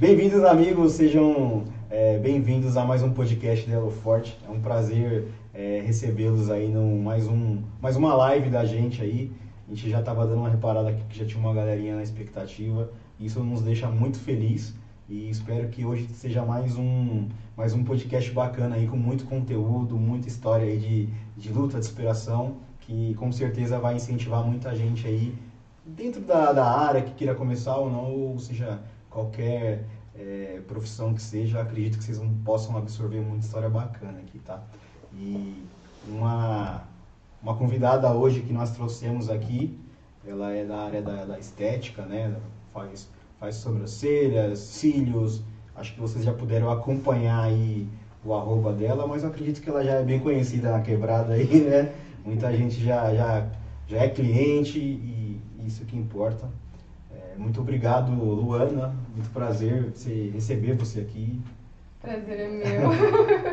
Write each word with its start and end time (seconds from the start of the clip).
Bem-vindos, 0.00 0.44
amigos, 0.44 0.92
sejam 0.92 1.64
é, 1.90 2.18
bem-vindos 2.18 2.76
a 2.76 2.84
mais 2.84 3.02
um 3.02 3.12
podcast 3.12 3.68
da 3.68 3.74
Elo 3.74 3.90
Forte. 3.90 4.38
É 4.46 4.48
um 4.48 4.60
prazer 4.60 5.26
é, 5.52 5.82
recebê-los 5.84 6.50
aí 6.50 6.68
num 6.68 7.02
mais, 7.02 7.26
um, 7.26 7.64
mais 7.82 7.96
uma 7.96 8.14
live 8.14 8.48
da 8.48 8.64
gente 8.64 9.02
aí. 9.02 9.32
A 9.66 9.74
gente 9.74 9.90
já 9.90 9.98
estava 9.98 10.24
dando 10.24 10.38
uma 10.38 10.48
reparada 10.48 10.90
aqui 10.90 11.02
que 11.08 11.18
já 11.18 11.26
tinha 11.26 11.40
uma 11.40 11.52
galerinha 11.52 11.96
na 11.96 12.02
expectativa. 12.04 12.88
Isso 13.18 13.42
nos 13.42 13.60
deixa 13.60 13.88
muito 13.88 14.20
feliz 14.20 14.72
e 15.08 15.28
espero 15.30 15.68
que 15.68 15.84
hoje 15.84 16.06
seja 16.10 16.44
mais 16.44 16.76
um, 16.76 17.26
mais 17.56 17.74
um 17.74 17.82
podcast 17.82 18.30
bacana 18.30 18.76
aí 18.76 18.86
com 18.86 18.96
muito 18.96 19.24
conteúdo, 19.24 19.96
muita 19.96 20.28
história 20.28 20.68
aí 20.68 20.78
de, 20.78 21.08
de 21.36 21.52
luta, 21.52 21.80
de 21.80 21.86
inspiração, 21.86 22.58
que 22.82 23.14
com 23.14 23.32
certeza 23.32 23.80
vai 23.80 23.96
incentivar 23.96 24.44
muita 24.44 24.76
gente 24.76 25.08
aí 25.08 25.34
dentro 25.84 26.20
da, 26.20 26.52
da 26.52 26.64
área 26.64 27.02
que 27.02 27.14
queira 27.14 27.34
começar 27.34 27.76
ou 27.78 27.90
não, 27.90 28.12
ou 28.12 28.38
seja, 28.38 28.78
qualquer 29.18 29.84
é, 30.14 30.60
profissão 30.68 31.12
que 31.12 31.20
seja, 31.20 31.60
acredito 31.60 31.98
que 31.98 32.04
vocês 32.04 32.20
possam 32.44 32.76
absorver 32.76 33.20
muita 33.20 33.44
história 33.44 33.68
bacana 33.68 34.18
aqui, 34.20 34.38
tá? 34.38 34.62
E 35.12 35.64
uma, 36.08 36.84
uma 37.42 37.56
convidada 37.56 38.12
hoje 38.12 38.40
que 38.40 38.52
nós 38.52 38.70
trouxemos 38.70 39.28
aqui, 39.28 39.78
ela 40.26 40.52
é 40.52 40.64
da 40.64 40.78
área 40.78 41.02
da, 41.02 41.24
da 41.24 41.38
estética, 41.38 42.02
né? 42.04 42.36
Faz, 42.72 43.08
faz 43.40 43.56
sobrancelhas, 43.56 44.60
cílios, 44.60 45.42
acho 45.74 45.94
que 45.94 46.00
vocês 46.00 46.24
já 46.24 46.32
puderam 46.32 46.70
acompanhar 46.70 47.42
aí 47.42 47.88
o 48.24 48.34
arroba 48.34 48.72
dela, 48.72 49.06
mas 49.06 49.22
eu 49.24 49.30
acredito 49.30 49.60
que 49.60 49.68
ela 49.68 49.82
já 49.84 49.94
é 49.94 50.04
bem 50.04 50.20
conhecida 50.20 50.70
na 50.70 50.80
quebrada 50.80 51.34
aí, 51.34 51.60
né? 51.60 51.92
Muita 52.24 52.54
gente 52.56 52.84
já, 52.84 53.12
já, 53.14 53.48
já 53.88 53.98
é 53.98 54.08
cliente 54.08 54.78
e 54.78 55.40
isso 55.66 55.84
que 55.84 55.96
importa. 55.96 56.48
Muito 57.38 57.60
obrigado, 57.60 58.12
Luana. 58.12 58.94
Muito 59.14 59.30
prazer 59.30 59.92
você, 59.92 60.30
receber 60.34 60.74
você 60.74 61.00
aqui. 61.00 61.40
Prazer 62.00 62.40
é 62.40 62.48
meu. 62.48 62.90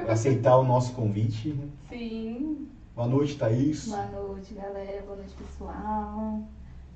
aceitar 0.10 0.58
o 0.58 0.64
nosso 0.64 0.94
convite. 0.94 1.56
Sim. 1.88 2.68
Boa 2.96 3.08
noite, 3.08 3.38
Thaís. 3.38 3.88
Boa 3.88 4.06
noite, 4.08 4.54
galera. 4.56 5.04
Boa 5.04 5.18
noite, 5.18 5.36
pessoal. 5.36 6.42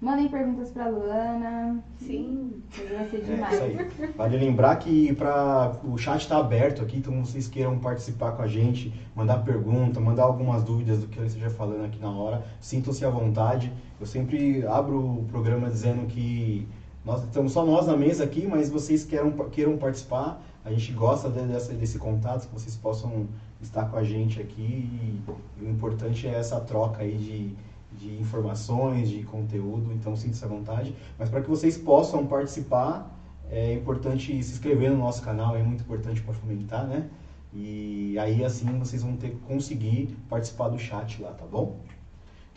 Mandem 0.02 0.30
perguntas 0.30 0.72
para 0.72 0.88
Luana. 0.88 1.84
Sim. 2.00 2.64
Vai 2.90 3.10
ser 3.10 3.22
demais. 3.22 3.62
É, 3.62 3.68
isso 3.68 4.02
aí. 4.02 4.12
Vale 4.16 4.38
lembrar 4.38 4.76
que 4.78 5.14
pra, 5.14 5.78
o 5.84 5.98
chat 5.98 6.22
está 6.22 6.38
aberto 6.38 6.82
aqui, 6.82 6.98
então 6.98 7.24
vocês 7.24 7.48
queiram 7.48 7.78
participar 7.80 8.32
com 8.32 8.42
a 8.42 8.48
gente, 8.48 8.94
mandar 9.14 9.40
pergunta, 9.40 10.00
mandar 10.00 10.24
algumas 10.24 10.64
dúvidas 10.64 11.00
do 11.00 11.08
que 11.08 11.18
eu 11.18 11.26
esteja 11.26 11.50
falando 11.50 11.86
aqui 11.86 12.00
na 12.00 12.10
hora, 12.10 12.46
sintam-se 12.62 13.04
à 13.04 13.10
vontade. 13.10 13.74
Eu 14.00 14.06
sempre 14.06 14.66
abro 14.66 15.20
o 15.20 15.26
programa 15.26 15.70
dizendo 15.70 16.08
que 16.08 16.66
nós 17.10 17.24
estamos 17.24 17.54
só 17.54 17.66
nós 17.66 17.88
na 17.88 17.98
mesa 17.98 18.24
aqui, 18.24 18.46
mas 18.46 18.70
vocês 18.70 19.04
queiram, 19.04 19.32
queiram 19.50 19.76
participar, 19.78 20.40
a 20.64 20.70
gente 20.72 20.92
gosta 20.92 21.28
dessa, 21.28 21.74
desse 21.74 21.98
contato, 21.98 22.48
que 22.48 22.54
vocês 22.54 22.76
possam 22.76 23.28
estar 23.60 23.86
com 23.86 23.98
a 23.98 24.04
gente 24.04 24.40
aqui. 24.40 24.62
E, 24.62 25.22
o 25.60 25.68
importante 25.68 26.28
é 26.28 26.36
essa 26.36 26.60
troca 26.60 27.02
aí 27.02 27.18
de, 27.18 27.56
de 27.98 28.22
informações, 28.22 29.10
de 29.10 29.24
conteúdo, 29.24 29.92
então 29.92 30.16
sinta-se 30.16 30.46
à 30.46 30.48
vontade. 30.48 30.96
Mas 31.18 31.30
para 31.30 31.42
que 31.42 31.50
vocês 31.50 31.76
possam 31.76 32.28
participar, 32.28 33.12
é 33.50 33.74
importante 33.74 34.44
se 34.44 34.52
inscrever 34.52 34.92
no 34.92 34.98
nosso 34.98 35.24
canal, 35.24 35.56
é 35.56 35.64
muito 35.64 35.82
importante 35.82 36.22
para 36.22 36.36
fomentar, 36.36 36.86
né? 36.86 37.10
E 37.52 38.20
aí 38.20 38.46
assim 38.46 38.68
vocês 38.78 39.02
vão 39.02 39.16
ter 39.16 39.32
conseguir 39.48 40.16
participar 40.30 40.70
do 40.70 40.78
chat 40.78 41.20
lá, 41.24 41.32
tá 41.32 41.46
bom? 41.48 41.80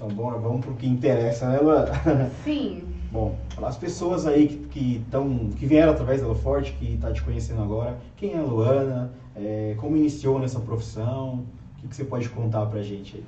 Então 0.03 0.17
bora, 0.17 0.37
vamos 0.37 0.63
para 0.63 0.73
o 0.73 0.77
que 0.77 0.85
interessa, 0.85 1.49
né, 1.49 1.61
Luana? 1.61 1.93
Sim. 2.43 2.83
Bom, 3.13 3.37
as 3.63 3.77
pessoas 3.77 4.27
aí 4.27 4.49
que, 4.49 4.57
que, 4.67 5.05
tão, 5.09 5.51
que 5.51 5.65
vieram 5.65 5.93
através 5.93 6.21
da 6.21 6.35
Forte, 6.35 6.73
que 6.73 6.95
está 6.95 7.13
te 7.13 7.23
conhecendo 7.23 7.63
agora, 7.63 7.97
quem 8.17 8.35
é 8.35 8.39
a 8.39 8.43
Luana, 8.43 9.13
é, 9.37 9.77
como 9.79 9.97
iniciou 9.97 10.41
nessa 10.41 10.59
profissão, 10.59 11.45
o 11.77 11.81
que, 11.83 11.87
que 11.87 11.95
você 11.95 12.03
pode 12.03 12.29
contar 12.31 12.67
para 12.67 12.83
gente 12.83 13.19
aí? 13.19 13.25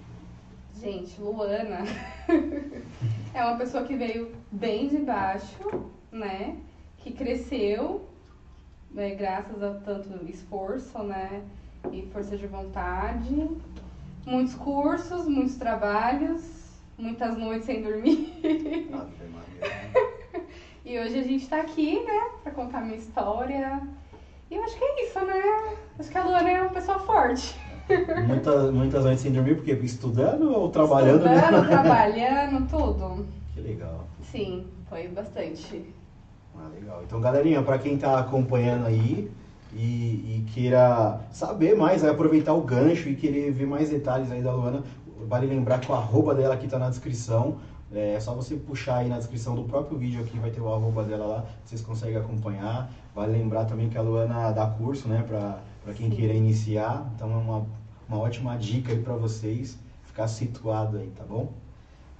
Gente, 0.80 1.20
Luana 1.20 1.84
é 3.32 3.44
uma 3.44 3.56
pessoa 3.56 3.84
que 3.84 3.94
veio 3.94 4.32
bem 4.50 4.88
de 4.88 4.98
baixo, 4.98 5.92
né? 6.10 6.56
Que 6.98 7.12
cresceu, 7.12 8.04
né, 8.90 9.14
graças 9.14 9.62
a 9.62 9.74
tanto 9.74 10.28
esforço, 10.28 11.00
né? 11.04 11.40
E 11.92 12.02
força 12.12 12.36
de 12.36 12.48
vontade. 12.48 13.48
Muitos 14.26 14.54
cursos, 14.54 15.28
muitos 15.28 15.54
trabalhos, 15.54 16.53
muitas 16.98 17.36
noites 17.36 17.66
sem 17.66 17.82
dormir. 17.82 18.32
e 20.84 20.98
hoje 20.98 21.18
a 21.18 21.22
gente 21.22 21.48
tá 21.48 21.60
aqui, 21.60 22.00
né, 22.00 22.30
pra 22.42 22.52
contar 22.52 22.80
minha 22.82 22.96
história. 22.96 23.80
E 24.50 24.54
eu 24.56 24.62
acho 24.62 24.76
que 24.76 24.84
é 24.84 25.06
isso, 25.06 25.20
né? 25.20 25.74
Acho 25.98 26.10
que 26.10 26.18
a 26.18 26.24
Luana 26.24 26.50
é 26.50 26.60
uma 26.60 26.70
pessoa 26.70 26.98
forte. 26.98 27.58
Muitas, 28.26 28.70
muitas 28.72 29.04
noites 29.04 29.22
sem 29.22 29.32
dormir, 29.32 29.56
porque 29.56 29.72
estudando 29.72 30.52
ou 30.52 30.70
trabalhando? 30.70 31.24
Né? 31.24 31.36
Estudando, 31.36 31.68
trabalhando, 31.68 32.68
tudo. 32.68 33.26
Que 33.52 33.60
legal. 33.60 34.06
Sim, 34.22 34.66
foi 34.88 35.08
bastante. 35.08 35.84
Ah, 36.56 36.68
legal. 36.74 37.02
Então, 37.04 37.20
galerinha, 37.20 37.62
para 37.62 37.78
quem 37.78 37.96
tá 37.98 38.18
acompanhando 38.18 38.86
aí 38.86 39.30
e, 39.72 39.76
e 39.76 40.46
queira 40.52 41.20
saber 41.30 41.76
mais, 41.76 42.04
aproveitar 42.04 42.54
o 42.54 42.62
gancho 42.62 43.08
e 43.08 43.16
querer 43.16 43.50
ver 43.50 43.66
mais 43.66 43.90
detalhes 43.90 44.30
aí 44.30 44.40
da 44.40 44.54
Luana, 44.54 44.82
vale 45.34 45.48
lembrar 45.48 45.80
que 45.80 45.90
o 45.90 45.94
arroba 45.94 46.32
dela 46.32 46.54
aqui 46.54 46.68
tá 46.68 46.78
na 46.78 46.88
descrição. 46.88 47.58
É 47.92 48.18
só 48.20 48.34
você 48.34 48.54
puxar 48.54 48.98
aí 48.98 49.08
na 49.08 49.18
descrição 49.18 49.54
do 49.56 49.64
próprio 49.64 49.98
vídeo 49.98 50.22
aqui, 50.22 50.38
vai 50.38 50.50
ter 50.50 50.60
o 50.60 50.72
arroba 50.72 51.02
dela 51.02 51.26
lá, 51.26 51.44
vocês 51.64 51.80
conseguem 51.80 52.16
acompanhar. 52.16 52.88
Vale 53.14 53.32
lembrar 53.32 53.64
também 53.64 53.88
que 53.88 53.98
a 53.98 54.02
Luana 54.02 54.52
dá 54.52 54.66
curso, 54.66 55.08
né, 55.08 55.24
para 55.26 55.92
quem 55.94 56.08
Sim. 56.08 56.16
queira 56.16 56.32
iniciar. 56.32 57.10
Então 57.14 57.32
é 57.32 57.36
uma, 57.36 57.66
uma 58.08 58.18
ótima 58.18 58.56
dica 58.56 58.92
aí 58.92 58.98
para 59.00 59.14
vocês 59.14 59.76
ficar 60.04 60.28
situado 60.28 60.98
aí, 60.98 61.08
tá 61.08 61.24
bom? 61.24 61.52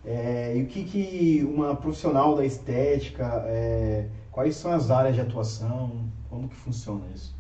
É, 0.05 0.57
e 0.57 0.63
o 0.63 0.67
que, 0.67 0.85
que 0.85 1.45
uma 1.45 1.75
profissional 1.77 2.35
da 2.35 2.45
estética, 2.45 3.45
é, 3.47 4.09
quais 4.31 4.57
são 4.57 4.73
as 4.73 4.91
áreas 4.91 5.15
de 5.15 5.21
atuação, 5.21 6.09
como 6.29 6.49
que 6.49 6.57
funciona 6.57 7.05
isso? 7.15 7.35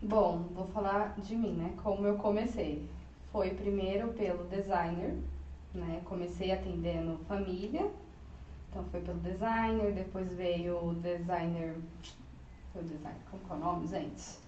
Bom, 0.00 0.46
vou 0.54 0.66
falar 0.66 1.14
de 1.22 1.36
mim, 1.36 1.52
né? 1.52 1.70
Como 1.82 2.06
eu 2.06 2.16
comecei. 2.16 2.82
Foi 3.32 3.50
primeiro 3.50 4.08
pelo 4.08 4.44
designer, 4.44 5.14
né? 5.74 6.02
Comecei 6.04 6.52
atendendo 6.52 7.18
família, 7.26 7.90
então 8.68 8.84
foi 8.90 9.00
pelo 9.00 9.18
designer, 9.20 9.92
depois 9.92 10.30
veio 10.34 10.76
o 10.76 10.94
designer, 10.94 11.74
foi 12.72 12.82
o 12.82 12.84
designer, 12.84 13.20
como 13.30 13.42
é 13.50 13.54
o 13.54 13.58
nome, 13.58 13.86
gente? 13.86 14.38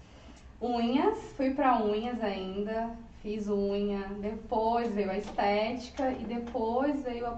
Unhas, 0.61 1.17
fui 1.35 1.53
para 1.53 1.83
unhas 1.83 2.21
ainda, 2.23 2.95
fiz 3.21 3.47
unha, 3.49 4.07
depois 4.21 4.93
veio 4.93 5.11
a 5.11 5.17
estética 5.17 6.11
e 6.11 6.23
depois 6.23 7.01
veio 7.03 7.25
o 7.27 7.37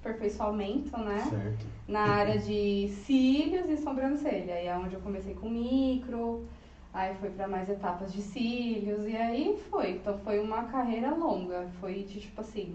aperfeiçoamento, 0.00 0.96
né? 0.98 1.26
Certo. 1.28 1.66
Na 1.86 2.00
área 2.00 2.38
de 2.38 2.88
cílios 3.04 3.68
e 3.68 3.76
sobrancelha, 3.76 4.54
aí 4.54 4.66
é 4.66 4.76
onde 4.76 4.94
eu 4.94 5.00
comecei 5.00 5.34
com 5.34 5.48
micro, 5.48 6.46
aí 6.98 7.14
foi 7.14 7.30
para 7.30 7.46
mais 7.46 7.68
etapas 7.68 8.12
de 8.12 8.20
cílios 8.20 9.06
e 9.06 9.16
aí 9.16 9.56
foi. 9.70 9.92
Então 9.92 10.18
foi 10.18 10.40
uma 10.40 10.64
carreira 10.64 11.14
longa, 11.14 11.68
foi 11.80 12.02
de 12.02 12.20
tipo 12.20 12.40
assim, 12.40 12.74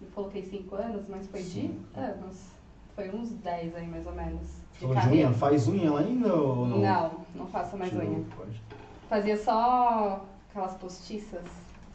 eu 0.00 0.08
coloquei 0.14 0.42
5 0.42 0.74
anos, 0.74 1.04
mas 1.08 1.26
foi 1.28 1.42
de 1.42 1.70
anos. 1.94 2.50
Foi 2.94 3.10
uns 3.10 3.30
10 3.30 3.74
aí, 3.74 3.86
mais 3.86 4.06
ou 4.06 4.14
menos. 4.14 4.62
De 4.72 4.80
Falou 4.80 4.96
de 4.96 5.08
unha? 5.08 5.32
Faz 5.32 5.68
unha 5.68 5.98
ainda 5.98 6.34
ou 6.34 6.66
não? 6.66 6.78
Não, 6.78 7.10
não 7.34 7.46
faço 7.46 7.76
mais 7.76 7.90
Tirou, 7.90 8.06
unha. 8.06 8.24
Pode. 8.36 8.62
Fazia 9.08 9.36
só 9.36 10.24
aquelas 10.48 10.74
postiças. 10.74 11.44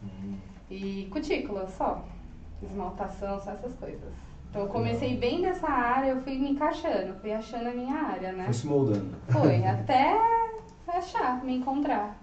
Hum. 0.03 0.35
E 0.69 1.07
cutícula 1.11 1.67
só. 1.67 2.05
Esmaltação, 2.61 3.39
só 3.39 3.51
essas 3.51 3.73
coisas. 3.75 4.13
Então 4.49 4.63
eu 4.63 4.67
comecei 4.67 5.15
bem 5.15 5.41
nessa 5.41 5.69
área, 5.69 6.09
eu 6.09 6.21
fui 6.21 6.37
me 6.37 6.51
encaixando, 6.51 7.13
fui 7.21 7.31
achando 7.31 7.69
a 7.69 7.73
minha 7.73 7.95
área, 7.95 8.33
né? 8.33 8.45
Foi 8.45 8.53
se 8.53 8.67
moldando. 8.67 9.15
Foi, 9.29 9.63
até 9.63 10.17
achar, 10.97 11.43
me 11.43 11.55
encontrar. 11.55 12.17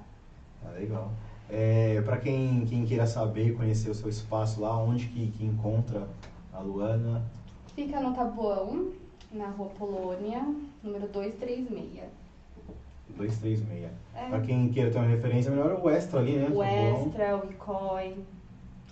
Ah, 0.64 0.70
legal. 0.70 1.10
É, 1.48 2.00
para 2.02 2.16
quem, 2.18 2.66
quem 2.66 2.84
queira 2.84 3.06
saber, 3.06 3.56
conhecer 3.56 3.90
o 3.90 3.94
seu 3.94 4.08
espaço 4.08 4.60
lá, 4.60 4.76
onde 4.76 5.06
que, 5.06 5.30
que 5.32 5.44
encontra 5.44 6.08
a 6.52 6.58
Luana? 6.58 7.22
Fica 7.74 8.00
no 8.00 8.14
Tabuão, 8.14 8.92
na 9.30 9.48
rua 9.48 9.68
Polônia, 9.70 10.42
número 10.82 11.06
236. 11.08 12.04
236. 13.16 13.90
É. 14.14 14.28
Para 14.28 14.40
quem 14.40 14.68
queira 14.70 14.90
ter 14.90 14.98
uma 14.98 15.06
referência, 15.06 15.50
melhor 15.50 15.80
o 15.80 15.88
Extra 15.88 16.20
ali, 16.20 16.36
né? 16.36 16.48
O 16.52 16.62
Extra, 16.62 17.36
o 17.36 17.50
Icoi, 17.50 18.16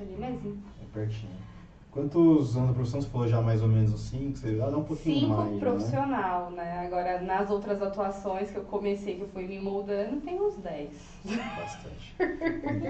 ali 0.00 0.16
mesmo. 0.16 0.62
É 0.80 0.86
pertinho. 0.92 1.43
Quantos 1.94 2.56
anos 2.56 2.70
de 2.70 2.74
profissão 2.74 3.00
você 3.00 3.08
falou 3.08 3.28
já 3.28 3.40
mais 3.40 3.62
ou 3.62 3.68
menos 3.68 3.94
assim? 3.94 4.34
Você 4.34 4.56
já 4.56 4.68
dá 4.68 4.76
um 4.76 4.82
pouquinho 4.82 5.20
Cinco 5.20 5.28
mais. 5.28 5.52
Cinco 5.52 5.64
né? 5.64 5.70
profissional, 5.70 6.50
né? 6.50 6.64
né? 6.64 6.86
Agora, 6.86 7.22
nas 7.22 7.48
outras 7.48 7.80
atuações 7.80 8.50
que 8.50 8.58
eu 8.58 8.64
comecei, 8.64 9.14
que 9.14 9.22
eu 9.22 9.28
fui 9.28 9.46
me 9.46 9.60
moldando, 9.60 10.16
tem 10.16 10.40
uns 10.40 10.56
10. 10.56 10.90
Bastante. 11.56 12.16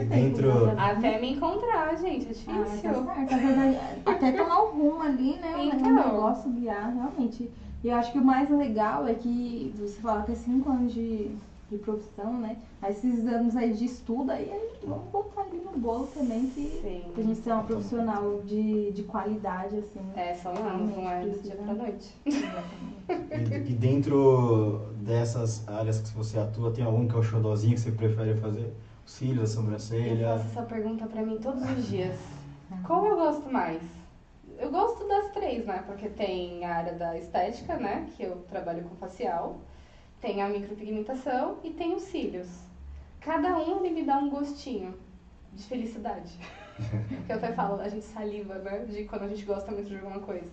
Dentro. 0.09 0.71
Até 0.79 1.21
me 1.21 1.33
encontrar, 1.33 1.95
gente, 1.99 2.25
é 2.25 2.33
difícil. 2.33 2.55
Ah, 2.55 3.27
tá 4.03 4.11
até 4.13 4.33
tomar 4.33 4.63
o 4.63 4.71
rumo 4.71 5.03
ali, 5.03 5.37
né? 5.37 5.53
Então. 5.67 5.91
O 5.91 5.95
negócio 5.97 6.51
guiar, 6.51 6.95
realmente. 6.95 7.51
E 7.83 7.89
eu 7.89 7.97
acho 7.97 8.11
que 8.11 8.19
o 8.19 8.25
mais 8.25 8.49
legal 8.49 9.07
é 9.07 9.13
que 9.13 9.71
você 9.79 10.01
fala 10.01 10.23
que 10.23 10.33
é 10.33 10.35
cinco 10.35 10.71
anos 10.71 10.95
de, 10.95 11.31
de 11.71 11.79
profissão, 11.79 12.33
né? 12.39 12.57
Aí 12.83 12.93
esses 12.93 13.27
anos 13.27 13.57
aí 13.57 13.73
de 13.73 13.87
estudo, 13.87 14.31
aí 14.31 14.51
a 14.53 14.87
vamos 14.87 15.11
botar 15.11 15.43
ali 15.43 15.59
no 15.59 15.73
bolo 15.79 16.07
também 16.15 16.47
que 16.49 16.79
Sim. 16.83 17.11
pra 17.15 17.23
gente 17.23 17.39
ser 17.41 17.53
uma 17.53 17.63
profissional 17.65 18.43
de, 18.45 18.93
de 18.93 19.03
qualidade, 19.05 19.79
assim. 19.79 20.01
É, 20.15 20.35
são 20.35 20.53
anos, 20.55 20.95
não 20.95 21.09
é 21.11 21.25
do 21.25 21.43
dia 21.43 21.55
pra 21.57 21.75
noite. 21.75 22.15
E, 22.27 23.71
e 23.71 23.75
dentro 23.75 24.89
dessas 24.97 25.67
áreas 25.69 26.01
que 26.01 26.17
você 26.17 26.39
atua, 26.39 26.71
tem 26.71 26.85
algum 26.85 27.09
que 27.09 27.15
é 27.15 27.19
o 27.19 27.23
xodózinho 27.23 27.75
que 27.75 27.81
você 27.81 27.91
prefere 27.93 28.35
fazer? 28.37 28.73
Os 29.07 29.13
cílios, 29.13 29.39
a 29.39 29.43
Eu 29.43 29.47
sobrancelha? 29.63 30.29
faço 30.39 30.49
essa 30.51 30.63
pergunta 30.63 31.07
pra 31.07 31.23
mim 31.23 31.39
todos 31.39 31.63
os 31.63 31.89
dias. 31.89 32.19
Qual 32.87 33.05
eu 33.07 33.17
gosto 33.17 33.51
mais? 33.53 33.81
Eu 34.59 34.71
gosto 34.71 35.07
das 35.09 35.33
três, 35.33 35.65
né? 35.67 35.83
Porque 35.87 36.09
tem 36.09 36.65
a 36.65 36.75
área 36.77 36.95
da 36.95 37.17
estética, 37.19 37.77
né? 37.77 38.07
Que 38.17 38.23
eu 38.25 38.37
trabalho 38.49 38.85
com 38.85 38.95
facial. 38.97 39.59
Tem 40.25 40.41
a 40.41 40.49
micropigmentação 40.49 41.59
e 41.63 41.69
tem 41.69 41.95
os 41.95 42.05
cílios. 42.05 42.49
Cada 43.21 43.59
um 43.59 43.85
ele 43.85 43.95
me 43.95 44.05
dá 44.05 44.17
um 44.17 44.31
gostinho 44.31 44.95
de 45.53 45.63
felicidade. 45.65 46.33
que 47.27 47.31
eu 47.31 47.37
até 47.37 47.53
falo, 47.53 47.79
a 47.79 47.91
gente 47.91 48.07
saliva, 48.07 48.55
né? 48.55 48.87
De 48.87 49.05
quando 49.05 49.25
a 49.25 49.29
gente 49.29 49.45
gosta 49.45 49.71
muito 49.71 49.91
de 49.91 49.97
alguma 49.97 50.21
coisa. 50.21 50.51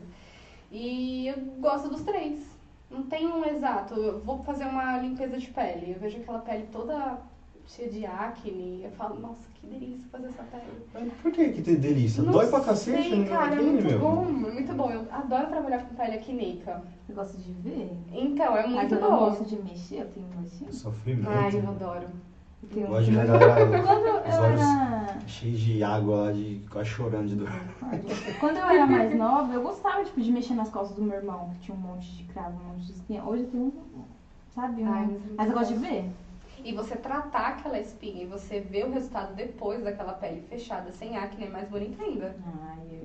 E 0.69 1.27
eu 1.29 1.37
gosto 1.61 1.87
dos 1.87 2.01
três. 2.01 2.45
Não 2.89 3.03
tem 3.03 3.25
um 3.25 3.45
exato. 3.45 3.93
Eu 3.93 4.19
vou 4.19 4.43
fazer 4.43 4.65
uma 4.65 4.97
limpeza 4.97 5.37
de 5.37 5.47
pele. 5.47 5.93
Eu 5.93 5.99
vejo 5.99 6.17
aquela 6.17 6.39
pele 6.39 6.67
toda 6.69 7.21
cheia 7.67 7.89
de 7.89 8.05
acne. 8.05 8.81
Eu 8.83 8.91
falo, 8.91 9.19
nossa, 9.19 9.41
que 9.55 9.67
delícia 9.67 10.05
fazer 10.11 10.27
essa 10.27 10.43
pele. 10.43 10.63
Mas 10.93 11.13
Por 11.21 11.31
que 11.31 11.49
que 11.49 11.61
tem 11.61 11.75
delícia? 11.75 12.23
Não 12.23 12.31
Dói 12.31 12.47
pra 12.47 12.59
cacete, 12.61 13.09
sei, 13.09 13.19
né? 13.19 13.29
cara, 13.29 13.51
é 13.51 13.55
Aquele, 13.55 13.71
muito 13.71 13.85
meu. 13.87 13.99
bom, 13.99 14.25
é 14.27 14.31
muito 14.31 14.73
bom. 14.73 14.91
Eu 14.91 15.05
adoro 15.11 15.47
trabalhar 15.47 15.83
com 15.85 15.95
pele 15.95 16.15
acneica. 16.15 16.83
Você 17.05 17.13
gosta 17.13 17.37
de 17.37 17.51
ver? 17.53 17.91
Então, 18.11 18.55
é 18.57 18.63
Mas 18.67 18.71
muito 18.73 18.95
eu 18.95 19.01
não 19.01 19.11
bom. 19.11 19.17
gosto 19.19 19.45
de 19.45 19.55
mexer, 19.63 20.01
eu 20.01 20.07
tenho 20.09 20.27
nojinho. 20.35 20.73
Sofrimento. 20.73 21.29
Ai, 21.29 21.51
eu 21.55 21.69
adoro. 21.69 22.07
Eu 22.63 22.69
tenho 22.69 22.87
Gosto 22.87 23.05
de 23.05 23.11
galera 23.15 23.81
Quando 23.81 24.05
eu 24.05 24.19
os 24.29 24.37
olhos 24.39 24.59
era. 24.61 25.19
cheios 25.27 25.59
de 25.59 25.83
água 25.83 26.15
lá, 26.25 26.31
de 26.31 26.61
quase 26.69 26.89
chorando 26.89 27.27
de 27.27 27.35
dor. 27.35 27.49
Quando 28.39 28.57
eu 28.57 28.65
era 28.65 28.85
mais 28.85 29.15
nova, 29.17 29.51
eu 29.53 29.63
gostava 29.63 30.03
tipo, 30.03 30.21
de 30.21 30.31
mexer 30.31 30.53
nas 30.53 30.69
costas 30.69 30.95
do 30.95 31.01
meu 31.03 31.15
irmão, 31.17 31.49
que 31.55 31.59
tinha 31.61 31.75
um 31.75 31.79
monte 31.79 32.11
de 32.17 32.23
cravo, 32.25 32.59
um 32.63 32.69
monte 32.73 32.85
de 32.85 32.91
espinha. 32.93 33.23
Hoje 33.23 33.43
eu 33.43 33.49
tenho 33.49 33.63
um. 33.63 34.03
Sabe? 34.53 34.83
Um... 34.83 34.91
Ai, 34.91 35.07
mas 35.07 35.21
é 35.25 35.33
mas 35.37 35.47
eu 35.49 35.53
gosto 35.57 35.73
de 35.73 35.79
bom. 35.79 35.79
ver. 35.79 36.11
E 36.63 36.73
você 36.73 36.95
tratar 36.95 37.47
aquela 37.47 37.79
espinha 37.79 38.23
e 38.23 38.27
você 38.27 38.59
ver 38.59 38.85
o 38.85 38.91
resultado 38.91 39.33
depois 39.35 39.83
daquela 39.83 40.13
pele 40.13 40.41
fechada, 40.41 40.91
sem 40.91 41.17
acne, 41.17 41.45
é 41.45 41.49
mais 41.49 41.67
bonita 41.67 42.03
ainda. 42.03 42.35
Ai, 42.45 43.01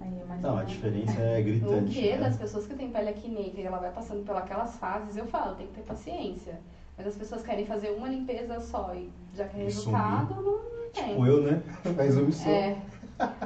aí 0.00 0.20
é 0.20 0.24
mais 0.24 0.40
Não, 0.42 0.58
a 0.58 0.64
diferença 0.64 1.20
é 1.20 1.40
O 1.40 1.44
gritante. 1.44 1.92
que 1.92 2.10
né? 2.10 2.18
das 2.18 2.36
pessoas 2.36 2.66
que 2.66 2.74
têm 2.74 2.90
pele 2.90 3.10
acneica 3.10 3.60
e 3.60 3.64
ela 3.64 3.78
vai 3.78 3.90
passando 3.92 4.24
pelas 4.24 4.76
fases, 4.76 5.16
eu 5.16 5.26
falo, 5.26 5.54
tem 5.54 5.66
que 5.68 5.74
ter 5.74 5.82
paciência. 5.82 6.60
Mas 6.96 7.06
as 7.06 7.16
pessoas 7.16 7.42
querem 7.42 7.64
fazer 7.64 7.90
uma 7.90 8.08
limpeza 8.08 8.58
só 8.60 8.92
e 8.94 9.10
já 9.34 9.46
quer 9.46 9.60
E 9.60 9.64
resultado, 9.64 10.34
não 10.34 10.90
tem. 10.92 11.10
Tipo 11.10 11.26
eu, 11.26 11.42
né? 11.42 11.62
Faz 11.96 12.16
um 12.16 12.30
só. 12.30 12.50
É. 12.50 12.76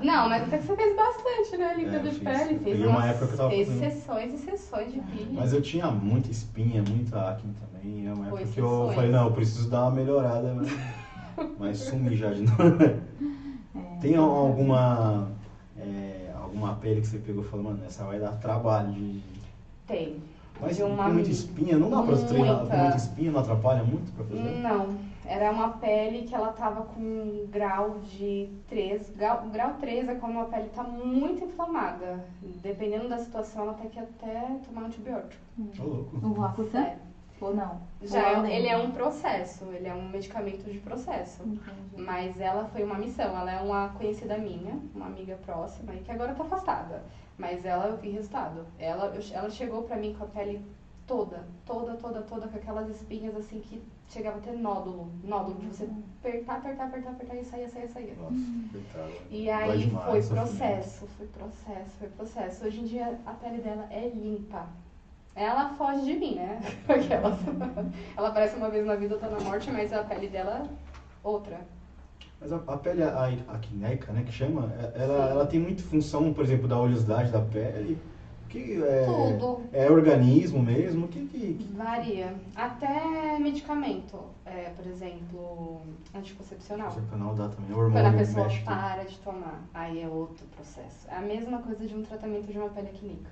Não, 0.02 0.28
mas 0.28 0.42
até 0.44 0.58
que 0.58 0.66
você 0.66 0.76
fez 0.76 0.96
bastante, 0.96 1.56
né? 1.56 1.74
Limpeza 1.76 1.96
É, 1.96 2.08
eu 2.08 2.12
de 2.12 2.18
pele. 2.20 2.54
Eu 2.54 2.60
Fez, 2.60 2.80
uma 2.80 2.88
umas- 2.90 3.04
época 3.06 3.26
que 3.26 3.32
eu 3.32 3.36
tava 3.36 3.50
fez 3.50 3.68
fazendo- 3.68 3.90
sessões 3.92 4.34
e 4.34 4.38
sessões 4.38 4.92
de 4.92 5.00
peeling. 5.00 5.34
Mas 5.36 5.52
eu 5.52 5.62
tinha 5.62 5.86
muita 5.90 6.30
espinha, 6.30 6.82
muita 6.88 7.30
acne 7.30 7.52
também. 7.54 8.06
É 8.06 8.12
uma 8.12 8.26
Foi 8.26 8.40
época 8.42 8.52
que 8.54 8.60
eu 8.60 8.68
sessões. 8.68 8.94
falei, 8.94 9.10
não, 9.10 9.26
eu 9.26 9.32
preciso 9.32 9.68
dar 9.70 9.82
uma 9.82 9.90
melhorada, 9.92 10.54
mas, 10.54 10.68
mas 11.58 11.78
sumi 11.78 12.16
já 12.16 12.32
de 12.32 12.42
novo. 12.42 12.82
É. 12.84 12.96
Tem 14.00 14.14
al- 14.16 14.30
alguma, 14.30 15.28
é, 15.78 16.30
alguma 16.40 16.74
pele 16.74 17.00
que 17.00 17.06
você 17.06 17.18
pegou 17.18 17.42
e 17.42 17.46
falou, 17.46 17.64
mano, 17.66 17.80
essa 17.86 18.04
vai 18.04 18.18
dar 18.20 18.32
trabalho 18.32 18.92
de. 18.92 19.20
Tem. 19.86 20.16
Mas 20.60 20.78
com 20.78 20.88
muita 20.88 21.30
espinha, 21.30 21.76
não 21.76 21.90
dá 21.90 22.00
pra 22.02 22.16
treinar 22.16 22.58
com 22.64 22.76
muita 22.76 22.96
espinha, 22.96 23.30
não 23.32 23.40
atrapalha 23.40 23.82
muito 23.82 24.12
pra 24.12 24.24
fazer? 24.24 24.60
Não, 24.62 24.94
era 25.26 25.50
uma 25.50 25.68
pele 25.78 26.22
que 26.26 26.34
ela 26.34 26.52
tava 26.52 26.82
com 26.84 27.00
um 27.00 27.48
grau 27.50 27.98
de 28.00 28.48
3. 28.68 29.10
Grau, 29.10 29.42
grau 29.50 29.74
3 29.74 30.08
é 30.08 30.14
quando 30.14 30.38
a 30.38 30.44
pele 30.44 30.68
tá 30.68 30.82
muito 30.82 31.44
inflamada. 31.44 32.24
Dependendo 32.40 33.08
da 33.08 33.18
situação, 33.18 33.62
ela 33.64 33.74
tem 33.74 33.88
que 33.88 33.98
até 33.98 34.56
tomar 34.66 34.82
antibiótico. 34.86 35.42
Ô, 35.78 35.82
louco. 35.82 36.16
O 36.22 36.32
Roacutan? 36.32 36.82
Sério. 36.84 36.98
Ou 37.40 37.52
não? 37.54 37.80
Já 38.00 38.38
Ou 38.38 38.46
é, 38.46 38.56
ele 38.56 38.68
é 38.68 38.76
um 38.76 38.90
processo, 38.92 39.66
ele 39.72 39.86
é 39.86 39.92
um 39.92 40.08
medicamento 40.08 40.70
de 40.70 40.78
processo. 40.78 41.42
Entendi. 41.42 41.96
Mas 42.02 42.40
ela 42.40 42.64
foi 42.66 42.82
uma 42.82 42.94
missão, 42.94 43.36
ela 43.38 43.50
é 43.52 43.60
uma 43.60 43.88
conhecida 43.88 44.38
minha, 44.38 44.78
uma 44.94 45.06
amiga 45.06 45.36
próxima, 45.44 45.94
e 45.94 45.98
que 45.98 46.10
agora 46.10 46.32
tá 46.32 46.42
afastada. 46.44 47.02
Mas 47.36 47.64
ela 47.66 47.86
eu 47.88 47.96
vi 47.96 48.10
resultado. 48.10 48.64
Ela, 48.78 49.06
eu- 49.14 49.22
ela 49.36 49.50
chegou 49.50 49.82
pra 49.82 49.96
mim 49.96 50.14
com 50.16 50.24
a 50.24 50.28
pele 50.28 50.64
toda, 51.06 51.44
toda, 51.66 51.94
toda, 51.96 52.22
toda, 52.22 52.48
com 52.48 52.56
aquelas 52.56 52.88
espinhas 52.88 53.36
assim 53.36 53.60
que 53.60 53.82
chegava 54.08 54.38
a 54.38 54.40
ter 54.40 54.52
nódulo. 54.52 55.10
Nódulo 55.22 55.58
de 55.58 55.66
você 55.66 55.88
apertar, 56.20 56.56
apertar, 56.56 56.84
apertar, 56.86 57.10
apertar 57.10 57.36
e 57.36 57.44
saía, 57.44 57.68
saía, 57.68 57.88
saía. 57.88 58.14
Nossa, 58.14 58.34
coitada. 58.72 59.12
E 59.30 59.50
aí 59.50 59.78
demais, 59.86 60.28
foi 60.28 60.36
processo, 60.36 61.06
foi 61.16 61.26
processo, 61.26 61.90
foi 61.98 62.08
processo. 62.08 62.66
Hoje 62.66 62.80
em 62.80 62.84
dia 62.84 63.18
a 63.26 63.32
pele 63.32 63.58
dela 63.58 63.86
é 63.90 64.08
limpa. 64.08 64.66
Ela 65.36 65.70
foge 65.74 66.02
de 66.04 66.14
mim, 66.14 66.36
né? 66.36 66.60
Porque 66.86 67.12
ela, 67.12 67.36
ela 68.16 68.28
aparece 68.28 68.56
uma 68.56 68.70
vez 68.70 68.86
na 68.86 68.94
vida, 68.94 69.16
tá 69.18 69.28
na 69.28 69.40
morte, 69.40 69.70
mas 69.70 69.92
a 69.92 70.02
pele 70.04 70.28
dela 70.28 70.68
outra. 71.22 71.60
Mas 72.40 72.52
a, 72.52 72.56
a 72.56 72.76
pele 72.76 73.02
a- 73.02 73.24
acneica, 73.48 74.12
né, 74.12 74.22
que 74.22 74.30
chama, 74.32 74.70
é- 74.78 75.02
ela, 75.02 75.26
Sim. 75.26 75.30
ela 75.32 75.46
tem 75.46 75.58
muito 75.60 75.82
função, 75.82 76.32
por 76.32 76.44
exemplo, 76.44 76.68
da 76.68 76.78
oleosidade 76.78 77.32
da 77.32 77.40
pele. 77.40 77.98
Que 78.54 78.80
é, 78.84 79.04
Tudo. 79.36 79.62
é 79.72 79.90
organismo 79.90 80.62
mesmo? 80.62 81.08
Que, 81.08 81.26
que, 81.26 81.54
que- 81.54 81.72
Varia. 81.76 82.32
Até 82.54 83.36
medicamento, 83.40 84.20
é, 84.46 84.70
por 84.76 84.86
exemplo, 84.86 85.80
anticoncepcional. 86.14 86.96
Canal 87.10 87.34
dá 87.34 87.48
também, 87.48 87.72
o 87.72 87.74
Quando 87.74 87.96
a 87.96 87.98
hormônio 88.00 88.18
pessoa 88.18 88.44
mexe 88.44 88.58
tudo. 88.58 88.66
para 88.66 89.02
de 89.02 89.18
tomar, 89.18 89.60
aí 89.74 90.00
é 90.02 90.06
outro 90.06 90.46
processo. 90.54 91.08
É 91.08 91.16
a 91.16 91.20
mesma 91.20 91.58
coisa 91.58 91.84
de 91.84 91.96
um 91.96 92.02
tratamento 92.04 92.46
de 92.46 92.56
uma 92.56 92.68
pele 92.68 92.90
acnínica. 92.90 93.28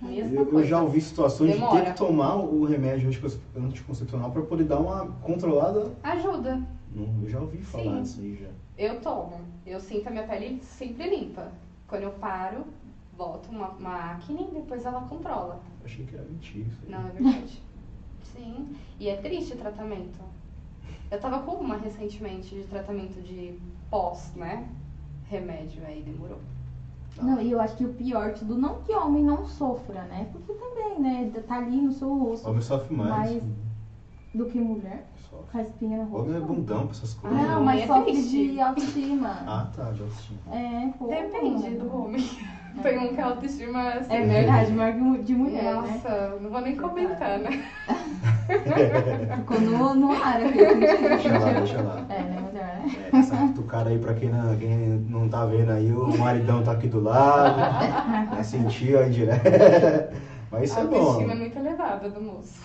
Mesma 0.00 0.40
Eu, 0.40 0.50
eu 0.60 0.64
já 0.64 0.80
ouvi 0.80 1.00
situações 1.02 1.52
de 1.52 1.58
Demora. 1.58 1.84
ter 1.84 1.90
que 1.92 1.98
tomar 1.98 2.36
o 2.36 2.64
remédio 2.64 3.08
anticoncep- 3.08 3.42
anticoncepcional 3.54 4.30
para 4.30 4.42
poder 4.42 4.64
dar 4.64 4.78
uma 4.80 5.06
controlada. 5.20 5.92
Ajuda. 6.02 6.58
Não, 6.94 7.22
eu 7.22 7.28
já 7.28 7.38
ouvi 7.38 7.58
falar 7.58 7.84
Sim. 7.84 8.02
disso 8.02 8.20
aí 8.22 8.36
já. 8.42 8.48
Eu 8.78 8.98
tomo. 9.00 9.42
Eu 9.66 9.78
sinto 9.78 10.08
a 10.08 10.10
minha 10.10 10.26
pele 10.26 10.58
sempre 10.62 11.08
limpa. 11.08 11.52
Quando 11.86 12.04
eu 12.04 12.10
paro, 12.12 12.64
boto 13.16 13.50
uma, 13.50 13.66
acne 14.12 14.48
e 14.50 14.54
depois 14.54 14.84
ela 14.84 15.02
controla. 15.02 15.60
Achei 15.84 16.04
que 16.06 16.14
era 16.14 16.24
mentira 16.24 16.68
isso 16.68 16.78
aí. 16.84 16.90
Não, 16.90 17.06
é 17.08 17.10
verdade. 17.10 17.62
Sim. 18.22 18.76
E 18.98 19.08
é 19.08 19.16
triste 19.16 19.54
o 19.54 19.56
tratamento. 19.56 20.18
Eu 21.10 21.20
tava 21.20 21.40
com 21.40 21.52
uma 21.56 21.76
recentemente 21.76 22.54
de 22.54 22.62
tratamento 22.64 23.20
de 23.20 23.58
pós, 23.90 24.32
né? 24.34 24.66
Remédio, 25.28 25.82
aí 25.84 26.02
demorou. 26.02 26.38
Não, 27.20 27.40
e 27.42 27.50
eu 27.50 27.60
acho 27.60 27.76
que 27.76 27.84
o 27.84 27.92
pior 27.92 28.32
de 28.32 28.40
tudo, 28.40 28.56
não 28.56 28.80
que 28.82 28.92
homem 28.94 29.22
não 29.22 29.46
sofra, 29.46 30.04
né? 30.04 30.28
Porque 30.32 30.54
também, 30.54 30.98
né? 30.98 31.30
Tá 31.46 31.58
ali 31.58 31.76
no 31.82 31.92
seu 31.92 32.08
rosto 32.16 32.48
Homem 32.48 32.62
sofre 32.62 32.96
mais. 32.96 33.32
Mas- 33.34 33.42
do 34.34 34.46
que 34.46 34.58
mulher, 34.58 35.06
Sofre. 35.28 35.44
com 35.52 35.58
a 35.58 35.62
espinha 35.62 35.98
no 35.98 36.04
rosto. 36.04 36.30
Homem 36.30 36.42
é 36.42 36.46
bundão 36.46 36.86
pra 36.86 36.90
essas 36.96 37.12
coisas. 37.12 37.38
Não, 37.38 37.52
Homem 37.60 37.64
mas 37.66 37.80
é 37.82 37.86
sofre 37.86 38.12
triste. 38.12 38.48
de 38.52 38.60
autoestima. 38.62 39.28
Ah, 39.46 39.70
tá, 39.76 39.90
de 39.90 40.00
autoestima. 40.02 40.38
É, 40.50 40.88
pô. 40.98 41.06
Depende 41.08 41.74
do 41.76 41.94
homem. 41.94 42.24
Tem 42.80 42.98
um 42.98 43.14
que 43.14 43.20
a 43.20 43.26
autoestima 43.26 43.88
assim. 43.90 44.14
É 44.14 44.26
verdade, 44.26 44.72
maior 44.72 44.94
que 44.94 45.22
de 45.24 45.34
mulher, 45.34 45.62
né? 45.62 45.72
Nossa, 45.72 46.38
não 46.40 46.50
vou 46.50 46.60
nem 46.60 46.76
comentar, 46.76 47.38
né? 47.38 47.64
Ficou 49.36 49.60
no, 49.60 49.94
no 49.94 50.12
ar 50.12 50.40
aqui. 50.40 50.58
Deixa 50.58 51.38
lá, 51.38 51.52
deixa 51.52 51.82
lá. 51.82 52.06
É, 52.08 52.22
né, 52.22 52.40
mulher, 52.40 52.82
né? 52.84 53.08
É, 53.12 53.16
essa 53.16 53.36
cutucada 53.36 53.90
aí, 53.90 53.98
pra 53.98 54.14
quem 54.14 54.30
não, 54.30 54.56
quem 54.56 54.76
não 55.08 55.28
tá 55.28 55.44
vendo 55.44 55.70
aí, 55.70 55.92
o 55.92 56.16
maridão 56.18 56.62
tá 56.62 56.72
aqui 56.72 56.88
do 56.88 57.00
lado. 57.00 57.58
Já 58.36 58.44
sentiu 58.44 58.98
aí 58.98 59.10
direto. 59.10 60.16
Mas 60.50 60.70
isso 60.70 60.78
a 60.78 60.82
é 60.82 60.84
autoestima 60.84 61.22
é 61.22 61.34
bom. 61.34 61.40
muito 61.40 61.58
elevada 61.58 62.10
do 62.10 62.20
moço. 62.20 62.60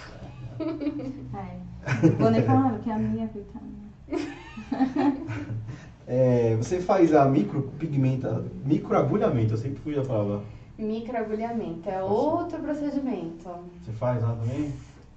É. 0.59 2.07
Vou 2.17 2.31
nem 2.31 2.41
falar 2.41 2.79
que 2.79 2.89
é 2.89 2.93
a 2.93 2.97
minha, 2.97 3.27
coitada. 3.27 3.65
É, 6.07 6.55
você 6.55 6.79
faz 6.79 7.13
a 7.13 7.25
micropigmenta, 7.25 8.41
microagulhamento, 8.63 9.53
eu 9.53 9.57
sempre 9.57 9.79
fui 9.81 9.93
da 9.93 10.05
palavra. 10.05 10.41
Microagulhamento 10.77 11.89
é 11.89 12.01
outro 12.01 12.59
procedimento. 12.61 13.49
Você 13.83 13.91
faz 13.91 14.21
lá 14.23 14.29
também? 14.35 14.71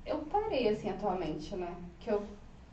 Eu 0.04 0.18
parei 0.18 0.68
assim 0.68 0.90
atualmente, 0.90 1.54
né? 1.54 1.72
Que 2.00 2.10
eu 2.10 2.20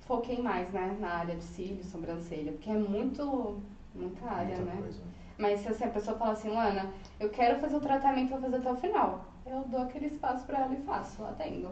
foquei 0.07 0.41
mais, 0.41 0.71
né, 0.71 0.97
na 0.99 1.09
área 1.09 1.35
de 1.35 1.43
cílios, 1.43 1.85
sobrancelha, 1.87 2.53
porque 2.53 2.71
é 2.71 2.77
muito, 2.77 3.57
muita 3.93 4.25
área, 4.25 4.55
Muita 4.55 4.63
né? 4.63 4.77
coisa. 4.79 5.01
Mas 5.37 5.59
se 5.59 5.67
assim, 5.67 5.83
a 5.83 5.89
pessoa 5.89 6.17
fala 6.17 6.31
assim, 6.31 6.49
Lana, 6.49 6.89
eu 7.19 7.29
quero 7.29 7.59
fazer 7.59 7.75
o 7.75 7.81
tratamento, 7.81 8.29
vou 8.29 8.39
fazer 8.41 8.55
até 8.55 8.71
o 8.71 8.77
final. 8.77 9.25
Eu 9.45 9.61
dou 9.69 9.81
aquele 9.81 10.07
espaço 10.07 10.43
pra 10.47 10.61
ela 10.61 10.73
e 10.73 10.77
faço, 10.83 11.23
atendo. 11.23 11.69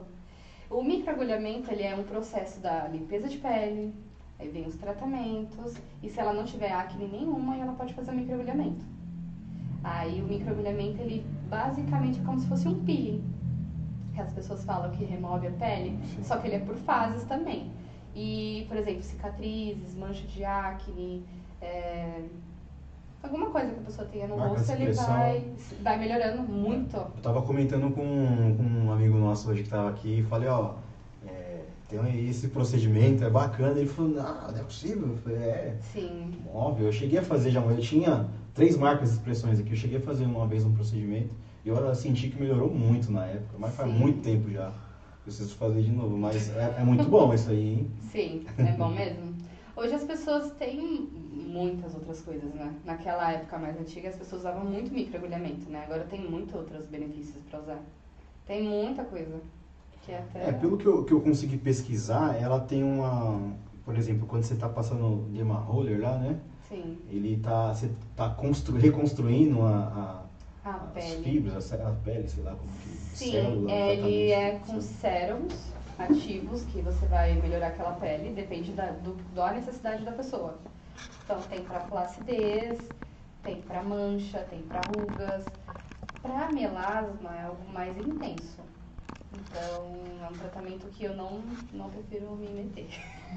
O 0.70 0.84
microagulhamento, 0.84 1.72
ele 1.72 1.82
é 1.84 1.96
um 1.96 2.04
processo 2.04 2.60
da 2.60 2.88
limpeza 2.88 3.28
de 3.28 3.38
pele, 3.40 3.92
aí 4.39 4.50
vem 4.50 4.68
os 4.68 4.75
tratamentos, 4.75 5.75
e 6.01 6.10
se 6.10 6.20
ela 6.20 6.34
não 6.34 6.44
tiver 6.46 6.72
acne 6.72 7.08
nenhuma, 7.08 7.58
ela 7.58 7.74
pode 7.74 7.94
fazer 7.94 8.12
o 8.12 8.15
microagulhamento. 8.15 8.84
Aí 9.84 10.22
o 10.22 10.25
microagulhamento, 10.25 11.01
ele 11.01 11.25
basicamente 11.50 12.20
é 12.20 12.24
como 12.24 12.39
se 12.39 12.48
fosse 12.48 12.68
um 12.68 12.84
peeling. 12.84 13.24
que 14.13 14.22
as 14.22 14.32
pessoas 14.32 14.63
falam 14.63 14.92
que 14.92 15.04
remove 15.04 15.48
a 15.48 15.51
pele, 15.51 16.00
Sim. 16.06 16.24
só 16.24 16.38
que 16.38 16.48
ele 16.48 16.56
é 16.56 16.60
por 16.60 16.75
fases 16.75 17.24
também. 17.25 17.70
E, 18.15 18.65
por 18.70 18.77
exemplo, 18.77 19.04
cicatrizes, 19.04 19.94
mancha 19.94 20.25
de 20.25 20.46
acne, 20.46 21.25
é, 21.62 22.22
alguma 23.22 23.50
coisa 23.50 23.72
que 23.72 23.80
a 23.80 23.84
pessoa 23.84 24.08
tenha 24.08 24.27
no 24.27 24.38
Marca 24.38 24.58
rosto, 24.58 24.72
ele 24.72 24.94
vai, 24.94 25.51
vai 25.82 25.98
melhorando 25.98 26.44
muito. 26.44 26.96
Eu 26.96 27.22
tava 27.22 27.42
comentando 27.42 27.94
com, 27.94 28.56
com 28.56 28.63
um 28.63 28.92
amigo 28.92 29.18
nosso 29.18 29.50
hoje 29.50 29.63
que 29.63 29.70
tava 29.70 29.89
aqui 29.89 30.20
e 30.20 30.24
falei, 30.24 30.48
ó, 30.48 30.75
tem 31.88 32.27
esse 32.27 32.50
procedimento, 32.50 33.24
é 33.24 33.30
bacana. 33.30 33.80
Ele 33.80 33.89
falou, 33.89 34.12
não, 34.12 34.51
não 34.51 34.58
é 34.58 34.63
possível. 34.63 35.10
Eu 35.10 35.18
falei, 35.18 35.38
é, 35.38 35.77
Sim, 35.82 36.32
óbvio. 36.54 36.88
Eu 36.88 36.92
cheguei 36.92 37.20
a 37.20 37.24
fazer 37.24 37.51
já, 37.51 37.62
eu 37.62 37.80
tinha 37.80 38.27
três 38.54 38.75
marcas 38.77 39.10
de 39.10 39.15
expressões 39.15 39.60
aqui. 39.60 39.72
Eu 39.72 39.77
cheguei 39.77 39.98
a 39.98 40.01
fazer 40.01 40.25
uma 40.25 40.48
vez 40.48 40.63
um 40.63 40.74
procedimento 40.74 41.34
e 41.63 41.70
eu 41.70 41.96
senti 41.96 42.30
que 42.30 42.39
melhorou 42.39 42.70
muito 42.70 43.12
na 43.12 43.25
época, 43.25 43.58
mas 43.58 43.75
faz 43.75 43.92
Sim. 43.92 43.98
muito 43.98 44.22
tempo 44.22 44.50
já. 44.50 44.72
Preciso 45.24 45.56
fazer 45.56 45.82
de 45.82 45.92
novo, 45.92 46.15
mas 46.15 46.56
é, 46.56 46.75
é 46.77 46.84
muito 46.84 47.06
bom 47.06 47.34
isso 47.34 47.50
aí, 47.50 47.80
hein? 47.80 47.92
sim, 47.98 48.46
é 48.60 48.72
bom 48.74 48.89
mesmo. 48.89 49.34
Hoje 49.75 49.96
as 49.96 50.04
pessoas 50.04 50.51
têm 50.51 51.10
muitas 51.34 51.96
outras 51.96 52.22
coisas, 52.22 52.54
né? 52.54 52.72
Naquela 52.86 53.32
época 53.32 53.58
mais 53.58 53.75
antiga 53.80 54.10
as 54.10 54.15
pessoas 54.15 54.42
usavam 54.42 54.63
muito 54.63 54.94
microagulhamento, 54.94 55.68
né? 55.70 55.84
Agora 55.84 56.04
tem 56.04 56.22
muitos 56.22 56.54
outros 56.54 56.86
benefícios 56.86 57.44
para 57.50 57.60
usar. 57.60 57.84
Tem 58.46 58.63
muita 58.63 59.04
coisa. 59.04 59.42
É. 60.12 60.50
É, 60.50 60.52
pelo 60.52 60.78
que 60.78 60.86
eu, 60.86 61.04
que 61.04 61.14
eu 61.14 61.22
consegui 61.22 61.58
pesquisar, 61.58 62.36
ela 62.36 62.60
tem 62.60 62.84
uma. 62.84 63.54
Por 63.84 63.98
exemplo, 63.98 64.26
quando 64.28 64.44
você 64.44 64.54
está 64.54 64.68
passando 64.68 65.06
o 65.06 65.30
Derma 65.32 65.56
Roller 65.56 66.02
lá, 66.02 66.18
né? 66.18 66.40
Sim, 66.68 66.98
Ele 67.10 67.38
tá. 67.38 67.74
Você 67.74 67.92
tá 68.16 68.30
constru, 68.30 68.78
reconstruindo 68.78 69.62
a, 69.62 69.72
a 69.78 70.26
a, 70.66 70.76
as 70.76 70.92
pele. 70.94 71.24
fibras, 71.24 71.74
a, 71.74 71.90
a 71.90 71.92
pele, 72.04 72.28
sei 72.28 72.44
lá 72.44 72.56
como 72.56 72.72
que. 72.72 72.90
Sim, 72.90 73.32
célula, 73.32 73.72
ele 73.72 74.32
é 74.32 74.60
com 74.66 74.82
sérums 74.82 75.72
ativos 75.98 76.64
que 76.66 76.82
você 76.82 77.06
vai 77.06 77.34
melhorar 77.36 77.68
aquela 77.68 77.94
pele, 77.94 78.34
depende 78.34 78.72
da, 78.74 78.92
do, 78.92 79.14
da 79.34 79.54
necessidade 79.54 80.04
da 80.04 80.12
pessoa. 80.12 80.58
Então 81.24 81.40
tem 81.44 81.64
para 81.64 81.80
flacidez, 81.82 82.80
tem 83.44 83.62
para 83.62 83.84
mancha, 83.84 84.40
tem 84.50 84.62
para 84.64 84.82
rugas. 84.88 85.46
Para 86.22 86.52
melasma 86.52 87.36
é 87.38 87.44
algo 87.44 87.72
mais 87.72 87.96
intenso. 87.98 88.64
Então 89.36 89.86
é 90.24 90.32
um 90.32 90.38
tratamento 90.38 90.88
que 90.94 91.04
eu 91.06 91.15
não, 91.15 91.39
não 91.74 91.89
prefiro 91.89 92.36
me 92.36 92.48
meter. 92.50 92.88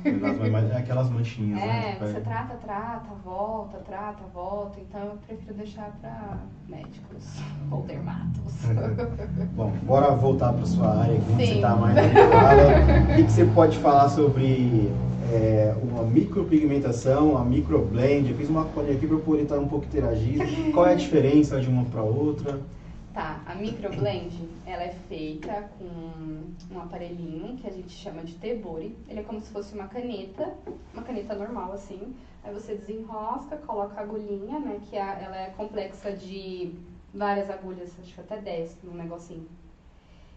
Melasma 0.04 0.46
é 0.60 0.70
é 0.74 0.76
aquelas 0.76 1.10
manchinhas, 1.10 1.60
É, 1.60 1.66
né? 1.66 1.96
você 2.00 2.20
trata, 2.20 2.54
trata, 2.54 3.14
volta, 3.24 3.78
trata, 3.78 4.22
volta. 4.32 4.78
Então 4.80 5.00
eu 5.00 5.18
prefiro 5.26 5.54
deixar 5.54 5.90
para 6.00 6.38
médicos 6.68 7.24
ou 7.70 7.82
dermatos. 7.82 8.54
Bom, 9.56 9.70
bora 9.82 10.14
voltar 10.14 10.52
para 10.52 10.66
sua 10.66 11.00
área 11.02 11.16
aqui, 11.16 11.32
onde 11.32 11.46
você 11.46 11.54
está 11.54 11.74
mais 11.74 11.98
habituada. 11.98 13.12
O 13.12 13.16
que, 13.16 13.24
que 13.24 13.32
você 13.32 13.44
pode 13.46 13.78
falar 13.78 14.08
sobre 14.08 14.92
é, 15.32 15.74
uma 15.82 16.04
micropigmentação, 16.04 17.36
a 17.36 17.44
microblend? 17.44 18.30
Eu 18.30 18.36
fiz 18.36 18.48
uma 18.48 18.64
colinha 18.66 18.94
aqui 18.94 19.06
para 19.06 19.18
poder 19.18 19.42
estar 19.42 19.58
um 19.58 19.68
pouco 19.68 19.84
interagindo. 19.86 20.72
Qual 20.72 20.86
é 20.86 20.92
a 20.92 20.96
diferença 20.96 21.60
de 21.60 21.68
uma 21.68 21.84
para 21.86 22.02
outra? 22.02 22.60
Tá, 23.12 23.42
a 23.46 23.54
microblend, 23.54 24.48
ela 24.66 24.82
é 24.84 24.92
feita 25.08 25.68
com 25.78 25.84
um 26.70 26.78
aparelhinho 26.80 27.56
que 27.56 27.66
a 27.66 27.70
gente 27.72 27.90
chama 27.90 28.22
de 28.22 28.34
tebori. 28.36 28.96
Ele 29.08 29.20
é 29.20 29.22
como 29.22 29.40
se 29.40 29.50
fosse 29.50 29.74
uma 29.74 29.88
caneta, 29.88 30.54
uma 30.92 31.02
caneta 31.02 31.34
normal 31.34 31.72
assim. 31.72 32.14
Aí 32.44 32.52
você 32.52 32.74
desenrosca, 32.76 33.56
coloca 33.56 33.98
a 34.00 34.04
agulhinha, 34.04 34.58
né, 34.60 34.80
que 34.88 34.96
a- 34.96 35.18
ela 35.20 35.36
é 35.36 35.48
complexa 35.50 36.12
de 36.12 36.72
várias 37.12 37.50
agulhas, 37.50 37.98
acho 37.98 38.14
que 38.14 38.20
até 38.20 38.36
10 38.38 38.76
num 38.82 38.94
negocinho. 38.94 39.48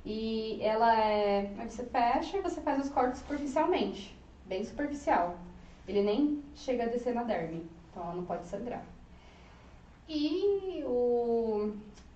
E 0.06 0.58
ela 0.62 0.96
é, 0.98 1.51
aí 1.58 1.70
você 1.70 1.84
fecha 1.84 2.38
e 2.38 2.42
você 2.42 2.62
faz 2.62 2.80
os 2.80 2.90
cortes 2.90 3.20
superficialmente, 3.20 4.16
bem 4.46 4.63
superficial. 4.63 5.36
Ele 5.88 6.01
nem 6.01 6.44
chega 6.56 6.84
a 6.86 6.88
descer 6.88 7.13
na 7.13 7.24
derme, 7.24 7.66
então 7.90 8.04
ela 8.04 8.13
não 8.16 8.24
pode 8.24 8.48
sangrar. 8.48 8.84
E 10.08 10.84
o, 10.86 11.72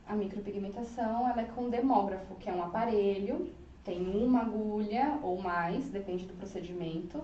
a 0.07 0.15
micropigmentação, 0.15 1.27
ela 1.29 1.41
é 1.41 1.45
com 1.45 1.69
demógrafo, 1.69 2.35
que 2.35 2.49
é 2.49 2.53
um 2.53 2.63
aparelho, 2.63 3.51
tem 3.83 4.23
uma 4.23 4.41
agulha 4.41 5.19
ou 5.21 5.41
mais, 5.41 5.89
depende 5.89 6.25
do 6.25 6.33
procedimento. 6.33 7.21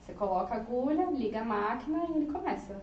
Você 0.00 0.12
coloca 0.12 0.54
a 0.54 0.58
agulha, 0.58 1.10
liga 1.10 1.40
a 1.40 1.44
máquina 1.44 2.04
e 2.08 2.18
ele 2.18 2.32
começa. 2.32 2.80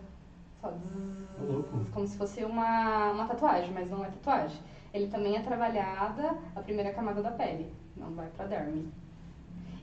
Só 0.60 0.70
zzz, 0.70 1.88
como 1.92 2.06
se 2.06 2.16
fosse 2.16 2.44
uma, 2.44 3.12
uma 3.12 3.26
tatuagem, 3.26 3.72
mas 3.72 3.90
não 3.90 4.04
é 4.04 4.08
tatuagem. 4.08 4.58
Ele 4.92 5.06
também 5.08 5.36
é 5.36 5.40
trabalhada 5.40 6.36
a 6.54 6.60
primeira 6.60 6.92
camada 6.92 7.22
da 7.22 7.30
pele, 7.30 7.72
não 7.96 8.10
vai 8.12 8.28
pra 8.28 8.46
derme. 8.46 8.92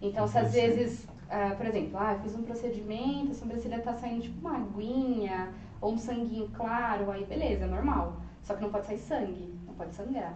Então, 0.01 0.27
se 0.27 0.37
às 0.37 0.53
vezes, 0.53 1.07
ah, 1.29 1.53
por 1.57 1.65
exemplo, 1.65 1.97
ah, 1.97 2.13
eu 2.13 2.19
fiz 2.19 2.35
um 2.35 2.43
procedimento, 2.43 3.31
a 3.31 3.33
sobrancelha 3.33 3.81
tá 3.81 3.93
saindo 3.93 4.21
tipo 4.21 4.39
uma 4.39 4.57
aguinha 4.57 5.51
ou 5.81 5.93
um 5.93 5.97
sanguinho 5.97 6.49
claro, 6.49 7.11
aí 7.11 7.25
beleza, 7.25 7.65
é 7.65 7.67
normal. 7.67 8.13
Só 8.49 8.55
que 8.55 8.63
não 8.63 8.71
pode 8.71 8.87
sair 8.87 8.97
sangue, 8.97 9.53
não 9.67 9.75
pode 9.75 9.93
sangrar. 9.93 10.33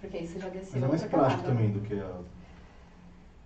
Porque 0.00 0.16
aí 0.16 0.24
você 0.28 0.38
já 0.38 0.48
desceu 0.48 0.80
Mas 0.80 0.84
é 0.84 0.86
mais 0.86 1.02
prático 1.02 1.42
camada. 1.42 1.48
também 1.48 1.70
do 1.72 1.80
que 1.80 1.94
a, 1.98 2.10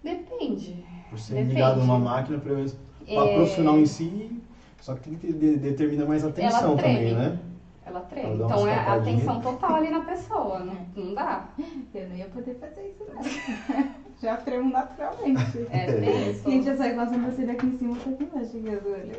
Depende. 0.04 0.84
por 1.08 1.18
ser 1.18 1.32
Depende. 1.32 1.54
ligado 1.54 1.78
numa 1.80 1.98
máquina 1.98 2.38
para 2.38 2.52
É. 2.60 3.34
profissional 3.36 3.78
em 3.78 3.86
si. 3.86 4.38
Só 4.82 4.94
que 4.94 5.00
tem 5.00 5.14
que 5.14 5.26
ter, 5.26 5.32
de- 5.32 5.56
determina 5.56 6.04
mais 6.04 6.22
atenção 6.26 6.72
Ela 6.72 6.76
também, 6.76 7.14
né? 7.14 7.38
Ela 7.86 8.00
Ela 8.00 8.00
treme. 8.02 8.26
uma 8.34 8.44
Então 8.44 8.68
é 8.68 8.72
escapadinha. 8.74 9.14
atenção 9.16 9.40
total 9.40 9.74
ali 9.76 9.90
na 9.90 10.00
pessoa, 10.00 10.58
não, 10.58 10.76
não 10.94 11.14
dá. 11.14 11.48
Eu 11.94 12.08
não 12.10 12.16
ia 12.16 12.26
poder 12.26 12.54
fazer 12.56 12.88
isso, 12.90 13.02
não. 13.10 13.22
Já 14.20 14.36
tremo 14.36 14.70
naturalmente. 14.70 15.66
É 15.70 15.86
tenso. 15.90 16.50
Gente, 16.50 16.68
eu 16.68 16.76
saio 16.76 16.94
com 16.96 17.00
a 17.00 17.06
sobrancelha 17.08 17.52
aqui 17.54 17.64
em 17.66 17.78
cima, 17.78 17.96
tá 17.96 18.10
aqui 18.10 18.24
embaixo 18.24 18.56
aqui 18.58 18.68
as 18.68 18.84
olhos. 18.84 19.16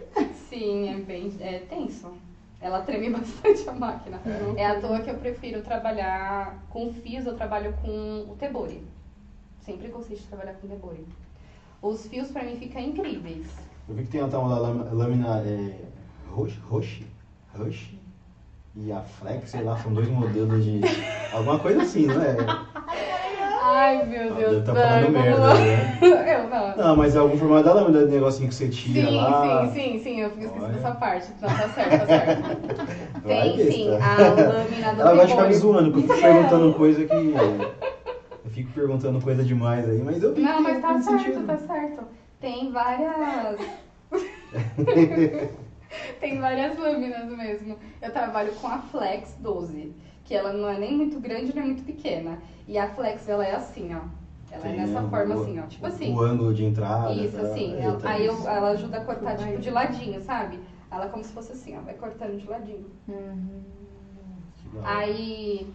Sim, 0.49 0.89
é 0.89 0.97
bem 0.97 1.33
é 1.39 1.59
tenso. 1.67 2.11
Ela 2.59 2.81
treme 2.81 3.09
bastante 3.17 3.69
a 3.69 3.73
máquina. 3.73 4.19
É 4.55 4.65
à 4.65 4.79
toa 4.79 4.99
que 5.01 5.09
eu 5.09 5.17
prefiro 5.17 5.61
trabalhar 5.61 6.63
com 6.69 6.93
fios, 6.93 7.25
eu 7.25 7.35
trabalho 7.35 7.73
com 7.81 8.31
o 8.31 8.35
Tebori. 8.39 8.85
Sempre 9.59 9.89
gostei 9.89 10.17
de 10.17 10.23
trabalhar 10.23 10.53
com 10.53 10.67
Tebori. 10.67 11.05
Os 11.81 12.07
fios 12.07 12.31
pra 12.31 12.43
mim 12.43 12.55
ficam 12.57 12.81
incríveis. 12.81 13.45
Eu 13.87 13.95
vi 13.95 14.03
que 14.03 14.09
tem 14.09 14.21
até 14.21 14.37
uma 14.37 14.57
lâmina, 14.57 14.91
lâmina 14.91 15.37
é, 15.39 15.85
roxo, 16.29 16.59
roxo 16.69 17.97
e 18.75 18.91
a 18.91 19.01
Flex, 19.01 19.49
sei 19.49 19.63
lá, 19.63 19.77
são 19.77 19.93
dois 19.93 20.07
modelos 20.07 20.63
de. 20.63 20.81
alguma 21.33 21.57
coisa 21.59 21.81
assim, 21.81 22.05
não 22.05 22.21
é? 22.21 22.35
Ai, 23.77 24.03
meu 24.05 24.33
Ah, 24.33 24.37
Deus 24.37 24.65
tá 24.65 24.73
falando 24.73 25.11
merda, 25.11 25.53
né? 25.53 25.99
Eu 26.33 26.49
não. 26.49 26.75
Não, 26.75 26.95
mas 26.95 27.15
é 27.15 27.19
algum 27.19 27.37
formato 27.37 27.63
da 27.65 27.73
lâmina, 27.73 27.99
do 28.05 28.11
negocinho 28.11 28.49
que 28.49 28.55
você 28.55 28.69
tira 28.69 29.07
Sim, 29.07 29.15
lá. 29.15 29.67
sim, 29.67 29.73
sim, 29.73 29.99
sim, 29.99 30.19
eu 30.21 30.29
esqueci 30.29 30.59
Olha. 30.59 30.67
dessa 30.73 30.91
parte. 30.91 31.27
Não, 31.39 31.47
tá 31.47 31.67
certo, 31.69 31.97
tá 31.99 32.05
certo. 32.05 32.57
Vai, 33.23 33.49
Tem 33.51 33.71
sim, 33.71 33.89
a 33.89 34.17
lâmina 34.31 34.93
do 34.93 35.01
Ela 35.01 35.13
vai 35.13 35.27
ficar 35.27 35.47
me 35.47 35.53
zoando, 35.53 35.91
que 35.91 35.97
eu 35.99 36.01
fico 36.03 36.21
perguntando 36.21 36.73
coisa 36.77 37.05
que. 37.05 37.13
Eu 38.45 38.51
fico 38.51 38.71
perguntando 38.71 39.19
coisa 39.21 39.43
demais 39.43 39.87
aí, 39.87 40.01
mas 40.01 40.23
eu 40.23 40.33
Não, 40.33 40.57
que 40.57 40.63
mas 40.63 40.81
tá 40.81 40.99
certo, 40.99 41.21
sentido. 41.21 41.45
tá 41.45 41.57
certo. 41.57 42.03
Tem 42.39 42.71
várias. 42.71 43.59
Tem 46.19 46.39
várias 46.39 46.77
lâminas 46.77 47.29
mesmo. 47.29 47.77
Eu 48.01 48.11
trabalho 48.11 48.51
com 48.53 48.67
a 48.67 48.79
Flex 48.79 49.35
12, 49.39 49.93
que 50.27 50.35
ela 50.35 50.51
não 50.51 50.67
é 50.69 50.77
nem 50.77 50.93
muito 50.93 51.19
grande 51.21 51.55
nem 51.55 51.63
muito 51.67 51.83
pequena. 51.83 52.37
E 52.67 52.77
a 52.77 52.89
Flex, 52.89 53.29
ela 53.29 53.45
é 53.47 53.55
assim, 53.55 53.95
ó. 53.95 54.01
Ela 54.51 54.61
Tem, 54.61 54.73
é 54.73 54.77
nessa 54.77 55.01
né, 55.01 55.09
forma 55.09 55.35
o- 55.35 55.41
assim, 55.41 55.57
ó. 55.59 55.63
Tipo 55.67 55.85
o- 55.85 55.87
assim. 55.87 56.13
O 56.13 56.21
ângulo 56.21 56.53
de 56.53 56.65
entrada. 56.65 57.13
Isso, 57.13 57.39
assim. 57.39 57.73
Eita, 57.75 57.83
Ela- 57.83 58.09
aí 58.09 58.25
eu- 58.25 58.47
ela 58.47 58.69
ajuda 58.71 58.97
a 58.97 59.05
cortar, 59.05 59.37
Vai. 59.37 59.47
tipo, 59.51 59.61
de 59.61 59.69
ladinho, 59.69 60.21
sabe? 60.21 60.59
Ela 60.91 61.05
é 61.05 61.09
como 61.09 61.23
se 61.23 61.31
fosse 61.31 61.53
assim, 61.53 61.77
ó. 61.77 61.81
Vai 61.81 61.93
cortando 61.93 62.37
de 62.37 62.45
ladinho. 62.45 62.85
Hora. 64.75 64.83
Aí, 64.83 65.73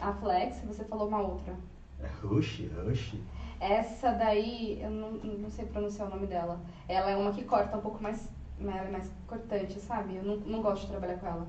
a 0.00 0.12
Flex, 0.14 0.60
você 0.66 0.84
falou 0.84 1.06
uma 1.06 1.20
outra. 1.22 1.54
É 2.02 2.08
Rush, 2.26 2.68
Rush. 2.84 3.14
Essa 3.60 4.10
daí, 4.10 4.80
eu 4.82 4.90
não, 4.90 5.12
não 5.12 5.50
sei 5.50 5.64
pronunciar 5.66 6.08
o 6.08 6.10
nome 6.10 6.26
dela. 6.26 6.60
Ela 6.88 7.10
é 7.10 7.16
uma 7.16 7.30
que 7.30 7.44
corta 7.44 7.76
um 7.76 7.80
pouco 7.80 8.02
mais. 8.02 8.28
Ela 8.60 8.78
é 8.78 8.90
mais 8.90 9.08
cortante, 9.28 9.78
sabe? 9.78 10.16
Eu 10.16 10.24
não, 10.24 10.36
não 10.38 10.60
gosto 10.62 10.82
de 10.82 10.88
trabalhar 10.90 11.18
com 11.18 11.26
ela. 11.26 11.46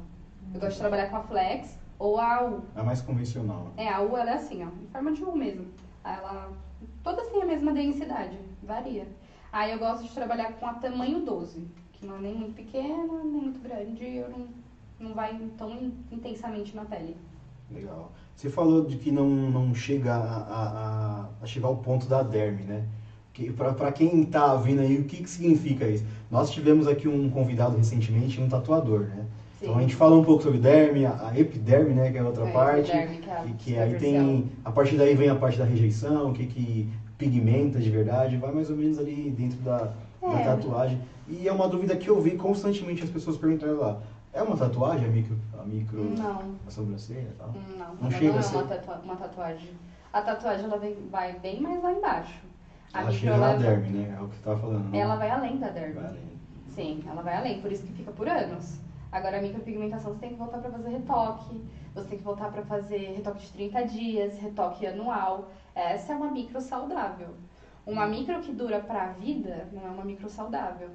Eu 0.53 0.59
gosto 0.59 0.73
de 0.73 0.79
trabalhar 0.79 1.09
com 1.09 1.17
a 1.17 1.21
Flex 1.21 1.79
ou 2.03 2.19
a 2.19 2.43
U. 2.43 2.61
É 2.75 2.83
mais 2.83 3.01
convencional. 3.01 3.71
É, 3.77 3.87
a 3.89 4.01
U 4.01 4.17
ela 4.17 4.31
é 4.31 4.33
assim, 4.33 4.61
ó, 4.61 4.67
em 4.83 4.87
forma 4.91 5.11
de 5.13 5.23
U 5.23 5.33
mesmo. 5.35 5.65
Ela. 6.03 6.51
Toda 7.01 7.21
assim 7.21 7.41
a 7.41 7.45
mesma 7.45 7.71
densidade, 7.71 8.37
varia. 8.61 9.07
Aí 9.51 9.71
eu 9.71 9.79
gosto 9.79 10.03
de 10.03 10.13
trabalhar 10.13 10.51
com 10.53 10.67
a 10.67 10.73
tamanho 10.73 11.23
12, 11.23 11.65
que 11.93 12.05
não 12.05 12.17
é 12.17 12.19
nem 12.19 12.33
muito 12.33 12.55
pequena, 12.55 13.23
nem 13.23 13.41
muito 13.41 13.61
grande, 13.61 14.03
eu 14.03 14.27
não, 14.27 14.47
não 14.99 15.13
vai 15.15 15.39
tão 15.57 15.69
in- 15.71 15.93
intensamente 16.11 16.75
na 16.75 16.83
pele. 16.83 17.15
Legal. 17.71 18.11
Você 18.35 18.49
falou 18.49 18.81
de 18.81 18.97
que 18.97 19.09
não, 19.09 19.25
não 19.27 19.73
chega 19.73 20.13
a, 20.13 20.37
a, 20.41 21.21
a- 21.21 21.27
a 21.41 21.45
chegar 21.45 21.67
ao 21.67 21.75
ponto 21.77 22.05
da 22.05 22.21
derme, 22.21 22.63
né? 22.63 22.83
Que, 23.31 23.49
para 23.49 23.91
quem 23.91 24.23
tá 24.23 24.53
vindo 24.55 24.81
aí, 24.81 24.97
o 24.99 25.05
que, 25.05 25.21
que 25.21 25.29
significa 25.29 25.87
isso? 25.87 26.03
Nós 26.29 26.49
tivemos 26.49 26.85
aqui 26.85 27.07
um 27.07 27.29
convidado 27.29 27.75
recentemente, 27.77 28.39
um 28.41 28.47
tatuador, 28.47 29.01
né? 29.05 29.25
Então 29.63 29.77
a 29.77 29.81
gente 29.81 29.95
falou 29.95 30.19
um 30.19 30.23
pouco 30.25 30.43
sobre 30.43 30.59
derme, 30.59 31.05
a 31.05 31.27
a 31.29 31.37
epiderme, 31.39 31.93
né, 31.93 32.11
que 32.11 32.17
é 32.17 32.21
a 32.21 32.25
outra 32.25 32.45
É, 32.45 32.51
parte. 32.51 32.91
epiderme, 32.91 33.17
que 33.19 33.29
é 33.29 33.33
a 33.33 33.45
e 33.45 33.51
que 33.53 33.79
aí 33.79 33.95
tem. 33.95 34.51
A 34.63 34.69
partir 34.71 34.97
daí 34.97 35.15
vem 35.15 35.29
a 35.29 35.35
parte 35.35 35.57
da 35.57 35.63
rejeição, 35.63 36.29
o 36.29 36.33
que, 36.33 36.45
que 36.45 36.89
pigmenta 37.17 37.79
de 37.79 37.89
verdade, 37.89 38.35
vai 38.35 38.51
mais 38.51 38.69
ou 38.69 38.75
menos 38.75 38.99
ali 38.99 39.31
dentro 39.31 39.57
da, 39.61 39.89
da 40.21 40.39
É. 40.39 40.43
tatuagem. 40.43 40.99
E 41.25 41.47
é 41.47 41.51
uma 41.51 41.65
dúvida 41.65 41.95
que 41.95 42.09
eu 42.09 42.19
vi 42.19 42.35
constantemente 42.35 43.01
as 43.03 43.09
pessoas 43.09 43.37
perguntando 43.37 43.79
lá. 43.79 43.99
É 44.33 44.41
uma 44.41 44.57
tatuagem 44.57 45.07
a 45.07 45.09
micro, 45.09 45.37
a 45.57 45.63
micro 45.63 46.03
Não, 46.03 46.39
a 46.67 46.69
sobrancelha 46.69 47.29
e 47.33 47.37
tal? 47.37 47.53
não, 47.77 47.95
Não 48.01 48.11
chega 48.11 48.31
não 48.31 48.35
a 48.35 48.39
é 48.39 48.41
ser. 48.41 48.55
uma, 48.55 48.63
tatua- 48.63 48.99
uma 49.01 49.15
tatuagem. 49.15 49.69
A 50.11 50.21
tatuagem 50.21 50.65
ela 50.65 50.77
vem, 50.77 50.95
vai 51.09 51.33
bem 51.33 51.61
mais 51.61 51.81
lá 51.81 51.91
embaixo. 51.93 52.39
A 52.91 52.99
Ela 53.01 53.11
chega 53.11 53.37
na 53.37 53.53
derme, 53.53 53.87
né? 53.89 54.15
É 54.19 54.21
o 54.21 54.27
que 54.27 54.35
você 54.35 54.41
tava 54.43 54.59
falando. 54.59 54.89
né? 54.91 54.97
ela 54.99 55.15
vai 55.15 55.29
além 55.29 55.57
da 55.57 55.69
derme. 55.69 55.93
Vai 55.93 56.05
além. 56.07 56.21
Sim, 56.75 56.99
ela 57.07 57.21
vai 57.21 57.35
além, 57.37 57.59
por 57.61 57.71
isso 57.71 57.83
que 57.83 57.93
fica 57.93 58.11
por 58.11 58.27
anos. 58.27 58.79
Agora 59.13 59.37
a 59.37 59.41
micropigmentação 59.43 60.11
você 60.11 60.21
tem 60.21 60.29
que 60.31 60.37
voltar 60.37 60.57
para 60.57 60.71
fazer 60.71 60.89
retoque, 60.89 61.61
você 61.93 62.09
tem 62.09 62.17
que 62.17 62.23
voltar 62.23 62.51
para 62.51 62.63
fazer 62.63 63.13
retoque 63.15 63.45
de 63.45 63.53
30 63.53 63.83
dias, 63.83 64.39
retoque 64.39 64.87
anual. 64.87 65.51
Essa 65.75 66.13
é 66.13 66.15
uma 66.15 66.31
micro 66.31 66.59
saudável. 66.59 67.27
Uma 67.85 68.07
micro 68.07 68.41
que 68.41 68.51
dura 68.51 68.79
para 68.79 69.03
a 69.03 69.07
vida 69.09 69.69
não 69.71 69.85
é 69.85 69.91
uma 69.91 70.03
micro 70.03 70.27
saudável. 70.27 70.89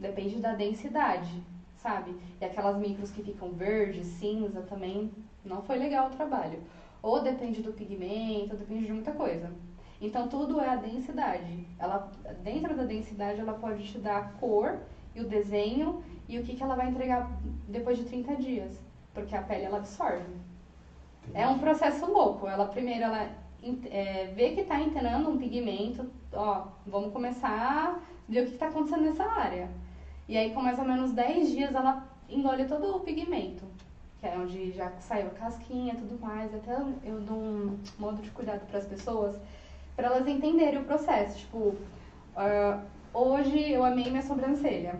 Depende 0.00 0.40
da 0.40 0.52
densidade, 0.52 1.44
sabe? 1.76 2.16
E 2.40 2.44
aquelas 2.44 2.76
micros 2.76 3.12
que 3.12 3.22
ficam 3.22 3.52
verde, 3.52 4.04
cinza 4.04 4.62
também 4.62 5.12
não 5.44 5.62
foi 5.62 5.78
legal 5.78 6.08
o 6.08 6.16
trabalho. 6.16 6.58
Ou 7.00 7.22
depende 7.22 7.62
do 7.62 7.72
pigmento, 7.72 8.56
depende 8.56 8.86
de 8.86 8.92
muita 8.92 9.12
coisa. 9.12 9.48
Então 10.00 10.26
tudo 10.26 10.60
é 10.60 10.70
a 10.70 10.74
densidade. 10.74 11.64
Ela, 11.78 12.10
dentro 12.42 12.76
da 12.76 12.82
densidade 12.82 13.38
ela 13.38 13.54
pode 13.54 13.84
te 13.84 13.98
dar 13.98 14.18
a 14.18 14.28
cor 14.40 14.76
e 15.14 15.20
o 15.20 15.28
desenho 15.28 16.02
e 16.28 16.38
o 16.38 16.44
que, 16.44 16.54
que 16.54 16.62
ela 16.62 16.76
vai 16.76 16.88
entregar 16.88 17.28
depois 17.70 17.98
de 17.98 18.04
30 18.04 18.36
dias. 18.36 18.72
Porque 19.14 19.34
a 19.34 19.42
pele 19.42 19.64
ela 19.64 19.78
absorve. 19.78 20.32
É 21.34 21.46
um 21.46 21.58
processo 21.58 22.06
louco. 22.10 22.46
Ela 22.46 22.66
primeiro 22.66 23.04
ela 23.04 23.28
é, 23.90 24.32
vê 24.34 24.50
que 24.50 24.62
está 24.62 24.80
entrando 24.80 25.30
um 25.30 25.38
pigmento, 25.38 26.10
ó, 26.32 26.68
vamos 26.86 27.12
começar 27.12 27.50
a 27.50 27.98
ver 28.28 28.42
o 28.42 28.46
que 28.46 28.54
está 28.54 28.68
acontecendo 28.68 29.02
nessa 29.02 29.24
área. 29.24 29.68
E 30.28 30.36
aí 30.36 30.52
com 30.52 30.62
mais 30.62 30.78
ou 30.78 30.84
menos 30.84 31.12
10 31.12 31.50
dias 31.50 31.74
ela 31.74 32.06
engole 32.28 32.64
todo 32.66 32.96
o 32.96 33.00
pigmento. 33.00 33.64
Que 34.20 34.26
é 34.26 34.38
onde 34.38 34.72
já 34.72 34.90
saiu 35.00 35.28
a 35.28 35.30
casquinha 35.30 35.94
tudo 35.94 36.18
mais. 36.20 36.54
Até 36.54 36.74
eu 37.04 37.20
dou 37.20 37.36
um 37.36 37.78
modo 37.98 38.22
de 38.22 38.30
cuidado 38.30 38.66
para 38.66 38.78
as 38.78 38.86
pessoas, 38.86 39.36
para 39.96 40.08
elas 40.08 40.26
entenderem 40.26 40.80
o 40.80 40.84
processo. 40.84 41.38
Tipo, 41.38 41.74
ah, 42.36 42.82
hoje 43.12 43.72
eu 43.72 43.84
amei 43.84 44.10
minha 44.10 44.22
sobrancelha. 44.22 44.98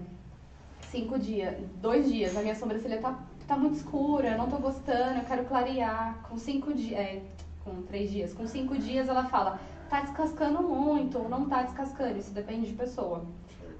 Cinco 0.90 1.20
dias, 1.20 1.54
dois 1.80 2.10
dias, 2.10 2.36
a 2.36 2.42
minha 2.42 2.56
sobrancelha 2.56 3.00
tá, 3.00 3.16
tá 3.46 3.56
muito 3.56 3.76
escura, 3.76 4.30
eu 4.30 4.36
não 4.36 4.48
tô 4.48 4.58
gostando, 4.58 5.20
eu 5.20 5.24
quero 5.24 5.44
clarear. 5.44 6.20
Com 6.28 6.36
cinco 6.36 6.74
dias, 6.74 6.98
é, 6.98 7.22
com 7.62 7.82
três 7.82 8.10
dias, 8.10 8.34
com 8.34 8.44
cinco 8.44 8.76
dias 8.76 9.08
ela 9.08 9.22
fala, 9.22 9.60
tá 9.88 10.00
descascando 10.00 10.60
muito 10.60 11.16
ou 11.16 11.28
não 11.28 11.48
tá 11.48 11.62
descascando, 11.62 12.18
isso 12.18 12.32
depende 12.32 12.66
de 12.66 12.72
pessoa. 12.72 13.24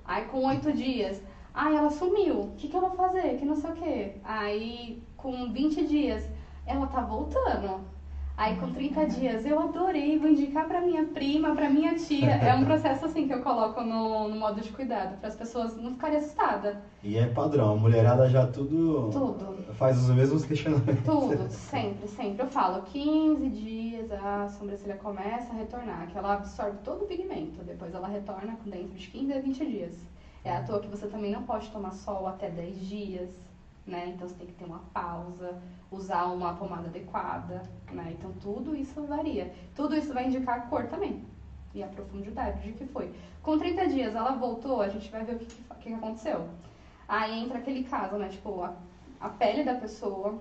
Aí 0.05 0.27
com 0.27 0.47
oito 0.47 0.73
dias, 0.73 1.21
ai 1.53 1.75
ela 1.75 1.91
sumiu, 1.91 2.43
o 2.43 2.55
que, 2.57 2.69
que 2.69 2.77
eu 2.77 2.81
vou 2.81 2.93
fazer? 2.93 3.37
Que 3.39 3.45
não 3.45 3.57
sei 3.57 3.71
o 3.71 3.75
quê. 3.75 4.15
Aí 4.23 5.03
com 5.17 5.51
20 5.53 5.85
dias, 5.89 6.25
ela 6.65 6.87
tá 6.87 7.01
voltando. 7.01 7.90
Aí 8.41 8.57
com 8.57 8.73
30 8.73 9.05
dias, 9.05 9.45
eu 9.45 9.61
adorei, 9.61 10.19
vou 10.19 10.31
indicar 10.31 10.67
pra 10.67 10.81
minha 10.81 11.05
prima, 11.05 11.55
pra 11.55 11.69
minha 11.69 11.95
tia. 11.95 12.37
É 12.37 12.55
um 12.55 12.65
processo 12.65 13.05
assim 13.05 13.27
que 13.27 13.35
eu 13.35 13.43
coloco 13.43 13.83
no, 13.83 14.29
no 14.29 14.37
modo 14.37 14.63
de 14.63 14.71
cuidado, 14.71 15.19
para 15.19 15.29
as 15.29 15.37
pessoas 15.37 15.77
não 15.77 15.93
ficarem 15.93 16.17
assustadas. 16.17 16.75
E 17.05 17.19
é 17.19 17.27
padrão, 17.27 17.73
a 17.73 17.77
mulherada 17.77 18.31
já 18.31 18.47
tudo, 18.47 19.11
Tudo. 19.13 19.63
faz 19.75 19.99
os 19.99 20.09
mesmos 20.17 20.43
questionamentos. 20.49 21.05
Tudo, 21.05 21.51
sempre, 21.51 22.09
sempre. 22.09 22.43
Eu 22.43 22.49
falo, 22.49 22.81
15 22.85 23.47
dias 23.51 24.11
a 24.11 24.49
sobrancelha 24.49 24.95
começa 24.97 25.53
a 25.53 25.57
retornar, 25.57 26.07
que 26.07 26.17
ela 26.17 26.33
absorve 26.33 26.79
todo 26.83 27.05
o 27.05 27.07
pigmento. 27.07 27.63
Depois 27.63 27.95
ela 27.95 28.09
retorna 28.09 28.57
com 28.65 28.71
dentro 28.71 28.97
de 28.97 29.07
15 29.07 29.35
a 29.35 29.39
20 29.39 29.67
dias. 29.67 29.95
É 30.43 30.57
à 30.57 30.63
toa 30.63 30.81
que 30.81 30.89
você 30.89 31.07
também 31.09 31.31
não 31.31 31.43
pode 31.43 31.69
tomar 31.69 31.91
sol 31.91 32.27
até 32.27 32.49
10 32.49 32.89
dias, 32.89 33.29
né? 33.91 34.13
Então 34.15 34.29
você 34.29 34.35
tem 34.37 34.47
que 34.47 34.55
ter 34.55 34.65
uma 34.65 34.79
pausa, 34.95 35.61
usar 35.91 36.27
uma 36.27 36.55
pomada 36.55 36.87
adequada, 36.89 37.63
né? 37.93 38.15
Então 38.19 38.33
tudo 38.41 38.75
isso 38.75 39.03
varia. 39.05 39.53
Tudo 39.75 39.97
isso 39.97 40.15
vai 40.15 40.27
indicar 40.27 40.59
a 40.59 40.61
cor 40.63 40.87
também. 40.87 41.25
E 41.75 41.83
a 41.83 41.87
profundidade 41.87 42.63
de 42.63 42.73
que 42.73 42.87
foi. 42.87 43.13
Com 43.43 43.59
30 43.59 43.89
dias 43.89 44.15
ela 44.15 44.33
voltou, 44.33 44.81
a 44.81 44.89
gente 44.89 45.11
vai 45.11 45.25
ver 45.25 45.37
o 45.37 45.39
que, 45.39 45.47
que, 45.47 45.63
que 45.81 45.93
aconteceu. 45.93 46.49
Aí 47.07 47.43
entra 47.43 47.59
aquele 47.59 47.85
caso, 47.85 48.17
né? 48.17 48.29
Tipo, 48.29 48.63
a, 48.63 48.75
a 49.21 49.29
pele 49.29 49.65
da 49.65 49.75
pessoa, 49.75 50.39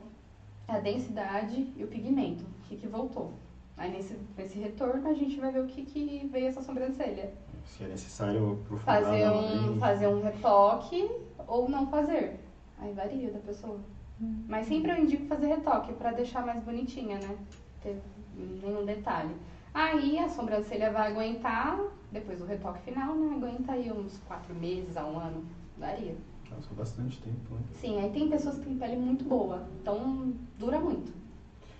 a 0.68 0.80
densidade 0.80 1.74
e 1.76 1.84
o 1.84 1.88
pigmento, 1.88 2.44
o 2.44 2.68
que, 2.68 2.78
que 2.78 2.88
voltou. 2.88 3.34
Aí 3.78 3.92
nesse, 3.92 4.18
nesse 4.38 4.60
retorno 4.60 5.08
a 5.10 5.14
gente 5.14 5.40
vai 5.40 5.52
ver 5.52 5.62
o 5.62 5.68
que, 5.68 5.84
que 5.84 6.28
veio 6.32 6.48
essa 6.48 6.62
sobrancelha. 6.62 7.34
Se 7.66 7.84
é 7.84 7.88
necessário 7.88 8.60
aprofundar 8.66 9.04
Fazer 9.04 9.30
um, 9.30 9.80
fazer 9.80 10.08
um 10.08 10.22
retoque 10.22 11.10
ou 11.48 11.70
não 11.70 11.88
fazer. 11.88 12.40
Aí 12.80 12.94
varia 12.94 13.32
da 13.32 13.40
pessoa. 13.40 13.80
Hum. 14.22 14.44
Mas 14.48 14.68
sempre 14.68 14.92
eu 14.92 14.98
indico 14.98 15.26
fazer 15.26 15.48
retoque 15.48 15.94
pra 15.94 16.12
deixar 16.12 16.46
mais 16.46 16.64
bonitinha, 16.64 17.18
né? 17.20 17.38
Ter 17.82 18.00
nenhum 18.36 18.86
detalhe. 18.86 19.36
Aí 19.74 20.18
a 20.18 20.28
sobrancelha 20.30 20.92
vai 20.92 21.12
aguentar, 21.12 21.80
depois 22.12 22.40
do 22.40 22.46
retoque 22.46 22.82
final, 22.82 23.16
né? 23.16 23.36
Aguenta 23.36 23.74
aí 23.74 23.92
uns 23.92 24.18
quatro 24.28 24.54
meses 24.56 24.98
a 24.98 25.06
um 25.06 25.20
ano. 25.20 25.44
Varia. 25.78 26.16
Nossa, 26.50 26.74
bastante 26.74 27.22
tempo, 27.22 27.54
né? 27.54 27.62
Sim, 27.76 28.00
aí 28.00 28.10
tem 28.12 28.30
pessoas 28.30 28.58
que 28.58 28.66
têm 28.66 28.78
pele 28.78 28.96
muito 28.98 29.24
boa, 29.24 29.68
então 29.82 30.34
dura 30.58 30.80
muito. 30.80 31.14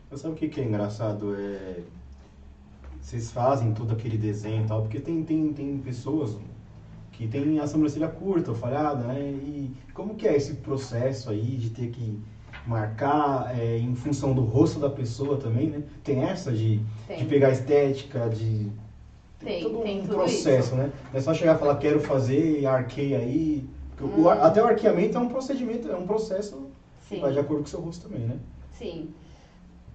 Mas 0.10 0.22
sabe 0.22 0.36
o 0.36 0.38
que, 0.38 0.48
que 0.48 0.62
é 0.62 0.64
engraçado? 0.64 1.36
É... 1.36 1.84
Vocês 3.02 3.32
fazem 3.32 3.74
todo 3.74 3.94
aquele 3.94 4.18
desenho 4.18 4.64
e 4.64 4.68
tal, 4.68 4.82
porque 4.84 5.00
tem, 5.00 5.24
tem, 5.24 5.52
tem 5.54 5.80
pessoas 5.80 6.38
que 7.20 7.28
tem 7.28 7.60
a 7.60 7.68
sobrancelha 7.68 8.08
curta 8.08 8.52
ou 8.52 8.56
falhada, 8.56 9.04
né? 9.04 9.20
E 9.20 9.70
como 9.94 10.16
que 10.16 10.26
é 10.26 10.38
esse 10.38 10.54
processo 10.54 11.30
aí 11.30 11.58
de 11.58 11.70
ter 11.70 11.88
que 11.90 12.18
marcar 12.66 13.54
é, 13.54 13.78
em 13.78 13.94
função 13.94 14.34
do 14.34 14.42
rosto 14.42 14.80
da 14.80 14.90
pessoa 14.90 15.36
também, 15.36 15.70
né? 15.70 15.84
Tem 16.02 16.24
essa 16.24 16.50
de, 16.50 16.80
Tem. 17.06 17.18
de 17.18 17.26
pegar 17.26 17.48
a 17.48 17.52
estética, 17.52 18.30
de... 18.30 18.68
Tem, 19.38 19.62
todo 19.62 19.82
tem 19.82 20.00
um 20.00 20.06
processo, 20.08 20.68
isso. 20.70 20.76
né? 20.76 20.90
Não 21.12 21.18
é 21.18 21.22
só 21.22 21.34
chegar 21.34 21.58
e 21.58 21.60
falar, 21.60 21.76
quero 21.76 22.00
fazer 22.00 22.62
e 22.62 22.66
arquei 22.66 23.14
aí. 23.14 23.66
O 24.00 24.06
Hum. 24.06 24.30
ar- 24.30 24.40
até 24.40 24.64
o 24.64 24.66
arqueamento 24.68 25.18
é 25.18 25.20
um 25.20 25.28
procedimento, 25.28 25.92
é 25.92 25.96
um 25.98 26.06
processo 26.06 26.68
que 27.10 27.16
Sim. 27.16 27.22
vai 27.22 27.34
de 27.34 27.40
acordo 27.40 27.64
com 27.64 27.68
o 27.68 27.70
seu 27.70 27.82
rosto 27.82 28.08
também, 28.08 28.26
né? 28.26 28.38
Sim. 28.72 29.10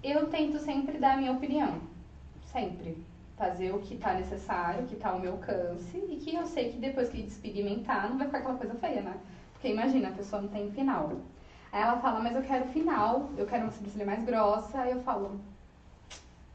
Eu 0.02 0.26
tento 0.26 0.58
sempre 0.58 0.98
dar 0.98 1.14
a 1.14 1.16
minha 1.16 1.32
opinião. 1.32 1.72
Sempre. 2.52 2.98
Fazer 3.36 3.74
o 3.74 3.80
que 3.80 3.96
tá 3.96 4.14
necessário, 4.14 4.84
o 4.84 4.86
que 4.86 4.96
tá 4.96 5.10
ao 5.10 5.18
meu 5.18 5.32
alcance 5.32 5.98
e 5.98 6.16
que 6.16 6.34
eu 6.34 6.46
sei 6.46 6.70
que 6.72 6.78
depois 6.78 7.08
que 7.08 7.22
despigmentar 7.22 8.08
não 8.08 8.16
vai 8.16 8.26
ficar 8.26 8.38
aquela 8.38 8.56
coisa 8.56 8.74
feia, 8.74 9.02
né? 9.02 9.16
Porque 9.52 9.68
imagina, 9.68 10.08
a 10.08 10.12
pessoa 10.12 10.42
não 10.42 10.48
tem 10.48 10.70
final. 10.70 11.12
Aí 11.72 11.82
ela 11.82 11.98
fala, 11.98 12.20
mas 12.20 12.36
eu 12.36 12.42
quero 12.42 12.66
final, 12.66 13.30
eu 13.36 13.46
quero 13.46 13.64
uma 13.64 13.72
sobrancelha 13.72 14.06
mais 14.06 14.24
grossa. 14.24 14.80
Aí 14.80 14.92
eu 14.92 15.02
falo, 15.02 15.40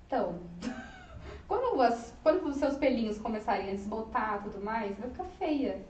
então, 0.07 0.39
quando, 1.47 1.81
as, 1.81 2.13
quando 2.23 2.47
os 2.47 2.55
seus 2.55 2.77
pelinhos 2.77 3.19
começarem 3.19 3.69
a 3.69 3.75
desbotar 3.75 4.41
tudo 4.43 4.63
mais, 4.63 4.97
vai 4.97 5.09
ficar 5.09 5.25
feia. 5.37 5.83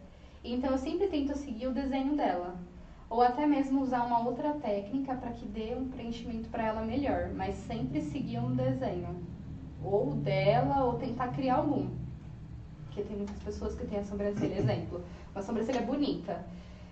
Então 0.44 0.72
eu 0.72 0.78
sempre 0.78 1.08
tento 1.08 1.38
seguir 1.38 1.68
o 1.68 1.74
desenho 1.74 2.16
dela. 2.16 2.56
Ou 3.10 3.22
até 3.22 3.46
mesmo 3.46 3.82
usar 3.82 4.04
uma 4.04 4.26
outra 4.26 4.54
técnica 4.54 5.16
para 5.16 5.32
que 5.32 5.46
dê 5.46 5.76
um 5.76 5.90
preenchimento 5.90 6.50
para 6.50 6.66
ela 6.66 6.82
melhor, 6.82 7.30
mas 7.36 7.56
sempre 7.56 8.02
seguir 8.02 8.40
um 8.40 8.56
desenho. 8.56 9.24
Ou 9.84 10.14
dela, 10.16 10.84
ou 10.84 10.94
tentar 10.96 11.30
criar 11.30 11.56
algum. 11.56 11.88
Porque 12.86 13.02
tem 13.04 13.18
muitas 13.18 13.38
pessoas 13.40 13.76
que 13.76 13.86
têm 13.88 14.00
a 14.00 14.04
sobrancelha, 14.04 14.58
exemplo, 14.58 15.04
uma 15.34 15.42
sobrancelha 15.42 15.82
bonita. 15.82 16.44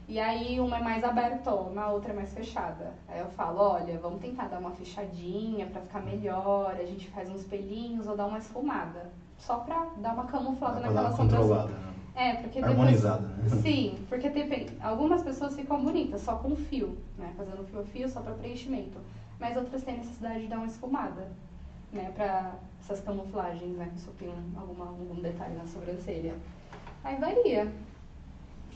E 0.08 0.20
aí 0.20 0.58
uma 0.60 0.78
é 0.78 0.82
mais 0.82 1.04
abertona, 1.04 1.82
a 1.82 1.92
outra 1.92 2.14
é 2.14 2.16
mais 2.16 2.34
fechada. 2.34 2.94
Aí 3.10 3.20
eu 3.20 3.28
falo, 3.32 3.60
olha, 3.60 4.00
vamos 4.00 4.22
tentar 4.22 4.48
dar 4.48 4.60
uma 4.60 4.72
fechadinha 4.72 5.66
para 5.68 5.82
ficar 5.82 6.00
melhor, 6.00 6.76
a 6.80 6.86
gente 6.86 7.10
faz 7.10 7.30
uns 7.30 7.44
pelinhos 7.44 8.08
ou 8.08 8.16
dá 8.16 8.26
uma 8.26 8.38
esfumada. 8.38 9.12
Só 9.38 9.58
pra 9.58 9.88
dar 9.98 10.14
uma 10.14 10.26
camuflada 10.26 10.80
Dá 10.80 10.82
pra 10.82 10.94
dar 10.94 11.04
naquela 11.04 11.10
uma 11.10 11.16
sobrancelha. 11.18 11.42
controlada, 11.42 11.74
né? 11.74 11.94
É, 12.16 12.34
porque 12.36 12.62
depois... 12.62 12.78
Harmonizada, 12.80 13.28
né? 13.28 13.50
Sim, 13.62 14.00
porque 14.08 14.30
tem, 14.30 14.68
algumas 14.82 15.22
pessoas 15.24 15.56
ficam 15.56 15.84
bonitas 15.84 16.22
só 16.22 16.38
com 16.38 16.56
fio, 16.56 16.98
né? 17.18 17.34
Fazendo 17.36 17.64
fio 17.66 17.82
a 17.82 17.84
fio 17.84 18.10
só 18.10 18.22
para 18.22 18.34
preenchimento. 18.34 18.98
Mas 19.40 19.58
outras 19.58 19.84
têm 19.84 19.98
necessidade 19.98 20.42
de 20.42 20.48
dar 20.48 20.58
uma 20.58 20.66
esfumada, 20.68 21.28
né? 21.92 22.12
Pra 22.16 22.56
essas 22.80 23.00
camuflagens, 23.02 23.76
né? 23.78 23.90
Que 24.18 24.26
um- 24.26 24.60
alguma, 24.60 24.86
algum 24.88 25.16
detalhe 25.22 25.56
na 25.56 25.66
sobrancelha. 25.66 26.36
Aí 27.04 27.16
varia. 27.20 27.72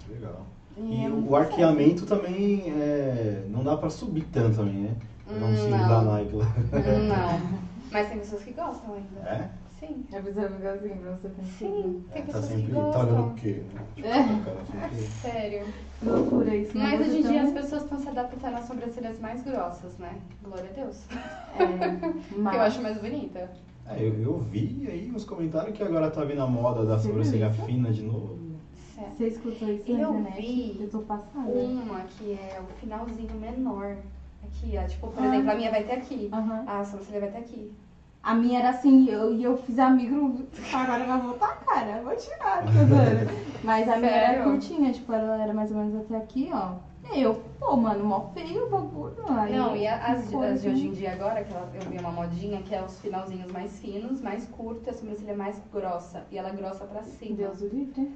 Legal. 0.10 0.46
E 0.78 0.82
E 0.82 1.06
é 1.06 1.10
muito 1.10 1.30
o 1.30 1.36
arqueamento 1.36 2.06
também 2.06 2.72
é, 2.72 3.46
não 3.50 3.64
dá 3.64 3.76
pra 3.76 3.90
subir 3.90 4.24
tanto 4.32 4.58
também, 4.58 4.76
né? 4.84 4.96
Pegar 5.26 5.46
um 5.46 5.50
Hum, 5.54 5.68
não. 5.70 5.88
da 5.88 6.02
Nike. 6.02 6.36
Hum, 6.36 7.08
Não. 7.08 7.62
Mas 7.92 8.08
tem 8.08 8.20
pessoas 8.20 8.44
que 8.44 8.52
gostam 8.54 8.94
ainda. 8.94 9.20
É? 9.30 9.50
Sim. 9.82 10.06
A 10.14 10.22
pessoa 10.22 10.48
fica 10.50 10.72
assim 10.74 10.90
pra 10.90 11.12
você 11.12 11.28
pensar. 11.30 11.52
Sim, 11.58 12.04
tem 12.14 12.22
É, 12.22 12.26
tá 12.26 12.26
pessoas 12.28 12.46
sempre 12.46 12.64
que 12.68 12.72
tá 12.72 12.82
gostam. 12.82 13.02
olhando 13.02 13.28
o 13.28 13.34
quê, 13.34 13.64
né? 13.74 13.82
Tipo, 13.96 14.08
É. 14.08 14.22
o 14.22 14.44
cara 14.46 14.58
sempre... 14.72 14.98
Sério. 15.22 15.66
Que 16.00 16.06
loucura 16.06 16.56
isso. 16.56 16.78
né? 16.78 16.84
Mas 16.84 17.02
hoje 17.08 17.18
em 17.20 17.22
dia 17.24 17.44
as 17.44 17.52
pessoas 17.52 17.84
estão 17.84 18.00
se 18.00 18.08
adaptando 18.10 18.56
às 18.56 18.66
sobrancelhas 18.66 19.20
mais 19.20 19.44
grossas, 19.44 19.98
né? 19.98 20.16
Glória 20.44 20.70
a 20.70 20.74
Deus. 20.74 21.04
É, 21.12 22.14
mas... 22.38 22.54
Eu 22.56 22.62
acho 22.62 22.82
mais 22.82 22.98
bonita. 23.02 23.52
É, 23.88 24.02
eu, 24.04 24.22
eu 24.22 24.38
vi 24.40 24.88
aí 24.90 25.08
nos 25.12 25.26
comentários 25.26 25.76
que 25.76 25.84
agora 25.84 26.10
tá 26.12 26.24
vindo 26.24 26.42
a 26.44 26.48
moda 26.48 26.86
da 26.86 27.00
sobrancelha 27.00 27.50
isso? 27.50 27.66
fina 27.66 27.92
de 27.92 28.04
novo. 28.04 28.40
Você 29.18 29.28
escutou 29.30 29.68
isso 29.68 29.92
na 29.92 30.00
Eu 30.00 30.10
internet? 30.12 30.40
vi 30.42 30.78
Eu 30.80 30.90
tô 30.92 31.00
passada. 31.00 31.50
Uma 31.50 32.02
que 32.02 32.34
é 32.34 32.62
o 32.62 32.72
finalzinho 32.80 33.34
menor. 33.34 33.98
Aqui, 34.44 34.78
ó. 34.78 34.88
Tipo, 34.88 35.08
por 35.08 35.24
Ah. 35.24 35.28
exemplo, 35.28 35.50
a 35.52 35.56
minha 35.56 35.72
vai 35.72 35.84
ter 35.84 35.94
aqui. 35.94 36.30
Aham. 36.32 36.64
A 36.68 36.86
sobrancelha 36.86 37.20
vai 37.20 37.32
ter 37.32 37.38
aqui. 37.40 37.72
A 38.24 38.36
minha 38.36 38.60
era 38.60 38.70
assim, 38.70 39.08
eu, 39.10 39.34
e 39.34 39.44
eu 39.44 39.58
fiz 39.58 39.80
amigo, 39.80 40.46
agora 40.72 41.06
vai 41.06 41.22
voltar, 41.22 41.56
cara, 41.66 42.02
vou 42.04 42.16
tirar, 42.16 42.64
tô 42.64 42.72
zoando. 42.72 43.32
Mas 43.64 43.90
a 43.90 43.98
minha 43.98 44.12
era 44.12 44.28
Sério? 44.34 44.44
curtinha, 44.44 44.94
tipo, 44.94 45.12
ela 45.12 45.42
era 45.42 45.52
mais 45.54 45.72
ou 45.72 45.78
menos 45.78 45.96
até 45.96 46.18
aqui, 46.18 46.50
ó. 46.54 46.74
E 47.14 47.20
eu, 47.22 47.34
pô, 47.60 47.76
mano, 47.76 48.04
mó 48.06 48.30
feio 48.32 48.68
o 48.68 48.70
bagulho. 48.70 49.16
Aí 49.28 49.58
Não, 49.58 49.76
e 49.76 49.88
a- 49.88 49.98
as, 50.12 50.32
foi, 50.32 50.48
as 50.48 50.62
de 50.62 50.70
hoje 50.70 50.88
em 50.88 50.92
dia 50.92 51.14
agora, 51.14 51.44
que 51.44 51.52
ela- 51.52 51.72
eu 51.74 51.82
vi 51.90 51.98
uma 51.98 52.12
modinha, 52.12 52.62
que 52.62 52.76
é 52.76 52.84
os 52.84 53.00
finalzinhos 53.00 53.52
mais 53.52 53.80
finos, 53.80 54.22
mais 54.22 54.46
curtos, 54.46 54.86
e 54.86 54.90
a 54.92 54.94
sobrancelha 54.94 55.36
mais 55.36 55.60
grossa. 55.74 56.24
E 56.32 56.38
ela 56.38 56.50
é 56.50 56.54
grossa 56.54 56.86
pra 56.86 57.02
cima. 57.04 57.36
Deus 57.36 57.62
o 57.62 57.68
livre. 57.68 58.16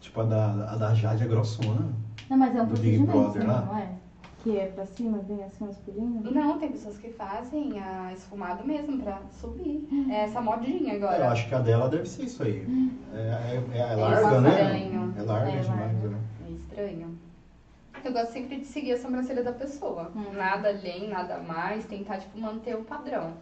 Tipo, 0.00 0.20
a 0.22 0.24
da, 0.24 0.46
a 0.72 0.76
da 0.76 0.94
Jade 0.94 1.22
é 1.22 1.26
grossona. 1.28 1.94
Não, 2.28 2.36
mas 2.36 2.54
é 2.56 2.60
um 2.60 2.66
Do 2.66 2.74
Big 2.76 2.98
procedimento, 2.98 3.12
Brother 3.12 3.44
né, 3.44 3.52
lá? 3.52 3.60
não 3.62 3.78
é? 3.78 3.88
Que 4.44 4.58
é 4.58 4.66
pra 4.66 4.84
cima, 4.84 5.18
vem 5.18 5.42
assim 5.42 5.64
uns 5.64 5.78
pulinhos. 5.78 6.30
Não, 6.30 6.58
tem 6.58 6.70
pessoas 6.70 6.98
que 6.98 7.08
fazem 7.08 7.80
a 7.80 8.12
esfumado 8.12 8.62
mesmo 8.66 9.00
pra 9.02 9.22
subir. 9.32 9.88
É 10.10 10.24
essa 10.24 10.40
modinha 10.40 10.94
agora. 10.96 11.16
Eu 11.24 11.28
acho 11.30 11.48
que 11.48 11.54
a 11.54 11.60
dela 11.60 11.88
deve 11.88 12.06
ser 12.06 12.24
isso 12.24 12.42
aí. 12.42 12.66
É, 13.14 13.18
é, 13.18 13.78
é, 13.78 13.78
é 13.92 13.94
larga, 13.96 14.36
estranho. 14.36 15.00
né? 15.06 15.14
É 15.18 15.22
larga 15.22 15.48
É 15.50 15.60
demais, 15.60 15.68
larga. 15.80 16.08
né? 16.08 16.18
É 16.46 16.50
estranho. 16.52 17.18
Eu 18.04 18.12
gosto 18.12 18.32
sempre 18.34 18.58
de 18.58 18.66
seguir 18.66 18.92
a 18.92 18.98
sobrancelha 18.98 19.42
da 19.42 19.52
pessoa. 19.52 20.12
Hum. 20.14 20.32
Nada 20.34 20.68
além, 20.68 21.08
nada 21.08 21.38
mais. 21.38 21.86
Tentar, 21.86 22.18
tipo, 22.18 22.38
manter 22.38 22.76
o 22.76 22.84
padrão. 22.84 23.32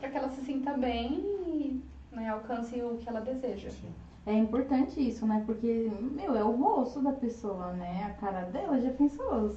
Pra 0.00 0.08
que 0.08 0.16
ela 0.16 0.28
se 0.28 0.40
sinta 0.40 0.72
bem 0.72 1.20
e 1.46 1.80
né, 2.10 2.28
alcance 2.30 2.82
o 2.82 2.96
que 2.96 3.08
ela 3.08 3.20
deseja. 3.20 3.70
Sim. 3.70 3.88
É 4.26 4.32
importante 4.34 5.00
isso, 5.08 5.24
né? 5.24 5.40
Porque, 5.46 5.88
meu, 6.16 6.36
é 6.36 6.42
o 6.42 6.50
rosto 6.50 7.00
da 7.00 7.12
pessoa, 7.12 7.72
né? 7.74 8.06
A 8.12 8.20
cara 8.20 8.40
dela, 8.46 8.80
já 8.80 8.90
pensou? 8.90 9.56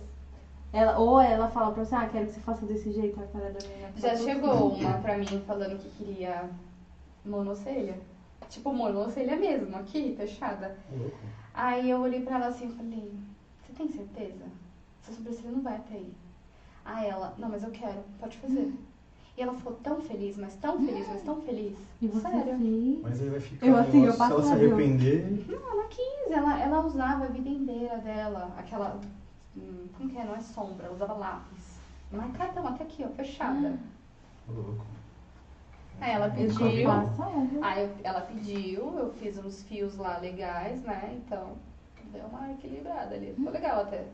Ela, 0.73 0.97
ou 0.97 1.19
ela 1.19 1.49
fala 1.49 1.73
pra 1.73 1.83
você, 1.83 1.93
ah, 1.93 2.07
quero 2.09 2.27
que 2.27 2.33
você 2.33 2.39
faça 2.39 2.65
desse 2.65 2.91
jeito, 2.91 3.19
a 3.19 3.25
cara 3.25 3.51
da 3.51 3.67
menina. 3.67 3.91
Já 3.97 4.15
chegou 4.15 4.67
assim. 4.67 4.85
uma 4.85 4.99
pra 4.99 5.17
mim 5.17 5.25
falando 5.45 5.77
que 5.77 5.89
queria 5.89 6.49
monocelha. 7.25 7.99
Tipo, 8.49 8.73
monocelha 8.73 9.35
mesmo, 9.35 9.75
aqui, 9.75 10.15
fechada. 10.15 10.77
Louco. 10.91 11.17
Aí 11.53 11.89
eu 11.89 11.99
olhei 11.99 12.21
pra 12.21 12.35
ela 12.35 12.47
assim 12.47 12.67
e 12.67 12.71
falei, 12.71 13.11
você 13.61 13.73
tem 13.73 13.89
certeza? 13.89 14.45
Essa 15.01 15.13
sobrancelha 15.13 15.51
não 15.51 15.61
vai 15.61 15.75
até 15.75 15.95
aí. 15.95 16.13
Aí 16.85 17.07
ela, 17.07 17.33
não, 17.37 17.49
mas 17.49 17.63
eu 17.63 17.71
quero, 17.71 17.99
pode 18.19 18.37
fazer. 18.37 18.73
E 19.37 19.41
ela 19.41 19.53
ficou 19.53 19.73
tão 19.73 20.01
feliz, 20.01 20.37
mas 20.37 20.55
tão 20.55 20.77
feliz, 20.79 21.07
mas 21.07 21.21
tão 21.23 21.41
feliz. 21.41 21.77
E 22.01 22.07
você 22.07 22.29
Sério. 22.29 22.57
fez. 22.57 22.99
Mas 23.01 23.21
aí 23.21 23.29
vai 23.29 23.39
ficar 23.39 23.65
Eu, 23.65 23.77
assim, 23.77 24.05
eu 24.05 24.11
se 24.11 24.17
passo 24.17 24.33
ela 24.33 24.43
se 24.43 24.51
arrepender. 24.51 25.45
Não, 25.47 25.71
ela 25.71 25.87
quis, 25.87 26.31
ela, 26.31 26.59
ela 26.59 26.85
usava 26.85 27.25
a 27.25 27.27
vida 27.27 27.49
inteira 27.49 27.97
dela, 27.97 28.53
aquela. 28.57 28.99
Hum, 29.57 29.87
Como 29.97 30.09
que 30.09 30.17
é? 30.17 30.23
Não 30.25 30.35
é 30.35 30.39
sombra, 30.39 30.85
ela 30.85 30.95
usava 30.95 31.13
lápis. 31.13 31.79
Marcadão, 32.11 32.67
até 32.67 32.83
aqui, 32.83 33.03
ó, 33.05 33.09
fechada. 33.09 33.77
Louco. 34.47 34.85
Aí 35.99 36.11
ela 36.11 36.29
pediu. 36.29 36.85
passada. 36.87 37.47
Aí 37.61 37.83
eu- 37.83 37.95
ela 38.03 38.21
pediu, 38.21 38.97
eu 38.97 39.13
fiz 39.13 39.37
uns 39.37 39.63
fios 39.63 39.97
lá 39.97 40.17
legais, 40.17 40.81
né? 40.81 41.15
Então, 41.25 41.53
deu 42.11 42.25
uma 42.25 42.51
equilibrada 42.51 43.15
ali. 43.15 43.33
Ficou 43.33 43.51
legal 43.51 43.81
até. 43.81 44.05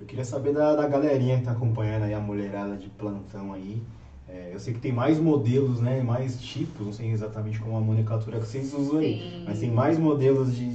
Eu 0.00 0.06
queria 0.06 0.24
saber 0.24 0.52
da, 0.52 0.76
da 0.76 0.86
galerinha 0.86 1.38
que 1.38 1.44
tá 1.44 1.50
acompanhando 1.50 2.04
aí 2.04 2.14
a 2.14 2.20
mulherada 2.20 2.76
de 2.76 2.88
plantão 2.88 3.52
aí. 3.52 3.82
É, 4.28 4.50
eu 4.52 4.58
sei 4.60 4.72
que 4.74 4.78
tem 4.78 4.92
mais 4.92 5.18
modelos, 5.18 5.80
né? 5.80 6.00
Mais 6.02 6.40
tipos, 6.40 6.86
não 6.86 6.92
sei 6.92 7.10
exatamente 7.10 7.58
como 7.58 7.76
a 7.76 7.80
nomenclatura 7.80 8.38
que 8.38 8.46
vocês 8.46 8.72
usam 8.72 8.98
aí. 8.98 9.18
Sim. 9.20 9.44
Mas 9.46 9.58
tem 9.58 9.70
mais 9.70 9.98
modelos 9.98 10.54
de, 10.54 10.68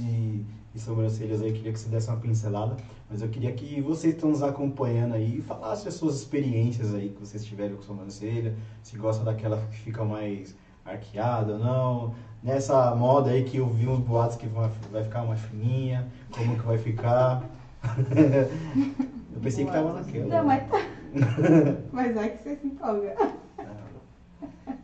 de 0.74 0.80
sobrancelhas 0.80 1.40
aí. 1.40 1.50
Eu 1.50 1.54
queria 1.54 1.72
que 1.72 1.78
você 1.78 1.88
desse 1.88 2.08
uma 2.10 2.18
pincelada. 2.18 2.76
Mas 3.08 3.22
eu 3.22 3.28
queria 3.28 3.52
que 3.52 3.80
vocês 3.80 4.12
que 4.12 4.18
estão 4.18 4.30
nos 4.30 4.42
acompanhando 4.42 5.14
aí 5.14 5.40
falassem 5.40 5.88
as 5.88 5.94
suas 5.94 6.16
experiências 6.16 6.92
aí 6.92 7.10
que 7.10 7.20
vocês 7.20 7.44
tiveram 7.44 7.76
com 7.76 7.82
sobrancelha. 7.82 8.56
Se 8.82 8.96
gosta 8.96 9.24
daquela 9.24 9.56
que 9.70 9.76
fica 9.76 10.04
mais 10.04 10.56
arqueada 10.84 11.54
ou 11.54 11.58
não. 11.58 12.14
Nessa 12.42 12.94
moda 12.94 13.30
aí 13.30 13.44
que 13.44 13.58
eu 13.58 13.68
vi 13.68 13.86
uns 13.86 14.00
boatos 14.00 14.36
que 14.36 14.46
vai, 14.48 14.68
ficar 15.04 15.24
mais 15.24 15.40
fininha. 15.40 16.08
Como 16.32 16.58
que 16.58 16.66
vai 16.66 16.78
ficar. 16.78 17.48
eu 19.32 19.40
pensei 19.40 19.64
que 19.64 19.70
tava 19.70 19.90
Boatos. 19.90 20.06
naquela. 20.06 20.26
Não, 20.26 20.44
mas 20.44 20.68
tá. 20.68 20.78
mas 21.92 22.16
é 22.16 22.28
que 22.28 22.42
você 22.42 22.56
se 22.56 22.66
empolga. 22.66 23.14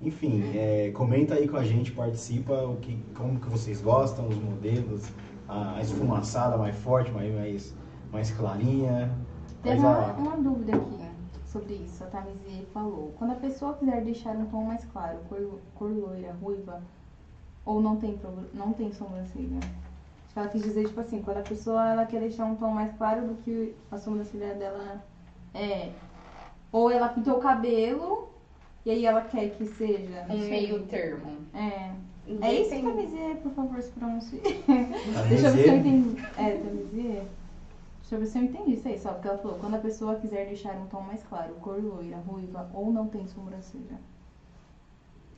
Enfim, 0.03 0.43
é, 0.55 0.91
comenta 0.95 1.35
aí 1.35 1.47
com 1.47 1.59
a 1.59 1.65
gente, 1.65 1.93
participa, 1.93 2.55
o 2.65 2.77
que, 2.77 2.97
como 3.15 3.39
que 3.39 3.49
vocês 3.51 3.83
gostam, 3.83 4.29
os 4.29 4.37
modelos, 4.37 5.11
a, 5.51 5.77
a 5.77 5.81
esfumaçada 5.81 6.57
mais 6.57 6.77
forte, 6.77 7.11
mais, 7.11 7.35
mais, 7.35 7.75
mais 8.13 8.31
clarinha. 8.31 9.11
Tem 9.63 9.79
uma, 9.79 9.99
ó, 9.99 10.13
uma 10.13 10.37
dúvida 10.37 10.77
aqui 10.77 11.11
sobre 11.45 11.75
isso. 11.75 12.03
A 12.05 12.07
Tamizy 12.07 12.67
falou. 12.73 13.13
Quando 13.19 13.33
a 13.33 13.37
pessoa 13.37 13.75
quiser 13.75 14.03
deixar 14.03 14.37
um 14.37 14.47
tom 14.47 14.65
mais 14.65 14.85
claro, 14.87 15.19
cor, 15.29 15.61
cor 15.75 15.91
loira, 15.91 16.33
ruiva, 16.41 16.81
ou 17.65 17.81
não 17.81 17.97
tem, 17.97 18.19
não 18.55 18.73
tem 18.73 18.93
sobrancelha. 18.93 19.59
Acho 19.59 20.33
que 20.33 20.39
ela 20.39 20.49
quis 20.49 20.63
dizer, 20.63 20.87
tipo 20.87 21.01
assim, 21.01 21.23
quando 21.23 21.39
a 21.39 21.43
pessoa 21.43 21.91
ela 21.91 22.07
quer 22.07 22.21
deixar 22.21 22.45
um 22.45 22.55
tom 22.55 22.71
mais 22.71 22.97
claro 22.97 23.27
do 23.27 23.35
que 23.43 23.75
a 23.91 23.99
sobrancelha 23.99 24.55
dela 24.55 25.03
é. 25.53 25.91
Ou 26.73 26.91
ela 26.91 27.09
pintou 27.09 27.39
o 27.39 27.41
cabelo 27.41 28.29
e 28.87 28.91
aí 28.91 29.05
ela 29.05 29.23
quer 29.23 29.51
que 29.51 29.67
seja. 29.67 30.25
Um 30.31 30.39
sei. 30.39 30.51
meio 30.51 30.87
termo. 30.87 31.33
É. 31.53 31.91
É 32.41 32.53
isso, 32.55 32.71
Tem- 32.71 32.85
por 33.37 33.53
favor, 33.53 33.83
se 33.83 33.91
pronuncie. 33.93 34.41
Deixa 35.29 35.47
eu 35.47 35.53
ver 35.53 35.63
se 35.65 35.69
eu 35.69 35.77
entendi. 35.77 36.17
É, 36.37 36.55
Tamizier? 36.55 37.23
Deixa 38.01 38.15
eu 38.15 38.19
ver 38.19 38.27
se 38.27 38.39
eu 38.39 38.43
entendi 38.43 38.73
isso 38.75 38.89
aí, 38.89 38.99
só 38.99 39.13
porque 39.13 39.29
ela 39.29 39.39
falou, 39.39 39.57
quando 39.59 39.75
a 39.75 39.79
pessoa 39.79 40.15
quiser 40.17 40.47
deixar 40.47 40.75
um 40.77 40.87
tom 40.87 41.01
mais 41.01 41.23
claro, 41.23 41.55
cor 41.55 41.81
loira, 41.83 42.19
ruiva 42.19 42.69
ou 42.73 42.93
não 42.93 43.07
tem 43.07 43.27
sobrancelha. 43.27 43.99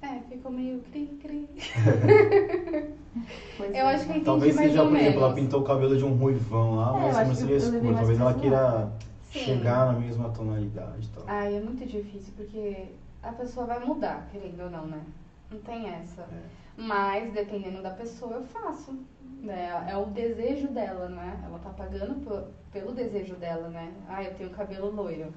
É, 0.03 0.21
ficou 0.29 0.51
meio 0.51 0.81
cri-cri. 0.90 1.49
Eu 3.59 3.87
é. 3.87 3.95
acho 3.95 4.05
que 4.05 4.11
eu 4.11 4.16
entendi 4.16 4.25
Talvez 4.25 4.55
mais 4.57 4.68
seja, 4.68 4.83
ou 4.83 4.88
por 4.88 4.97
exemplo, 4.97 5.23
ela 5.23 5.35
pintou 5.35 5.61
o 5.61 5.64
cabelo 5.64 5.97
de 5.97 6.05
um 6.05 6.12
ruivão 6.14 6.77
lá, 6.77 6.97
É, 6.97 7.01
mas 7.03 7.16
a 7.16 7.21
sobrancelha 7.21 7.53
é 7.53 7.57
escura. 7.57 7.95
Talvez 7.95 8.18
ela 8.21 8.35
queira 8.35 8.92
Sim. 9.31 9.38
chegar 9.38 9.87
na 9.87 9.92
mesma 9.92 10.29
tonalidade 10.31 11.07
e 11.07 11.11
tal. 11.11 11.25
Ai, 11.27 11.57
é 11.57 11.61
muito 11.61 11.85
difícil, 11.87 12.33
porque 12.37 12.87
a 13.23 13.33
pessoa 13.33 13.66
vai 13.66 13.79
mudar, 13.85 14.27
querendo 14.33 14.61
ou 14.62 14.71
não, 14.71 14.87
né? 14.87 15.03
Não 15.51 15.59
tem 15.61 15.88
essa. 15.88 16.23
É. 16.23 16.62
Mas, 16.77 17.33
dependendo 17.33 17.83
da 17.83 17.91
pessoa, 17.91 18.35
eu 18.35 18.43
faço. 18.45 18.97
Né? 19.43 19.69
É 19.89 19.97
o 19.97 20.07
desejo 20.07 20.69
dela, 20.69 21.09
né? 21.09 21.41
Ela 21.45 21.59
tá 21.59 21.71
pagando 21.71 22.15
po- 22.25 22.47
pelo 22.71 22.93
desejo 22.93 23.35
dela, 23.35 23.69
né? 23.69 23.93
Ah, 24.09 24.23
eu 24.23 24.33
tenho 24.35 24.51
cabelo 24.51 24.89
loiro. 24.91 25.33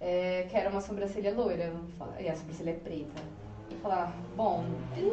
É, 0.00 0.46
quero 0.50 0.70
uma 0.70 0.80
sobrancelha 0.80 1.32
loira. 1.32 1.72
E 2.18 2.28
a 2.28 2.34
sobrancelha 2.34 2.70
é 2.70 2.74
preta. 2.74 3.22
Eu 3.70 3.76
falar, 3.78 4.12
bom, 4.36 4.64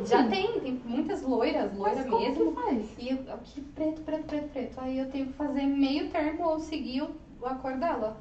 já 0.05 0.27
tem, 0.27 0.59
tem 0.59 0.73
muitas 0.83 1.21
loiras, 1.21 1.71
loira 1.77 1.97
Mas 1.97 2.05
mesmo. 2.37 2.51
E 2.97 3.11
aqui 3.31 3.61
preto, 3.61 4.01
preto, 4.01 4.25
preto, 4.25 4.47
preto. 4.49 4.79
Aí 4.79 4.97
eu 4.97 5.09
tenho 5.09 5.27
que 5.27 5.33
fazer 5.33 5.63
meio 5.65 6.09
termo 6.09 6.43
ou 6.43 6.59
seguir 6.59 7.03
o- 7.03 7.45
a 7.45 7.53
cor 7.55 7.77
dela. 7.77 8.17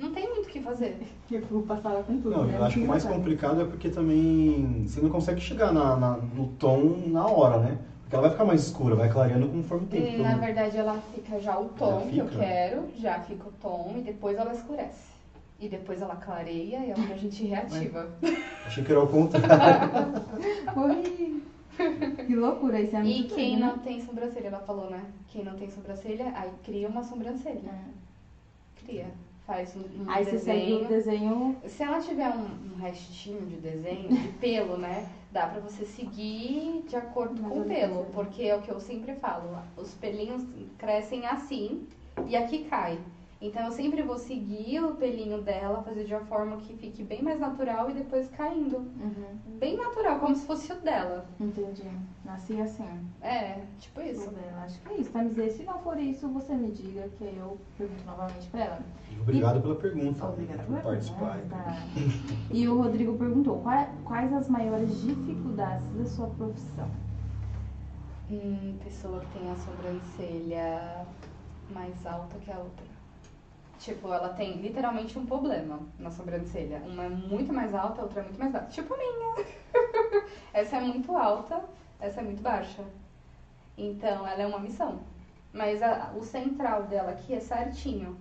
Não 0.00 0.10
tem 0.12 0.28
muito 0.28 0.46
o 0.46 0.48
que 0.48 0.60
fazer. 0.60 0.96
Eu 1.30 1.40
vou 1.42 1.62
passar 1.62 1.90
ela 1.90 2.02
com 2.02 2.16
tudo, 2.20 2.30
Não, 2.30 2.44
né? 2.44 2.56
eu 2.58 2.64
acho 2.64 2.76
que 2.78 2.84
o 2.84 2.88
mais 2.88 3.04
complicado 3.04 3.60
é 3.60 3.64
porque 3.64 3.88
também 3.88 4.84
você 4.86 5.00
não 5.00 5.08
consegue 5.10 5.40
chegar 5.40 5.72
na, 5.72 5.96
na- 5.96 6.16
no 6.16 6.48
tom 6.48 6.80
na 7.06 7.24
hora, 7.26 7.58
né? 7.58 7.78
Porque 8.02 8.16
ela 8.16 8.22
vai 8.22 8.30
ficar 8.32 8.44
mais 8.44 8.62
escura, 8.64 8.96
vai 8.96 9.08
clareando 9.08 9.46
conforme 9.48 9.84
o 9.84 9.88
tempo. 9.88 10.04
E, 10.06 10.16
todo 10.16 10.22
na 10.22 10.34
verdade, 10.36 10.76
ela 10.76 11.00
fica 11.14 11.38
já 11.38 11.56
o 11.56 11.66
tom 11.68 12.00
Já 12.00 12.06
que 12.10 12.18
eu 12.18 12.26
quero, 12.26 12.88
já 12.96 13.20
fica 13.20 13.46
o 13.48 13.52
tom 13.52 13.94
e 13.96 14.00
depois 14.00 14.36
ela 14.36 14.50
escurece. 14.52 15.10
E 15.60 15.68
depois 15.68 16.00
ela 16.02 16.16
clareia 16.16 16.78
e 16.84 16.90
é 16.90 16.94
onde 16.98 17.12
a 17.12 17.16
gente 17.16 17.44
reativa. 17.44 18.10
Achei 18.66 18.82
que 18.82 18.90
era 18.90 19.00
o 19.00 19.06
contrário. 19.06 19.88
Oi! 20.76 21.42
Que 22.26 22.34
loucura, 22.34 22.80
isso 22.80 22.96
é 22.96 23.04
E 23.04 23.22
quem 23.24 23.56
doido, 23.56 23.60
não 23.60 23.78
tem 23.78 24.00
sobrancelha, 24.00 24.48
ela 24.48 24.60
falou, 24.60 24.90
né? 24.90 25.04
Quem 25.28 25.44
não 25.44 25.54
tem 25.54 25.68
sobrancelha, 25.70 26.32
aí 26.34 26.50
cria 26.64 26.88
uma 26.88 27.02
sobrancelha. 27.04 27.60
né? 27.62 27.84
Cria. 28.84 29.06
Faz 29.50 29.74
um, 29.74 29.80
um 29.80 30.08
Aí 30.08 30.24
você 30.24 30.38
segue 30.38 30.74
o 30.74 30.86
desenho. 30.86 30.88
desenho. 30.88 31.56
Se 31.66 31.82
ela 31.82 31.98
tiver 31.98 32.28
um, 32.28 32.72
um 32.72 32.76
restinho 32.76 33.44
de 33.46 33.56
desenho, 33.56 34.08
de 34.08 34.28
pelo, 34.38 34.76
né? 34.76 35.10
Dá 35.32 35.48
pra 35.48 35.58
você 35.58 35.84
seguir 35.84 36.84
de 36.86 36.94
acordo 36.94 37.42
Mais 37.42 37.52
com 37.52 37.60
o 37.62 37.64
pelo. 37.64 38.04
Porque 38.12 38.44
é 38.44 38.54
o 38.54 38.62
que 38.62 38.70
eu 38.70 38.78
sempre 38.78 39.12
falo. 39.16 39.60
Os 39.76 39.92
pelinhos 39.94 40.46
crescem 40.78 41.26
assim 41.26 41.84
e 42.28 42.36
aqui 42.36 42.62
cai. 42.70 43.00
Então 43.42 43.64
eu 43.64 43.72
sempre 43.72 44.02
vou 44.02 44.18
seguir 44.18 44.84
o 44.84 44.94
pelinho 44.96 45.40
dela, 45.40 45.82
fazer 45.82 46.04
de 46.04 46.12
uma 46.12 46.20
forma 46.26 46.58
que 46.58 46.74
fique 46.76 47.02
bem 47.02 47.22
mais 47.22 47.40
natural 47.40 47.88
e 47.88 47.94
depois 47.94 48.28
caindo. 48.28 48.76
Uhum. 48.76 49.56
Bem 49.58 49.78
natural, 49.78 50.20
como 50.20 50.36
se 50.36 50.44
fosse 50.46 50.70
o 50.72 50.76
dela. 50.80 51.24
Entendi. 51.40 51.88
Nasci 52.22 52.60
assim. 52.60 52.86
É, 53.22 53.60
tipo 53.78 54.02
isso. 54.02 54.30
Acho 54.62 54.78
que 54.80 54.92
é 54.92 54.96
isso, 54.98 55.10
Tamize. 55.10 55.50
Se 55.52 55.62
não 55.64 55.78
for 55.78 55.98
isso, 55.98 56.28
você 56.28 56.52
me 56.54 56.70
diga, 56.70 57.08
que 57.16 57.24
aí 57.24 57.36
eu 57.38 57.56
pergunto 57.78 58.04
novamente 58.04 58.46
pra 58.50 58.60
ela. 58.60 58.78
Obrigado 59.22 59.62
pela 59.62 59.74
pergunta. 59.76 60.26
Obrigada 60.26 60.62
por 60.64 60.74
por 60.74 60.82
participar. 60.82 61.40
Tá. 61.48 61.76
E 62.50 62.68
o 62.68 62.76
Rodrigo 62.82 63.16
perguntou, 63.16 63.58
"Qua- 63.62 63.88
quais 64.04 64.30
as 64.34 64.48
maiores 64.50 65.00
dificuldades 65.00 65.90
da 65.94 66.04
sua 66.04 66.26
profissão? 66.28 66.88
Hum, 68.30 68.76
pessoa 68.84 69.20
que 69.20 69.38
tem 69.38 69.50
a 69.50 69.56
sobrancelha 69.56 71.06
mais 71.70 72.04
alta 72.06 72.38
que 72.38 72.50
a 72.52 72.58
outra. 72.58 72.89
Tipo, 73.80 74.12
ela 74.12 74.28
tem 74.28 74.60
literalmente 74.60 75.18
um 75.18 75.24
problema 75.26 75.80
na 75.98 76.10
sobrancelha. 76.10 76.82
Uma 76.86 77.04
é 77.04 77.08
muito 77.08 77.52
mais 77.52 77.74
alta, 77.74 78.02
outra 78.02 78.20
é 78.20 78.22
muito 78.22 78.38
mais 78.38 78.52
baixa. 78.52 78.68
Tipo 78.68 78.94
a 78.94 78.98
minha. 78.98 79.46
essa 80.52 80.76
é 80.76 80.80
muito 80.80 81.16
alta, 81.16 81.64
essa 81.98 82.20
é 82.20 82.24
muito 82.24 82.42
baixa. 82.42 82.84
Então, 83.78 84.26
ela 84.26 84.42
é 84.42 84.46
uma 84.46 84.58
missão. 84.58 85.00
Mas 85.52 85.82
a- 85.82 86.12
o 86.14 86.22
central 86.22 86.84
dela 86.84 87.10
aqui 87.12 87.34
é 87.34 87.40
certinho. 87.40 88.16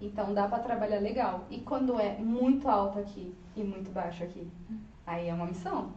Então, 0.00 0.34
dá 0.34 0.48
pra 0.48 0.58
trabalhar 0.58 0.98
legal. 0.98 1.44
E 1.50 1.60
quando 1.60 2.00
é 2.00 2.16
muito 2.18 2.68
alta 2.68 3.00
aqui 3.00 3.32
e 3.56 3.62
muito 3.64 3.90
baixa 3.92 4.24
aqui, 4.24 4.50
aí 5.06 5.28
é 5.28 5.34
uma 5.34 5.46
missão. 5.46 5.92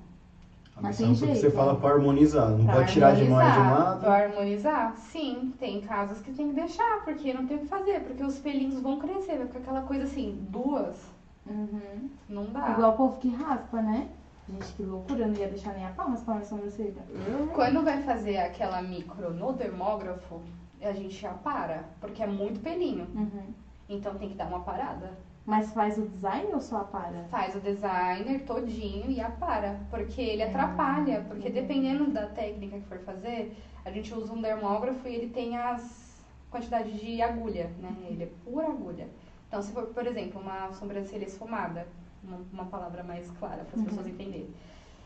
A 0.78 0.82
Mas 0.82 1.00
missão 1.00 1.08
tem 1.08 1.16
porque 1.18 1.34
jeito, 1.34 1.42
você 1.42 1.52
fala 1.58 1.74
né? 1.74 1.80
para 1.82 1.96
harmonizar, 1.96 2.50
não 2.52 2.66
Pra 2.66 2.74
pode 2.76 2.94
tirar 2.94 3.16
demais 3.16 3.54
de 3.54 3.60
um 3.60 3.64
harmonizar. 3.64 3.86
lado. 3.88 4.00
Pra 4.02 4.14
harmonizar? 4.26 4.96
Sim, 4.98 5.54
tem 5.60 5.82
casos 5.82 6.20
que 6.22 6.32
tem 6.32 6.50
que 6.50 6.54
deixar, 6.54 7.04
porque 7.04 7.34
não 7.34 7.48
tem 7.48 7.58
o 7.58 7.60
que 7.62 7.66
fazer, 7.68 8.02
porque 8.02 8.24
os 8.24 8.38
pelinhos 8.38 8.80
vão 8.80 9.00
crescer, 9.00 9.38
vai 9.38 9.48
ficar 9.48 9.60
aquela 9.60 9.82
coisa 9.82 10.04
assim, 10.04 10.38
duas, 10.50 11.12
Uhum. 11.48 12.10
não 12.30 12.46
dá. 12.46 12.72
Igual 12.72 12.94
o 12.94 12.96
povo 12.98 13.18
que 13.20 13.30
raspa, 13.30 13.82
né? 13.82 14.08
Gente, 14.50 14.74
que 14.74 14.84
loucura, 14.84 15.22
eu 15.24 15.28
não 15.30 15.36
ia 15.36 15.48
deixar 15.48 15.74
nem 15.74 15.86
a 15.86 15.90
pau 15.90 16.10
raspar 16.10 16.34
minha 16.36 16.46
sobrancelha. 16.46 17.04
Eu? 17.10 17.48
Quando 17.48 17.84
vai 17.84 18.02
fazer 18.04 18.38
aquela 18.38 18.82
micro 18.82 19.34
no 19.34 19.54
dermógrafo, 19.54 20.42
a 20.82 20.92
gente 20.94 21.26
apara, 21.26 21.86
porque 22.00 22.22
é 22.22 22.28
muito 22.28 22.60
pelinho, 22.62 23.08
Uhum. 23.16 23.54
então 23.90 24.14
tem 24.16 24.30
que 24.30 24.36
dar 24.36 24.46
uma 24.48 24.60
parada. 24.60 25.12
Mas 25.48 25.72
faz 25.72 25.98
o 25.98 26.06
design 26.06 26.50
ou 26.54 26.60
só 26.60 26.82
a 26.82 26.84
para? 26.84 27.24
Faz 27.32 27.56
o 27.56 27.62
designer 27.62 28.42
todinho 28.46 29.10
e 29.10 29.22
apara, 29.22 29.80
porque 29.90 30.22
ele 30.22 30.44
Ah, 30.44 30.48
atrapalha, 30.50 31.24
porque 31.26 31.48
uhum. 31.48 31.54
dependendo 31.54 32.12
da 32.12 32.26
técnica 32.28 32.78
que 32.78 32.86
for 32.86 33.00
fazer, 33.00 33.56
a 33.86 33.90
gente 33.90 34.14
usa 34.14 34.34
um 34.34 34.42
dermógrafo 34.42 35.08
e 35.08 35.16
ele 35.16 35.30
tem 35.30 35.56
as 35.58 36.22
quantidades 36.52 37.00
de 37.00 37.22
agulha, 37.22 37.72
né? 37.80 37.96
Ele 38.10 38.24
é 38.24 38.30
pura 38.44 38.68
agulha. 38.68 39.08
Então, 39.48 39.62
se 39.62 39.72
for, 39.72 39.86
por 39.88 40.06
exemplo, 40.06 40.42
uma 40.42 40.70
sobrancelha 40.74 41.24
esfumada, 41.24 41.88
uma, 42.22 42.40
uma 42.52 42.66
palavra 42.66 43.02
mais 43.02 43.32
clara 43.40 43.64
para 43.64 43.76
as 43.76 43.80
Uhum. 43.80 43.86
pessoas 43.86 44.08
entenderem. 44.08 44.50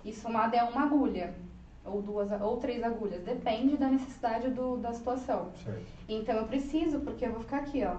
Esfumada 0.04 0.58
é 0.58 0.64
uma 0.64 0.86
agulha, 0.86 1.36
ou 1.86 2.02
duas, 2.02 2.32
ou 2.42 2.58
três 2.58 2.84
agulhas, 2.84 3.22
depende 3.22 3.78
da 3.78 3.88
necessidade 3.90 4.50
do, 4.50 4.78
da 4.78 4.92
situação. 4.92 5.52
Certo. 5.64 5.86
Então 6.10 6.36
eu 6.36 6.48
preciso, 6.48 7.00
porque 7.02 7.28
eu 7.28 7.32
vou 7.34 7.42
ficar 7.42 7.58
aqui, 7.58 7.84
ó. 7.86 7.98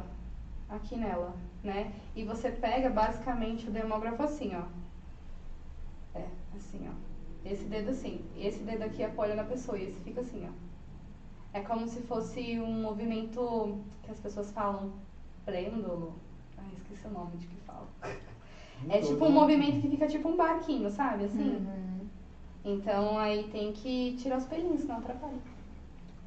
Aqui 0.68 0.96
nela, 0.96 1.32
né? 1.62 1.92
E 2.14 2.24
você 2.24 2.50
pega 2.50 2.90
basicamente 2.90 3.68
o 3.68 3.70
dermógrafo 3.70 4.22
assim, 4.22 4.52
ó. 4.54 4.64
É, 6.18 6.26
assim, 6.56 6.88
ó. 6.88 7.48
Esse 7.48 7.64
dedo 7.64 7.90
assim. 7.90 8.20
Esse 8.36 8.60
dedo 8.60 8.82
aqui 8.82 9.02
apoia 9.02 9.34
na 9.34 9.44
pessoa 9.44 9.78
e 9.78 9.84
esse 9.84 10.00
fica 10.00 10.20
assim, 10.20 10.46
ó. 10.48 10.52
É 11.52 11.60
como 11.60 11.86
se 11.86 12.00
fosse 12.02 12.58
um 12.58 12.82
movimento 12.82 13.78
que 14.02 14.10
as 14.10 14.18
pessoas 14.18 14.50
falam 14.52 14.92
prêndulo. 15.44 16.14
Ai, 16.56 16.70
esqueci 16.76 17.06
o 17.06 17.10
nome 17.10 17.36
de 17.36 17.46
que 17.46 17.56
fala. 17.66 17.86
É 18.88 19.00
tipo 19.00 19.24
um 19.24 19.30
movimento 19.30 19.80
que 19.80 19.88
fica 19.88 20.08
tipo 20.08 20.28
um 20.28 20.36
barquinho, 20.36 20.90
sabe? 20.90 21.26
Assim. 21.26 21.54
Uhum. 21.54 22.00
Então 22.64 23.16
aí 23.16 23.44
tem 23.44 23.72
que 23.72 24.16
tirar 24.18 24.38
os 24.38 24.44
pelinhos, 24.44 24.80
senão 24.80 24.98
atrapalha. 24.98 25.38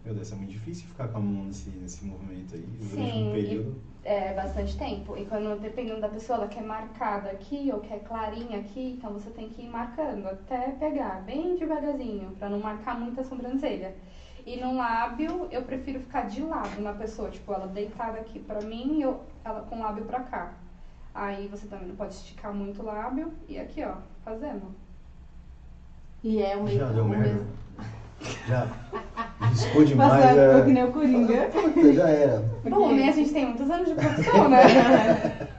Meu 0.06 0.14
Deus, 0.14 0.32
é 0.32 0.36
muito 0.36 0.52
difícil 0.52 0.88
ficar 0.88 1.08
com 1.08 1.18
a 1.18 1.22
mão 1.22 1.46
nesse, 1.46 1.70
nesse 1.72 2.06
movimento 2.06 2.56
aí 2.56 2.62
durante 2.62 3.12
Sim, 3.12 3.28
um 3.28 3.32
período. 3.34 3.76
É, 4.06 4.34
bastante 4.34 4.78
tempo. 4.78 5.18
E 5.18 5.26
quando, 5.26 5.60
dependendo 5.60 6.00
da 6.00 6.08
pessoa, 6.08 6.38
ela 6.38 6.48
quer 6.48 6.64
marcada 6.64 7.32
aqui 7.32 7.72
ou 7.74 7.80
quer 7.80 8.00
clarinha 8.02 8.60
aqui, 8.60 8.96
então 8.98 9.12
você 9.12 9.32
tem 9.32 9.50
que 9.50 9.64
ir 9.64 9.68
marcando 9.68 10.28
até 10.28 10.70
pegar, 10.74 11.24
bem 11.24 11.58
devagarzinho, 11.58 12.30
pra 12.38 12.48
não 12.48 12.60
marcar 12.60 12.98
muito 13.00 13.20
a 13.20 13.24
sobrancelha. 13.24 13.96
E 14.46 14.58
no 14.58 14.76
lábio, 14.76 15.48
eu 15.52 15.64
prefiro 15.64 16.00
ficar 16.00 16.28
de 16.28 16.42
lado 16.42 16.80
na 16.80 16.94
pessoa, 16.94 17.32
tipo, 17.32 17.52
ela 17.52 17.66
deitada 17.66 18.20
aqui 18.20 18.40
pra 18.40 18.62
mim 18.62 19.00
e 19.00 19.02
eu, 19.02 19.22
ela 19.44 19.62
com 19.62 19.78
o 19.78 19.80
lábio 19.80 20.06
pra 20.06 20.20
cá. 20.20 20.54
Aí 21.14 21.48
você 21.48 21.66
também 21.66 21.88
não 21.88 21.96
pode 21.96 22.14
esticar 22.14 22.54
muito 22.54 22.84
o 22.84 22.86
lábio 22.86 23.34
e 23.50 23.58
aqui, 23.58 23.84
ó, 23.84 23.96
fazendo. 24.24 24.68
E 26.24 26.44
é 26.44 26.56
o 26.56 26.64
mesmo. 26.64 26.80
Já 26.80 26.92
deu 26.92 27.06
merda? 27.06 27.44
Já 28.48 28.68
riscou 29.56 29.86
demais. 29.86 30.12
Passado 30.12 30.40
é... 30.40 30.62
que 30.66 30.72
nem 30.72 30.84
o 30.84 30.92
Coringa. 30.92 31.50
Puta, 31.52 31.94
já 31.94 32.10
era. 32.10 32.44
Bom, 32.64 32.92
né? 32.94 33.10
A 33.10 33.12
gente 33.12 33.32
tem 33.32 33.46
muitos 33.46 33.70
anos 33.70 33.88
de 33.88 33.96
profissão, 33.96 34.50
né? 34.50 34.62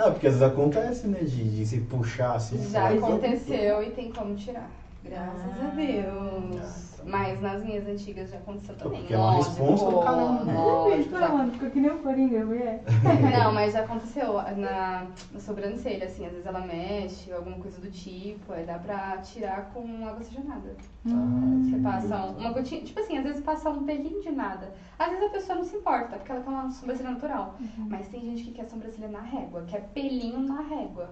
Ah, 0.00 0.12
porque 0.12 0.28
às 0.28 0.34
vezes 0.34 0.48
acontece, 0.48 1.08
né? 1.08 1.18
De, 1.22 1.56
de 1.56 1.66
se 1.66 1.80
puxar 1.80 2.36
assim. 2.36 2.70
Já 2.70 2.88
aconteceu 2.88 3.82
e 3.82 3.90
tem 3.90 4.12
como 4.12 4.36
tirar. 4.36 4.70
Graças 5.08 5.52
Ah. 5.60 5.66
a 5.66 5.70
Deus. 5.74 6.58
Ah, 6.60 6.96
tá. 6.98 7.02
Mas 7.04 7.40
nas 7.40 7.62
minhas 7.64 7.86
antigas 7.86 8.30
já 8.30 8.36
aconteceu 8.38 8.74
também. 8.76 9.00
Porque 9.00 9.14
é 9.14 9.16
uma 9.16 9.36
Lógico, 9.36 9.48
responsa 9.64 9.90
do 9.90 10.00
caramba, 10.00 10.44
né? 10.44 10.54
lógico, 10.54 11.14
mano, 11.14 11.52
ficou 11.52 11.70
que 11.70 11.80
nem 11.80 11.90
o 11.90 11.98
Coringa, 11.98 12.44
mulher. 12.44 12.82
Não, 13.38 13.52
mas 13.54 13.72
já 13.72 13.80
aconteceu 13.80 14.32
na, 14.34 15.06
na 15.32 15.40
sobrancelha, 15.40 16.04
assim, 16.06 16.26
às 16.26 16.32
vezes 16.32 16.46
ela 16.46 16.60
mexe, 16.60 17.32
alguma 17.32 17.56
coisa 17.58 17.80
do 17.80 17.88
tipo, 17.90 18.52
aí 18.52 18.64
dá 18.64 18.78
pra 18.78 19.18
tirar 19.18 19.70
com 19.72 19.80
água 20.06 20.18
oxigenada. 20.18 20.76
Hum. 21.06 21.62
Você 21.70 21.78
passa 21.78 22.16
um- 22.26 22.38
uma 22.38 22.50
gotinha, 22.50 22.82
tipo 22.82 23.00
assim, 23.00 23.16
às 23.16 23.24
vezes 23.24 23.40
passa 23.42 23.70
um 23.70 23.84
pelinho 23.84 24.20
de 24.20 24.30
nada. 24.30 24.72
Às 24.98 25.08
vezes 25.10 25.24
a 25.24 25.28
pessoa 25.30 25.56
não 25.56 25.64
se 25.64 25.76
importa, 25.76 26.16
porque 26.16 26.30
ela 26.32 26.40
quer 26.42 26.50
uma 26.50 26.70
sobrancelha 26.70 27.10
natural. 27.12 27.54
Mas 27.88 28.08
tem 28.08 28.20
gente 28.22 28.42
que 28.44 28.50
quer 28.50 28.66
sobrancelha 28.66 29.08
na 29.08 29.20
régua, 29.20 29.64
quer 29.66 29.88
pelinho 29.94 30.40
na 30.40 30.60
régua. 30.60 31.10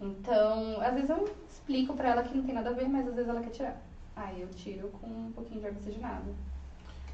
Então, 0.00 0.80
às 0.80 0.94
vezes 0.94 1.10
eu 1.10 1.28
explico 1.50 1.94
pra 1.94 2.10
ela 2.10 2.22
que 2.22 2.36
não 2.36 2.44
tem 2.44 2.54
nada 2.54 2.70
a 2.70 2.72
ver, 2.72 2.88
mas 2.88 3.06
às 3.08 3.14
vezes 3.14 3.28
ela 3.28 3.40
quer 3.40 3.50
tirar. 3.50 3.82
Aí 4.14 4.40
eu 4.40 4.48
tiro 4.50 4.88
com 5.00 5.06
um 5.06 5.32
pouquinho 5.34 5.60
de. 5.60 5.98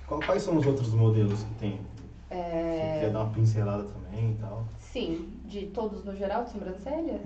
Qual- 0.07 0.21
Quais 0.21 0.43
são 0.43 0.57
os 0.57 0.67
outros 0.67 0.93
modelos 0.93 1.43
que 1.43 1.55
tem? 1.55 1.81
É... 2.31 2.95
quiser 2.95 3.13
dar 3.13 3.21
uma 3.21 3.33
pincelada 3.33 3.85
também 3.85 4.31
e 4.31 4.35
tal. 4.35 4.65
Sim, 4.79 5.39
de 5.45 5.67
todos 5.67 6.05
no 6.05 6.15
geral, 6.15 6.45
de 6.45 6.51
sobrancelha? 6.51 7.21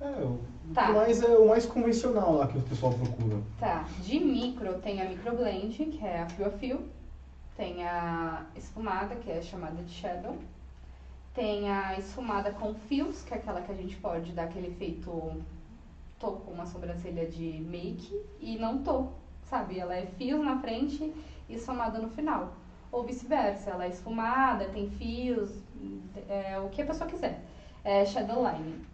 É, 0.00 0.06
o, 0.22 0.38
Tá. 0.72 0.90
mais, 0.92 1.22
é 1.22 1.36
o 1.36 1.46
mais 1.46 1.66
convencional 1.66 2.34
lá 2.34 2.46
que 2.46 2.56
o 2.58 2.60
pessoal 2.60 2.92
procura. 2.92 3.38
Tá, 3.58 3.84
de 4.00 4.18
micro 4.18 4.74
tem 4.78 5.00
a 5.00 5.04
microblend, 5.04 5.76
que 5.86 6.04
é 6.04 6.22
a 6.22 6.26
fio 6.26 6.46
a 6.46 6.50
fio. 6.50 6.82
Tem 7.56 7.84
a 7.84 8.44
esfumada, 8.56 9.14
que 9.14 9.30
é 9.30 9.40
chamada 9.40 9.80
de 9.82 9.90
shadow. 9.92 10.36
Tem 11.34 11.68
a 11.70 11.98
esfumada 11.98 12.52
com 12.52 12.74
fios, 12.74 13.22
que 13.22 13.34
é 13.34 13.36
aquela 13.36 13.60
que 13.60 13.72
a 13.72 13.74
gente 13.74 13.96
pode 13.96 14.32
dar 14.32 14.44
aquele 14.44 14.68
efeito 14.68 15.42
tô 16.18 16.32
com 16.32 16.52
uma 16.52 16.64
sobrancelha 16.64 17.26
de 17.26 17.60
make 17.68 18.18
e 18.40 18.56
não 18.56 18.82
tô, 18.82 19.08
sabe? 19.42 19.78
Ela 19.78 19.94
é 19.96 20.06
fios 20.06 20.42
na 20.42 20.58
frente 20.58 21.12
e 21.48 21.54
esfumada 21.54 21.98
no 21.98 22.08
final. 22.08 22.54
Ou 22.90 23.02
vice-versa, 23.02 23.70
ela 23.70 23.84
é 23.84 23.88
esfumada, 23.88 24.66
tem 24.66 24.88
fios, 24.90 25.50
é, 26.28 26.58
o 26.60 26.68
que 26.68 26.80
a 26.80 26.86
pessoa 26.86 27.10
quiser. 27.10 27.42
É 27.82 28.06
shadow 28.06 28.46
line. 28.48 28.84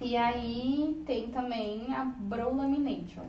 E 0.00 0.16
aí 0.16 1.02
tem 1.06 1.28
também 1.28 1.94
a 1.94 2.04
Brow 2.04 2.54
Lamination, 2.54 3.24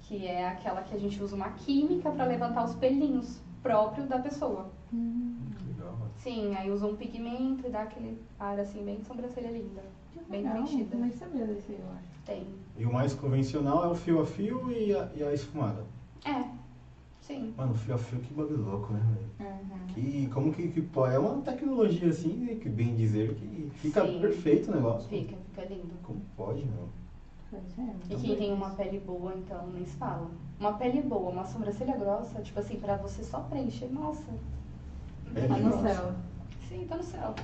que 0.00 0.26
é 0.26 0.48
aquela 0.48 0.82
que 0.82 0.94
a 0.94 0.98
gente 0.98 1.22
usa 1.22 1.36
uma 1.36 1.50
química 1.50 2.10
para 2.10 2.24
levantar 2.24 2.64
os 2.64 2.74
pelinhos 2.74 3.40
próprio 3.62 4.06
da 4.06 4.18
pessoa. 4.18 4.70
Hum. 4.92 5.51
Sim, 6.22 6.54
aí 6.54 6.70
usa 6.70 6.86
um 6.86 6.94
pigmento 6.94 7.66
e 7.66 7.70
dá 7.70 7.82
aquele 7.82 8.16
ar 8.38 8.56
assim, 8.60 8.84
bem 8.84 9.00
de 9.00 9.06
sobrancelha 9.06 9.50
linda. 9.50 9.82
Bem 10.28 10.42
Legal, 10.42 10.62
preenchida. 10.62 10.96
Nem 10.96 11.10
sabia 11.10 11.44
desse, 11.44 11.72
eu 11.72 11.84
acho. 11.96 12.22
Tem. 12.24 12.46
E 12.76 12.86
o 12.86 12.92
mais 12.92 13.12
convencional 13.12 13.84
é 13.84 13.88
o 13.88 13.94
fio 13.94 14.20
a 14.20 14.24
fio 14.24 14.70
e 14.70 14.94
a, 14.94 15.08
e 15.16 15.22
a 15.24 15.32
esfumada. 15.32 15.84
É, 16.24 16.44
sim. 17.20 17.52
Mano, 17.56 17.74
fio 17.74 17.96
a 17.96 17.98
fio, 17.98 18.20
que 18.20 18.32
bagulho 18.32 18.62
louco, 18.62 18.92
né, 18.92 19.00
velho? 19.00 19.50
Uhum. 19.50 19.86
Que, 19.88 20.28
como 20.28 20.52
que, 20.52 20.68
que 20.68 20.80
pode? 20.80 21.14
É 21.14 21.18
uma 21.18 21.40
tecnologia 21.42 22.10
assim, 22.10 22.34
né, 22.34 22.54
que 22.54 22.68
bem 22.68 22.94
dizer, 22.94 23.34
que 23.34 23.68
fica 23.74 24.04
Sim. 24.04 24.20
perfeito 24.20 24.70
o 24.70 24.74
negócio. 24.74 25.08
Fica, 25.08 25.36
fica 25.36 25.64
lindo. 25.64 25.92
Como 26.04 26.22
pode, 26.36 26.64
meu? 26.64 26.88
Pois 27.50 27.78
é. 27.78 27.94
E 28.10 28.14
quem 28.14 28.36
tem 28.36 28.52
uma 28.52 28.70
pele 28.70 28.98
boa, 28.98 29.34
então, 29.34 29.66
nem 29.72 29.84
se 29.84 29.96
fala. 29.96 30.30
Uma 30.60 30.74
pele 30.74 31.02
boa, 31.02 31.30
uma 31.30 31.44
sobrancelha 31.44 31.96
grossa, 31.96 32.40
tipo 32.40 32.60
assim, 32.60 32.76
pra 32.76 32.94
você 32.94 33.24
só 33.24 33.40
preencher, 33.40 33.90
nossa. 33.92 34.32
É 35.34 35.46
Tá 35.46 35.56
no 35.56 35.82
céu. 35.82 36.12
Sim, 36.68 36.86
tá 36.88 36.96
no 36.96 37.02
céu. 37.02 37.34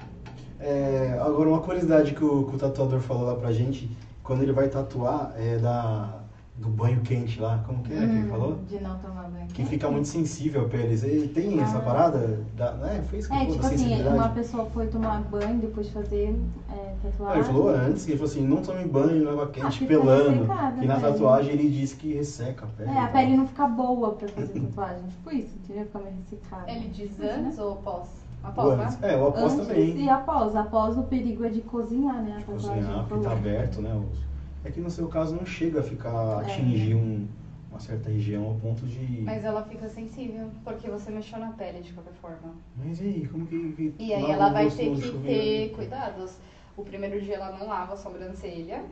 É, 0.60 1.18
agora, 1.20 1.48
uma 1.48 1.60
curiosidade 1.60 2.14
que 2.14 2.24
o, 2.24 2.44
que 2.44 2.56
o 2.56 2.58
tatuador 2.58 3.00
falou 3.00 3.24
lá 3.24 3.36
pra 3.36 3.52
gente, 3.52 3.90
quando 4.22 4.42
ele 4.42 4.52
vai 4.52 4.68
tatuar, 4.68 5.32
é 5.36 5.56
da, 5.56 6.20
do 6.58 6.68
banho 6.68 7.00
quente 7.02 7.40
lá, 7.40 7.62
como 7.64 7.82
que 7.84 7.92
é 7.92 7.96
que 7.98 8.02
ele 8.02 8.24
Hum, 8.24 8.28
falou? 8.28 8.56
De 8.68 8.80
não 8.80 8.98
tomar 8.98 9.28
banho. 9.28 9.46
Que 9.46 9.64
fica 9.64 9.88
muito 9.88 10.08
sensível 10.08 10.62
a 10.62 10.68
pele. 10.68 10.96
Você 10.96 11.30
tem 11.32 11.60
essa 11.60 11.78
Ah. 11.78 11.80
parada? 11.82 12.40
Da, 12.56 12.72
né? 12.72 13.00
Foi 13.08 13.18
isso 13.20 13.28
que 13.28 13.34
É, 13.34 13.42
ele 13.42 13.52
tipo 13.52 13.62
falou, 13.62 13.78
da 13.78 13.84
assim, 13.84 14.08
uma 14.08 14.28
pessoa 14.30 14.64
foi 14.66 14.86
tomar 14.88 15.20
banho 15.20 15.60
depois 15.60 15.86
de 15.86 15.92
fazer 15.92 16.36
é, 16.68 16.94
tatuagem. 17.00 17.36
ele 17.36 17.44
falou 17.44 17.68
antes, 17.68 18.06
ele 18.08 18.16
falou 18.16 18.30
assim, 18.30 18.42
não 18.46 18.56
tome 18.60 18.84
banho 18.86 19.22
em 19.24 19.28
água 19.28 19.44
Ah, 19.44 19.46
quente 19.46 19.78
fica 19.78 19.94
pelando. 20.00 20.44
E 20.82 20.86
na 20.86 20.96
pele. 20.96 21.12
tatuagem 21.12 21.52
ele 21.52 21.70
disse 21.70 21.94
que 21.94 22.12
resseca 22.12 22.64
a 22.64 22.68
pele. 22.68 22.90
É, 22.90 22.98
a 22.98 23.04
e 23.04 23.12
pele 23.12 23.36
não 23.36 23.46
fica 23.46 23.66
boa 23.66 24.10
pra 24.12 24.28
fazer 24.28 24.60
tatuagem. 24.60 25.06
Tipo 25.06 25.30
isso, 25.30 25.54
entendeu? 25.62 25.84
Fica 25.86 25.98
meio 26.00 26.14
ressecada. 26.16 26.70
Ele 26.70 26.88
diz 26.88 27.10
Isso, 27.12 27.20
né? 27.22 27.44
antes 27.46 27.58
ou 27.60 27.72
após? 27.74 28.02
Após, 28.42 28.80
antes- 28.80 28.98
né? 28.98 29.12
É, 29.12 29.16
o 29.16 29.28
após 29.28 29.52
Antes 29.54 29.66
também. 29.68 29.96
e 29.96 30.08
após. 30.08 30.56
Após 30.56 30.96
o 30.98 31.02
perigo 31.04 31.44
é 31.44 31.48
de 31.50 31.60
cozinhar, 31.60 32.20
né? 32.22 32.32
A 32.38 32.40
tatuagem 32.52 32.82
Cozinhar, 32.82 33.04
porque 33.08 33.24
tá 33.24 33.32
aberto, 33.32 33.80
né? 33.80 33.94
os- 33.94 34.26
É 34.64 34.70
que 34.70 34.80
no 34.80 34.90
seu 34.90 35.08
caso 35.08 35.34
não 35.36 35.46
chega 35.46 35.80
a 35.80 35.82
ficar, 35.82 36.42
É. 36.42 36.52
atingir 36.52 36.94
um- 36.94 37.26
uma 37.70 37.78
certa 37.80 38.10
região 38.10 38.44
ao 38.46 38.54
ponto 38.56 38.86
de... 38.86 39.20
Mas 39.22 39.44
ela 39.44 39.62
fica 39.62 39.88
sensível, 39.88 40.50
porque 40.64 40.88
você 40.90 41.10
mexeu 41.10 41.38
na 41.38 41.52
pele 41.52 41.80
de 41.80 41.92
qualquer 41.92 42.14
forma. 42.14 42.54
Mas 42.76 43.00
e 43.00 43.04
aí, 43.04 43.28
como 43.28 43.46
que... 43.46 43.72
que 43.72 43.94
E 43.98 44.12
aí 44.14 44.30
ela 44.30 44.48
vai 44.50 44.68
ter 44.70 44.90
que 44.94 45.18
ter 45.18 45.70
cuidados. 45.74 46.38
O 46.76 46.82
primeiro 46.82 47.20
dia 47.20 47.34
ela 47.36 47.56
não 47.56 47.66
lava 47.66 47.94
a 47.94 47.96
sobrancelha. 47.96 48.84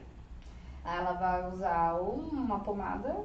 Aí 0.84 0.98
ela 0.98 1.12
vai 1.14 1.50
usar 1.52 1.94
ou 1.94 2.12
uma 2.32 2.60
pomada 2.60 3.16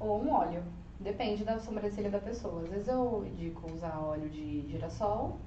ou 0.00 0.22
um 0.22 0.30
óleo. 0.32 0.62
Depende 1.00 1.44
da 1.44 1.58
sobrancelha 1.58 2.10
da 2.10 2.18
pessoa. 2.18 2.62
Às 2.62 2.68
vezes 2.68 2.88
eu 2.88 3.24
indico 3.26 3.70
usar 3.72 3.98
óleo 4.00 4.28
de 4.28 4.66
girassol 4.68 5.38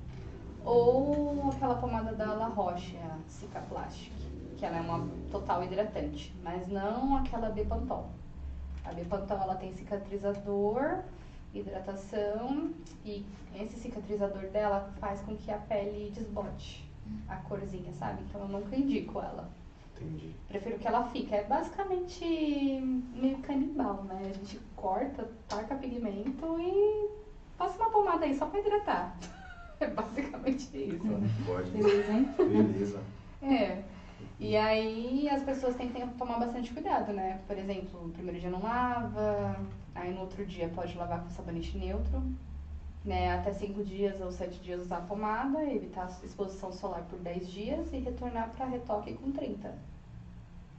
ou 0.64 1.50
aquela 1.54 1.76
pomada 1.76 2.14
da 2.16 2.34
La 2.34 2.48
Roche, 2.48 2.96
a 2.98 3.18
Cicaplastic, 3.28 4.12
que 4.62 4.66
ela 4.68 4.78
é 4.78 4.82
uma 4.82 5.10
total 5.32 5.64
hidratante, 5.64 6.32
mas 6.44 6.68
não 6.68 7.18
aquela 7.18 7.50
Bepantol. 7.50 8.12
A 8.86 8.94
Bepantol 8.94 9.40
ela 9.42 9.56
tem 9.56 9.74
cicatrizador, 9.74 11.00
hidratação 11.52 12.72
e 13.04 13.26
esse 13.56 13.80
cicatrizador 13.80 14.44
dela 14.50 14.94
faz 15.00 15.20
com 15.22 15.36
que 15.36 15.50
a 15.50 15.58
pele 15.58 16.12
desbote 16.12 16.88
a 17.28 17.38
corzinha, 17.38 17.92
sabe? 17.94 18.22
Então 18.30 18.42
eu 18.42 18.48
nunca 18.50 18.76
indico 18.76 19.18
ela. 19.20 19.50
Entendi. 19.96 20.36
Prefiro 20.48 20.78
que 20.78 20.88
ela 20.88 21.08
fique. 21.08 21.34
É 21.34 21.44
basicamente 21.44 22.24
meio 23.16 23.40
canibal, 23.40 24.04
né? 24.04 24.20
A 24.30 24.34
gente 24.34 24.60
corta, 24.76 25.28
taca 25.48 25.74
pigmento 25.76 26.60
e 26.60 27.10
passa 27.58 27.78
uma 27.78 27.90
pomada 27.90 28.26
aí 28.26 28.38
só 28.38 28.46
pra 28.46 28.60
hidratar. 28.60 29.18
É 29.82 29.88
basicamente 29.88 30.78
isso. 30.78 31.44
Pode. 31.44 31.72
Beleza, 31.72 32.14
hein? 32.14 32.30
Beleza. 32.38 33.00
É. 33.42 33.82
E 34.42 34.58
aí 34.58 35.30
as 35.30 35.44
pessoas 35.44 35.76
têm 35.76 35.88
que 35.88 36.04
tomar 36.18 36.40
bastante 36.40 36.74
cuidado, 36.74 37.14
né? 37.14 37.40
Por 37.46 37.56
exemplo, 37.56 38.08
no 38.08 38.12
primeiro 38.12 38.40
dia 38.40 38.50
não 38.50 38.60
lava, 38.60 39.56
aí 39.94 40.12
no 40.12 40.22
outro 40.22 40.44
dia 40.44 40.68
pode 40.70 40.98
lavar 40.98 41.22
com 41.22 41.30
sabonete 41.30 41.78
neutro, 41.78 42.24
né? 43.06 43.38
Até 43.38 43.54
5 43.54 43.84
dias 43.84 44.20
ou 44.20 44.32
7 44.32 44.60
dias 44.62 44.82
usar 44.82 44.98
a 44.98 45.02
pomada, 45.02 45.64
evitar 45.64 46.08
a 46.08 46.26
exposição 46.26 46.72
solar 46.72 47.04
por 47.04 47.20
10 47.20 47.52
dias 47.52 47.94
e 47.94 48.00
retornar 48.00 48.50
para 48.50 48.66
retoque 48.66 49.14
com 49.14 49.32
30. 49.32 49.76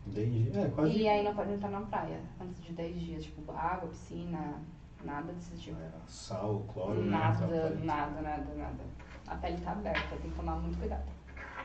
Entendi. 0.09 0.51
É, 0.59 0.69
quase... 0.71 0.99
E 0.99 1.09
aí 1.09 1.23
não 1.23 1.33
pode 1.33 1.53
entrar 1.53 1.71
na 1.71 1.83
praia 1.83 2.21
antes 2.41 2.61
de 2.65 2.73
10 2.73 3.01
dias, 3.01 3.25
tipo 3.27 3.53
água, 3.53 3.89
piscina, 3.91 4.61
nada 5.05 5.33
desse 5.33 5.57
tipo. 5.57 5.81
É, 5.81 5.89
Sal, 6.09 6.65
cloro, 6.75 7.01
né? 7.01 7.13
Nada, 7.13 7.47
nada, 7.85 8.23
nada, 8.23 8.55
nada. 8.57 8.85
A 9.29 9.37
pele 9.37 9.59
tá 9.59 9.71
aberta, 9.71 10.17
tem 10.17 10.33
que 10.33 10.37
tomar 10.37 10.57
muito 10.57 10.77
cuidado. 10.81 11.12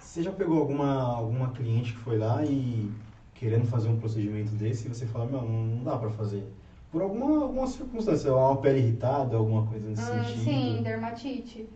Você 0.07 0.21
já 0.21 0.31
pegou 0.31 0.57
alguma, 0.57 1.03
alguma 1.03 1.49
cliente 1.49 1.91
que 1.93 1.99
foi 1.99 2.17
lá 2.17 2.43
e 2.43 2.89
querendo 3.33 3.65
fazer 3.65 3.89
um 3.89 3.97
procedimento 3.97 4.53
desse 4.53 4.87
e 4.87 4.89
você 4.93 5.05
fala, 5.05 5.25
meu, 5.25 5.43
não, 5.43 5.83
dá 5.83 5.97
pra 5.97 6.09
fazer? 6.09 6.45
Por 6.89 7.01
alguma, 7.01 7.41
alguma 7.43 7.67
circunstância, 7.67 8.33
uma 8.33 8.55
pele 8.55 8.79
irritada, 8.79 9.35
alguma 9.35 9.61
coisa 9.63 9.85
nesse 9.87 10.01
Hum, 10.01 10.33
sentido? 10.33 10.41
sim, 10.43 10.81
dermatite. 10.81 11.67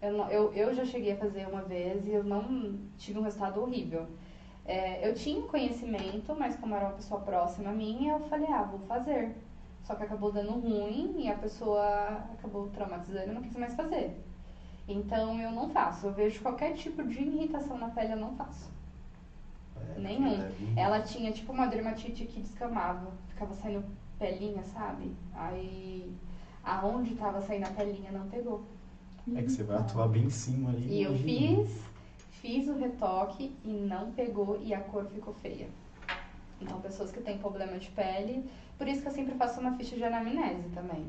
Eu, 0.00 0.12
não- 0.12 0.28
eu, 0.28 0.50
eu 0.52 0.72
já 0.72 0.84
cheguei 0.84 1.10
a 1.12 1.14
fazer 1.14 1.46
uma 1.46 1.62
vez 1.62 2.06
e 2.06 2.10
eu 2.12 2.22
não 2.22 2.76
tive 2.98 3.18
um 3.18 3.22
resultado 3.22 3.60
horrível. 3.60 4.06
É, 4.64 5.06
eu 5.06 5.12
tinha 5.12 5.46
conhecimento, 5.46 6.34
mas 6.34 6.54
como 6.56 6.74
era 6.74 6.84
uma 6.86 6.92
pessoa 6.92 7.18
próxima 7.18 7.70
a 7.70 7.72
mim, 7.72 8.06
eu 8.06 8.20
falei, 8.20 8.48
ah, 8.50 8.62
vou 8.62 8.78
fazer. 8.80 9.30
Só 9.82 9.94
que 9.94 10.02
acabou 10.02 10.30
dando 10.30 10.54
ruim 10.54 11.22
e 11.22 11.28
a 11.28 11.34
pessoa 11.34 11.80
acabou 12.32 12.66
traumatizando 12.68 13.30
e 13.30 13.34
não 13.34 13.40
quis 13.42 13.54
mais 13.54 13.74
fazer. 13.74 14.10
Então 14.86 15.40
eu 15.40 15.50
não 15.50 15.70
faço. 15.70 16.06
Eu 16.06 16.12
vejo 16.12 16.40
qualquer 16.42 16.74
tipo 16.74 17.02
de 17.04 17.18
irritação 17.22 17.78
na 17.78 17.88
pele, 17.88 18.12
eu 18.12 18.18
não 18.18 18.34
faço. 18.36 18.70
É, 19.96 19.98
Nenhum. 19.98 20.38
deve- 20.38 20.72
Ela 20.80 21.00
tinha 21.00 21.32
tipo 21.32 21.52
uma 21.52 21.66
dermatite 21.66 22.24
que 22.26 22.40
descamava, 22.40 23.10
ficava 23.28 23.54
saindo 23.54 23.84
pelinha, 24.18 24.62
sabe? 24.64 25.12
Aí 25.34 26.14
aonde 26.62 27.14
tava 27.14 27.40
saindo 27.40 27.64
a 27.66 27.70
pelinha 27.70 28.12
não 28.12 28.28
pegou. 28.28 28.62
É 29.34 29.42
que 29.42 29.50
você 29.50 29.62
vai 29.62 29.78
atuar 29.78 30.08
bem 30.08 30.24
em 30.24 30.30
cima 30.30 30.70
ali. 30.70 30.86
E 30.86 31.02
eu 31.02 31.16
fiz, 31.16 31.82
fiz 32.30 32.68
o 32.68 32.76
retoque 32.76 33.54
e 33.64 33.68
não 33.72 34.10
pegou 34.12 34.60
e 34.62 34.74
a 34.74 34.80
cor 34.80 35.06
ficou 35.06 35.32
feia. 35.34 35.66
Então 36.60 36.78
pessoas 36.80 37.10
que 37.10 37.20
têm 37.20 37.38
problema 37.38 37.78
de 37.78 37.90
pele, 37.90 38.44
por 38.78 38.86
isso 38.86 39.00
que 39.02 39.08
eu 39.08 39.12
sempre 39.12 39.34
faço 39.34 39.60
uma 39.60 39.72
ficha 39.76 39.96
de 39.96 40.04
anamnese 40.04 40.68
também. 40.74 41.06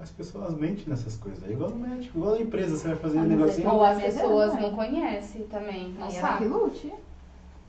As 0.00 0.10
pessoas 0.10 0.54
mentem 0.54 0.84
nessas 0.88 1.16
coisas. 1.16 1.42
É 1.44 1.52
igual 1.52 1.70
no 1.70 1.76
médico, 1.76 2.18
igual 2.18 2.34
na 2.34 2.40
empresa, 2.40 2.76
você 2.76 2.88
vai 2.88 2.96
fazer 2.96 3.18
um 3.18 3.24
negocinho. 3.24 3.68
é 3.68 3.72
Ou 3.72 3.84
as 3.84 3.98
é 3.98 4.02
pessoas 4.02 4.54
não 4.54 4.72
conhecem 4.72 5.44
também, 5.46 5.92
não 5.92 6.08
que 6.08 6.14
sabem. 6.14 6.48
lute. 6.48 6.92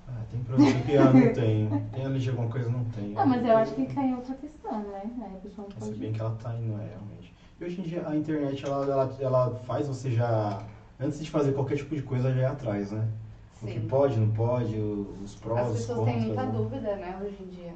Ah, 0.07 0.21
tem 0.29 0.41
produto 0.41 0.85
que 0.85 0.97
ah, 0.97 1.11
não 1.11 1.33
tem. 1.33 1.69
Tem 1.91 2.05
ali 2.05 2.19
de 2.19 2.29
alguma 2.29 2.49
coisa 2.49 2.69
não 2.69 2.83
tem. 2.85 3.13
Ah, 3.15 3.25
mas 3.25 3.45
eu 3.45 3.55
acho 3.55 3.73
que 3.73 3.85
cai 3.85 4.09
em 4.09 4.15
outra 4.15 4.35
questão, 4.35 4.79
né? 4.83 5.11
Aí 5.21 5.35
a 5.35 5.39
pessoa 5.39 5.67
não 5.67 5.81
Se 5.81 5.89
pode. 5.89 5.99
bem 5.99 6.11
que 6.11 6.21
ela 6.21 6.35
tá 6.41 6.53
indo, 6.55 6.73
é, 6.73 6.87
realmente. 6.89 7.33
E 7.59 7.63
hoje 7.63 7.79
em 7.79 7.83
dia 7.83 8.07
a 8.07 8.15
internet, 8.15 8.65
ela, 8.65 8.85
ela, 8.85 9.15
ela 9.19 9.55
faz 9.65 9.87
você 9.87 10.11
já, 10.11 10.61
antes 10.99 11.23
de 11.23 11.29
fazer 11.29 11.53
qualquer 11.53 11.75
tipo 11.77 11.95
de 11.95 12.01
coisa, 12.01 12.31
já 12.31 12.41
ir 12.41 12.45
atrás, 12.45 12.91
né? 12.91 13.07
O 13.61 13.65
que 13.65 13.79
Sim. 13.79 13.87
pode, 13.87 14.19
não 14.19 14.29
pode, 14.29 14.75
os 15.23 15.35
prós, 15.35 15.61
As 15.61 15.69
os 15.69 15.79
pessoas 15.85 16.05
têm 16.05 16.19
muita 16.19 16.43
né? 16.43 16.51
dúvida, 16.51 16.95
né, 16.97 17.17
hoje 17.23 17.37
em 17.41 17.47
dia. 17.47 17.73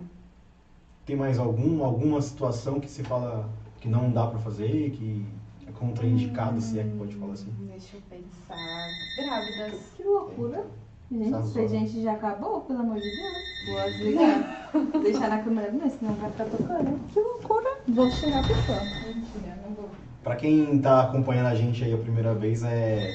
Tem 1.06 1.16
mais 1.16 1.40
algum, 1.40 1.82
alguma 1.84 2.20
situação 2.22 2.80
que 2.80 2.90
se 2.90 3.02
fala 3.04 3.48
que 3.88 3.92
não 3.92 4.12
dá 4.12 4.28
pra 4.28 4.40
fazer, 4.40 4.92
que 4.92 5.26
é 5.68 5.72
contraindicado, 5.72 6.60
se 6.60 6.78
é 6.80 6.84
que 6.84 6.90
pode 6.98 7.16
falar 7.16 7.34
assim? 7.34 7.50
Hum, 7.60 7.68
Deixa 7.70 7.96
eu 7.98 8.02
pensar. 8.10 8.90
Grávidas. 9.18 9.80
Que 9.96 10.04
loucura. 10.04 10.66
Gente, 11.10 11.32
Tá 11.32 11.40
esse 11.40 11.50
zoando. 11.54 11.68
gente 11.70 12.04
já 12.04 12.12
acabou, 12.14 12.62
pelo 12.62 12.80
amor 12.80 12.96
de 13.00 13.10
Deus. 13.10 13.38
Vou 13.68 13.84
desligar. 13.92 14.70
Deixar 15.04 15.30
na 15.30 15.42
câmera 15.42 15.72
mesmo, 15.72 15.90
senão 16.00 16.14
vai 16.16 16.30
ficar 16.32 16.46
tocando. 16.46 17.00
Que 17.14 17.20
loucura. 17.20 17.70
Vou 17.88 18.12
chegar 18.12 18.44
a 18.44 18.48
pessoa. 18.48 18.80
Mentira, 19.08 19.58
não 19.66 19.74
vou. 19.76 19.90
Pra 20.24 20.36
quem 20.36 20.80
tá 20.80 21.04
acompanhando 21.04 21.48
a 21.48 21.56
gente 21.56 21.82
aí 21.84 21.94
a 21.94 21.98
primeira 21.98 22.34
vez, 22.36 22.62
é, 22.64 23.10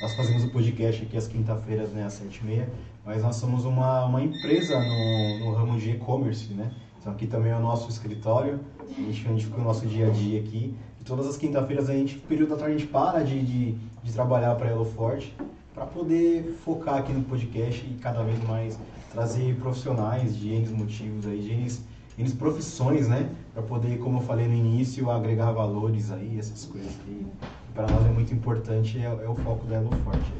nós 0.00 0.14
fazemos 0.14 0.44
o 0.44 0.50
podcast 0.50 1.02
aqui 1.04 1.16
às 1.16 1.26
quinta-feiras, 1.26 1.90
né, 1.90 2.04
às 2.04 2.12
sete 2.12 2.38
e 2.38 2.44
meia, 2.44 2.68
mas 3.04 3.22
nós 3.24 3.34
somos 3.36 3.64
uma, 3.64 4.04
uma 4.04 4.22
empresa 4.22 4.78
no, 4.80 5.38
no 5.40 5.52
ramo 5.52 5.76
de 5.78 5.90
e-commerce, 5.90 6.52
né? 6.54 6.70
Então 7.02 7.12
aqui 7.12 7.26
também 7.26 7.50
é 7.50 7.56
o 7.56 7.60
nosso 7.60 7.90
escritório, 7.90 8.60
a 8.80 9.00
gente, 9.00 9.26
a 9.26 9.30
gente 9.30 9.46
fica 9.46 9.60
o 9.60 9.64
nosso 9.64 9.84
dia 9.86 10.06
a 10.06 10.10
dia 10.10 10.38
aqui. 10.38 10.72
E 11.00 11.04
todas 11.04 11.26
as 11.26 11.36
quinta-feiras 11.36 11.90
a 11.90 11.92
gente, 11.94 12.16
período 12.16 12.50
da 12.50 12.56
tarde, 12.56 12.76
a 12.76 12.78
gente 12.78 12.88
para 12.88 13.24
de, 13.24 13.42
de, 13.42 13.72
de 14.04 14.12
trabalhar 14.12 14.54
para 14.54 14.70
Elo 14.70 14.84
Forte 14.84 15.36
para 15.74 15.84
poder 15.84 16.56
focar 16.64 16.98
aqui 16.98 17.12
no 17.12 17.24
podcast 17.24 17.84
e 17.84 17.94
cada 17.94 18.22
vez 18.22 18.40
mais 18.44 18.78
trazer 19.10 19.56
profissionais 19.56 20.36
de 20.36 20.50
N 20.50 20.68
motivos 20.68 21.26
aí, 21.26 21.40
de 21.40 22.22
N, 22.22 22.30
profissões, 22.34 23.08
né? 23.08 23.28
Para 23.52 23.64
poder, 23.64 23.98
como 23.98 24.18
eu 24.18 24.22
falei 24.22 24.46
no 24.46 24.54
início, 24.54 25.10
agregar 25.10 25.50
valores 25.50 26.12
aí, 26.12 26.38
essas 26.38 26.64
coisas 26.66 26.92
que 27.04 27.26
para 27.74 27.88
nós 27.88 28.06
é 28.06 28.10
muito 28.10 28.32
importante, 28.32 28.98
é, 28.98 29.06
é 29.06 29.28
o 29.28 29.34
foco 29.34 29.66
da 29.66 29.76
Elo 29.76 29.90
Forte. 30.04 30.32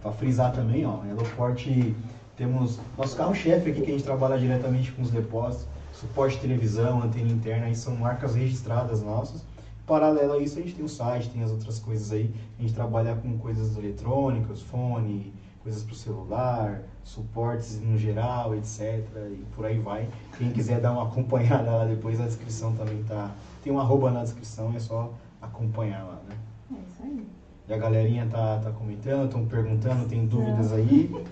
Para 0.00 0.12
frisar 0.12 0.52
também, 0.52 0.86
ó, 0.86 1.04
Elo 1.10 1.24
Forte 1.24 1.96
temos 2.36 2.78
nosso 2.96 3.16
carro-chefe 3.16 3.70
aqui 3.70 3.80
que 3.80 3.90
a 3.90 3.94
gente 3.94 4.04
trabalha 4.04 4.38
diretamente 4.38 4.92
com 4.92 5.02
os 5.02 5.10
depósitos, 5.10 5.66
suporte 5.98 6.36
de 6.36 6.42
televisão, 6.42 7.02
antena 7.02 7.28
interna, 7.28 7.66
aí 7.66 7.74
são 7.74 7.96
marcas 7.96 8.34
registradas 8.34 9.02
nossas. 9.02 9.44
Paralelo 9.84 10.34
a 10.34 10.38
isso, 10.38 10.58
a 10.58 10.62
gente 10.62 10.74
tem 10.74 10.84
o 10.84 10.88
site, 10.88 11.30
tem 11.30 11.42
as 11.42 11.50
outras 11.50 11.78
coisas 11.78 12.12
aí. 12.12 12.32
A 12.58 12.62
gente 12.62 12.74
trabalha 12.74 13.14
com 13.16 13.36
coisas 13.38 13.76
eletrônicas, 13.76 14.60
fone, 14.60 15.32
coisas 15.62 15.82
para 15.82 15.92
o 15.92 15.96
celular, 15.96 16.82
suportes 17.02 17.80
no 17.80 17.96
geral, 17.96 18.54
etc. 18.54 19.02
E 19.32 19.44
por 19.56 19.64
aí 19.64 19.78
vai. 19.78 20.08
Quem 20.36 20.50
quiser 20.52 20.80
dar 20.80 20.92
uma 20.92 21.04
acompanhada 21.04 21.70
lá 21.70 21.84
depois, 21.84 22.20
a 22.20 22.26
descrição 22.26 22.74
também 22.74 23.02
tá. 23.04 23.30
Tem 23.62 23.72
um 23.72 23.80
arroba 23.80 24.10
na 24.10 24.22
descrição, 24.22 24.72
é 24.76 24.78
só 24.78 25.12
acompanhar 25.40 26.04
lá, 26.04 26.20
né? 26.28 26.36
É 26.70 26.74
isso 26.74 27.02
aí. 27.02 27.26
E 27.68 27.74
a 27.74 27.78
galerinha 27.78 28.28
tá, 28.30 28.60
tá 28.62 28.70
comentando, 28.70 29.24
estão 29.24 29.46
perguntando, 29.46 30.06
tem 30.06 30.26
dúvidas 30.26 30.72
aí. 30.72 31.10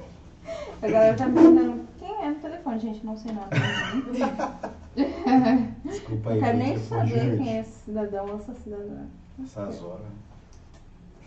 A 0.80 0.86
galera 0.86 1.16
tá 1.16 1.24
perguntando 1.24 1.86
quem 2.06 2.24
é 2.24 2.30
no 2.30 2.36
telefone, 2.36 2.78
gente, 2.78 3.04
não 3.04 3.16
sei 3.16 3.32
nada. 3.32 3.50
Desculpa 5.84 6.30
aí. 6.30 6.36
Não 6.36 6.44
quero 6.44 6.58
nem 6.58 6.74
telefone 6.74 7.10
saber 7.10 7.36
quem 7.36 7.56
é 7.56 7.60
esse 7.60 7.84
cidadão 7.84 8.26
ou 8.26 8.36
essa 8.36 8.54
cidadã. 8.54 9.06
Essas 9.42 9.82
horas. 9.82 10.06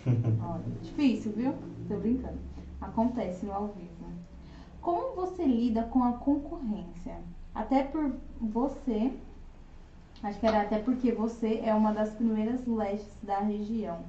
Olha, 0.07 0.63
difícil, 0.81 1.33
viu? 1.33 1.53
Tô 1.87 1.97
brincando. 1.97 2.39
Acontece 2.79 3.45
no 3.45 3.51
ao 3.51 3.67
vivo. 3.67 3.89
Como 4.81 5.15
você 5.15 5.43
lida 5.43 5.83
com 5.83 6.03
a 6.03 6.13
concorrência? 6.13 7.17
Até 7.53 7.83
por 7.83 8.13
você, 8.39 9.11
acho 10.23 10.39
que 10.39 10.47
era 10.47 10.61
até 10.61 10.79
porque 10.79 11.11
você 11.11 11.59
é 11.63 11.73
uma 11.73 11.91
das 11.91 12.11
primeiras 12.11 12.65
lestes 12.65 13.17
da 13.21 13.39
região. 13.39 13.99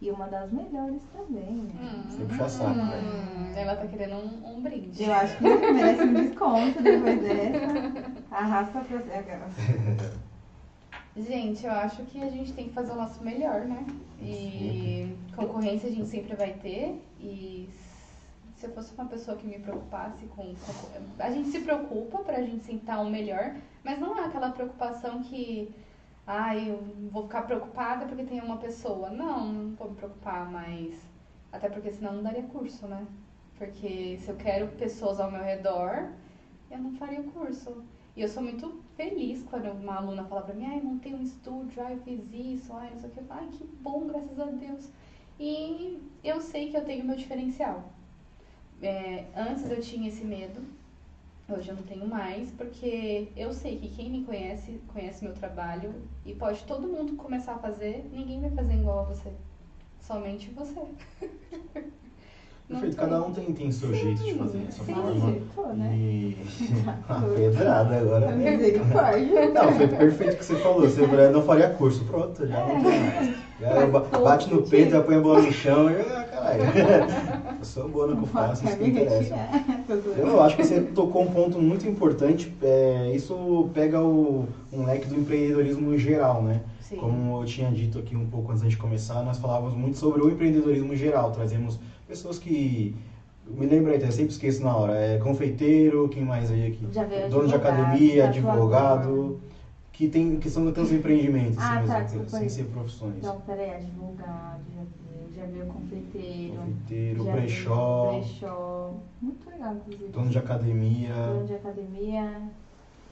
E 0.00 0.10
uma 0.10 0.26
das 0.28 0.50
melhores 0.50 1.02
também, 1.12 1.44
né? 1.56 1.72
Hum, 1.78 2.02
Você 2.08 2.24
puxa 2.24 2.48
saco, 2.48 2.70
né? 2.74 3.00
hum, 3.02 3.52
ela 3.54 3.76
tá 3.76 3.86
querendo 3.86 4.14
um, 4.16 4.56
um 4.56 4.60
brinde. 4.62 5.02
Eu 5.04 5.12
acho 5.12 5.36
que 5.36 5.44
merece 5.44 6.02
um 6.02 6.12
desconto 6.14 6.82
depois 6.82 7.20
dessa. 7.20 8.24
Arrasta 8.30 8.80
pra 8.80 8.98
você. 8.98 9.12
aquela. 9.12 9.46
Gente, 11.16 11.66
eu 11.66 11.72
acho 11.72 12.02
que 12.04 12.22
a 12.22 12.30
gente 12.30 12.52
tem 12.52 12.68
que 12.68 12.72
fazer 12.74 12.92
o 12.92 12.96
nosso 12.96 13.22
melhor, 13.22 13.62
né? 13.66 13.84
E 14.20 15.14
concorrência 15.36 15.88
a 15.88 15.92
gente 15.92 16.08
sempre 16.08 16.34
vai 16.34 16.52
ter. 16.52 17.02
E 17.20 17.68
se 18.56 18.66
eu 18.66 18.70
fosse 18.72 18.94
uma 18.94 19.06
pessoa 19.06 19.36
que 19.36 19.46
me 19.46 19.58
preocupasse 19.58 20.24
com. 20.36 20.54
com- 20.54 21.02
A 21.18 21.30
gente 21.30 21.48
se 21.50 21.60
preocupa 21.60 22.18
pra 22.18 22.40
gente 22.42 22.64
sentar 22.64 23.04
o 23.04 23.10
melhor, 23.10 23.54
mas 23.84 23.98
não 23.98 24.16
é 24.18 24.24
aquela 24.24 24.50
preocupação 24.50 25.22
que. 25.22 25.74
Ai, 26.32 26.70
eu 26.70 26.78
vou 27.10 27.24
ficar 27.24 27.42
preocupada 27.42 28.06
porque 28.06 28.22
tem 28.22 28.40
uma 28.40 28.56
pessoa. 28.56 29.10
Não, 29.10 29.52
não 29.52 29.74
vou 29.74 29.90
me 29.90 29.96
preocupar, 29.96 30.48
mas. 30.48 30.94
Até 31.50 31.68
porque 31.68 31.90
senão 31.90 32.12
não 32.14 32.22
daria 32.22 32.44
curso, 32.44 32.86
né? 32.86 33.04
Porque 33.56 34.16
se 34.16 34.28
eu 34.30 34.36
quero 34.36 34.68
pessoas 34.76 35.18
ao 35.18 35.28
meu 35.28 35.40
redor, 35.40 36.12
eu 36.70 36.78
não 36.78 36.92
faria 36.92 37.20
o 37.20 37.32
curso. 37.32 37.82
E 38.14 38.20
eu 38.20 38.28
sou 38.28 38.44
muito 38.44 38.80
feliz 38.96 39.42
quando 39.42 39.72
uma 39.72 39.96
aluna 39.96 40.22
fala 40.22 40.42
pra 40.42 40.54
mim, 40.54 40.66
ai, 40.66 40.80
montei 40.80 41.12
um 41.12 41.20
estúdio, 41.20 41.82
ai, 41.82 41.96
fiz 42.04 42.32
isso, 42.32 42.72
ai, 42.74 42.90
não 42.90 42.98
sei 43.00 43.10
o 43.10 43.12
que. 43.12 43.20
Ai, 43.28 43.48
que 43.48 43.64
bom, 43.64 44.06
graças 44.06 44.38
a 44.38 44.46
Deus. 44.46 44.88
E 45.38 45.98
eu 46.22 46.40
sei 46.40 46.70
que 46.70 46.76
eu 46.76 46.84
tenho 46.84 47.04
meu 47.04 47.16
diferencial. 47.16 47.82
É, 48.80 49.26
antes 49.34 49.68
eu 49.68 49.80
tinha 49.80 50.06
esse 50.08 50.24
medo, 50.24 50.62
hoje 51.52 51.68
eu 51.70 51.74
não 51.76 51.82
tenho 51.82 52.06
mais, 52.06 52.50
porque 52.52 53.28
eu 53.36 53.52
sei 53.52 53.78
que 53.78 53.88
quem 53.88 54.10
me 54.10 54.24
conhece, 54.24 54.80
conhece 54.88 55.24
meu 55.24 55.34
trabalho 55.34 55.94
e 56.24 56.34
pode 56.34 56.64
todo 56.64 56.86
mundo 56.88 57.14
começar 57.16 57.54
a 57.54 57.58
fazer, 57.58 58.08
ninguém 58.12 58.40
vai 58.40 58.50
fazer 58.50 58.74
igual 58.74 59.00
a 59.00 59.02
você. 59.02 59.32
Somente 60.00 60.50
você. 60.50 60.80
Perfeito, 62.68 62.96
cada 62.96 63.20
um 63.20 63.32
tem, 63.32 63.52
tem 63.52 63.70
seu 63.72 63.92
jeito 63.92 64.22
de 64.22 64.34
fazer, 64.34 64.58
a 64.68 64.70
sua 64.70 64.84
sim. 64.84 64.94
forma. 64.94 65.28
Acertou, 65.28 65.74
né? 65.74 65.92
E. 65.92 66.36
a 67.08 67.20
pedrada 67.34 67.96
agora. 67.98 68.30
Misericórdia. 68.30 69.50
Não, 69.52 69.72
foi 69.72 69.86
perfeito 69.88 70.34
o 70.34 70.36
que 70.36 70.44
você 70.44 70.54
falou. 70.56 70.88
Você 70.88 71.00
não 71.30 71.42
faria 71.42 71.68
curso. 71.68 72.04
Pronto, 72.04 72.46
já 72.46 72.64
não 72.64 72.80
tem 72.80 72.98
mais. 73.00 73.28
Já 73.60 73.86
ba- 73.86 74.00
bate 74.22 74.48
no 74.48 74.62
peito, 74.62 74.90
já 74.90 75.00
põe 75.02 75.16
a 75.16 75.20
bola 75.20 75.42
no 75.42 75.50
chão 75.50 75.90
e. 75.90 76.00
Ah, 76.00 76.24
caralho. 76.30 76.60
Eu 77.60 77.64
sou 77.66 77.88
boa 77.90 78.06
no 78.06 78.16
que 78.16 78.22
eu 78.22 78.26
faço, 78.28 78.64
isso 78.64 78.78
que 78.78 78.88
interessa. 78.88 79.36
Eu 80.16 80.42
acho 80.42 80.56
que 80.56 80.64
você 80.64 80.80
tocou 80.80 81.22
um 81.22 81.30
ponto 81.30 81.58
muito 81.60 81.86
importante. 81.86 82.50
é, 82.62 83.12
isso 83.14 83.68
pega 83.74 84.00
o, 84.00 84.48
um 84.72 84.84
leque 84.84 85.06
do 85.06 85.14
empreendedorismo 85.16 85.94
em 85.94 85.98
geral, 85.98 86.42
né? 86.42 86.62
Sim. 86.80 86.96
Como 86.96 87.42
eu 87.42 87.44
tinha 87.44 87.70
dito 87.70 87.98
aqui 87.98 88.16
um 88.16 88.26
pouco 88.26 88.50
antes 88.50 88.66
de 88.66 88.76
começar, 88.78 89.22
nós 89.22 89.36
falávamos 89.36 89.76
muito 89.76 89.98
sobre 89.98 90.22
o 90.22 90.30
empreendedorismo 90.30 90.92
em 90.94 90.96
geral. 90.96 91.32
Trazemos 91.32 91.78
pessoas 92.08 92.38
que. 92.38 92.96
Me 93.46 93.66
lembra 93.66 93.92
aí, 93.92 94.02
eu 94.02 94.12
sempre 94.12 94.32
esqueço 94.32 94.62
na 94.62 94.74
hora. 94.74 94.96
É 94.96 95.18
confeiteiro, 95.18 96.08
quem 96.08 96.24
mais 96.24 96.50
aí 96.50 96.68
aqui? 96.68 96.86
Já 96.92 97.04
veio 97.04 97.28
Dono 97.28 97.46
de 97.48 97.54
academia, 97.54 98.28
advogado. 98.28 99.38
Que, 99.92 100.08
tem, 100.08 100.36
que 100.36 100.48
são 100.48 100.64
tantos 100.72 100.92
empreendimentos, 100.92 101.58
Ah, 101.58 101.80
assim, 101.80 101.86
tá, 101.86 101.92
mesmo, 101.98 102.04
desculpa 102.06 102.38
sem 102.38 102.48
ser 102.48 102.64
profissões. 102.64 103.16
Então, 103.18 103.38
peraí, 103.46 103.70
advogado, 103.74 104.49
veio 105.50 105.66
confeiteiro. 105.66 106.54
Confeiteiro, 106.56 107.24
brechó, 107.24 108.10
brechó. 108.12 108.94
Muito 109.20 109.50
legal, 109.50 109.74
inclusive. 109.76 110.08
dono 110.12 110.30
de 110.30 110.38
academia. 110.38 111.12
Dono 111.14 111.46
de 111.46 111.54
academia. 111.54 112.42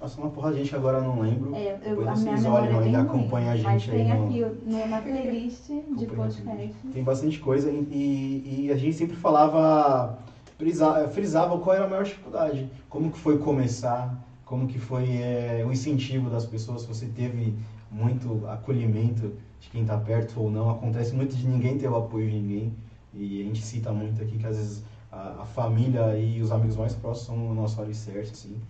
Nossa, 0.00 0.20
uma 0.20 0.30
porra 0.30 0.52
de 0.52 0.58
gente 0.58 0.76
agora 0.76 1.00
não 1.00 1.20
lembro. 1.20 1.52
É, 1.56 1.72
eu, 1.72 1.96
Depois 1.96 2.20
vocês 2.20 2.44
olham 2.44 2.76
é 2.76 2.78
aí, 2.78 2.84
bem 2.84 2.96
acompanha 2.96 3.50
a 3.50 3.56
gente 3.56 3.90
aí 3.90 3.96
tem 3.98 4.08
no- 4.16 4.24
aqui 4.24 4.40
no, 4.64 4.86
na 4.88 5.00
playlist 5.00 5.66
de 5.96 6.06
podcast. 6.06 6.72
Tem 6.92 7.02
bastante 7.02 7.38
coisa 7.40 7.68
e, 7.68 7.84
e- 7.90 8.66
e 8.66 8.70
a 8.70 8.76
gente 8.76 8.94
sempre 8.94 9.16
falava, 9.16 10.16
frisa- 10.56 11.08
frisava 11.08 11.58
qual 11.58 11.74
era 11.74 11.84
a 11.84 11.88
maior 11.88 12.04
dificuldade, 12.04 12.70
como 12.88 13.10
que 13.10 13.18
foi 13.18 13.38
começar, 13.38 14.16
como 14.44 14.68
que 14.68 14.78
foi 14.78 15.16
é, 15.16 15.64
o 15.66 15.72
incentivo 15.72 16.30
das 16.30 16.46
pessoas, 16.46 16.82
se 16.82 16.86
você 16.86 17.06
teve 17.06 17.52
muito 17.90 18.46
acolhimento 18.46 19.32
de 19.60 19.68
quem 19.70 19.82
está 19.82 19.96
perto 19.98 20.40
ou 20.40 20.50
não. 20.50 20.70
Acontece 20.70 21.14
muito 21.14 21.36
de 21.36 21.46
ninguém 21.46 21.78
ter 21.78 21.88
o 21.88 21.96
apoio 21.96 22.30
de 22.30 22.36
ninguém 22.36 22.72
e 23.14 23.40
a 23.40 23.44
gente 23.44 23.62
cita 23.62 23.92
muito 23.92 24.22
aqui 24.22 24.38
que 24.38 24.46
às 24.46 24.56
vezes 24.56 24.84
a, 25.10 25.42
a 25.42 25.44
família 25.44 26.16
e 26.18 26.40
os 26.40 26.52
amigos 26.52 26.76
mais 26.76 26.94
próximos 26.94 27.26
são 27.26 27.50
o 27.50 27.54
nosso 27.54 27.80
alicerce, 27.80 28.32
assim. 28.32 28.60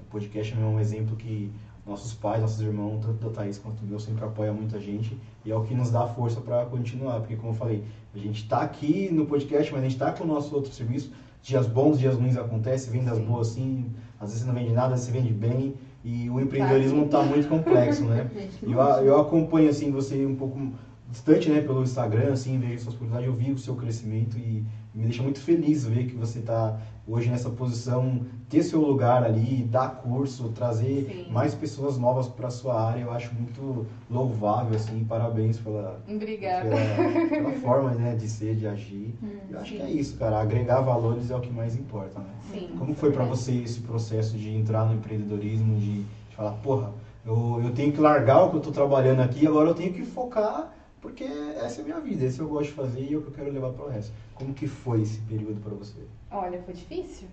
O 0.00 0.04
podcast 0.10 0.54
é 0.54 0.64
um 0.64 0.78
exemplo 0.78 1.16
que 1.16 1.50
nossos 1.86 2.14
pais, 2.14 2.40
nossos 2.40 2.60
irmãos, 2.60 3.04
tanto 3.04 3.28
da 3.28 3.30
Thaís 3.30 3.58
quanto 3.58 3.80
do 3.80 3.86
meu, 3.86 4.00
sempre 4.00 4.24
apoiam 4.24 4.54
muito 4.54 4.76
a 4.76 4.80
gente 4.80 5.16
e 5.44 5.52
é 5.52 5.56
o 5.56 5.62
que 5.62 5.72
nos 5.72 5.90
dá 5.90 6.06
força 6.06 6.40
para 6.40 6.66
continuar, 6.66 7.20
porque 7.20 7.36
como 7.36 7.50
eu 7.50 7.54
falei, 7.54 7.84
a 8.12 8.18
gente 8.18 8.42
está 8.42 8.60
aqui 8.60 9.08
no 9.12 9.24
podcast, 9.26 9.72
mas 9.72 9.80
a 9.80 9.84
gente 9.84 9.92
está 9.92 10.10
com 10.12 10.24
o 10.24 10.26
nosso 10.26 10.54
outro 10.54 10.72
serviço, 10.72 11.12
dias 11.42 11.66
bons, 11.68 11.98
dias 12.00 12.16
ruins 12.16 12.36
acontecem, 12.36 12.92
vendas 12.92 13.20
boas 13.20 13.48
sim, 13.48 13.86
às 14.18 14.30
vezes 14.30 14.40
você 14.40 14.46
não 14.46 14.54
vende 14.54 14.72
nada, 14.72 14.96
você 14.96 15.12
vende 15.12 15.32
bem 15.32 15.74
e 16.06 16.30
o 16.30 16.38
empreendedorismo 16.38 17.04
está 17.04 17.20
muito 17.20 17.48
complexo, 17.48 18.04
né? 18.04 18.30
Eu, 18.62 18.78
eu 19.04 19.18
acompanho 19.18 19.68
assim 19.68 19.90
você 19.90 20.24
um 20.24 20.36
pouco 20.36 20.70
distante, 21.08 21.48
né, 21.48 21.60
pelo 21.60 21.82
Instagram, 21.82 22.32
assim, 22.32 22.58
vejo 22.58 22.78
suas 22.82 22.94
publicidades, 22.94 23.26
eu 23.26 23.34
vi 23.34 23.50
o 23.52 23.58
seu 23.58 23.74
crescimento 23.74 24.38
e 24.38 24.64
me 24.94 25.04
deixa 25.04 25.22
muito 25.22 25.40
feliz 25.40 25.84
ver 25.84 26.06
que 26.06 26.14
você 26.14 26.38
está 26.38 26.78
hoje 27.06 27.30
nessa 27.30 27.48
posição, 27.48 28.20
ter 28.48 28.62
seu 28.62 28.80
lugar 28.80 29.24
ali, 29.24 29.62
dar 29.62 29.96
curso, 29.96 30.48
trazer 30.50 31.04
Sim. 31.04 31.32
mais 31.32 31.54
pessoas 31.54 31.96
novas 31.96 32.26
para 32.26 32.50
sua 32.50 32.80
área, 32.80 33.00
eu 33.02 33.12
acho 33.12 33.32
muito 33.34 33.86
louvável 34.10 34.74
assim, 34.74 35.04
parabéns 35.04 35.58
pela 35.58 36.00
Obrigada. 36.08 36.68
pela, 36.68 37.28
pela 37.28 37.52
forma, 37.52 37.90
né, 37.92 38.14
de 38.14 38.28
ser, 38.28 38.54
de 38.56 38.66
agir. 38.66 39.14
Hum, 39.22 39.46
Eu 39.50 39.58
acho 39.60 39.70
sim. 39.70 39.76
que 39.76 39.82
é 39.82 39.90
isso, 39.90 40.16
cara, 40.16 40.38
agregar 40.40 40.80
valores 40.80 41.30
é 41.30 41.36
o 41.36 41.40
que 41.40 41.52
mais 41.52 41.76
importa, 41.76 42.18
né? 42.18 42.30
Sim. 42.50 42.66
Como 42.76 42.92
foi 42.92 43.10
pra 43.10 43.24
você 43.24 43.52
esse 43.52 43.80
processo 43.80 44.36
de 44.36 44.52
entrar 44.54 44.84
no 44.84 44.94
empreendedorismo, 44.94 45.76
de, 45.76 46.00
de 46.02 46.34
falar, 46.36 46.52
porra, 46.52 46.90
eu, 47.24 47.60
eu 47.62 47.70
tenho 47.72 47.92
que 47.92 48.00
largar 48.00 48.42
o 48.42 48.50
que 48.50 48.56
eu 48.56 48.60
tô 48.60 48.70
trabalhando 48.70 49.20
aqui, 49.20 49.46
agora 49.46 49.68
eu 49.68 49.74
tenho 49.74 49.92
que 49.92 50.02
focar, 50.02 50.72
porque 51.06 51.22
essa 51.22 51.80
é 51.80 51.82
a 51.82 51.84
minha 51.84 52.00
vida, 52.00 52.24
esse 52.24 52.40
eu 52.40 52.48
gosto 52.48 52.70
de 52.70 52.74
fazer 52.74 53.00
e 53.00 53.14
é 53.14 53.16
o 53.16 53.22
que 53.22 53.28
eu 53.28 53.32
quero 53.32 53.52
levar 53.52 53.72
pro 53.72 53.88
resto. 53.88 54.12
Como 54.34 54.52
que 54.52 54.66
foi 54.66 55.02
esse 55.02 55.20
período 55.20 55.60
pra 55.60 55.72
você? 55.72 56.04
Olha, 56.32 56.60
foi 56.62 56.74
difícil. 56.74 57.28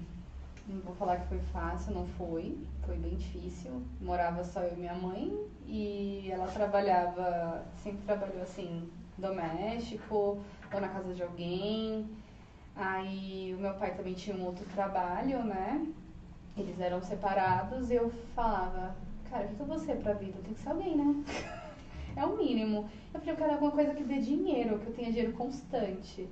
Não 0.68 0.80
vou 0.82 0.94
falar 0.94 1.18
que 1.18 1.28
foi 1.30 1.40
fácil, 1.52 1.92
não 1.92 2.06
foi. 2.06 2.56
Foi 2.86 2.96
bem 2.98 3.16
difícil. 3.16 3.82
Morava 4.00 4.44
só 4.44 4.62
eu 4.62 4.74
e 4.78 4.80
minha 4.80 4.94
mãe 4.94 5.36
e 5.66 6.30
ela 6.30 6.46
trabalhava, 6.46 7.66
sempre 7.78 8.06
trabalhou 8.06 8.44
assim, 8.44 8.88
doméstico 9.18 10.38
ou 10.72 10.80
na 10.80 10.90
casa 10.90 11.12
de 11.12 11.24
alguém. 11.24 12.08
Aí 12.76 13.56
o 13.58 13.60
meu 13.60 13.74
pai 13.74 13.96
também 13.96 14.14
tinha 14.14 14.36
um 14.36 14.46
outro 14.46 14.66
trabalho, 14.66 15.44
né? 15.44 15.84
Eles 16.56 16.80
eram 16.80 17.02
separados 17.02 17.90
e 17.90 17.96
eu 17.96 18.12
falava, 18.36 18.96
cara, 19.32 19.46
o 19.46 19.48
que 19.48 19.56
que 19.56 19.62
eu 19.64 19.66
vou 19.66 19.80
ser 19.80 19.96
pra 19.96 20.14
vida? 20.14 20.38
Tem 20.44 20.54
que 20.54 20.60
ser 20.60 20.70
alguém, 20.70 20.96
né? 20.96 21.24
É 22.16 22.26
o 22.26 22.38
mínimo. 22.38 22.90
Eu 23.14 23.20
falei, 23.20 23.34
eu 23.34 23.38
quero 23.38 23.54
alguma 23.54 23.72
coisa 23.72 23.94
que 23.94 24.04
dê 24.04 24.20
dinheiro, 24.20 24.80
que 24.80 24.88
eu 24.88 24.94
tenha 24.94 25.12
dinheiro 25.12 25.34
constante. 25.34 26.30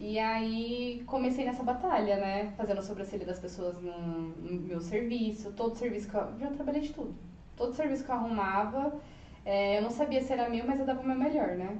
E 0.00 0.18
aí 0.18 1.02
comecei 1.06 1.44
nessa 1.44 1.62
batalha, 1.62 2.16
né? 2.18 2.52
Fazendo 2.56 2.78
a 2.78 2.82
sobrancelha 2.82 3.26
das 3.26 3.40
pessoas 3.40 3.80
no, 3.80 4.34
meu 4.60 4.80
serviço, 4.80 5.52
todo 5.52 5.76
serviço 5.76 6.08
que 6.08 6.14
eu. 6.14 6.38
Já 6.38 6.50
trabalhei 6.50 6.82
de 6.82 6.92
tudo. 6.92 7.14
Todo 7.56 7.74
serviço 7.74 8.04
que 8.04 8.10
eu 8.10 8.14
arrumava, 8.14 9.00
é, 9.44 9.78
eu 9.78 9.82
não 9.82 9.90
sabia 9.90 10.22
se 10.22 10.32
era 10.32 10.48
meu, 10.48 10.64
mas 10.64 10.78
eu 10.78 10.86
dava 10.86 11.00
o 11.00 11.06
meu 11.06 11.16
melhor, 11.16 11.56
né? 11.56 11.76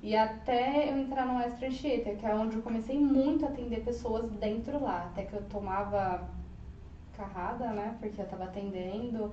E 0.00 0.14
até 0.16 0.88
eu 0.88 0.96
entrar 0.98 1.26
no 1.26 1.40
Extra 1.40 1.66
Anchieta, 1.66 2.14
que 2.14 2.24
é 2.24 2.32
onde 2.32 2.56
eu 2.56 2.62
comecei 2.62 2.96
muito 2.98 3.44
a 3.44 3.48
atender 3.48 3.84
pessoas 3.84 4.30
dentro 4.30 4.80
lá. 4.80 5.06
Até 5.06 5.24
que 5.24 5.34
eu 5.34 5.42
tomava 5.44 6.28
carrada, 7.16 7.72
né? 7.72 7.96
Porque 8.00 8.20
eu 8.20 8.28
tava 8.28 8.44
atendendo. 8.44 9.32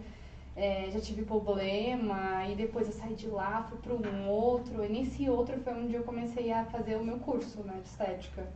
É, 0.55 0.89
já 0.89 0.99
tive 1.01 1.23
problema 1.23 2.45
e 2.47 2.55
depois 2.55 2.87
eu 2.87 2.93
saí 2.93 3.13
de 3.13 3.27
lá, 3.27 3.63
fui 3.69 3.77
para 3.79 3.93
um 3.93 4.29
outro. 4.29 4.83
E 4.83 4.89
nesse 4.89 5.29
outro 5.29 5.59
foi 5.59 5.73
onde 5.73 5.93
eu 5.95 6.03
comecei 6.03 6.51
a 6.51 6.65
fazer 6.65 6.95
o 6.95 7.03
meu 7.03 7.19
curso 7.19 7.61
né, 7.63 7.79
de 7.81 7.89
estética. 7.89 8.47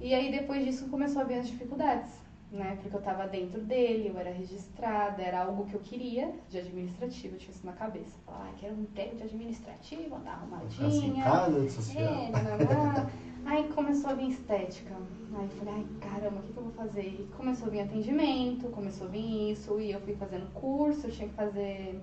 E 0.00 0.14
aí 0.14 0.30
depois 0.30 0.64
disso 0.64 0.88
começou 0.88 1.22
a 1.22 1.24
vir 1.24 1.38
as 1.38 1.48
dificuldades, 1.48 2.10
né? 2.52 2.78
Porque 2.80 2.94
eu 2.94 3.00
estava 3.00 3.26
dentro 3.26 3.60
dele, 3.62 4.08
eu 4.08 4.18
era 4.18 4.30
registrada, 4.30 5.22
era 5.22 5.42
algo 5.42 5.64
que 5.64 5.74
eu 5.74 5.80
queria 5.80 6.32
de 6.50 6.58
administrativo, 6.58 7.34
eu 7.34 7.38
tinha 7.38 7.50
isso 7.50 7.64
na 7.66 7.72
cabeça. 7.72 8.18
Falar, 8.26 8.48
ah, 8.50 8.54
quero 8.58 8.74
um 8.74 8.82
emprego 8.82 9.16
de 9.16 9.22
administrativo, 9.22 10.14
andar 10.14 10.40
Ficar 10.68 10.86
assim, 10.86 11.20
arrumadinha. 11.20 11.24
casa 11.24 11.70
social. 11.70 12.04
É. 12.04 13.32
Aí 13.44 13.68
começou 13.72 14.10
a 14.10 14.14
vir 14.14 14.28
estética. 14.28 14.94
Aí 15.34 15.44
eu 15.44 15.50
falei, 15.50 15.74
ai 15.74 15.86
caramba, 16.00 16.40
o 16.40 16.42
que, 16.42 16.52
que 16.52 16.58
eu 16.58 16.62
vou 16.64 16.72
fazer? 16.72 17.06
E 17.06 17.28
começou 17.36 17.68
a 17.68 17.70
vir 17.70 17.80
atendimento, 17.80 18.68
começou 18.68 19.06
a 19.06 19.10
vir 19.10 19.52
isso, 19.52 19.80
e 19.80 19.90
eu 19.90 20.00
fui 20.00 20.14
fazendo 20.14 20.52
curso, 20.52 21.06
eu 21.06 21.10
tinha 21.10 21.28
que 21.28 21.34
fazer 21.34 22.00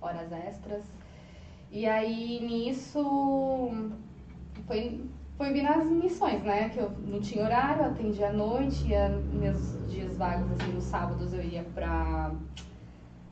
horas 0.00 0.32
extras. 0.32 0.84
E 1.70 1.86
aí 1.86 2.40
nisso 2.40 3.70
foi, 4.66 5.00
foi 5.40 5.54
vindo 5.54 5.68
as 5.68 5.86
missões, 5.90 6.42
né? 6.42 6.68
Que 6.68 6.78
eu 6.80 6.90
não 6.90 7.18
tinha 7.18 7.42
horário, 7.42 7.82
atendia 7.86 8.28
à 8.28 8.32
noite, 8.32 8.88
ia 8.88 9.08
meus 9.08 9.74
dias 9.90 10.18
vagos, 10.18 10.52
assim, 10.52 10.70
nos 10.70 10.84
sábados 10.84 11.32
eu 11.32 11.42
ia 11.42 11.62
pra 11.62 12.30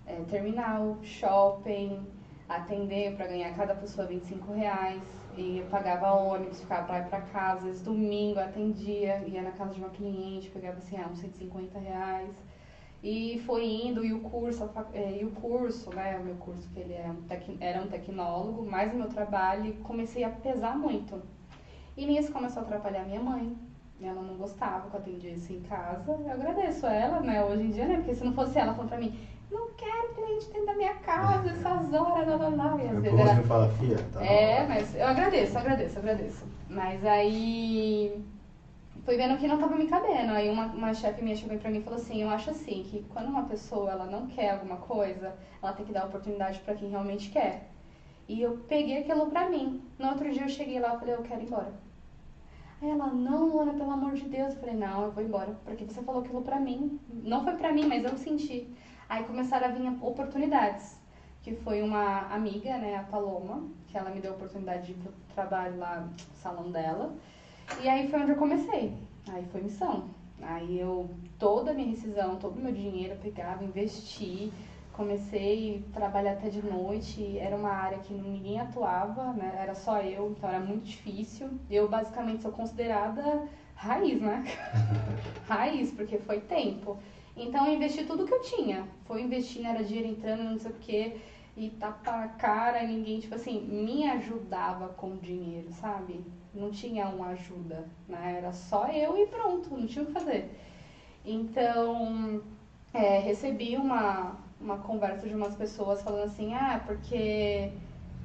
é, 0.07 0.15
terminal, 0.23 0.97
shopping, 1.03 2.01
atender 2.49 3.15
para 3.15 3.27
ganhar 3.27 3.55
cada 3.55 3.75
pessoa 3.75 4.07
25 4.07 4.55
reais. 4.55 5.03
E 5.37 5.63
pagava 5.71 6.13
ônibus, 6.13 6.63
ficava 6.63 6.87
pra 6.87 7.01
ir 7.01 7.09
pra 7.11 7.21
casa, 7.21 7.59
às 7.59 7.65
vezes 7.65 7.83
domingo 7.83 8.41
atendia, 8.41 9.19
ia 9.27 9.43
na 9.43 9.51
casa 9.51 9.75
de 9.75 9.81
uma 9.81 9.91
cliente, 9.91 10.49
pegava 10.49 10.79
assim, 10.79 10.97
ah, 10.97 11.09
uns 11.13 11.19
150 11.19 11.79
reais. 11.79 12.35
E 13.03 13.39
foi 13.45 13.67
indo, 13.67 14.03
e 14.03 14.15
o 14.15 14.21
curso, 14.21 14.67
eh, 14.95 15.19
e 15.21 15.25
o 15.27 15.31
curso, 15.33 15.91
né, 15.95 16.17
o 16.17 16.23
meu 16.25 16.37
curso, 16.37 16.67
que 16.71 16.81
ele 16.81 16.95
é 16.95 17.11
um 17.11 17.21
tec- 17.27 17.59
era 17.61 17.83
um 17.83 17.87
tecnólogo, 17.87 18.65
mais 18.65 18.95
o 18.95 18.97
meu 18.97 19.09
trabalho, 19.09 19.67
e 19.67 19.73
comecei 19.81 20.25
a 20.25 20.31
pesar 20.31 20.75
muito. 20.79 21.21
E 21.99 22.07
nisso 22.07 22.33
começou 22.33 22.63
a 22.63 22.65
atrapalhar 22.65 23.05
minha 23.05 23.21
mãe. 23.21 23.57
Ela 24.01 24.23
não 24.23 24.37
gostava 24.37 24.89
que 24.89 24.95
eu 24.95 25.01
atendia 25.01 25.33
isso 25.33 25.53
em 25.53 25.61
casa. 25.63 26.05
Eu 26.09 26.31
agradeço 26.31 26.87
a 26.87 26.93
ela, 26.93 27.19
né, 27.19 27.45
hoje 27.45 27.65
em 27.65 27.71
dia, 27.71 27.87
né, 27.87 27.97
porque 27.97 28.15
se 28.15 28.25
não 28.25 28.33
fosse 28.33 28.57
ela 28.57 28.73
falando 28.73 28.91
pra 28.91 28.99
mim, 28.99 29.19
não 29.51 29.73
quero 29.73 30.15
cliente 30.15 30.47
dentro 30.47 30.67
da 30.67 30.75
minha 30.77 30.95
casa, 30.95 31.51
essas 31.51 31.93
horas, 31.93 32.29
lá, 32.29 32.37
lá, 32.37 32.49
lá. 32.51 32.85
E 32.85 32.89
às 32.89 33.03
vezes 33.03 33.19
era, 33.19 33.43
fala, 33.43 33.69
fia, 33.71 33.99
tá 34.13 34.25
é, 34.25 34.59
hora." 34.59 34.69
mas 34.69 34.95
eu 34.95 35.07
agradeço, 35.09 35.59
agradeço, 35.59 35.99
agradeço. 35.99 36.45
Mas 36.71 37.05
aí 37.05 38.23
fui 39.05 39.17
vendo 39.17 39.37
que 39.37 39.49
não 39.49 39.59
tava 39.59 39.75
me 39.75 39.89
cabendo. 39.89 40.33
Aí 40.35 40.49
uma, 40.51 40.67
uma 40.67 40.95
chefe 40.95 41.21
minha 41.25 41.35
chegou 41.35 41.59
pra 41.59 41.69
mim 41.69 41.79
e 41.79 41.83
falou 41.83 41.99
assim, 41.99 42.23
eu 42.23 42.31
acho 42.31 42.51
assim, 42.51 42.85
que 42.89 43.05
quando 43.09 43.27
uma 43.27 43.43
pessoa 43.43 43.91
ela 43.91 44.07
não 44.07 44.29
quer 44.29 44.51
alguma 44.51 44.77
coisa, 44.77 45.35
ela 45.61 45.73
tem 45.73 45.85
que 45.85 45.93
dar 45.93 46.05
oportunidade 46.05 46.61
pra 46.61 46.75
quem 46.75 46.91
realmente 46.91 47.29
quer. 47.31 47.69
E 48.29 48.41
eu 48.41 48.59
peguei 48.69 48.99
aquilo 48.99 49.27
pra 49.27 49.51
mim. 49.51 49.83
No 49.99 50.11
outro 50.11 50.31
dia 50.31 50.43
eu 50.43 50.49
cheguei 50.49 50.79
lá 50.79 50.95
e 50.95 50.99
falei, 51.01 51.15
eu 51.17 51.23
quero 51.23 51.41
ir 51.41 51.47
embora. 51.47 51.88
Aí 52.81 52.91
ela, 52.91 53.09
não, 53.09 53.49
Luana, 53.49 53.75
pelo 53.75 53.91
amor 53.91 54.15
de 54.15 54.29
Deus. 54.29 54.55
Eu 54.55 54.61
falei, 54.61 54.77
não, 54.77 55.05
eu 55.05 55.11
vou 55.11 55.23
embora, 55.23 55.53
porque 55.65 55.85
você 55.85 56.03
falou 56.03 56.23
aquilo 56.23 56.43
pra 56.43 56.61
mim. 56.61 57.01
Não 57.13 57.43
foi 57.43 57.57
pra 57.57 57.73
mim, 57.73 57.87
mas 57.87 58.05
eu 58.05 58.17
senti. 58.17 58.69
Aí 59.09 59.25
começaram 59.25 59.67
a 59.67 59.71
vir 59.71 59.89
oportunidades 60.03 60.99
que 61.43 61.55
foi 61.57 61.83
uma 61.83 62.33
amiga, 62.33 62.77
né, 62.79 62.97
a 62.97 63.05
Paloma, 63.05 63.67
que 63.87 63.97
ela 63.97 64.11
me 64.11 64.21
deu 64.21 64.33
a 64.33 64.37
oportunidade 64.37 64.87
de 64.87 64.93
ir 64.93 64.95
pro 64.97 65.13
trabalho 65.35 65.79
lá 65.79 66.01
no 66.01 66.15
salão 66.35 66.71
dela. 66.71 67.15
E 67.83 67.89
aí 67.89 68.09
foi 68.09 68.21
onde 68.21 68.33
eu 68.33 68.37
comecei. 68.37 68.93
Aí 69.31 69.45
foi 69.47 69.63
missão. 69.63 70.11
Aí 70.43 70.79
eu, 70.79 71.11
toda 71.39 71.71
a 71.71 71.75
minha 71.75 71.89
rescisão, 71.89 72.37
todo 72.37 72.59
o 72.59 72.61
meu 72.61 72.73
dinheiro 72.73 73.15
eu 73.15 73.19
pegava, 73.19 73.65
investi, 73.65 74.53
comecei 74.99 75.85
a 75.91 75.93
trabalhar 75.95 76.33
até 76.33 76.49
de 76.49 76.61
noite. 76.61 77.39
Era 77.39 77.57
uma 77.57 77.71
área 77.71 77.99
que 78.01 78.13
ninguém 78.13 78.59
atuava, 78.59 79.33
né, 79.33 79.57
era 79.63 79.75
só 79.75 80.01
eu, 80.01 80.31
então 80.33 80.51
era 80.51 80.59
muito 80.59 80.83
difícil. 80.83 81.49
Eu 81.71 81.89
basicamente 81.89 82.43
sou 82.43 82.51
considerada 82.51 83.49
raiz, 83.77 84.21
né? 84.21 84.45
raiz, 85.47 85.93
porque 85.93 86.19
foi 86.19 86.41
tempo. 86.41 86.99
Então 87.37 87.69
eu 87.69 87.75
investi 87.75 88.05
tudo 88.05 88.27
que 88.27 88.35
eu 88.35 88.43
tinha. 88.43 88.89
Foi 89.05 89.23
investindo, 89.23 89.69
era 89.69 89.85
dinheiro 89.85 90.11
entrando, 90.11 90.43
não 90.43 90.59
sei 90.59 90.73
o 90.73 90.75
quê. 90.81 91.17
E 91.57 91.71
tapa 91.71 92.17
na 92.17 92.29
cara, 92.29 92.85
ninguém, 92.85 93.21
tipo 93.21 93.37
assim, 93.37 93.61
me 93.61 94.09
ajudava 94.11 94.89
com 94.89 95.17
dinheiro, 95.17 95.73
sabe? 95.73 96.25
Não 96.53 96.71
tinha 96.71 97.09
uma 97.09 97.29
ajuda, 97.29 97.89
né? 98.09 98.35
Era 98.39 98.53
só 98.53 98.89
eu 98.89 99.17
e 99.17 99.27
pronto, 99.27 99.71
não 99.71 99.87
tinha 99.87 100.03
o 100.03 100.07
que 100.07 100.13
fazer. 100.13 100.51
Então, 101.25 102.41
é, 102.93 103.19
recebi 103.19 103.77
uma, 103.77 104.37
uma 104.61 104.79
conversa 104.79 105.29
de 105.29 105.35
umas 105.35 105.55
pessoas 105.55 106.03
falando 106.03 106.25
assim, 106.25 106.55
ah, 106.55 106.83
porque 106.85 107.73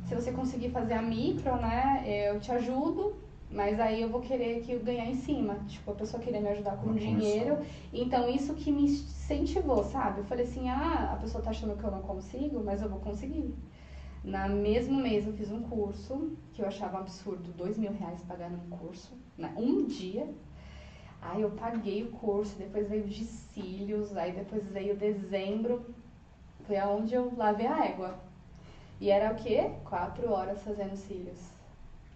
se 0.06 0.16
você 0.16 0.32
conseguir 0.32 0.70
fazer 0.70 0.94
a 0.94 1.02
micro, 1.02 1.56
né, 1.58 2.04
eu 2.06 2.40
te 2.40 2.52
ajudo, 2.52 3.16
mas 3.50 3.80
aí 3.80 4.02
eu 4.02 4.10
vou 4.10 4.20
querer 4.20 4.62
que 4.62 4.72
eu 4.72 4.80
ganhar 4.80 5.06
em 5.06 5.14
cima. 5.14 5.60
Tipo, 5.68 5.92
a 5.92 5.94
pessoa 5.94 6.22
querer 6.22 6.42
me 6.42 6.50
ajudar 6.50 6.78
com 6.78 6.88
Uma 6.88 7.00
dinheiro. 7.00 7.56
comissão. 7.58 7.76
Então, 7.94 8.28
isso 8.30 8.54
que 8.56 8.72
me 8.72 8.84
incentivou, 8.86 9.84
sabe? 9.84 10.20
Eu 10.22 10.24
falei 10.26 10.44
assim, 10.44 10.70
ah, 10.70 11.12
a 11.14 11.18
pessoa 11.18 11.44
tá 11.44 11.52
achando 11.52 11.78
que 11.78 11.84
eu 11.84 11.92
não 11.92 12.02
consigo, 12.02 12.64
mas 12.64 12.82
eu 12.82 12.90
vou 12.90 13.00
conseguir. 13.00 13.54
Na 14.24 14.48
mesmo 14.48 14.98
mês 14.98 15.28
eu 15.28 15.34
fiz 15.34 15.52
um 15.52 15.62
curso, 15.62 16.32
que 16.54 16.62
eu 16.62 16.66
achava 16.68 16.98
um 16.98 17.02
absurdo, 17.02 17.52
dois 17.52 17.78
mil 17.78 17.92
reais 17.92 18.22
pagar 18.24 18.50
num 18.50 18.70
curso, 18.78 19.12
né? 19.38 19.54
um 19.58 19.84
dia. 19.86 20.28
Aí 21.22 21.42
eu 21.42 21.52
paguei 21.52 22.04
o 22.04 22.12
curso, 22.12 22.58
depois 22.58 22.88
veio 22.90 23.04
de 23.04 23.24
cílios, 23.24 24.16
aí 24.18 24.32
depois 24.32 24.66
veio 24.68 24.96
dezembro, 24.96 25.86
foi 26.66 26.78
aonde 26.78 27.14
eu 27.14 27.32
lavei 27.38 27.68
a 27.68 27.86
égua. 27.86 28.16
E 29.00 29.10
era 29.10 29.34
o 29.34 29.36
quê? 29.36 29.70
Quatro 29.84 30.32
horas 30.32 30.62
fazendo 30.64 30.96
cílios. 30.96 31.40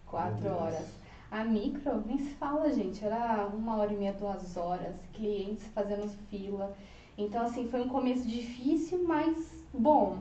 Quatro 0.06 0.50
horas. 0.50 0.88
A 1.30 1.44
micro, 1.44 2.02
nem 2.06 2.20
se 2.20 2.30
fala, 2.36 2.72
gente, 2.74 3.04
era 3.04 3.46
uma 3.54 3.78
hora 3.78 3.92
e 3.92 3.98
meia, 3.98 4.14
duas 4.14 4.56
horas, 4.56 4.96
clientes 5.14 5.68
fazendo 5.76 6.10
fila. 6.30 6.74
Então, 7.18 7.46
assim, 7.46 7.68
foi 7.68 7.82
um 7.82 7.90
começo 7.90 8.26
difícil, 8.28 9.04
mas 9.06 9.66
bom. 9.74 10.20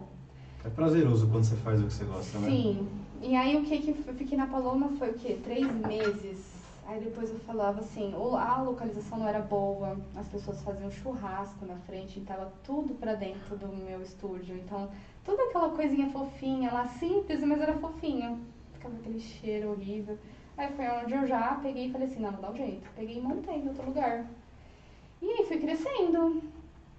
É 0.65 0.69
prazeroso 0.69 1.29
quando 1.29 1.45
você 1.45 1.55
faz 1.57 1.81
o 1.81 1.87
que 1.87 1.93
você 1.93 2.05
gosta, 2.05 2.39
né? 2.39 2.49
Sim. 2.51 2.89
E 3.23 3.37
aí 3.37 3.57
o 3.57 3.65
que 3.65 3.79
que 3.79 3.91
eu 4.07 4.15
fiquei 4.15 4.37
na 4.37 4.49
Paloma 4.49 4.91
foi 4.99 5.11
o 5.11 5.15
quê? 5.15 5.39
Três 5.43 5.71
meses. 5.87 6.46
Aí 6.87 7.01
depois 7.01 7.31
eu 7.31 7.39
falava 7.41 7.81
assim, 7.81 8.15
a 8.15 8.63
localização 8.63 9.19
não 9.19 9.27
era 9.29 9.41
boa, 9.41 9.99
as 10.15 10.29
pessoas 10.29 10.63
faziam 10.63 10.89
churrasco 10.89 11.67
na 11.67 11.75
frente, 11.79 12.21
então 12.21 12.37
tava 12.37 12.53
tudo 12.63 12.95
pra 12.95 13.15
dentro 13.15 13.57
do 13.57 13.67
meu 13.67 14.01
estúdio. 14.03 14.57
Então, 14.57 14.89
toda 15.25 15.43
aquela 15.43 15.71
coisinha 15.71 16.09
fofinha 16.11 16.73
lá, 16.73 16.87
simples, 16.87 17.43
mas 17.43 17.61
era 17.61 17.77
fofinho. 17.79 18.41
Ficava 18.75 18.95
aquele 18.95 19.19
cheiro 19.19 19.73
horrível. 19.73 20.17
Aí 20.57 20.73
foi 20.75 20.89
onde 20.89 21.13
eu 21.13 21.27
já 21.27 21.57
peguei 21.57 21.87
e 21.87 21.91
falei 21.91 22.07
assim, 22.07 22.21
não, 22.21 22.31
vou 22.31 22.41
dar 22.41 22.53
um 22.53 22.57
jeito. 22.57 22.89
Peguei 22.95 23.19
e 23.19 23.21
montei 23.21 23.57
em 23.57 23.69
outro 23.69 23.85
lugar. 23.85 24.25
E 25.21 25.29
aí 25.29 25.45
fui 25.45 25.59
crescendo. 25.59 26.41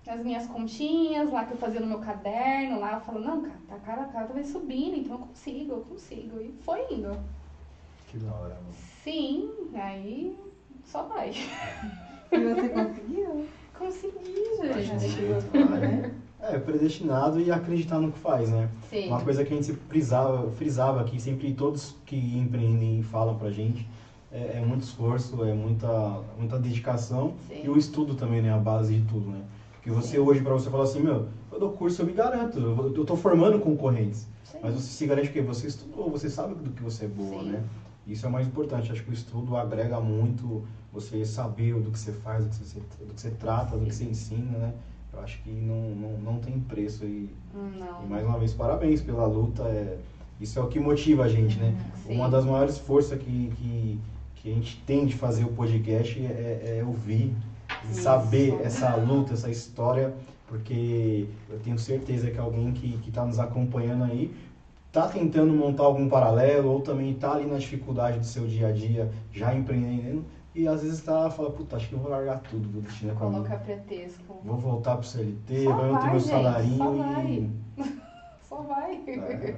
As 0.05 0.21
minhas 0.21 0.47
continhas 0.47 1.31
lá 1.31 1.45
que 1.45 1.53
eu 1.53 1.57
fazia 1.57 1.79
no 1.79 1.88
meu 1.88 1.99
caderno, 1.99 2.79
lá 2.79 2.93
eu 2.93 3.01
falo, 3.01 3.19
não, 3.19 3.41
cara, 3.41 3.59
tá 3.69 3.77
cara, 3.79 4.05
cara 4.05 4.27
vai 4.27 4.43
subindo, 4.43 4.97
então 4.97 5.13
eu 5.13 5.25
consigo, 5.27 5.73
eu 5.73 5.81
consigo. 5.81 6.41
E 6.41 6.51
foi 6.63 6.85
indo. 6.93 7.17
Que 8.07 8.17
da 8.17 8.33
hora, 8.33 8.55
mano. 8.55 8.97
Sim, 9.08 9.47
aí 9.74 10.38
só 10.84 11.03
vai. 11.03 11.32
E 12.30 12.43
você 12.43 12.68
conseguiu? 12.68 13.45
Consegui, 13.74 14.70
A 14.70 14.82
gente. 14.82 15.08
gente 15.08 15.22
vai, 15.53 16.12
É, 16.41 16.58
predestinado 16.58 17.39
e 17.39 17.49
acreditar 17.49 18.01
no 18.01 18.12
que 18.12 18.20
faz, 18.20 18.49
né? 18.49 18.70
Sim. 18.89 19.08
Uma 19.08 19.22
coisa 19.22 19.45
que 19.45 19.53
a 19.53 19.55
gente 19.55 19.66
sempre 19.66 19.82
frisava, 19.88 20.51
frisava 20.51 20.99
aqui, 20.99 21.22
sempre 21.22 21.53
todos 21.53 21.95
que 22.05 22.38
empreendem 22.38 23.01
falam 23.01 23.38
pra 23.38 23.49
gente, 23.49 23.88
é, 24.30 24.58
é 24.58 24.62
muito 24.62 24.82
esforço, 24.82 25.41
é 25.41 25.53
muita, 25.53 26.22
muita 26.38 26.60
dedicação 26.60 27.34
Sim. 27.47 27.62
e 27.64 27.70
o 27.70 27.78
estudo 27.78 28.14
também, 28.14 28.41
né? 28.41 28.51
A 28.51 28.58
base 28.58 28.93
de 28.93 29.05
tudo, 29.05 29.30
né? 29.30 29.41
Porque 29.72 29.89
você 29.89 30.18
Sim. 30.18 30.20
hoje, 30.20 30.41
pra 30.41 30.51
você 30.51 30.70
falar 30.70 30.84
assim, 30.84 30.99
meu, 30.99 31.28
eu 31.49 31.58
dou 31.58 31.72
curso, 31.72 32.01
eu 32.01 32.05
me 32.05 32.12
garanto, 32.12 32.60
eu, 32.60 33.05
tô 33.05 33.16
formando 33.16 33.58
concorrentes. 33.58 34.28
Sim. 34.43 34.58
Mas 34.62 34.74
você 34.74 34.91
se 34.91 35.05
garante 35.05 35.30
porque 35.30 35.39
você 35.39 35.66
estudou, 35.66 36.12
você 36.12 36.28
sabe 36.28 36.55
do 36.55 36.72
que 36.72 36.84
você 36.84 37.05
é 37.05 37.08
boa, 37.08 37.41
Sim. 37.41 37.51
né? 37.51 37.64
Isso 38.08 38.26
é 38.26 38.30
o 38.30 38.32
mais 38.32 38.47
importante. 38.47 38.91
Acho 38.91 39.03
que 39.03 39.12
o 39.12 39.14
estudo 39.14 39.58
agrega 39.58 39.99
muito 39.99 40.64
você 40.91 41.26
saber 41.26 41.74
do 41.74 41.91
que 41.91 41.99
você 41.99 42.12
faz, 42.12 42.45
do 42.45 42.49
que 42.49 42.55
você, 42.55 42.80
do 42.80 43.14
que 43.14 43.22
você 43.22 43.32
trata, 43.32 43.78
do 43.78 43.86
que 43.86 43.93
você 43.93 44.05
ensina, 44.05 44.58
né? 44.58 44.74
Eu 45.14 45.20
acho 45.20 45.41
que 45.41 45.49
não, 45.49 45.89
não, 45.89 46.18
não 46.20 46.39
tem 46.39 46.60
preço. 46.60 47.03
E, 47.05 47.30
Não. 47.53 48.03
e 48.03 48.08
mais 48.08 48.26
uma 48.26 48.38
vez, 48.38 48.53
parabéns 48.53 49.01
pela 49.01 49.26
luta. 49.26 49.64
É, 49.64 49.97
isso 50.39 50.60
é 50.60 50.62
o 50.62 50.68
que 50.68 50.80
motiva 50.80 51.24
a 51.24 51.28
gente, 51.28 51.58
né? 51.58 51.76
Sim. 52.05 52.16
Uma 52.16 52.30
das 52.30 52.45
maiores 52.45 52.78
forças 52.78 53.20
que, 53.20 53.51
que, 53.58 53.99
que 54.36 54.51
a 54.51 54.53
gente 54.53 54.82
tem 54.86 55.05
de 55.05 55.16
fazer 55.16 55.43
o 55.43 55.49
podcast 55.49 56.20
é, 56.20 56.80
é 56.80 56.84
ouvir, 56.86 57.34
Isso. 57.89 58.03
saber 58.03 58.60
essa 58.64 58.95
luta, 58.95 59.34
essa 59.34 59.49
história, 59.49 60.14
porque 60.47 61.28
eu 61.49 61.60
tenho 61.60 61.78
certeza 61.80 62.30
que 62.30 62.38
alguém 62.38 62.72
que 62.72 63.01
está 63.08 63.26
nos 63.26 63.39
acompanhando 63.39 64.03
aí 64.03 64.34
está 64.98 65.08
tentando 65.08 65.54
montar 65.54 65.84
algum 65.84 66.10
paralelo 66.10 66.72
ou 66.72 66.82
também 66.82 67.12
está 67.12 67.34
ali 67.34 67.45
na 67.45 67.58
dificuldade 67.58 68.18
do 68.18 68.26
seu 68.26 68.48
dia 68.48 68.70
a 68.70 68.72
dia, 68.72 69.12
já 69.32 69.54
empreendendo, 69.54 70.26
e 70.56 70.68
às 70.68 70.82
vezes 70.82 70.98
está 70.98 71.30
fala, 71.30 71.52
puta, 71.52 71.76
acho 71.76 71.88
que 71.88 71.93
eu 71.93 72.00
vou 72.00 72.10
largar 72.10 72.39
tudo, 72.39 72.68
vou 72.68 72.82
destinar 72.82 73.16
para 73.16 73.28
mim. 73.28 73.34
Colocar 73.36 73.58
pretexto. 73.58 74.34
Vou 74.43 74.58
voltar 74.58 74.95
pro 74.95 75.06
CLT, 75.06 75.64
Só 75.66 75.74
vai 75.74 75.89
eu 75.89 76.00
ter 76.00 76.10
meu 76.10 76.20
salarinho 76.20 76.78
só 76.78 76.93
e. 76.93 76.98
vai. 76.98 77.52
Só 78.41 78.56
vai. 78.62 79.04
É, 79.08 79.56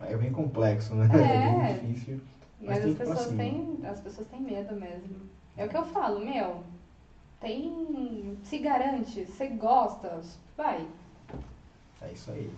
é 0.00 0.16
bem 0.16 0.32
complexo, 0.32 0.94
né? 0.94 1.08
É. 1.12 1.74
bem 1.82 1.92
difícil. 1.92 2.20
Mas 2.60 2.78
Mas 2.78 2.86
as 2.86 2.98
pessoas 2.98 3.26
têm, 3.36 3.78
as 3.84 4.00
pessoas 4.00 4.28
têm 4.28 4.40
medo 4.40 4.74
mesmo. 4.74 5.16
É 5.56 5.66
o 5.66 5.68
que 5.68 5.76
eu 5.76 5.84
falo, 5.84 6.24
meu. 6.24 6.62
Tem, 7.40 8.38
se 8.42 8.58
garante, 8.58 9.26
você 9.26 9.48
gosta, 9.48 10.20
vai. 10.56 10.86
É 12.00 12.12
isso 12.12 12.30
aí. 12.30 12.50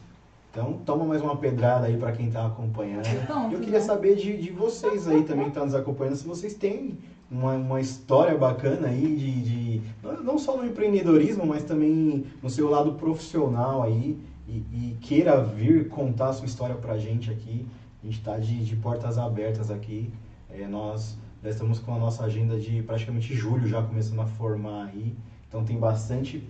Então, 0.50 0.72
toma 0.84 1.04
mais 1.04 1.22
uma 1.22 1.36
pedrada 1.36 1.86
aí 1.86 1.96
pra 1.96 2.10
quem 2.12 2.28
tá 2.30 2.44
acompanhando. 2.46 3.04
Pronto, 3.26 3.52
Eu 3.54 3.60
queria 3.60 3.78
né? 3.78 3.84
saber 3.84 4.16
de, 4.16 4.36
de 4.36 4.50
vocês 4.50 5.06
aí 5.06 5.22
também 5.22 5.46
que 5.46 5.52
tá 5.52 5.64
nos 5.64 5.74
acompanhando, 5.74 6.16
se 6.16 6.26
vocês 6.26 6.54
têm 6.54 6.98
uma, 7.30 7.52
uma 7.54 7.80
história 7.80 8.36
bacana 8.36 8.88
aí 8.88 9.14
de, 9.16 9.42
de- 9.42 9.82
não- 10.02 10.22
não 10.24 10.38
só 10.38 10.56
no 10.56 10.66
empreendedorismo, 10.66 11.46
mas 11.46 11.62
também 11.62 12.24
no 12.42 12.50
seu 12.50 12.68
lado 12.68 12.94
profissional 12.94 13.82
aí 13.84 14.18
e, 14.48 14.56
e 14.72 14.96
queira 15.00 15.40
vir 15.40 15.88
contar 15.88 16.30
a 16.30 16.32
sua 16.32 16.46
história 16.46 16.74
pra 16.74 16.98
gente 16.98 17.30
aqui. 17.30 17.64
A 18.02 18.06
gente 18.06 18.20
tá 18.20 18.36
de, 18.36 18.64
de 18.64 18.74
portas 18.74 19.18
abertas 19.18 19.70
aqui. 19.70 20.10
É, 20.50 20.66
nós 20.66 21.16
já 21.44 21.50
estamos 21.50 21.78
com 21.78 21.94
a 21.94 21.98
nossa 21.98 22.24
agenda 22.24 22.58
de 22.58 22.82
praticamente 22.82 23.32
julho 23.36 23.68
já 23.68 23.80
começando 23.82 24.20
a 24.20 24.26
formar 24.26 24.86
aí. 24.92 25.14
Então 25.50 25.64
tem 25.64 25.76
bastante, 25.76 26.48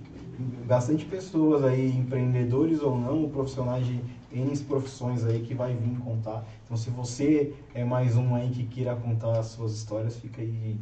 bastante 0.66 1.07
pessoas 1.07 1.64
aí, 1.64 1.90
empreendedores 1.90 2.82
ou 2.82 2.98
não, 2.98 3.30
profissionais 3.30 3.86
de 3.86 3.98
N 4.30 4.57
profissões 4.59 5.24
aí 5.24 5.40
que 5.40 5.55
vai 5.55 5.74
vir 5.74 5.98
contar. 6.01 6.44
Então 6.64 6.76
se 6.76 6.90
você 6.90 7.55
é 7.74 7.82
mais 7.82 8.14
um 8.14 8.34
aí 8.34 8.51
que 8.51 8.64
queira 8.64 8.94
contar 8.94 9.38
as 9.38 9.46
suas 9.46 9.72
histórias, 9.72 10.18
fica 10.18 10.42
aí 10.42 10.78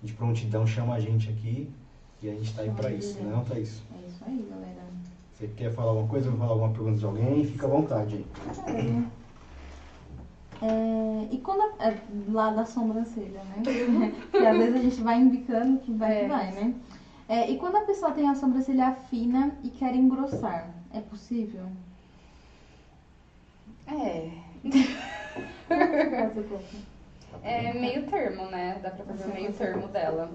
de 0.00 0.12
prontidão, 0.12 0.64
chama 0.64 0.94
a 0.94 1.00
gente 1.00 1.28
aqui 1.28 1.68
e 2.22 2.30
a 2.30 2.32
gente 2.32 2.54
tá 2.54 2.62
aí 2.62 2.70
para 2.70 2.92
isso, 2.92 3.18
né, 3.18 3.28
não, 3.28 3.42
Thaís? 3.42 3.82
É 3.92 4.06
isso 4.06 4.24
aí, 4.24 4.46
galera. 4.48 4.86
Você 5.32 5.48
quer 5.48 5.72
falar 5.72 5.90
alguma 5.90 6.08
coisa, 6.08 6.30
falar 6.30 6.52
alguma 6.52 6.70
pergunta 6.70 6.98
de 6.98 7.04
alguém? 7.04 7.44
Fica 7.44 7.66
à 7.66 7.70
vontade 7.70 8.24
aí. 8.68 9.04
É, 10.60 11.28
e 11.30 11.38
quando 11.38 11.62
a, 11.78 11.88
é, 11.88 11.96
lá 12.28 12.50
da 12.50 12.64
sobrancelha, 12.64 13.40
né? 13.44 13.62
que 14.30 14.36
às 14.38 14.56
vezes 14.56 14.74
a 14.74 14.78
gente 14.78 15.00
vai 15.02 15.20
indicando 15.20 15.78
que 15.78 15.92
vai, 15.92 16.24
é. 16.24 16.28
vai 16.28 16.52
né? 16.52 16.74
É, 17.28 17.50
e 17.50 17.58
quando 17.58 17.76
a 17.76 17.82
pessoa 17.82 18.12
tem 18.12 18.26
a 18.26 18.34
sobrancelha 18.34 18.92
fina 19.10 19.54
e 19.62 19.68
quer 19.68 19.94
engrossar, 19.94 20.70
é 20.94 21.00
possível? 21.00 21.66
É. 23.86 24.30
é 27.42 27.74
meio 27.74 28.06
termo, 28.06 28.50
né? 28.50 28.78
Dá 28.82 28.90
pra 28.90 29.04
fazer 29.04 29.32
meio 29.32 29.52
termo 29.52 29.88
dela. 29.88 30.30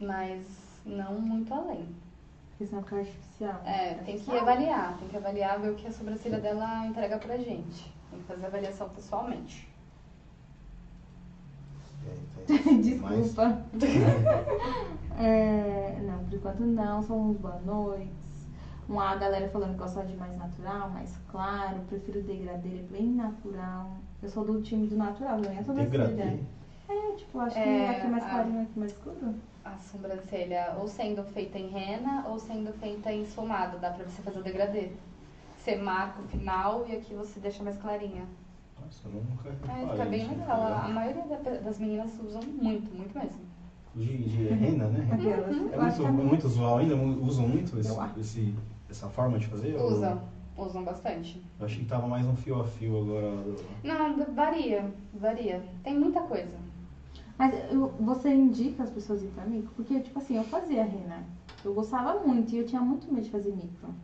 Mas 0.00 0.40
não 0.86 1.20
muito 1.20 1.52
além. 1.52 1.86
Porque 2.50 2.66
senão 2.66 2.82
fica 2.82 2.96
artificial. 2.96 3.60
É, 3.66 3.94
tem 4.04 4.18
que 4.18 4.30
avaliar. 4.30 4.96
Tem 4.98 5.08
que 5.08 5.16
avaliar, 5.16 5.60
ver 5.60 5.72
o 5.72 5.74
que 5.74 5.86
a 5.86 5.92
sobrancelha 5.92 6.38
dela 6.38 6.86
entrega 6.86 7.18
pra 7.18 7.36
gente. 7.36 7.92
Tem 8.10 8.18
que 8.18 8.26
fazer 8.26 8.44
a 8.44 8.48
avaliação 8.48 8.88
pessoalmente. 8.88 9.68
Desculpa. 12.82 13.62
é, 15.18 15.98
não, 16.02 16.24
por 16.24 16.34
enquanto 16.34 16.60
não. 16.60 17.02
São 17.02 17.30
uns 17.30 17.36
boa 17.38 17.60
noites. 17.64 18.10
Uma 18.88 19.14
galera 19.16 19.48
falando 19.48 19.72
que 19.72 19.78
gosta 19.78 20.02
de 20.04 20.16
mais 20.16 20.36
natural, 20.36 20.90
mais 20.90 21.16
claro. 21.30 21.80
Prefiro 21.88 22.22
degradê, 22.22 22.80
é 22.80 22.82
bem 22.90 23.06
natural. 23.12 23.96
Eu 24.22 24.28
sou 24.28 24.44
do 24.44 24.60
time 24.60 24.86
do 24.86 24.96
natural, 24.96 25.38
não 25.38 25.50
é 25.50 25.62
sobrancelha. 25.62 26.40
É, 26.88 27.12
tipo, 27.16 27.38
acho 27.40 27.58
é, 27.58 27.62
que 27.62 27.96
aqui 27.96 28.06
mais 28.08 28.24
clarinho, 28.24 28.62
aqui 28.62 28.78
mais 28.78 28.92
escuro. 28.92 29.34
A 29.64 29.78
sobrancelha 29.78 30.76
ou 30.78 30.88
sendo 30.88 31.22
feita 31.22 31.58
em 31.58 31.68
rena 31.68 32.24
ou 32.28 32.38
sendo 32.38 32.72
feita 32.74 33.12
em 33.12 33.22
esfumado. 33.22 33.78
Dá 33.78 33.90
pra 33.90 34.04
você 34.04 34.20
fazer 34.20 34.40
o 34.40 34.42
degradê. 34.42 34.90
Você 35.58 35.76
marca 35.76 36.20
o 36.20 36.26
final 36.26 36.84
e 36.88 36.96
aqui 36.96 37.14
você 37.14 37.38
deixa 37.38 37.62
mais 37.62 37.78
clarinha. 37.78 38.26
Nossa, 38.92 39.08
eu 39.08 39.22
nunca 39.22 39.50
reparei. 39.50 39.84
É, 39.84 39.90
fica 39.90 40.04
bem 40.04 40.28
legal. 40.28 40.62
A 40.62 40.88
maioria 40.88 41.24
das 41.64 41.78
meninas 41.78 42.12
usam 42.22 42.42
muito, 42.42 42.94
muito 42.94 43.18
mesmo. 43.18 43.40
De, 43.94 44.18
de 44.24 44.48
rena, 44.48 44.86
né? 44.88 45.08
É 45.10 45.80
muito, 45.80 46.24
muito 46.24 46.46
usual 46.46 46.78
ainda? 46.78 46.96
Usam 46.96 47.48
muito 47.48 47.78
esse, 47.78 47.92
esse, 48.18 48.54
essa 48.90 49.08
forma 49.08 49.38
de 49.38 49.46
fazer? 49.46 49.76
Usam. 49.76 50.20
Ou... 50.56 50.66
Usam 50.66 50.84
bastante. 50.84 51.42
Eu 51.58 51.64
achei 51.64 51.78
que 51.78 51.88
tava 51.88 52.06
mais 52.06 52.26
um 52.26 52.36
fio 52.36 52.60
a 52.60 52.64
fio 52.64 53.00
agora. 53.00 53.42
Não, 53.82 54.34
varia, 54.34 54.92
varia. 55.14 55.64
Tem 55.82 55.98
muita 55.98 56.20
coisa. 56.20 56.52
Mas 57.38 57.54
eu, 57.72 57.88
você 57.98 58.30
indica 58.34 58.82
as 58.82 58.90
pessoas 58.90 59.22
ir 59.22 59.28
pra 59.28 59.46
micro? 59.46 59.70
Porque, 59.74 60.00
tipo 60.00 60.18
assim, 60.18 60.36
eu 60.36 60.44
fazia 60.44 60.84
rena. 60.84 61.24
Eu 61.64 61.72
gostava 61.72 62.20
muito 62.20 62.54
e 62.54 62.58
eu 62.58 62.66
tinha 62.66 62.82
muito 62.82 63.10
medo 63.10 63.24
de 63.24 63.30
fazer 63.30 63.50
micro. 63.50 63.94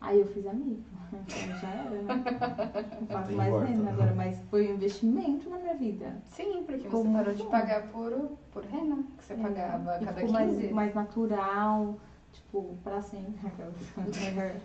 Aí 0.00 0.18
eu 0.18 0.26
fiz 0.26 0.44
a 0.44 0.52
micro. 0.52 0.91
Então 1.12 1.56
já 1.60 1.68
era, 1.68 2.02
né? 2.02 2.06
Não 3.00 3.06
faço 3.06 3.32
mais 3.32 3.68
renda 3.68 3.90
agora, 3.90 4.14
mas 4.14 4.40
foi 4.50 4.70
um 4.70 4.74
investimento 4.74 5.50
na 5.50 5.58
minha 5.58 5.74
vida. 5.74 6.16
Sim, 6.30 6.62
porque 6.64 6.84
Ficou 6.84 7.04
você 7.04 7.10
parou 7.10 7.34
de 7.34 7.42
pagar 7.44 7.82
por, 7.88 8.30
por 8.50 8.64
renda, 8.64 9.02
que 9.18 9.24
você 9.24 9.34
é, 9.34 9.36
pagava 9.36 9.98
cada 9.98 10.20
15. 10.20 10.32
Mais, 10.32 10.72
mais 10.72 10.94
natural, 10.94 11.96
tipo, 12.32 12.76
pra 12.82 13.02
sempre. 13.02 13.50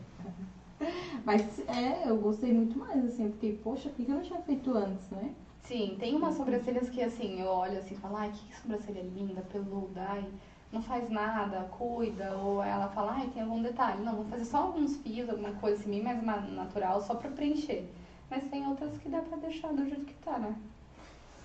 mas 1.25 1.59
é, 1.67 2.07
eu 2.09 2.17
gostei 2.17 2.53
muito 2.53 2.77
mais, 2.77 3.03
assim, 3.03 3.25
eu 3.25 3.31
fiquei, 3.31 3.57
poxa, 3.57 3.89
por 3.89 4.05
que 4.05 4.11
eu 4.11 4.15
não 4.15 4.23
tinha 4.23 4.39
feito 4.41 4.73
antes, 4.75 5.09
né? 5.09 5.33
Sim, 5.63 5.97
tem 5.99 6.15
umas 6.15 6.35
sobrancelhas 6.35 6.89
que 6.89 7.03
assim, 7.03 7.41
eu 7.41 7.47
olho 7.47 7.77
assim 7.79 7.95
e 7.95 7.97
falo, 7.97 8.15
ai, 8.15 8.31
que 8.31 8.55
sobrancelha 8.55 9.01
linda, 9.01 9.41
peluda, 9.41 10.01
ai 10.07 10.25
não 10.71 10.81
faz 10.81 11.09
nada, 11.09 11.61
cuida, 11.71 12.35
ou 12.35 12.61
ela 12.61 12.89
fala, 12.89 13.13
ai, 13.13 13.27
tem 13.33 13.41
algum 13.41 13.61
detalhe. 13.61 14.03
Não, 14.03 14.15
vou 14.15 14.25
fazer 14.25 14.45
só 14.45 14.57
alguns 14.57 14.97
fios, 14.97 15.29
alguma 15.29 15.53
coisa 15.53 15.79
assim, 15.79 16.01
mais 16.01 16.21
natural, 16.23 17.01
só 17.01 17.15
pra 17.15 17.31
preencher. 17.31 17.89
Mas 18.29 18.43
tem 18.49 18.67
outras 18.67 18.97
que 18.97 19.09
dá 19.09 19.21
pra 19.21 19.37
deixar 19.37 19.69
do 19.69 19.85
jeito 19.85 20.05
que 20.05 20.13
tá, 20.15 20.37
né? 20.37 20.55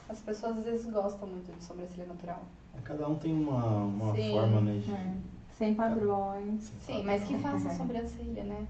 As 0.09 0.21
pessoas 0.21 0.59
às 0.59 0.65
vezes 0.65 0.93
gostam 0.93 1.29
muito 1.29 1.53
de 1.57 1.63
sobrancelha 1.63 2.07
natural. 2.07 2.43
É, 2.77 2.81
cada 2.83 3.09
um 3.09 3.15
tem 3.15 3.33
uma, 3.33 3.85
uma 3.85 4.15
forma, 4.15 4.61
né? 4.61 4.79
De... 4.79 4.93
É. 4.93 5.15
Sem 5.57 5.75
padrões. 5.75 6.73
Sim, 6.81 7.05
mas 7.05 7.23
que 7.23 7.39
faça 7.39 7.71
sobrancelha, 7.71 8.43
né? 8.43 8.67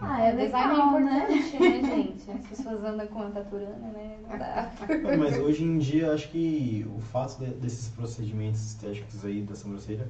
Ah, 0.00 0.22
é, 0.22 0.28
é 0.28 0.32
legal, 0.32 0.68
design 0.68 1.08
é 1.08 1.24
importante, 1.24 1.58
né? 1.58 1.68
né, 1.68 1.82
gente? 1.96 2.30
As 2.30 2.46
pessoas 2.46 2.84
andam 2.84 3.06
com 3.06 3.22
a 3.22 3.30
taturana, 3.30 3.88
né? 3.92 4.18
Não 4.28 4.38
dá. 4.38 4.70
Mas 5.18 5.38
hoje 5.38 5.64
em 5.64 5.78
dia, 5.78 6.12
acho 6.12 6.28
que 6.28 6.86
o 6.94 7.00
fato 7.00 7.38
de, 7.38 7.50
desses 7.52 7.88
procedimentos 7.88 8.64
estéticos 8.64 9.24
aí 9.24 9.42
da 9.42 9.54
sobrancelha 9.54 10.08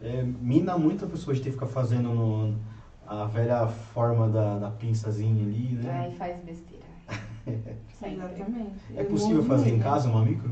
é, 0.00 0.22
mina 0.22 0.76
muito 0.76 1.04
a 1.04 1.08
pessoa 1.08 1.34
de 1.34 1.40
ter 1.40 1.50
que 1.50 1.54
ficar 1.54 1.66
fazendo 1.66 2.10
no, 2.10 2.54
a 3.06 3.24
velha 3.24 3.66
forma 3.66 4.28
da, 4.28 4.58
da 4.58 4.70
pinçazinha 4.70 5.44
ali, 5.44 5.74
né? 5.74 6.00
Aí 6.00 6.14
faz 6.16 6.36
besteira. 6.44 6.82
Exatamente. 8.02 8.80
É 8.96 9.04
possível 9.04 9.42
fazer 9.44 9.70
em 9.70 9.78
casa 9.78 10.08
uma 10.08 10.24
micro? 10.24 10.50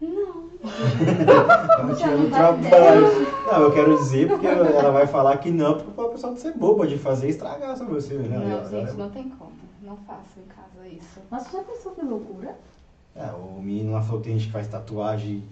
Não. 0.00 0.48
Estamos 0.62 1.98
tirando 1.98 2.30
trabalho. 2.30 3.06
Não, 3.46 3.62
eu 3.62 3.72
quero 3.72 3.96
dizer 3.98 4.28
porque 4.28 4.46
ela 4.46 4.90
vai 4.90 5.06
falar 5.06 5.36
que 5.38 5.50
não, 5.50 5.78
porque 5.78 6.00
a 6.00 6.08
pessoa 6.08 6.36
ser 6.36 6.52
boba 6.54 6.86
de 6.86 6.96
fazer 6.98 7.26
e 7.26 7.30
estragar 7.30 7.76
sobre 7.76 7.94
você, 7.94 8.14
né? 8.14 8.38
Não, 8.38 8.68
gente, 8.68 8.92
não 8.96 9.10
tem 9.10 9.28
como. 9.30 9.52
Não 9.82 9.96
faço 9.98 10.38
em 10.38 10.44
casa 10.44 10.88
isso. 10.88 11.20
Mas 11.30 11.50
já 11.50 11.62
pensou 11.62 11.92
que 11.92 12.02
loucura? 12.02 12.56
É, 13.14 13.26
o 13.32 13.60
menino 13.60 13.92
lá 13.92 14.02
falou 14.02 14.20
que 14.20 14.28
tem 14.28 14.38
gente 14.38 14.46
que 14.46 14.52
faz 14.52 14.68
tatuagem. 14.68 15.44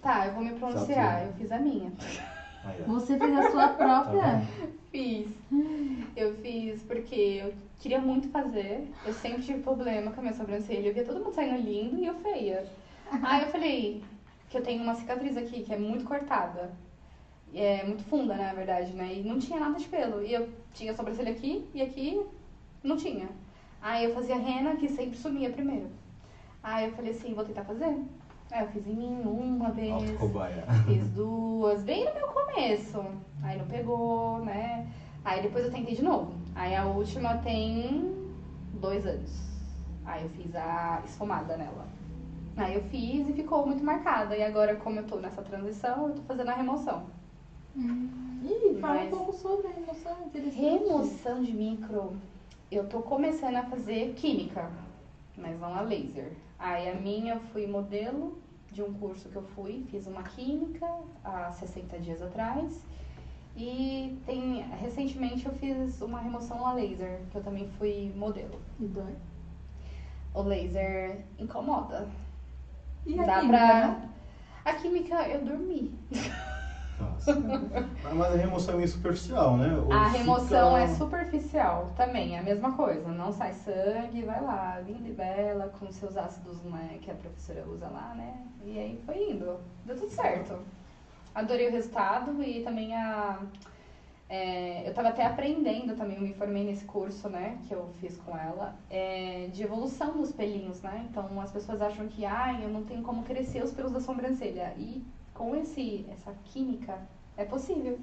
Tá, 0.00 0.26
eu 0.26 0.32
vou 0.32 0.44
me 0.44 0.52
pronunciar. 0.52 1.26
Eu 1.26 1.32
fiz 1.34 1.52
a 1.52 1.58
minha. 1.58 1.92
Aí, 2.64 2.82
você 2.86 3.18
fez 3.18 3.38
a 3.38 3.50
sua 3.50 3.68
própria? 3.74 4.20
Tá 4.20 4.42
fiz. 4.90 5.28
Eu 6.16 6.34
fiz 6.36 6.82
porque 6.82 7.42
eu 7.44 7.52
queria 7.78 8.00
muito 8.00 8.28
fazer. 8.28 8.88
Eu 9.06 9.12
sempre 9.12 9.42
tive 9.42 9.60
problema 9.60 10.10
com 10.10 10.20
a 10.20 10.22
minha 10.22 10.34
sobrancelha. 10.34 10.88
Eu 10.88 10.94
via 10.94 11.04
todo 11.04 11.20
mundo 11.20 11.34
saindo 11.34 11.60
lindo 11.60 11.98
e 11.98 12.06
eu 12.06 12.14
feia. 12.16 12.64
Aí 13.22 13.42
eu 13.42 13.48
falei 13.48 14.04
que 14.48 14.56
eu 14.56 14.62
tenho 14.62 14.82
uma 14.82 14.94
cicatriz 14.94 15.36
aqui 15.36 15.62
que 15.62 15.74
é 15.74 15.78
muito 15.78 16.04
cortada. 16.04 16.70
É 17.52 17.84
muito 17.84 18.04
funda, 18.04 18.34
né, 18.36 18.46
na 18.46 18.54
verdade, 18.54 18.92
né? 18.92 19.12
E 19.12 19.22
não 19.24 19.38
tinha 19.38 19.58
nada 19.58 19.76
de 19.76 19.88
pelo. 19.88 20.22
E 20.22 20.32
eu 20.32 20.48
tinha 20.72 20.94
sobrancelha 20.94 21.32
aqui 21.32 21.68
e 21.74 21.82
aqui 21.82 22.24
não 22.82 22.96
tinha. 22.96 23.28
Aí 23.82 24.04
eu 24.04 24.14
fazia 24.14 24.36
rena, 24.36 24.76
que 24.76 24.88
sempre 24.88 25.16
sumia 25.16 25.50
primeiro. 25.50 25.88
Aí 26.62 26.86
eu 26.86 26.92
falei 26.92 27.10
assim, 27.10 27.34
vou 27.34 27.44
tentar 27.44 27.64
fazer. 27.64 27.98
Aí 28.52 28.60
eu 28.62 28.68
fiz 28.68 28.86
em 28.86 28.94
mim 28.94 29.22
uma 29.24 29.70
vez. 29.70 29.92
Fiz 30.86 31.08
duas, 31.10 31.82
bem 31.82 32.04
no 32.04 32.14
meu 32.14 32.28
começo. 32.28 33.04
Aí 33.42 33.58
não 33.58 33.66
pegou, 33.66 34.44
né? 34.44 34.86
Aí 35.24 35.42
depois 35.42 35.64
eu 35.64 35.72
tentei 35.72 35.96
de 35.96 36.02
novo. 36.02 36.32
Aí 36.54 36.76
a 36.76 36.84
última 36.84 37.38
tem 37.38 38.30
dois 38.74 39.06
anos. 39.06 39.50
Aí 40.04 40.22
eu 40.22 40.28
fiz 40.30 40.54
a 40.54 41.02
esfumada 41.04 41.56
nela. 41.56 41.86
Aí 42.56 42.74
eu 42.74 42.82
fiz 42.84 43.28
e 43.28 43.32
ficou 43.32 43.66
muito 43.66 43.82
marcada. 43.84 44.36
E 44.36 44.42
agora, 44.42 44.76
como 44.76 44.98
eu 45.00 45.06
tô 45.06 45.16
nessa 45.16 45.42
transição, 45.42 46.08
eu 46.08 46.14
tô 46.14 46.22
fazendo 46.22 46.50
a 46.50 46.54
remoção. 46.54 47.06
Hum. 47.76 48.08
Ih, 48.42 48.80
fala 48.80 48.94
Mas... 48.94 49.12
um 49.12 49.16
pouco 49.16 49.32
sobre 49.32 49.66
a 49.66 49.70
remoção, 49.70 50.30
Remoção 50.32 51.42
de 51.42 51.52
micro, 51.52 52.16
eu 52.70 52.88
tô 52.88 53.00
começando 53.02 53.56
a 53.56 53.64
fazer 53.64 54.14
química, 54.14 54.70
mas 55.36 55.58
não 55.60 55.74
a 55.74 55.82
laser. 55.82 56.32
Aí 56.58 56.88
a 56.88 56.94
minha, 56.94 57.34
eu 57.34 57.40
fui 57.40 57.66
modelo 57.66 58.38
de 58.72 58.82
um 58.82 58.92
curso 58.94 59.28
que 59.28 59.36
eu 59.36 59.42
fui, 59.42 59.84
fiz 59.90 60.06
uma 60.06 60.22
química 60.22 60.86
há 61.24 61.52
60 61.52 61.98
dias 61.98 62.22
atrás. 62.22 62.80
E 63.56 64.18
tem, 64.24 64.62
recentemente 64.80 65.44
eu 65.44 65.52
fiz 65.52 66.00
uma 66.00 66.20
remoção 66.20 66.64
a 66.66 66.72
laser, 66.72 67.20
que 67.30 67.36
eu 67.36 67.42
também 67.42 67.68
fui 67.78 68.12
modelo. 68.16 68.60
E 68.78 68.86
dói? 68.86 69.14
O 70.32 70.42
laser 70.42 71.24
incomoda. 71.38 72.08
E 73.06 73.18
a 73.18 73.24
Dá 73.24 73.40
química, 73.40 73.58
pra... 73.58 73.86
Né? 73.88 74.08
A 74.64 74.72
química, 74.74 75.28
eu 75.28 75.44
dormi. 75.44 75.98
Nossa. 77.00 77.34
Mas 78.14 78.34
a 78.34 78.36
remoção 78.36 78.74
é 78.74 78.76
meio 78.78 78.88
superficial, 78.88 79.56
né? 79.56 79.74
Ou 79.76 79.92
a 79.92 80.08
remoção 80.08 80.72
fica... 80.72 80.82
é 80.82 80.94
superficial 80.94 81.92
também, 81.96 82.36
é 82.36 82.40
a 82.40 82.42
mesma 82.42 82.72
coisa. 82.72 83.08
Não 83.08 83.32
sai 83.32 83.52
sangue, 83.54 84.22
vai 84.22 84.42
lá, 84.42 84.80
linda 84.80 85.08
e 85.08 85.12
bela, 85.12 85.72
com 85.78 85.90
seus 85.90 86.16
ácidos 86.16 86.62
né, 86.64 86.98
que 87.00 87.10
a 87.10 87.14
professora 87.14 87.64
usa 87.66 87.88
lá, 87.88 88.14
né? 88.14 88.34
E 88.64 88.78
aí 88.78 89.00
foi 89.06 89.30
indo. 89.30 89.58
Deu 89.84 89.96
tudo 89.96 90.10
certo. 90.10 90.58
Adorei 91.34 91.68
o 91.68 91.72
resultado 91.72 92.42
e 92.42 92.62
também 92.62 92.94
a 92.94 93.38
é, 94.32 94.84
eu 94.84 94.90
estava 94.90 95.08
até 95.08 95.26
aprendendo 95.26 95.96
também, 95.96 96.16
eu 96.16 96.22
me 96.22 96.32
formei 96.34 96.64
nesse 96.64 96.84
curso, 96.84 97.28
né, 97.28 97.58
que 97.66 97.74
eu 97.74 97.90
fiz 98.00 98.16
com 98.18 98.38
ela, 98.38 98.76
é, 98.88 99.48
de 99.52 99.60
evolução 99.64 100.16
dos 100.16 100.30
pelinhos, 100.30 100.80
né? 100.82 101.04
Então 101.10 101.40
as 101.40 101.50
pessoas 101.50 101.82
acham 101.82 102.06
que, 102.06 102.24
ah, 102.24 102.56
eu 102.62 102.68
não 102.68 102.84
tenho 102.84 103.02
como 103.02 103.24
crescer 103.24 103.64
os 103.64 103.72
pelos 103.72 103.90
da 103.90 103.98
sobrancelha. 103.98 104.72
E 104.78 105.04
com 105.34 105.56
esse, 105.56 106.06
essa 106.12 106.32
química 106.44 106.96
é 107.36 107.44
possível. 107.44 107.98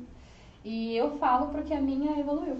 E 0.65 0.97
eu 0.97 1.17
falo 1.17 1.47
porque 1.47 1.73
a 1.73 1.79
minha 1.79 2.19
evoluiu. 2.19 2.57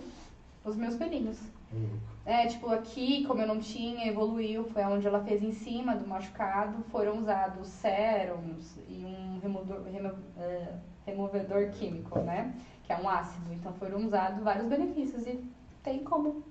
Os 0.63 0.77
meus 0.77 0.95
pelinhos. 0.95 1.37
Hum. 1.73 1.97
É, 2.25 2.45
tipo, 2.47 2.69
aqui, 2.69 3.25
como 3.25 3.41
eu 3.41 3.47
não 3.47 3.59
tinha, 3.59 4.07
evoluiu. 4.07 4.63
Foi 4.65 4.83
onde 4.83 5.05
ela 5.05 5.23
fez 5.23 5.43
em 5.43 5.51
cima 5.51 5.95
do 5.95 6.07
machucado. 6.07 6.83
Foram 6.91 7.17
usados 7.17 7.67
sérums 7.67 8.77
e 8.87 9.03
um 9.03 9.39
removedor, 9.39 9.83
remo, 9.91 10.13
é, 10.37 10.73
removedor 11.05 11.71
químico, 11.71 12.19
né? 12.19 12.53
Que 12.87 12.93
é 12.93 12.97
um 12.97 13.07
ácido. 13.07 13.53
Então 13.53 13.73
foram 13.73 13.99
usados 13.99 14.41
vários 14.43 14.65
benefícios 14.65 15.27
e 15.27 15.43
tem 15.83 16.03
como. 16.03 16.41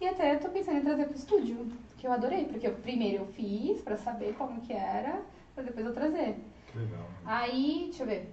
E 0.00 0.06
até 0.06 0.36
tô 0.36 0.48
pensando 0.50 0.78
em 0.78 0.82
trazer 0.82 1.06
pro 1.06 1.16
estúdio, 1.16 1.66
que 1.96 2.06
eu 2.06 2.12
adorei. 2.12 2.44
Porque 2.44 2.68
eu, 2.68 2.74
primeiro 2.74 3.24
eu 3.24 3.26
fiz 3.26 3.80
pra 3.80 3.96
saber 3.96 4.34
como 4.34 4.60
que 4.60 4.72
era, 4.72 5.22
pra 5.54 5.64
depois 5.64 5.86
eu 5.86 5.94
trazer. 5.94 6.38
Que 6.70 6.78
legal. 6.78 7.06
Aí, 7.24 7.86
deixa 7.88 8.04
eu 8.04 8.06
ver. 8.06 8.32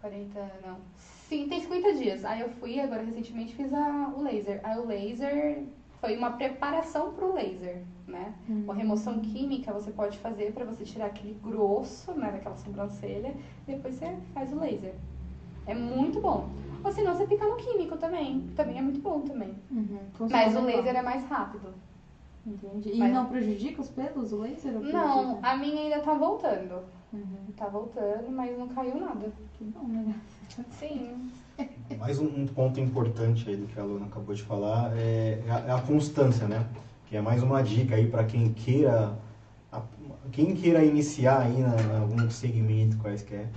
40, 0.00 0.38
não. 0.64 0.76
Sim, 0.98 1.48
tem 1.48 1.60
50 1.60 1.94
dias. 1.94 2.24
Aí 2.24 2.40
eu 2.42 2.50
fui, 2.50 2.78
agora 2.78 3.02
recentemente 3.02 3.54
fiz 3.54 3.72
a, 3.72 4.12
o 4.14 4.22
laser. 4.22 4.60
Aí 4.62 4.78
o 4.78 4.86
laser 4.86 5.64
foi 6.00 6.16
uma 6.16 6.32
preparação 6.32 7.12
pro 7.14 7.32
laser, 7.32 7.82
né? 8.06 8.34
Uma 8.64 8.74
remoção 8.74 9.20
química 9.20 9.72
você 9.72 9.92
pode 9.92 10.18
fazer 10.18 10.52
para 10.52 10.64
você 10.64 10.84
tirar 10.84 11.06
aquele 11.06 11.34
grosso, 11.34 12.12
né, 12.12 12.32
daquela 12.32 12.56
sobrancelha, 12.56 13.34
depois 13.66 13.94
você 13.94 14.16
faz 14.34 14.52
o 14.52 14.58
laser. 14.58 14.94
É 15.64 15.74
muito 15.74 16.20
bom. 16.20 16.50
Ou 16.84 16.92
senão 16.92 17.14
você 17.14 17.26
fica 17.26 17.46
no 17.46 17.56
químico 17.56 17.96
também. 17.96 18.40
Também 18.56 18.78
é 18.78 18.82
muito 18.82 19.00
bom 19.00 19.20
também. 19.20 19.54
Uhum. 19.70 19.98
Mas 20.30 20.56
o 20.56 20.60
laser 20.64 20.96
é 20.96 21.02
mais 21.02 21.24
rápido. 21.26 21.68
Entendi. 22.46 22.90
E 22.94 22.98
Mas- 22.98 23.12
não 23.12 23.26
prejudica 23.26 23.80
os 23.80 23.88
pelos, 23.88 24.32
o 24.32 24.38
laser? 24.38 24.72
Não, 24.72 25.38
a 25.42 25.56
minha 25.56 25.82
ainda 25.82 26.00
tá 26.00 26.14
voltando. 26.14 26.82
Uhum. 27.12 27.52
Tá 27.56 27.68
voltando, 27.68 28.30
mas 28.30 28.58
não 28.58 28.66
caiu 28.68 28.98
nada. 29.00 29.30
Que 29.56 29.64
bom, 29.64 29.86
né? 29.86 30.14
Sim. 30.72 31.30
Mais 31.98 32.18
um, 32.18 32.24
um 32.26 32.46
ponto 32.46 32.80
importante 32.80 33.48
aí 33.48 33.56
do 33.56 33.66
que 33.66 33.78
a 33.78 33.84
Luna 33.84 34.06
acabou 34.06 34.34
de 34.34 34.42
falar 34.42 34.92
é 34.96 35.40
a, 35.48 35.58
é 35.70 35.72
a 35.72 35.80
constância, 35.80 36.48
né? 36.48 36.66
Que 37.06 37.16
é 37.16 37.20
mais 37.20 37.42
uma 37.42 37.62
dica 37.62 37.94
aí 37.94 38.08
para 38.08 38.24
quem 38.24 38.52
queira 38.52 39.16
a- 39.70 39.82
quem 40.32 40.54
queira 40.54 40.82
iniciar 40.84 41.42
aí 41.42 41.58
na, 41.60 41.76
em 41.76 42.00
algum 42.00 42.30
segmento 42.30 42.96
quaisquer. 42.98 43.48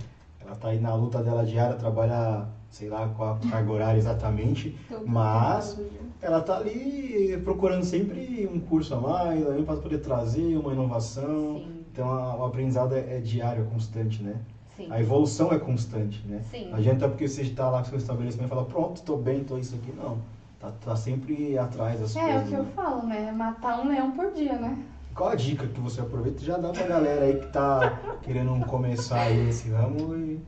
Ela 0.46 0.56
tá 0.56 0.68
aí 0.68 0.80
na 0.80 0.94
luta 0.96 1.22
dela 1.24 1.44
diária, 1.44 1.76
trabalha, 1.76 2.46
sei 2.70 2.88
lá, 2.88 3.08
qual 3.08 3.34
a 3.34 3.50
carga 3.50 3.72
horária 3.72 3.98
exatamente, 3.98 4.78
Todo 4.88 5.02
Mas- 5.06 5.76
ela 6.22 6.40
tá 6.40 6.56
ali 6.58 7.38
procurando 7.44 7.84
sempre 7.84 8.46
um 8.46 8.60
curso 8.60 8.94
a 8.94 8.98
mais, 8.98 9.44
para 9.66 9.76
poder 9.78 9.98
trazer 9.98 10.56
uma 10.56 10.72
inovação. 10.72 11.56
Sim. 11.56 11.72
Então 11.92 12.10
a- 12.12 12.36
o 12.36 12.44
aprendizado 12.46 12.94
é, 12.94 13.18
é 13.18 13.20
diário, 13.20 13.62
é 13.62 13.66
constante, 13.66 14.22
né? 14.22 14.40
Sim. 14.78 14.88
A 14.92 15.00
evolução 15.00 15.52
é 15.52 15.58
constante, 15.58 16.22
né? 16.28 16.42
Sim. 16.52 16.70
Não 16.70 16.78
adianta 16.78 17.08
porque 17.08 17.28
você 17.28 17.42
está 17.42 17.68
lá 17.70 17.80
com 17.82 17.86
seu 17.88 17.98
estabelecimento 17.98 18.48
e 18.48 18.50
fala, 18.50 18.64
pronto, 18.64 18.98
estou 18.98 19.18
bem, 19.18 19.40
estou 19.42 19.58
isso 19.58 19.74
aqui. 19.76 19.92
Não. 19.92 20.18
Tá, 20.60 20.72
tá 20.72 20.96
sempre 20.96 21.58
atrás 21.58 22.00
das 22.00 22.16
É, 22.16 22.22
o 22.22 22.26
coisas. 22.26 22.50
que 22.50 22.56
eu 22.56 22.64
né? 22.64 22.70
falo, 22.76 23.04
né? 23.04 23.32
Matar 23.32 23.78
um 23.80 23.88
leão 23.88 24.12
por 24.12 24.32
dia, 24.32 24.58
né? 24.58 24.78
Qual 25.16 25.30
a 25.30 25.36
dica 25.36 25.66
que 25.66 25.80
você 25.80 26.02
aproveita 26.02 26.42
e 26.44 26.46
já 26.46 26.58
dá 26.58 26.72
pra 26.74 26.86
galera 26.86 27.24
aí 27.24 27.40
que 27.40 27.48
tá 27.48 27.98
querendo 28.22 28.66
começar 28.66 29.22
aí 29.22 29.46
nesse 29.46 29.70
ramo 29.70 30.14
e 30.14 30.42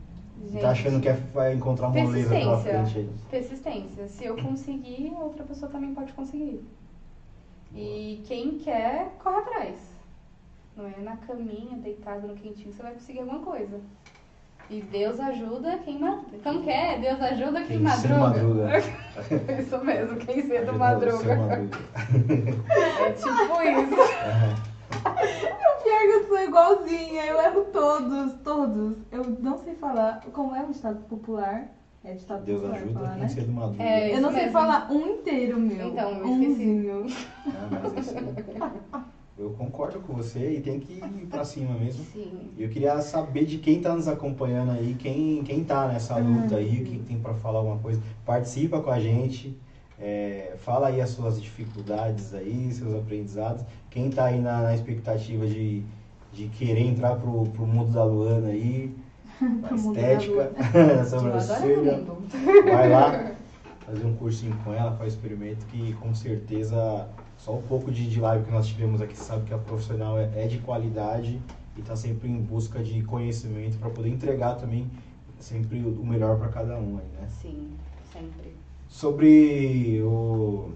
Gente, 0.52 0.62
tá 0.62 0.72
achando 0.72 1.00
que 1.00 1.08
é- 1.08 1.14
vai 1.34 1.54
encontrar 1.54 1.88
uma 1.88 2.02
moleza 2.04 2.32
pela 2.36 2.58
frente 2.58 2.94
persistência. 2.94 3.00
aí? 3.00 3.30
Persistência. 3.30 4.08
Se 4.08 4.26
eu 4.26 4.36
conseguir, 4.36 5.14
outra 5.22 5.46
pessoa 5.46 5.72
também 5.72 5.94
pode 5.94 6.12
conseguir. 6.12 6.62
E 7.74 8.22
quem 8.26 8.58
quer, 8.58 9.10
corre 9.20 9.38
atrás. 9.38 9.76
Não 10.76 10.86
é 10.86 11.02
na 11.02 11.16
caminha, 11.16 11.78
deitado 11.78 12.28
no 12.28 12.36
quentinho, 12.36 12.74
você 12.74 12.84
vai 12.84 12.92
conseguir 12.94 13.20
alguma 13.22 13.40
coisa. 13.40 13.80
E 14.70 14.82
Deus 14.82 15.18
ajuda 15.20 15.78
quem 15.78 15.98
madruga. 16.00 16.38
Como 16.44 16.62
que 16.64 16.70
é? 16.70 16.98
Deus 17.00 17.22
ajuda 17.22 17.62
quem, 17.64 17.78
Quem 17.80 17.88
cedo 17.88 18.16
madruga. 18.20 18.64
madruga. 18.68 18.78
Isso 19.62 19.78
mesmo, 19.86 20.18
quem 20.18 20.42
cedo 20.48 20.74
madruga. 20.74 21.36
madruga. 21.36 21.78
É 23.00 23.12
tipo 23.14 23.62
isso. 23.62 23.96
O 24.98 25.84
pior 25.84 25.96
é 25.96 26.08
que 26.08 26.12
eu 26.14 26.28
sou 26.28 26.40
igualzinha, 26.44 27.26
eu 27.26 27.40
erro 27.42 27.62
todos, 27.72 28.34
todos. 28.44 28.98
Eu 29.12 29.24
não 29.42 29.58
sei 29.58 29.76
falar 29.76 30.22
como 30.34 30.56
é 30.56 30.64
o 30.64 30.72
ditado 30.74 31.00
popular. 31.08 31.68
É 32.04 32.14
ditado 32.14 32.44
Deus 32.44 32.62
popular 32.62 32.78
ajuda 32.82 32.94
falar, 33.00 33.12
quem 33.14 33.22
né? 33.22 33.28
cedo 33.30 33.52
madruga. 33.52 33.84
É, 33.84 34.16
Eu 34.16 34.22
não 34.22 34.30
sei 34.32 34.40
mesmo. 34.44 34.52
falar 34.54 34.92
um 34.92 35.08
inteiro, 35.08 35.60
meu. 35.60 35.88
Então, 35.90 36.10
eu 36.12 36.26
esqueci. 36.26 36.52
Umzinho. 36.52 37.06
Ah, 37.48 37.68
mas 37.72 38.06
isso 38.08 38.18
aí- 38.18 39.02
eu 39.38 39.52
concordo 39.52 40.00
com 40.00 40.14
você 40.14 40.54
e 40.54 40.62
tem 40.62 40.80
que 40.80 40.94
ir 40.94 41.28
pra 41.30 41.44
cima 41.44 41.74
mesmo. 41.76 42.04
Sim. 42.12 42.50
Eu 42.58 42.70
queria 42.70 43.00
saber 43.02 43.46
de 43.46 43.60
quem 43.60 43.80
tá 43.80 43.94
nos 43.94 44.08
acompanhando 44.08 44.72
aí, 44.72 44.96
quem, 44.98 45.44
quem 45.44 45.64
tá 45.64 45.88
nessa 45.88 46.18
luta 46.18 46.56
aí, 46.56 46.82
o 46.82 46.84
que 46.84 46.98
tem 47.00 47.20
para 47.20 47.36
falar 47.36 47.60
alguma 47.60 47.78
coisa. 47.78 48.02
Participa 48.26 48.80
com 48.82 48.90
a 48.90 49.00
gente, 49.00 49.56
é, 50.00 50.56
fala 50.58 50.88
aí 50.88 51.00
as 51.00 51.10
suas 51.10 51.40
dificuldades 51.40 52.34
aí, 52.34 52.72
seus 52.74 52.96
aprendizados. 52.96 53.64
Quem 53.92 54.10
tá 54.10 54.26
aí 54.26 54.40
na, 54.40 54.64
na 54.64 54.74
expectativa 54.74 55.46
de, 55.46 55.84
de 56.34 56.48
querer 56.48 56.88
entrar 56.88 57.16
pro, 57.16 57.44
pro 57.46 57.66
mundo 57.66 57.92
da 57.92 58.04
Luana 58.04 58.50
aí, 58.50 58.92
a 59.40 59.76
estética, 59.76 60.52
a 61.00 61.04
sobrancelha, 61.06 62.04
vai 62.66 62.90
lá, 62.90 63.32
fazer 63.86 64.04
um 64.04 64.14
cursinho 64.14 64.58
com 64.64 64.74
ela, 64.74 64.94
faz 64.94 65.14
experimento 65.14 65.64
que 65.68 65.94
com 65.94 66.14
certeza 66.16 67.08
só 67.38 67.56
um 67.56 67.62
pouco 67.62 67.92
de, 67.92 68.08
de 68.08 68.20
live 68.20 68.46
que 68.46 68.52
nós 68.52 68.68
tivemos 68.68 69.02
aqui 69.02 69.18
sabe 69.18 69.46
que 69.46 69.54
a 69.54 69.58
profissional 69.58 70.18
é, 70.18 70.30
é 70.36 70.48
de 70.48 70.60
qualidade 70.60 71.42
e 71.76 71.80
está 71.80 71.96
sempre 71.96 72.28
em 72.28 72.42
busca 72.42 72.84
de 72.84 73.02
conhecimento 73.04 73.78
para 73.78 73.90
poder 73.90 74.10
entregar 74.10 74.56
também 74.56 74.90
sempre 75.40 75.80
o, 75.80 76.06
melhor 76.06 76.38
para 76.38 76.50
cada 76.50 76.78
um 76.78 76.98
aí, 76.98 77.06
né? 77.20 77.28
Sim, 77.42 77.70
sempre. 78.12 78.56
Sobre 78.90 80.02
o 80.04 80.72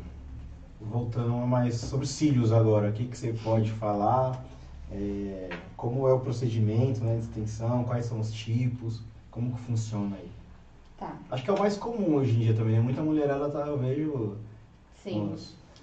voltando 0.80 1.36
a 1.36 1.46
mais 1.46 1.76
sobre 1.76 2.08
cílios 2.08 2.52
agora, 2.52 2.90
o 2.90 2.94
que, 2.94 3.06
que 3.06 3.18
você 3.18 3.34
pode 3.34 3.72
falar? 3.72 4.44
É, 4.92 5.50
como 5.78 6.08
é 6.08 6.14
o 6.14 6.20
procedimento 6.20 7.04
né, 7.04 7.16
de 7.16 7.22
extensão, 7.22 7.84
quais 7.84 8.06
são 8.06 8.20
os 8.20 8.32
tipos, 8.32 9.02
como 9.30 9.54
que 9.54 9.60
funciona 9.62 10.16
aí? 10.18 10.30
Tá. 10.98 11.16
Acho 11.32 11.44
que 11.44 11.50
é 11.50 11.54
o 11.54 11.60
mais 11.60 11.78
comum 11.78 12.16
hoje 12.16 12.36
em 12.36 12.40
dia 12.40 12.54
também, 12.54 12.76
né? 12.76 12.82
Muita 12.82 13.02
mulherada 13.02 13.50
tá, 13.50 13.66
eu 13.66 13.78
vejo. 13.78 14.38
Sim. 15.02 15.36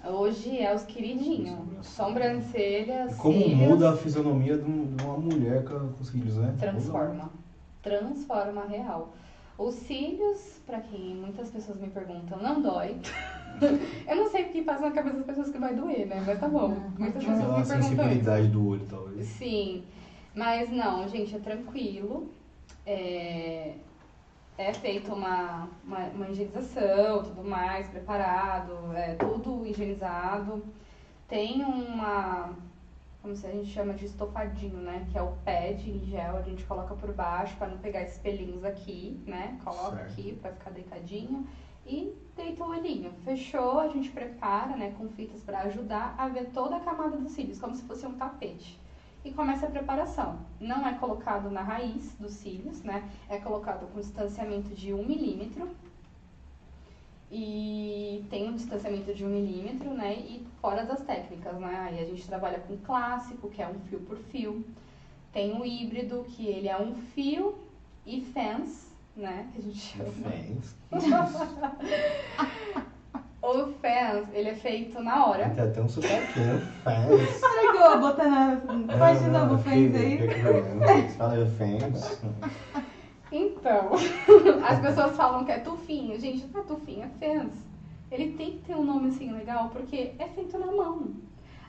Hoje 0.05 0.61
é 0.61 0.73
os 0.73 0.83
queridinhos. 0.83 1.85
Sobrancelha, 1.85 3.07
E 3.09 3.13
como 3.15 3.37
cílios, 3.37 3.57
muda 3.69 3.89
a 3.91 3.95
fisionomia 3.95 4.57
de, 4.57 4.63
um- 4.63 4.95
uma 5.03 5.17
mulher 5.17 5.63
com, 5.63 5.89
com 5.91 6.01
os 6.01 6.07
cílios, 6.07 6.37
né? 6.37 6.55
Transforma. 6.57 7.29
Transforma 7.81 8.63
real. 8.65 9.13
Os 9.57 9.73
cílios, 9.73 10.61
pra 10.65 10.79
quem 10.79 11.15
muitas 11.15 11.49
pessoas 11.49 11.77
me 11.77 11.89
perguntam, 11.89 12.39
não 12.39 12.61
dói. 12.61 12.95
Eu 14.07 14.15
não 14.15 14.29
sei 14.29 14.45
o 14.45 14.49
que 14.49 14.61
passa 14.61 14.81
na 14.81 14.91
cabeça 14.91 15.17
das 15.17 15.25
pessoas 15.25 15.49
que 15.49 15.57
vai 15.57 15.73
doer, 15.73 16.07
né? 16.07 16.23
Mas 16.25 16.39
tá 16.39 16.47
bom. 16.47 16.69
Muitas 16.97 17.21
pessoas 17.23 17.39
Aquela 17.41 17.59
me 17.59 17.65
perguntam 17.67 17.81
sensibilidade 17.81 18.47
do 18.47 18.65
olho, 18.67 18.85
talvez. 18.89 19.27
Sim, 19.27 19.83
mas 20.33 20.71
não, 20.71 21.05
gente, 21.09 21.35
é 21.35 21.39
tranquilo. 21.39 22.29
É, 22.85 23.73
é 24.59 24.73
feita 24.73 25.13
uma, 25.13 25.69
uma, 25.85 25.99
uma 26.09 26.29
higienização, 26.29 27.23
tudo 27.23 27.43
mais, 27.45 27.87
preparado, 27.87 28.91
é 28.93 29.15
tudo 29.15 29.65
higienizado. 29.65 30.61
Tem 31.29 31.63
uma, 31.63 32.53
como 33.21 33.33
se 33.33 33.47
a 33.47 33.51
gente 33.51 33.69
chama 33.69 33.93
de 33.93 34.05
estofadinho, 34.05 34.77
né? 34.77 35.07
Que 35.09 35.17
é 35.17 35.21
o 35.21 35.31
pad 35.45 35.89
em 35.89 35.99
gel, 35.99 36.35
a 36.35 36.41
gente 36.41 36.65
coloca 36.65 36.93
por 36.93 37.13
baixo 37.13 37.55
para 37.55 37.69
não 37.69 37.77
pegar 37.77 38.01
esses 38.01 38.17
pelinhos 38.17 38.65
aqui, 38.65 39.23
né? 39.25 39.57
Coloca 39.63 39.95
Certo. 39.95 40.11
aqui 40.11 40.37
para 40.41 40.51
ficar 40.51 40.71
deitadinho 40.71 41.47
e 41.85 42.13
deita 42.35 42.63
o 42.63 42.69
olhinho. 42.69 43.13
Fechou, 43.23 43.79
a 43.79 43.87
gente 43.87 44.09
prepara, 44.11 44.75
né, 44.75 44.93
com 44.97 45.07
fitas 45.09 45.41
para 45.41 45.59
ajudar 45.61 46.15
a 46.17 46.27
ver 46.27 46.49
toda 46.51 46.75
a 46.75 46.79
camada 46.81 47.15
dos 47.15 47.31
cílios, 47.31 47.59
como 47.59 47.73
se 47.73 47.83
fosse 47.83 48.05
um 48.05 48.17
tapete. 48.17 48.78
E 49.23 49.31
começa 49.31 49.65
a 49.65 49.69
preparação. 49.69 50.39
Não 50.59 50.87
é 50.87 50.93
colocado 50.93 51.49
na 51.49 51.61
raiz 51.61 52.15
dos 52.19 52.31
cílios, 52.33 52.81
né? 52.83 53.09
É 53.27 53.37
colocado 53.37 53.85
com 53.91 53.99
distanciamento 53.99 54.69
de 54.69 54.93
1 54.93 55.05
milímetro. 55.05 55.69
E 57.31 58.25
tem 58.29 58.49
um 58.49 58.55
distanciamento 58.55 59.13
de 59.13 59.25
1 59.25 59.29
milímetro, 59.29 59.93
né? 59.93 60.15
E 60.15 60.47
fora 60.61 60.85
das 60.85 61.01
técnicas, 61.01 61.59
né? 61.59 61.87
Aí 61.89 61.99
a 62.01 62.05
gente 62.05 62.25
trabalha 62.25 62.59
com 62.59 62.77
clássico, 62.77 63.49
que 63.49 63.61
é 63.61 63.67
um 63.67 63.79
fio 63.81 63.99
por 63.99 64.17
fio. 64.17 64.65
Tem 65.33 65.59
o 65.59 65.65
híbrido, 65.65 66.25
que 66.29 66.47
ele 66.47 66.69
é 66.69 66.79
um 66.79 66.95
fio 66.95 67.55
e 68.05 68.21
fence, 68.21 68.87
né? 69.15 69.49
Que 69.51 69.59
a 69.59 69.61
gente 69.61 69.77
chama. 69.77 70.11
Fãs. 70.11 70.75
O 73.41 73.67
fence, 73.81 74.29
ele 74.33 74.49
é 74.49 74.55
feito 74.55 75.01
na 75.01 75.25
hora. 75.25 75.49
Tem 75.49 75.63
até 75.63 75.81
um 75.81 75.87
sotaque, 75.87 76.39
né? 76.39 76.61
Botar 77.99 78.29
na. 78.29 78.57
Faz 78.97 79.23
de 79.23 79.29
novo 79.29 79.55
o 79.55 79.57
fãs 79.57 79.95
aí. 79.95 80.19
Fala 81.17 81.45
fãs. 81.45 82.21
Então, 83.31 83.91
as 84.67 84.79
pessoas 84.79 85.15
falam 85.15 85.45
que 85.45 85.51
é 85.51 85.59
tufinho. 85.59 86.19
Gente, 86.19 86.47
não 86.47 86.61
é 86.61 86.63
tufinho, 86.63 87.03
é 87.03 87.09
fence. 87.19 87.69
Ele 88.11 88.33
tem 88.33 88.53
que 88.53 88.65
ter 88.65 88.75
um 88.75 88.83
nome 88.83 89.09
assim 89.09 89.31
legal 89.31 89.69
porque 89.69 90.13
é 90.17 90.27
feito 90.27 90.57
na 90.57 90.67
mão. 90.67 91.13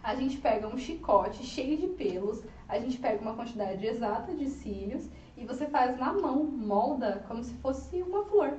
A 0.03 0.15
gente 0.15 0.39
pega 0.39 0.67
um 0.67 0.79
chicote 0.79 1.45
cheio 1.45 1.77
de 1.77 1.87
pelos, 1.89 2.43
a 2.67 2.79
gente 2.79 2.97
pega 2.97 3.21
uma 3.21 3.35
quantidade 3.35 3.87
exata 3.87 4.35
de 4.35 4.49
cílios 4.49 5.09
e 5.37 5.45
você 5.45 5.67
faz 5.67 5.99
na 5.99 6.13
mão, 6.15 6.45
molda 6.45 7.23
como 7.29 7.45
se 7.45 7.53
fosse 7.57 8.03
uma 8.03 8.25
flor. 8.25 8.55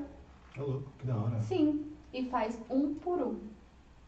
É 0.55 0.61
louco, 0.61 0.91
que 0.99 1.07
da 1.07 1.17
hora. 1.17 1.41
Sim, 1.41 1.91
e 2.13 2.25
faz 2.25 2.59
um 2.69 2.93
por 2.93 3.19
um. 3.19 3.39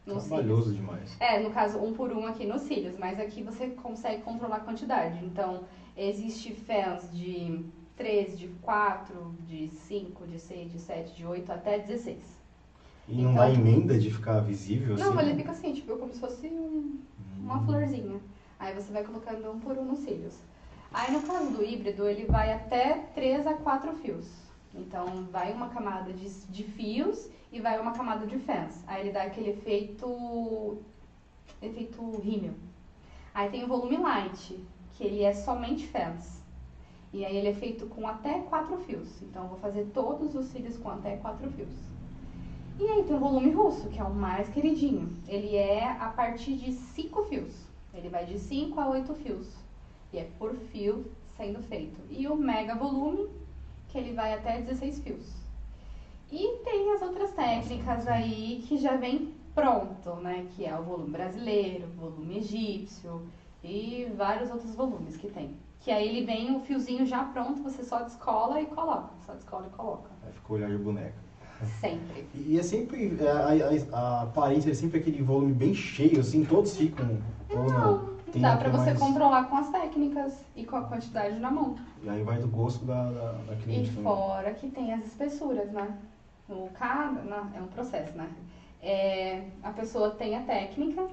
Nos 0.06 0.24
Trabalhoso 0.24 0.70
cílios. 0.70 0.76
demais. 0.76 1.16
É, 1.20 1.40
no 1.40 1.50
caso, 1.50 1.78
um 1.78 1.92
por 1.94 2.12
um 2.12 2.26
aqui 2.26 2.44
nos 2.46 2.62
cílios, 2.62 2.94
mas 2.98 3.18
aqui 3.18 3.42
você 3.42 3.68
consegue 3.68 4.22
controlar 4.22 4.56
a 4.56 4.60
quantidade. 4.60 5.24
Então, 5.24 5.64
existe 5.96 6.52
fãs 6.54 7.10
de 7.12 7.64
3, 7.96 8.38
de 8.38 8.48
4, 8.60 9.34
de 9.46 9.68
5, 9.68 10.26
de 10.26 10.38
6, 10.38 10.72
de 10.72 10.78
7, 10.78 11.14
de 11.16 11.26
8 11.26 11.50
até 11.52 11.78
16. 11.78 12.18
E 13.08 13.14
não 13.22 13.32
Então- 13.32 13.34
dá 13.34 13.50
emenda 13.50 13.98
de 13.98 14.10
ficar 14.10 14.40
visível 14.40 14.96
Não, 14.96 15.10
assim? 15.18 15.28
ele 15.28 15.36
fica 15.36 15.50
assim, 15.52 15.72
tipo, 15.72 15.96
como 15.96 16.12
se 16.12 16.20
fosse 16.20 16.46
um- 16.48 16.98
uma 17.38 17.58
Hum. 17.58 17.64
florzinha. 17.66 18.20
Aí 18.58 18.74
você 18.74 18.92
vai 18.92 19.04
colocando 19.04 19.50
um 19.50 19.60
por 19.60 19.76
um 19.76 19.84
nos 19.84 19.98
cílios. 20.00 20.34
Aí 20.92 21.10
no 21.12 21.22
caso 21.22 21.50
do 21.50 21.62
híbrido, 21.62 22.06
ele 22.08 22.24
vai 22.24 22.52
até 22.52 22.94
3 23.14 23.46
a 23.46 23.54
4 23.54 23.92
fios. 23.96 24.26
Então 24.74 25.24
vai 25.30 25.52
uma 25.52 25.68
camada 25.68 26.12
de, 26.12 26.28
de 26.28 26.64
fios 26.64 27.30
e 27.52 27.60
vai 27.60 27.78
uma 27.80 27.92
camada 27.92 28.26
de 28.26 28.38
fãs. 28.38 28.82
Aí 28.86 29.02
ele 29.02 29.12
dá 29.12 29.22
aquele 29.22 29.50
efeito. 29.50 30.78
efeito 31.62 32.20
rímel. 32.20 32.54
Aí 33.32 33.48
tem 33.50 33.64
o 33.64 33.68
volume 33.68 33.96
light, 33.96 34.58
que 34.94 35.04
ele 35.04 35.22
é 35.22 35.32
somente 35.32 35.86
fãs. 35.86 36.42
E 37.12 37.24
aí 37.24 37.36
ele 37.36 37.48
é 37.48 37.54
feito 37.54 37.86
com 37.86 38.06
até 38.08 38.40
4 38.40 38.76
fios. 38.78 39.22
Então 39.22 39.44
eu 39.44 39.48
vou 39.50 39.58
fazer 39.58 39.84
todos 39.94 40.34
os 40.34 40.46
cílios 40.46 40.76
com 40.76 40.90
até 40.90 41.16
4 41.16 41.48
fios. 41.52 41.94
E 42.78 42.88
aí 42.88 43.04
tem 43.04 43.14
o 43.14 43.20
volume 43.20 43.52
russo, 43.52 43.88
que 43.88 44.00
é 44.00 44.04
o 44.04 44.12
mais 44.12 44.48
queridinho. 44.48 45.08
Ele 45.28 45.54
é 45.54 45.84
a 45.84 46.08
partir 46.08 46.56
de 46.56 46.72
5 46.72 47.22
fios. 47.26 47.54
Ele 47.94 48.08
vai 48.08 48.24
de 48.26 48.36
5 48.36 48.80
a 48.80 48.88
8 48.88 49.14
fios. 49.14 49.48
E 50.12 50.18
é 50.18 50.28
por 50.38 50.56
fio 50.56 51.04
sendo 51.36 51.62
feito. 51.62 52.00
E 52.10 52.26
o 52.26 52.36
mega 52.36 52.74
volume, 52.74 53.28
que 53.94 53.98
ele 53.98 54.12
vai 54.12 54.34
até 54.34 54.60
16 54.60 54.98
fios. 54.98 55.32
E 56.32 56.58
tem 56.64 56.92
as 56.92 57.00
outras 57.00 57.30
técnicas 57.30 58.08
aí 58.08 58.64
que 58.66 58.76
já 58.76 58.96
vem 58.96 59.32
pronto, 59.54 60.16
né? 60.16 60.46
Que 60.56 60.66
é 60.66 60.76
o 60.76 60.82
volume 60.82 61.10
brasileiro, 61.10 61.86
volume 61.96 62.38
egípcio 62.38 63.22
e 63.62 64.08
vários 64.16 64.50
outros 64.50 64.74
volumes 64.74 65.16
que 65.16 65.28
tem. 65.28 65.56
Que 65.78 65.92
aí 65.92 66.08
ele 66.08 66.26
vem 66.26 66.56
o 66.56 66.60
fiozinho 66.60 67.06
já 67.06 67.22
pronto, 67.22 67.62
você 67.62 67.84
só 67.84 68.02
descola 68.02 68.60
e 68.60 68.66
coloca. 68.66 69.10
Só 69.24 69.32
descola 69.34 69.68
e 69.72 69.76
coloca. 69.76 70.10
Aí 70.26 70.32
fica 70.32 70.52
o 70.52 70.56
olhar 70.56 70.70
de 70.70 70.78
boneca. 70.78 71.14
Sempre. 71.80 72.26
E 72.34 72.58
é 72.58 72.62
sempre. 72.64 73.16
é, 73.20 73.30
A, 73.30 73.96
a, 73.96 74.00
a 74.00 74.22
aparência 74.22 74.72
é 74.72 74.74
sempre 74.74 74.98
aquele 74.98 75.22
volume 75.22 75.52
bem 75.52 75.72
cheio, 75.72 76.18
assim, 76.18 76.44
todos 76.44 76.76
ficam. 76.76 77.16
Não, 77.48 78.13
Tem 78.34 78.42
dá 78.42 78.58
é 78.60 78.68
você 78.68 78.86
mais- 78.86 78.98
controlar 78.98 79.44
com 79.44 79.56
as 79.56 79.70
técnicas 79.70 80.44
e 80.56 80.64
com 80.64 80.74
a 80.74 80.82
quantidade 80.82 81.38
na 81.38 81.52
mão. 81.52 81.76
E 82.02 82.08
aí 82.08 82.20
vai 82.24 82.36
do 82.40 82.48
gosto 82.48 82.84
da, 82.84 83.04
da, 83.12 83.32
da 83.32 83.54
E 83.54 83.56
cliente 83.58 83.90
também. 83.90 84.02
fora 84.02 84.52
que 84.52 84.66
tem 84.66 84.92
as 84.92 85.04
espessuras, 85.04 85.70
né? 85.70 85.96
O 86.48 86.68
cada, 86.74 87.20
é 87.54 87.60
um 87.60 87.68
processo, 87.68 88.16
né? 88.18 88.28
É, 88.82 89.44
a 89.62 89.70
pessoa 89.70 90.10
tem 90.10 90.34
a 90.34 90.40
técnica, 90.40 91.06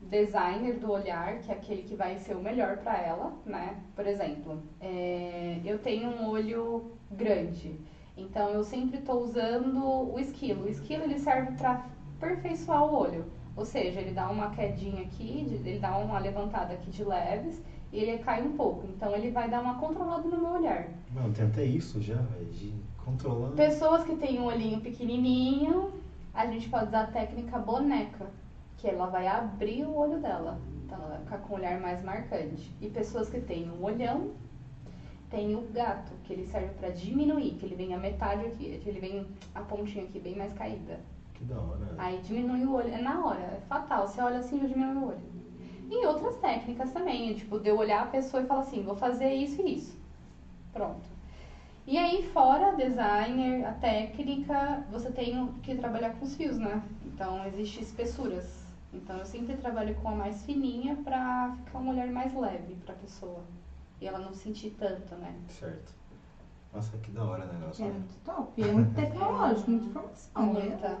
designer 0.00 0.78
do 0.78 0.88
olhar, 0.88 1.40
que 1.40 1.50
é 1.50 1.54
aquele 1.54 1.82
que 1.82 1.96
vai 1.96 2.16
ser 2.16 2.34
o 2.36 2.40
melhor 2.40 2.76
pra 2.76 2.96
ela, 2.96 3.32
né? 3.44 3.76
Por 3.96 4.06
exemplo, 4.06 4.56
é, 4.80 5.58
eu 5.64 5.78
tenho 5.78 6.08
um 6.08 6.28
olho 6.28 6.80
grande, 7.10 7.76
então 8.16 8.48
eu 8.48 8.62
sempre 8.62 8.98
estou 8.98 9.20
usando 9.20 10.12
o 10.12 10.16
esquilo. 10.16 10.62
O 10.64 10.68
esquilo 10.68 11.02
ele 11.02 11.18
serve 11.18 11.50
para 11.56 11.82
aperfeiçoar 12.16 12.84
o 12.84 12.94
olho, 12.94 13.24
ou 13.58 13.64
seja, 13.64 14.00
ele 14.00 14.12
dá 14.12 14.30
uma 14.30 14.50
quedinha 14.50 15.02
aqui, 15.02 15.44
ele 15.64 15.80
dá 15.80 15.98
uma 15.98 16.20
levantada 16.20 16.74
aqui 16.74 16.92
de 16.92 17.02
leves 17.02 17.60
e 17.92 17.98
ele 17.98 18.18
cai 18.18 18.40
um 18.40 18.56
pouco. 18.56 18.86
Então 18.86 19.12
ele 19.16 19.32
vai 19.32 19.50
dar 19.50 19.60
uma 19.60 19.80
controlada 19.80 20.28
no 20.28 20.38
meu 20.38 20.52
olhar. 20.52 20.88
Mano, 21.12 21.34
tem 21.34 21.46
até 21.46 21.64
isso 21.64 22.00
já, 22.00 22.14
velho, 22.14 22.46
de 22.52 22.72
controlando. 23.04 23.56
Pessoas 23.56 24.04
que 24.04 24.14
têm 24.14 24.38
um 24.38 24.44
olhinho 24.44 24.80
pequenininho, 24.80 25.92
a 26.32 26.46
gente 26.46 26.68
pode 26.68 26.86
usar 26.86 27.00
a 27.00 27.06
técnica 27.08 27.58
boneca, 27.58 28.30
que 28.76 28.86
ela 28.86 29.06
vai 29.06 29.26
abrir 29.26 29.84
o 29.84 29.96
olho 29.96 30.20
dela. 30.20 30.60
Então 30.84 30.96
ela 30.96 31.08
vai 31.08 31.18
ficar 31.18 31.38
com 31.38 31.54
o 31.54 31.56
olhar 31.56 31.80
mais 31.80 32.00
marcante. 32.04 32.72
E 32.80 32.88
pessoas 32.88 33.28
que 33.28 33.40
têm 33.40 33.68
um 33.68 33.82
olhão, 33.82 34.30
tem 35.30 35.56
o 35.56 35.62
gato, 35.72 36.12
que 36.22 36.32
ele 36.32 36.46
serve 36.46 36.72
pra 36.74 36.90
diminuir, 36.90 37.56
que 37.56 37.66
ele 37.66 37.74
vem 37.74 37.92
a 37.92 37.98
metade 37.98 38.46
aqui, 38.46 38.78
que 38.78 38.88
ele 38.88 39.00
vem 39.00 39.26
a 39.52 39.62
pontinha 39.62 40.04
aqui 40.04 40.20
bem 40.20 40.36
mais 40.36 40.52
caída. 40.52 41.00
Que 41.38 41.44
da 41.44 41.60
hora. 41.60 41.94
Aí 41.96 42.18
diminui 42.18 42.64
o 42.64 42.74
olho, 42.74 42.92
é 42.92 43.00
na 43.00 43.24
hora, 43.24 43.40
é 43.40 43.60
fatal. 43.68 44.08
Você 44.08 44.20
olha 44.20 44.38
assim, 44.40 44.60
já 44.60 44.66
diminui 44.66 44.96
o 44.96 45.06
olho. 45.08 45.38
E 45.90 46.06
outras 46.06 46.36
técnicas 46.36 46.92
também, 46.92 47.34
tipo, 47.34 47.58
de 47.60 47.68
eu 47.68 47.78
olhar 47.78 48.02
a 48.02 48.06
pessoa 48.06 48.42
e 48.42 48.46
falar 48.46 48.60
assim, 48.60 48.82
vou 48.82 48.96
fazer 48.96 49.32
isso 49.32 49.62
e 49.62 49.76
isso. 49.76 49.96
Pronto. 50.72 51.08
E 51.86 51.96
aí, 51.96 52.28
fora 52.34 52.76
designer, 52.76 53.64
a 53.64 53.72
técnica, 53.72 54.84
você 54.90 55.10
tem 55.10 55.50
que 55.62 55.74
trabalhar 55.76 56.10
com 56.16 56.24
os 56.26 56.36
fios, 56.36 56.58
né? 56.58 56.82
Então, 57.06 57.46
existe 57.46 57.80
espessuras. 57.80 58.66
Então, 58.92 59.16
eu 59.16 59.24
sempre 59.24 59.56
trabalho 59.56 59.94
com 59.96 60.08
a 60.08 60.14
mais 60.14 60.44
fininha 60.44 60.96
pra 60.96 61.56
ficar 61.64 61.78
um 61.78 61.88
olhar 61.88 62.08
mais 62.08 62.34
leve 62.34 62.74
pra 62.84 62.94
pessoa. 62.94 63.42
E 64.00 64.06
ela 64.06 64.18
não 64.18 64.34
sentir 64.34 64.76
tanto, 64.78 65.14
né? 65.14 65.34
Certo. 65.48 65.94
Nossa, 66.74 66.98
que 66.98 67.10
da 67.10 67.24
hora 67.24 67.46
o 67.46 67.52
negócio. 67.52 67.82
É 67.84 67.88
né? 67.88 67.94
muito 67.94 68.24
top. 68.24 68.52
E 68.60 68.62
é 68.62 68.72
muito 68.72 68.94
tecnológico, 68.94 69.70
muita 69.70 69.86
informação. 69.86 70.52
né? 70.52 70.98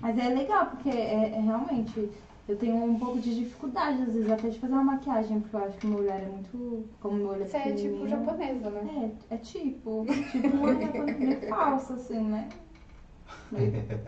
Mas 0.00 0.18
é 0.18 0.28
legal, 0.28 0.66
porque 0.66 0.90
é, 0.90 1.30
é 1.30 1.40
realmente. 1.40 2.10
Eu 2.48 2.56
tenho 2.56 2.76
um 2.76 2.96
pouco 2.96 3.18
de 3.18 3.34
dificuldade, 3.34 4.02
às 4.02 4.14
vezes, 4.14 4.30
até 4.30 4.48
de 4.48 4.60
fazer 4.60 4.72
uma 4.72 4.84
maquiagem, 4.84 5.40
porque 5.40 5.56
eu 5.56 5.60
acho 5.64 5.76
que 5.78 5.86
meu 5.88 5.98
olhar 5.98 6.22
é 6.22 6.26
muito. 6.26 6.88
Como 7.00 7.16
meu 7.16 7.30
olho 7.30 7.42
é 7.42 7.46
Você 7.46 7.56
é 7.56 7.72
tipo 7.72 8.06
japonesa, 8.06 8.70
né? 8.70 9.12
É, 9.30 9.34
é 9.34 9.38
tipo. 9.38 10.06
Tipo 10.30 10.56
meio 10.56 11.48
falso, 11.48 11.94
assim, 11.94 12.20
né? 12.20 12.48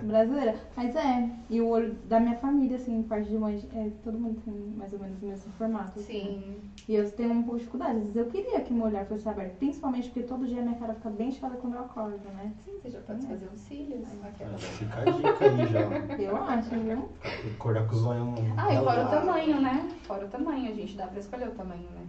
Brasileira. 0.02 0.54
Mas 0.76 0.94
é. 0.96 1.28
E 1.48 1.60
o 1.60 1.68
olho 1.68 1.94
da 2.04 2.18
minha 2.20 2.36
família, 2.36 2.76
assim, 2.76 3.02
parte 3.02 3.28
de 3.28 3.36
mãe, 3.38 3.62
é, 3.74 3.88
todo 4.02 4.18
mundo 4.18 4.40
tem 4.44 4.54
mais 4.76 4.92
ou 4.92 4.98
menos 4.98 5.20
o 5.22 5.26
mesmo 5.26 5.52
formato. 5.52 5.98
assim. 5.98 6.02
Sim. 6.02 6.60
E 6.88 6.94
eu 6.94 7.10
tenho 7.10 7.32
um 7.32 7.42
pouco 7.42 7.56
de 7.58 7.64
dificuldade. 7.64 7.96
Às 7.98 8.02
vezes 8.04 8.16
eu 8.16 8.26
queria 8.26 8.60
que 8.60 8.72
meu 8.72 8.84
olhar 8.86 9.04
fosse 9.06 9.28
aberto, 9.28 9.56
principalmente 9.58 10.08
porque 10.08 10.22
todo 10.22 10.46
dia 10.46 10.62
minha 10.62 10.74
cara 10.78 10.94
fica 10.94 11.10
bem 11.10 11.28
inchada 11.28 11.56
quando 11.56 11.74
eu 11.74 11.80
acordo, 11.80 12.24
né? 12.34 12.52
Sim, 12.64 12.72
você 12.82 12.90
já 12.90 13.00
pode 13.00 13.26
fazer 13.26 13.46
os 13.52 13.60
cílios. 13.60 14.04
Ah, 14.22 14.28
aquela- 14.28 14.58
Fica 14.58 15.00
a 15.00 15.04
dica 15.04 15.44
aí 15.44 15.66
já. 15.66 16.22
Eu 16.22 16.36
acho, 16.36 16.70
viu? 16.70 17.08
Acordar 17.54 17.86
com 17.86 17.94
os 17.94 18.04
olhos. 18.04 18.38
Ah, 18.56 18.72
e 18.72 18.78
fora 18.84 19.04
o 19.06 19.08
tamanho, 19.10 19.60
né? 19.60 19.88
Fora 20.02 20.24
o 20.24 20.28
tamanho, 20.28 20.70
a 20.70 20.74
gente 20.74 20.96
dá 20.96 21.06
pra 21.06 21.20
escolher 21.20 21.48
o 21.48 21.52
tamanho, 21.52 21.82
né? 21.94 22.02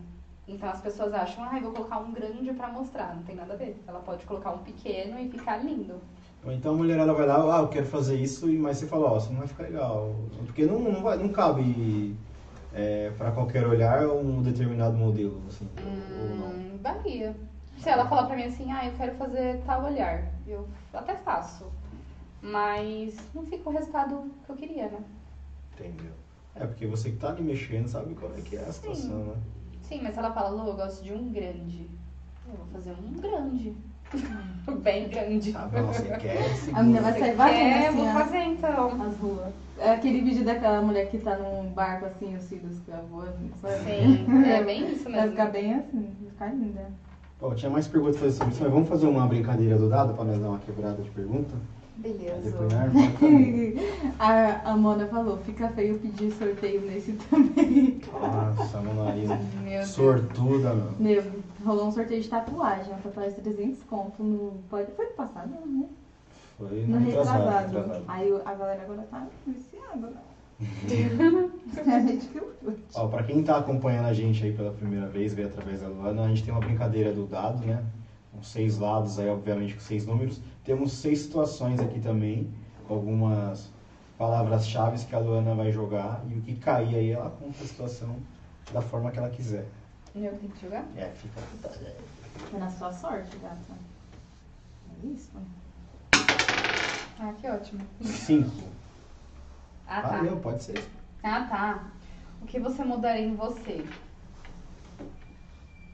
Então 0.47 0.67
as 0.69 0.81
pessoas 0.81 1.13
acham, 1.13 1.43
ah, 1.43 1.57
eu 1.57 1.61
vou 1.63 1.73
colocar 1.73 1.99
um 1.99 2.11
grande 2.11 2.51
pra 2.53 2.69
mostrar. 2.71 3.15
Não 3.15 3.21
tem 3.23 3.35
nada 3.35 3.53
a 3.53 3.57
ver. 3.57 3.79
Ela 3.87 3.99
pode 3.99 4.25
colocar 4.25 4.49
um 4.51 4.57
pequeno 4.59 5.19
e 5.19 5.29
ficar 5.29 5.57
lindo. 5.57 5.95
Ou 6.45 6.51
então 6.53 6.73
a 6.73 6.77
mulherada 6.77 7.13
vai 7.13 7.25
lá, 7.25 7.57
ah, 7.59 7.61
eu 7.63 7.67
quero 7.67 7.85
fazer 7.85 8.15
isso, 8.15 8.49
e- 8.49 8.57
mas 8.57 8.77
você 8.77 8.87
fala, 8.87 9.11
ó, 9.11 9.17
isso 9.17 9.29
não 9.31 9.39
vai 9.39 9.47
ficar 9.47 9.63
legal. 9.63 10.15
Porque 10.45 10.65
não, 10.65 10.79
não, 10.79 11.01
vai, 11.01 11.17
não 11.17 11.29
cabe 11.29 12.15
é, 12.73 13.11
para 13.17 13.31
qualquer 13.31 13.65
olhar 13.67 14.07
um 14.09 14.41
determinado 14.41 14.95
modelo, 14.97 15.41
assim. 15.47 15.67
Ou 15.77 16.35
não. 16.35 16.47
Hum, 16.47 16.79
varia. 16.81 17.35
Se 17.77 17.89
ela 17.89 18.05
falar 18.07 18.25
pra 18.25 18.35
mim 18.35 18.43
assim, 18.43 18.71
ah, 18.71 18.85
eu 18.85 18.93
quero 18.93 19.15
fazer 19.15 19.61
tal 19.65 19.83
olhar, 19.83 20.31
eu 20.47 20.65
até 20.93 21.15
faço. 21.15 21.65
Mas 22.41 23.17
não 23.33 23.43
fica 23.45 23.69
o 23.69 23.73
resultado 23.73 24.31
que 24.45 24.49
eu 24.51 24.55
queria, 24.55 24.87
né? 24.89 25.03
Entendeu? 25.73 26.11
É 26.55 26.65
porque 26.65 26.87
você 26.87 27.11
que 27.11 27.17
tá 27.17 27.29
ali 27.29 27.41
mexendo 27.41 27.87
sabe 27.87 28.13
qual 28.15 28.33
é 28.33 28.41
que 28.41 28.55
é 28.55 28.61
a 28.61 28.71
Sim. 28.71 28.71
situação, 28.93 29.23
né? 29.25 29.35
Sim, 29.81 30.01
mas 30.01 30.13
se 30.13 30.19
ela 30.19 30.31
fala, 30.31 30.49
Lu, 30.49 30.69
eu 30.69 30.75
gosto 30.75 31.03
de 31.03 31.11
um 31.13 31.31
grande. 31.31 31.89
Eu 32.47 32.55
vou 32.55 32.65
fazer 32.67 32.91
um 32.93 33.13
grande. 33.13 33.73
Bem 34.83 35.09
grande. 35.09 35.51
Tá 35.51 35.67
bom, 35.67 35.87
você 35.87 36.03
quer, 36.17 36.55
segura. 36.55 36.79
A 36.79 36.83
menina 36.83 37.01
vai 37.01 37.19
sair 37.19 37.35
varrendo 37.35 37.87
assim, 37.87 37.97
Vou 37.97 38.07
ó. 38.07 38.13
fazer 38.13 38.37
então. 38.37 39.01
as 39.01 39.17
ruas. 39.17 39.53
É 39.79 39.91
aquele 39.91 40.21
vídeo 40.21 40.43
daquela 40.45 40.81
mulher 40.81 41.09
que 41.09 41.17
tá 41.19 41.37
num 41.37 41.69
barco 41.69 42.05
assim, 42.05 42.35
os 42.35 42.43
cílios 42.43 42.79
que 42.85 42.91
voando, 43.09 43.49
sabe? 43.61 43.83
Sim, 43.83 44.43
é 44.45 44.63
bem 44.63 44.91
isso 44.91 45.03
Vai 45.05 45.13
mesmo. 45.13 45.29
ficar 45.31 45.45
bem 45.47 45.73
assim, 45.73 46.15
vai 46.21 46.29
ficar 46.31 46.47
linda. 46.53 46.85
Bom, 47.39 47.55
tinha 47.55 47.71
mais 47.71 47.87
perguntas 47.87 48.17
pra 48.17 48.25
fazer 48.25 48.37
sobre 48.37 48.53
isso, 48.53 48.63
mas 48.63 48.71
vamos 48.73 48.89
fazer 48.89 49.07
uma 49.07 49.25
brincadeira 49.25 49.77
do 49.77 49.87
dado 49.89 50.13
pra 50.13 50.25
nós 50.25 50.37
dar 50.39 50.49
uma 50.49 50.59
quebrada 50.59 51.01
de 51.01 51.09
pergunta? 51.09 51.55
Beleza. 51.95 52.55
também. 53.19 53.75
A 54.19 54.71
Amanda 54.71 55.05
falou, 55.07 55.37
fica 55.39 55.67
feio 55.69 55.97
pedir 55.99 56.31
sorteio 56.31 56.81
nesse 56.81 57.13
também. 57.13 57.99
Nossa, 58.11 58.79
Meu 58.81 59.35
Deus. 59.63 59.87
sortuda, 59.87 60.73
meu. 60.73 60.91
Meu, 60.99 61.23
rolou 61.63 61.87
um 61.87 61.91
sorteio 61.91 62.21
de 62.21 62.29
tatuagem, 62.29 62.91
uma 62.91 63.01
tatuagem 63.01 63.35
de 63.35 63.41
300 63.41 63.83
conto 63.83 64.23
no... 64.23 64.63
Pode, 64.69 64.91
foi 64.91 65.05
no 65.05 65.13
passado, 65.13 65.49
né? 65.49 65.85
Foi 66.57 66.85
No 66.85 66.97
retrasado. 66.99 68.03
Aí 68.07 68.33
a 68.45 68.53
galera 68.53 68.83
agora 68.83 69.01
tá 69.09 69.27
viciada, 69.45 70.07
né? 70.07 70.21
a 71.87 71.99
gente 72.01 72.27
que 72.27 72.37
eu 72.37 72.49
Ó, 72.93 73.07
pra 73.07 73.23
quem 73.23 73.41
tá 73.43 73.57
acompanhando 73.57 74.07
a 74.07 74.13
gente 74.13 74.43
aí 74.43 74.53
pela 74.53 74.71
primeira 74.71 75.07
vez, 75.07 75.33
veio 75.33 75.47
através 75.47 75.81
da 75.81 75.87
Luana, 75.87 76.23
a 76.23 76.27
gente 76.27 76.43
tem 76.43 76.53
uma 76.53 76.59
brincadeira 76.59 77.13
do 77.13 77.25
dado, 77.25 77.65
né? 77.65 77.83
Com 78.33 78.43
seis 78.43 78.77
lados 78.77 79.17
aí, 79.19 79.29
obviamente, 79.29 79.73
com 79.75 79.79
seis 79.79 80.05
números. 80.05 80.41
Temos 80.65 80.91
seis 80.93 81.19
situações 81.19 81.79
aqui 81.79 82.01
também, 82.01 82.51
com 82.87 82.93
algumas 82.93 83.71
palavras-chave 84.17 85.03
que 85.05 85.15
a 85.15 85.19
Luana 85.19 85.55
vai 85.55 85.71
jogar. 85.71 86.21
E 86.29 86.33
o 86.33 86.41
que 86.41 86.55
cair 86.55 86.95
aí, 86.95 87.11
ela 87.11 87.29
conta 87.29 87.63
a 87.63 87.67
situação 87.67 88.17
da 88.73 88.81
forma 88.81 89.11
que 89.11 89.17
ela 89.17 89.29
quiser. 89.29 89.65
Meu, 90.15 90.35
tem 90.37 90.49
que 90.49 90.61
jogar? 90.61 90.85
É, 90.95 91.05
fica. 91.09 91.39
É 92.53 92.57
na 92.57 92.69
sua 92.69 92.91
sorte, 92.91 93.37
gata. 93.37 93.73
É 95.03 95.05
isso. 95.07 95.31
Ah, 97.19 97.33
que 97.39 97.47
ótimo. 97.47 97.81
Cinco. 98.01 98.69
Ah, 99.85 100.01
tá. 100.01 100.07
Valeu, 100.09 100.37
pode 100.37 100.63
ser. 100.63 100.83
Ah, 101.23 101.45
tá. 101.49 101.91
O 102.41 102.45
que 102.45 102.59
você 102.59 102.83
mudaria 102.83 103.25
em 103.25 103.35
você? 103.35 103.85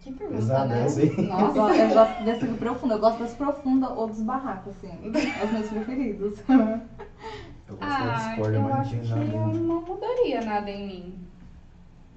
Que 0.02 0.12
pergunta, 0.14 0.38
Pesada 0.40 0.66
né? 0.76 0.86
Eu 0.86 1.24
Nossa. 1.28 1.76
eu 1.76 1.94
gosto 1.94 2.24
desse 2.24 2.48
profundo, 2.58 2.94
eu 2.94 3.00
gosto 3.00 3.20
das 3.20 3.34
profundas 3.34 3.90
ou 3.90 4.08
dos 4.08 4.22
barracos, 4.22 4.76
assim. 4.78 5.12
É 5.40 5.46
os 5.46 5.52
meus 5.52 5.68
preferidos. 5.70 6.40
Eu 6.48 7.76
gosto 7.78 7.80
da 7.80 8.14
Ah, 8.14 8.28
discórdia, 8.30 8.58
eu 8.58 8.62
mas 8.64 8.74
acho 8.74 8.96
não 8.96 9.04
que 9.26 9.32
eu 9.36 9.48
não 9.48 9.82
mudaria 9.82 10.42
nada 10.46 10.70
em 10.70 10.86
mim. 10.88 11.28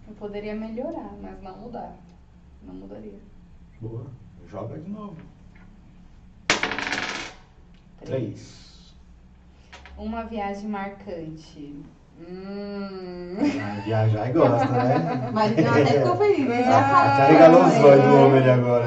Eu 0.08 0.14
poderia 0.14 0.54
melhorar, 0.54 1.12
mas 1.20 1.40
não 1.42 1.58
mudar. 1.58 1.94
Não 2.62 2.72
mudaria. 2.74 3.18
Boa. 3.80 4.06
Joga 4.48 4.78
de 4.78 4.88
novo. 4.88 5.16
Três. 8.04 8.94
Uma 9.98 10.24
viagem 10.24 10.68
marcante. 10.68 11.74
Hum. 12.20 13.36
Ah, 13.60 13.80
viajar 13.84 14.30
e 14.30 14.32
gosta, 14.32 14.66
né? 14.66 15.30
Mas 15.32 15.54
já 15.54 15.70
até 15.70 15.84
ficou 16.00 16.16
feliz, 16.16 16.48
né? 16.48 16.64
já 16.64 16.78
Ah, 16.78 16.82
sabe. 16.90 17.16
tá 17.18 17.26
regalou 17.26 17.64
os 17.64 17.74
olhos 17.84 18.04
do 18.04 18.14
homem 18.16 18.50
agora. 18.50 18.84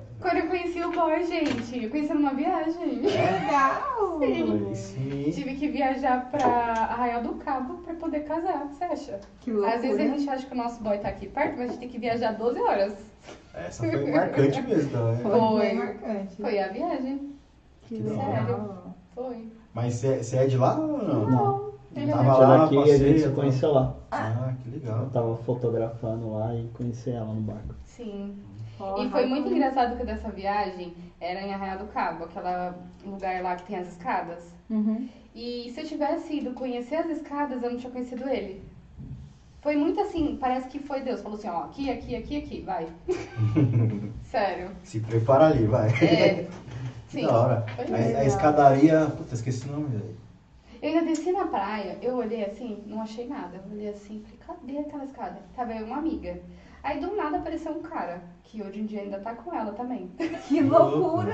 Quando 0.26 0.38
eu 0.38 0.48
conheci 0.48 0.82
o 0.82 0.90
boy, 0.90 1.24
gente, 1.24 1.84
eu 1.84 1.88
conheci 1.88 2.12
numa 2.12 2.34
viagem. 2.34 3.00
Legal! 3.00 4.18
Aí 4.20 4.74
sim. 4.74 5.30
Tive 5.32 5.54
que 5.54 5.68
viajar 5.68 6.28
pra 6.32 6.44
Arraial 6.44 7.22
do 7.22 7.34
Cabo 7.34 7.74
pra 7.74 7.94
poder 7.94 8.24
casar. 8.24 8.64
O 8.64 8.68
que 8.70 8.74
você 8.74 8.84
acha? 8.86 9.20
Que 9.40 9.52
loucura. 9.52 9.76
Às 9.76 9.82
vezes 9.82 10.00
a 10.00 10.04
gente 10.04 10.28
acha 10.28 10.46
que 10.46 10.52
o 10.52 10.56
nosso 10.56 10.82
boy 10.82 10.98
tá 10.98 11.10
aqui 11.10 11.28
perto, 11.28 11.58
mas 11.58 11.60
a 11.60 11.66
gente 11.68 11.78
tem 11.78 11.88
que 11.88 11.98
viajar 12.00 12.32
12 12.32 12.60
horas. 12.60 12.94
Essa 13.54 13.88
foi 13.88 14.10
marcante 14.10 14.62
mesmo, 14.62 14.88
então, 14.90 15.16
Foi, 15.16 15.30
né? 15.30 15.38
Foi. 15.38 15.60
bem 15.60 15.74
marcante. 15.76 16.36
Foi 16.42 16.58
a 16.58 16.68
viagem. 16.72 17.32
Que 17.82 17.94
legal. 17.98 18.94
Foi. 19.14 19.48
Mas 19.72 19.94
você 19.94 20.36
é 20.38 20.46
de 20.48 20.58
lá 20.58 20.76
ou 20.76 21.04
não? 21.04 21.30
Não. 21.30 21.66
Ele 21.94 22.10
Tava 22.10 22.24
é 22.24 22.26
lá, 22.26 22.54
Ela 22.54 22.64
aqui 22.64 22.78
a 22.78 22.98
gente 22.98 23.20
se 23.20 23.28
tá? 23.28 23.34
conheceu 23.34 23.70
lá. 23.72 23.94
Ah, 24.10 24.52
que 24.60 24.68
Eu 24.70 24.74
legal. 24.74 25.08
tava 25.12 25.36
fotografando 25.36 26.32
lá 26.32 26.52
e 26.52 26.68
conheci 26.74 27.10
ela 27.10 27.32
no 27.32 27.40
barco. 27.40 27.76
Sim. 27.84 28.36
Ó, 28.78 29.02
E 29.02 29.10
foi 29.10 29.26
muito 29.26 29.48
rapaz. 29.48 29.56
engraçado 29.56 29.96
que 29.96 30.04
dessa 30.04 30.30
viagem 30.30 30.94
era 31.20 31.40
em 31.40 31.54
Arraial 31.54 31.78
do 31.78 31.86
Cabo, 31.86 32.24
aquele 32.24 32.74
lugar 33.04 33.42
lá 33.42 33.56
que 33.56 33.64
tem 33.64 33.76
as 33.76 33.88
escadas. 33.88 34.54
Uhum. 34.68 35.08
E 35.34 35.70
se 35.74 35.80
eu 35.80 35.86
tivesse 35.86 36.36
ido 36.38 36.52
conhecer 36.52 36.96
as 36.96 37.10
escadas, 37.10 37.62
eu 37.62 37.70
não 37.70 37.78
tinha 37.78 37.92
conhecido 37.92 38.28
ele. 38.28 38.62
Foi 39.60 39.76
muito 39.76 40.00
assim, 40.00 40.36
parece 40.40 40.68
que 40.68 40.78
foi 40.78 41.00
Deus. 41.00 41.20
Falou 41.22 41.38
assim, 41.38 41.48
ó, 41.48 41.64
aqui, 41.64 41.90
aqui, 41.90 42.14
aqui, 42.14 42.36
aqui, 42.36 42.60
vai. 42.60 42.86
Sério. 44.24 44.70
Se 44.82 45.00
prepara 45.00 45.46
ali, 45.46 45.66
vai. 45.66 45.88
É. 46.02 46.48
Sim. 47.08 47.26
da 47.26 47.40
hora. 47.40 47.66
A, 47.78 48.18
a 48.20 48.24
escadaria. 48.24 49.06
Puta, 49.16 49.34
esqueci 49.34 49.68
o 49.68 49.72
nome 49.72 49.88
dele. 49.88 50.16
Eu 50.82 50.90
ainda 50.90 51.06
desci 51.06 51.32
na 51.32 51.46
praia, 51.46 51.98
eu 52.02 52.16
olhei 52.16 52.44
assim, 52.44 52.82
não 52.86 53.00
achei 53.00 53.26
nada. 53.26 53.60
Eu 53.66 53.72
olhei 53.72 53.88
assim, 53.88 54.22
falei, 54.22 54.38
cadê 54.46 54.78
aquela 54.78 55.04
escada? 55.04 55.38
Tava 55.54 55.72
eu 55.72 55.80
e 55.86 55.90
uma 55.90 55.96
amiga. 55.98 56.38
Aí 56.86 57.00
do 57.00 57.16
nada 57.16 57.38
apareceu 57.38 57.72
um 57.72 57.82
cara, 57.82 58.22
que 58.44 58.62
hoje 58.62 58.80
em 58.80 58.86
dia 58.86 59.00
ainda 59.00 59.18
tá 59.18 59.34
com 59.34 59.52
ela 59.52 59.72
também. 59.72 60.08
Que 60.46 60.60
loucura! 60.60 61.32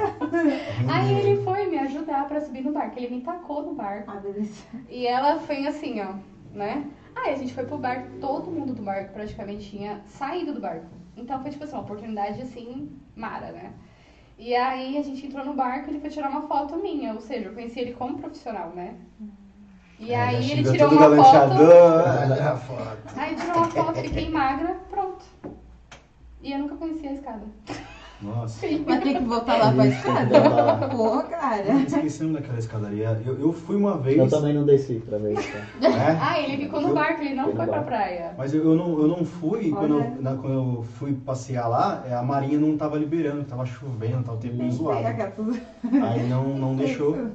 Aí 0.90 1.12
ele 1.12 1.44
foi 1.44 1.66
me 1.66 1.76
ajudar 1.76 2.26
pra 2.26 2.40
subir 2.40 2.62
no 2.64 2.72
barco. 2.72 2.98
Ele 2.98 3.16
me 3.16 3.20
tacou 3.20 3.62
no 3.62 3.74
barco. 3.74 4.10
Ah, 4.10 4.18
beleza. 4.18 4.64
E 4.88 5.06
ela 5.06 5.38
foi 5.40 5.66
assim, 5.66 6.00
ó, 6.00 6.14
né? 6.50 6.90
Aí 7.14 7.34
a 7.34 7.36
gente 7.36 7.52
foi 7.52 7.66
pro 7.66 7.76
barco, 7.76 8.08
todo 8.18 8.50
mundo 8.50 8.72
do 8.72 8.80
barco 8.80 9.12
praticamente 9.12 9.68
tinha 9.68 10.00
saído 10.06 10.54
do 10.54 10.60
barco. 10.60 10.86
Então 11.14 11.42
foi 11.42 11.50
tipo 11.50 11.64
assim, 11.64 11.74
uma 11.74 11.82
oportunidade 11.82 12.40
assim, 12.40 12.90
mara, 13.14 13.52
né? 13.52 13.74
E 14.38 14.54
aí 14.54 14.96
a 14.96 15.02
gente 15.02 15.26
entrou 15.26 15.44
no 15.44 15.52
barco 15.52 15.86
e 15.86 15.90
ele 15.92 16.00
foi 16.00 16.08
tirar 16.08 16.30
uma 16.30 16.48
foto 16.48 16.76
minha, 16.78 17.12
ou 17.12 17.20
seja, 17.20 17.48
eu 17.48 17.52
conheci 17.52 17.78
ele 17.78 17.92
como 17.92 18.16
profissional, 18.16 18.70
né? 18.70 18.96
E 19.98 20.12
É, 20.12 20.20
aí 20.20 20.42
já 20.42 20.52
ele 20.54 20.64
chega 20.64 20.72
tirou 20.72 20.90
uma 20.90 21.00
foto. 21.00 21.10
galanteador, 21.32 22.22
olha 22.32 22.50
a 22.52 22.56
foto. 22.56 22.98
Aí 23.16 23.34
tirou 23.36 23.56
uma 23.56 23.66
foto, 23.70 23.98
fiquei 24.00 24.30
magra, 24.30 24.76
pronto. 24.90 25.24
E 26.42 26.52
eu 26.52 26.58
nunca 26.58 26.74
conhecia 26.74 27.10
a 27.10 27.12
escada. 27.14 27.42
Nossa. 28.20 28.64
Mas 28.86 29.02
tem 29.02 29.14
que 29.16 29.24
voltar 29.24 29.58
lá 29.58 29.72
pra 29.72 29.86
escada? 29.86 30.88
Pô, 30.88 31.22
cara. 31.24 31.72
Esqueci 31.86 32.20
o 32.22 32.26
nome 32.28 32.38
daquela 32.40 32.58
escadaria. 32.58 33.20
Eu, 33.24 33.38
eu 33.40 33.52
fui 33.52 33.74
uma 33.76 33.96
vez. 33.98 34.16
Eu 34.16 34.28
também 34.28 34.54
não 34.54 34.64
desci 34.64 34.94
pra 35.04 35.18
ver 35.18 35.34
isso. 35.38 35.48
né? 35.80 36.18
Ah, 36.20 36.38
ele 36.40 36.64
ficou 36.64 36.80
no 36.80 36.88
Eu- 36.90 36.94
barco, 36.94 37.20
ele 37.20 37.34
não 37.34 37.52
Foi 37.52 37.66
pra 37.66 37.82
praia. 37.82 38.32
Mas 38.38 38.54
eu, 38.54 38.62
eu 38.64 38.76
não, 38.76 38.98
eu 39.00 39.08
não 39.08 39.24
fui, 39.24 39.70
quando 39.70 39.98
eu, 39.98 40.22
na- 40.22 40.34
quando 40.36 40.52
eu 40.54 40.84
fui 40.98 41.14
passear 41.14 41.66
lá, 41.68 42.04
é, 42.08 42.14
a 42.14 42.22
marinha 42.22 42.58
não 42.60 42.76
tava 42.76 42.96
liberando, 42.96 43.42
tava 43.44 43.66
chovendo, 43.66 44.22
tava 44.22 44.36
o 44.36 44.40
tempo 44.40 44.70
zoado. 44.70 45.04
Aí 46.04 46.22
não, 46.28 46.44
não 46.44 46.74
deixou. 46.76 47.28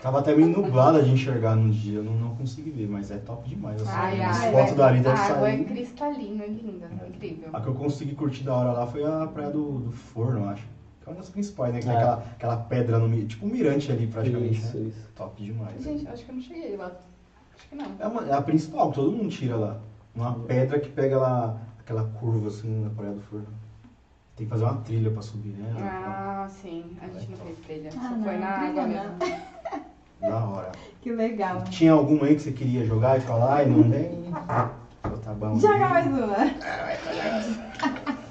Tava 0.00 0.18
até 0.20 0.34
meio 0.34 0.48
nublada 0.48 1.02
de 1.02 1.10
enxergar 1.10 1.56
no 1.56 1.70
dia, 1.70 1.98
eu 1.98 2.04
não, 2.04 2.14
não 2.14 2.34
consegui 2.34 2.70
ver, 2.70 2.88
mas 2.88 3.10
é 3.10 3.18
top 3.18 3.48
demais. 3.48 3.80
Assim, 3.82 3.90
Ai, 3.92 4.22
as 4.22 4.36
ai, 4.40 4.52
fotos 4.52 4.74
dali 4.74 4.98
a 4.98 5.02
devem 5.02 5.18
água 5.20 5.48
é 5.48 5.56
sair. 5.56 5.64
cristalina, 5.64 6.46
linda, 6.46 6.88
incrível. 7.08 7.50
A 7.52 7.60
que 7.60 7.66
eu 7.68 7.74
consegui 7.74 8.14
curtir 8.14 8.44
da 8.44 8.54
hora 8.54 8.72
lá 8.72 8.86
foi 8.86 9.04
a 9.04 9.26
praia 9.26 9.50
do, 9.50 9.80
do 9.80 9.92
Forno, 9.92 10.48
acho. 10.48 10.66
Que 11.00 11.08
é 11.08 11.12
uma 11.12 11.18
das 11.18 11.30
principais, 11.30 11.72
né? 11.72 11.80
Que 11.80 11.86
tem 11.86 11.94
É. 11.94 11.98
aquela, 11.98 12.14
aquela 12.34 12.56
pedra 12.56 12.98
no 12.98 13.08
meio, 13.08 13.26
tipo 13.26 13.44
um 13.44 13.48
mirante 13.48 13.90
ali 13.90 14.06
praticamente. 14.06 14.58
Isso, 14.58 14.76
né? 14.76 14.88
isso. 14.88 15.10
Top 15.14 15.42
demais. 15.42 15.82
Gente, 15.82 16.06
acho 16.06 16.24
que 16.24 16.30
eu 16.30 16.34
não 16.36 16.42
cheguei 16.42 16.76
lá. 16.76 16.92
Acho 17.56 17.68
que 17.68 17.74
não. 17.74 17.86
É, 17.98 18.06
uma- 18.06 18.26
é 18.28 18.32
a 18.32 18.40
principal, 18.40 18.88
que 18.90 18.94
todo 18.96 19.10
mundo 19.12 19.28
tira 19.28 19.56
lá. 19.56 19.76
Uma 20.14 20.34
pedra 20.34 20.78
que 20.78 20.88
pega 20.88 21.16
lá, 21.18 21.56
aquela 21.80 22.04
curva 22.04 22.48
assim 22.48 22.68
na 22.82 22.90
praia 22.90 23.12
do 23.12 23.20
Forno. 23.22 23.46
Tem 24.42 24.48
que 24.48 24.50
fazer 24.50 24.64
uma 24.64 24.74
trilha 24.82 25.08
pra 25.12 25.22
subir, 25.22 25.54
né? 25.56 25.72
Ah, 25.78 26.48
sim. 26.50 26.96
A 27.00 27.06
gente 27.06 27.30
não 27.30 27.38
fez 27.38 27.56
trilha. 27.58 27.90
Ah, 27.96 28.02
Só 28.02 28.10
não, 28.10 28.24
foi 28.24 28.36
na 28.38 28.52
trilha 28.54 28.70
água 28.70 28.82
não. 28.82 28.88
mesmo. 28.88 29.16
Da 30.20 30.44
hora. 30.44 30.72
Que 31.00 31.12
legal. 31.12 31.62
Tinha 31.70 31.92
alguma 31.92 32.26
aí 32.26 32.34
que 32.34 32.42
você 32.42 32.50
queria 32.50 32.84
jogar 32.84 33.18
e 33.18 33.20
falar 33.20 33.64
e 33.64 33.70
não 33.70 33.88
tem? 33.88 34.24
Então 34.98 35.18
tá 35.18 35.32
bom. 35.34 35.56
Joga 35.60 35.88
mais 35.88 36.06
uma. 36.08 36.36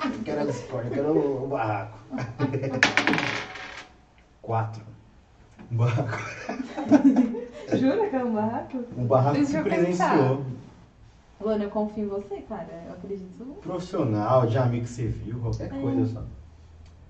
Eu 0.04 0.24
quero 0.26 0.42
a 0.42 0.44
Discord, 0.44 0.88
eu 0.88 0.94
quero 0.94 1.18
o, 1.18 1.46
o 1.46 1.48
barraco. 1.48 1.98
Quatro. 4.42 4.84
O 5.72 5.76
barraco. 5.76 6.20
Jura 7.80 8.10
que 8.10 8.16
é 8.18 8.24
um 8.26 8.34
barraco? 8.34 8.84
O 8.98 9.06
barraco 9.06 9.36
Deixa 9.38 9.52
se 9.52 9.58
eu 9.58 9.64
presenciou. 9.64 10.46
Luana, 11.42 11.64
eu 11.64 11.70
confio 11.70 12.06
em 12.06 12.08
você, 12.08 12.42
cara. 12.42 12.84
Eu 12.88 12.94
acredito. 12.94 13.46
Profissional, 13.62 14.46
de 14.46 14.58
amigo 14.58 14.86
você 14.86 15.08
viu, 15.08 15.40
qualquer 15.40 15.66
É. 15.74 15.82
coisa 15.82 16.06
só. 16.14 16.24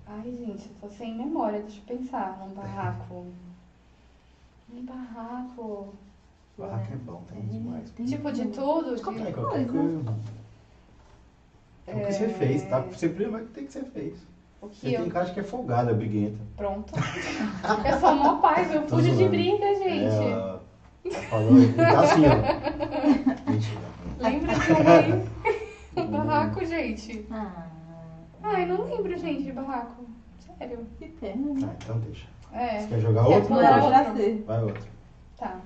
Ai, 0.06 0.22
gente, 0.30 0.68
eu 0.68 0.88
tô 0.88 0.88
sem 0.94 1.14
memória. 1.16 1.60
Deixa 1.60 1.80
eu 1.88 1.96
pensar 1.96 2.38
num 2.38 2.54
barraco. 2.54 3.26
Um 4.72 4.82
barraco. 4.84 5.94
Barraco 6.58 6.92
é 6.92 6.96
bom, 6.96 7.22
tem 7.30 7.40
demais. 7.46 7.90
Tem 7.90 8.06
Tipo, 8.06 8.32
de 8.32 8.46
tudo. 8.46 8.96
De 8.96 9.02
qualquer 9.02 9.28
É, 9.28 9.32
qualquer 9.32 9.66
coisa. 9.66 9.72
coisa. 9.72 10.14
É 11.86 11.94
o 11.94 12.00
que 12.06 12.12
você 12.12 12.28
fez, 12.28 12.62
tá? 12.68 12.80
Você 12.80 13.08
primeiro 13.08 13.46
tem 13.48 13.64
que 13.66 13.72
ser 13.72 13.84
fez. 13.84 14.14
O 14.60 14.68
Você 14.68 14.90
que 14.90 14.96
tem 14.96 15.06
eu... 15.06 15.10
cara 15.10 15.28
que 15.30 15.40
é 15.40 15.42
folgada, 15.42 15.92
briguenta. 15.92 16.38
Pronto. 16.56 16.92
eu 16.94 17.98
sou 18.00 18.14
mó 18.14 18.36
paz, 18.40 18.72
eu 18.72 18.86
fujo 18.86 19.16
de 19.16 19.28
briga, 19.28 19.74
gente. 19.74 20.04
É, 20.04 20.30
ela 20.30 20.62
tá 21.10 21.20
falando, 21.22 21.58
ele 21.58 21.74
tá 21.74 22.00
assim, 22.00 22.22
ó. 22.26 23.50
Mentira. 23.50 23.91
Lembra 24.22 24.54
de 24.54 25.12
um? 26.00 26.02
Um 26.02 26.06
barraco, 26.10 26.64
gente. 26.64 27.26
Ah, 27.30 27.66
Ai, 28.42 28.66
não 28.66 28.84
lembro, 28.84 29.16
gente, 29.18 29.42
de 29.44 29.52
barraco. 29.52 30.04
Sério. 30.58 30.86
que 30.98 31.08
pena. 31.08 31.68
Ah, 31.68 31.74
então 31.82 31.98
deixa. 32.00 32.26
É. 32.52 32.80
Você 32.80 32.86
quer 32.88 33.00
jogar 33.00 33.24
Quer 33.24 33.36
outro? 33.36 33.54
Não 33.54 33.60
era 33.62 33.80
Vai, 34.46 34.62
outro. 34.62 34.82
Tá. 35.38 35.56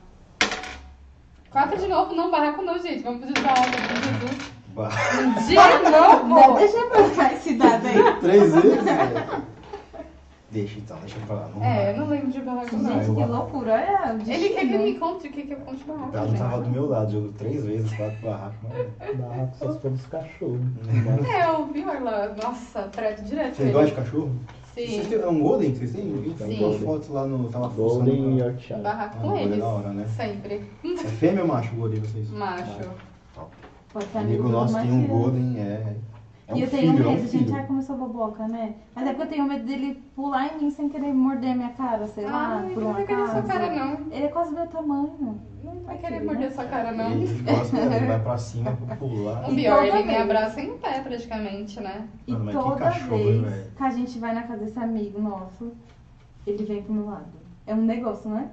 Quatro 1.51 1.79
de 1.79 1.87
novo, 1.89 2.15
não, 2.15 2.31
barraco 2.31 2.63
não, 2.63 2.79
gente. 2.79 3.03
Vamos 3.03 3.25
pedir 3.27 3.43
da 3.43 3.51
onda 3.53 3.77
pro 3.77 3.97
Jesus. 4.03 4.53
Barraco. 4.75 5.41
De 5.47 5.55
Não, 5.91 6.29
novo! 6.29 6.59
deixa 6.59 6.77
eu 6.77 6.91
buscar 6.91 7.33
esse 7.33 7.55
dado 7.55 7.87
aí. 7.87 8.21
Três 8.21 8.55
vezes? 8.55 8.85
velho. 8.85 9.47
Deixa 10.51 10.79
então, 10.79 10.97
deixa 11.01 11.19
pra 11.27 11.35
lá. 11.37 11.49
Vamos 11.53 11.63
É, 11.67 11.69
lá. 11.77 11.91
eu 11.91 11.97
não 11.99 12.07
lembro 12.09 12.31
de 12.31 12.41
barraco, 12.41 12.77
Não, 12.77 12.83
não. 12.85 12.93
Gente, 12.93 13.09
eu- 13.09 13.15
que 13.17 13.25
loucura. 13.25 13.75
O 13.75 14.31
Ele 14.31 14.49
quer 14.49 14.61
que 14.67 14.75
eu 14.75 14.79
destino. 14.79 14.83
me 14.85 14.95
conte, 14.99 15.29
quer 15.29 15.43
que 15.43 15.53
eu 15.53 15.57
conte 15.59 15.85
barraco, 15.85 16.17
Ela 16.17 16.29
gente. 16.29 16.39
tava 16.39 16.61
do 16.63 16.71
meu 16.71 16.87
lado, 16.89 17.11
jogou 17.13 17.33
três 17.33 17.65
vezes, 17.65 17.93
quatro 17.95 18.17
barracos. 18.23 18.57
mas- 18.63 19.17
Barraco 19.17 19.57
só 19.59 19.73
se 19.73 19.81
for 19.81 19.91
dos 19.91 20.07
cachorros. 20.07 20.61
É, 21.29 21.45
eu 21.53 21.67
vi 21.67 21.83
ela. 21.83 22.37
Nossa, 22.41 22.83
trato 22.83 23.23
direto 23.25 23.55
Vocês 23.57 23.69
ele. 23.69 23.73
gostam 23.73 23.89
de 23.91 23.95
cachorro? 24.09 24.37
Vocês 24.73 24.91
Sim. 24.91 25.09
têm, 25.09 25.19
é 25.21 25.27
um 25.27 25.41
Golden 25.41 25.73
que 25.73 25.79
vocês 25.79 25.93
têm? 25.93 26.09
Eu 26.11 26.17
vi 26.23 26.35
Sim. 26.39 26.65
umas 26.65 26.77
fotos 26.81 27.09
lá 27.09 27.27
no. 27.27 27.49
Tava 27.49 27.69
Golden 27.69 28.37
e. 28.37 28.39
Yorkshire. 28.41 28.81
Barraco 28.83 29.17
Ah, 29.19 29.23
com 29.23 29.37
é 29.37 29.43
eles. 29.43 29.59
da 29.59 29.67
hora, 29.67 29.89
né? 29.91 30.07
Sempre. 30.17 30.65
É 30.85 31.09
fêmea 31.09 31.43
ou 31.43 31.49
macho 31.49 31.73
o 31.75 31.77
Golden 31.79 32.01
vocês? 32.01 32.31
Macho. 32.31 32.91
Pode 33.93 34.07
ser 34.07 34.19
Amigo 34.19 34.49
nosso 34.49 34.75
tem 34.75 34.93
um 34.93 35.01
Matias. 35.01 35.11
Golden, 35.11 35.59
é. 35.59 35.97
É 36.49 36.55
um 36.55 36.57
e 36.59 36.63
eu 36.63 36.69
filho, 36.69 36.81
tenho 36.81 36.93
é 36.93 36.97
medo, 36.97 37.09
um 37.09 37.17
gente. 37.27 37.45
filho. 37.45 37.55
Ai, 37.57 37.67
começou 37.67 37.97
boboca, 37.97 38.47
né? 38.47 38.75
Mas 38.95 39.05
é 39.07 39.11
porque 39.11 39.23
eu 39.25 39.29
tenho 39.29 39.45
medo 39.47 39.65
dele 39.65 40.01
pular 40.15 40.47
em 40.55 40.59
mim 40.63 40.71
sem 40.71 40.89
querer 40.89 41.13
morder 41.13 41.57
minha 41.57 41.71
cara, 41.71 42.07
sei 42.07 42.25
lá, 42.25 42.63
Ai, 42.65 42.73
por 42.73 42.83
não 42.85 42.93
vai 42.93 43.05
querer 43.05 43.27
sua 43.27 43.39
acaso. 43.41 43.49
cara, 43.49 43.71
não. 43.75 43.93
Ele 44.13 44.25
é 44.25 44.29
quase 44.29 44.55
meu 44.55 44.67
tamanho. 44.69 45.41
Não 45.65 45.81
vai 45.83 45.99
querer 45.99 46.23
morder 46.25 46.53
sua 46.53 46.65
cara, 46.67 46.93
não. 46.93 47.11
Ele 47.11 47.43
gosta, 47.43 47.77
ele 47.77 48.07
vai 48.07 48.21
pra 48.23 48.39
cima 48.39 48.77
pra 48.87 48.95
pular. 48.95 49.49
O 49.49 49.53
E 49.53 49.57
pior, 49.57 49.75
toda 49.75 49.87
ele 49.89 49.99
me 50.07 50.13
vez. 50.13 50.21
abraça 50.23 50.61
em 50.61 50.79
pé, 50.79 51.01
praticamente, 51.01 51.81
né? 51.81 52.09
E 52.29 52.33
Mano, 52.33 52.45
mas 52.45 52.57
que 52.57 52.63
toda 52.63 52.77
cachorro, 52.77 53.17
vez 53.19 53.41
velho? 53.43 53.71
que 53.77 53.83
a 53.83 53.91
gente 53.91 54.19
vai 54.21 54.35
na 54.35 54.43
casa 54.45 54.65
desse 54.65 54.79
amigo 54.79 55.21
nosso, 55.21 55.73
ele 56.47 56.65
vem 56.65 56.81
pro 56.83 56.93
meu 56.95 57.07
lado. 57.07 57.27
É 57.67 57.75
um 57.75 57.83
negócio, 57.83 58.31
né? 58.31 58.51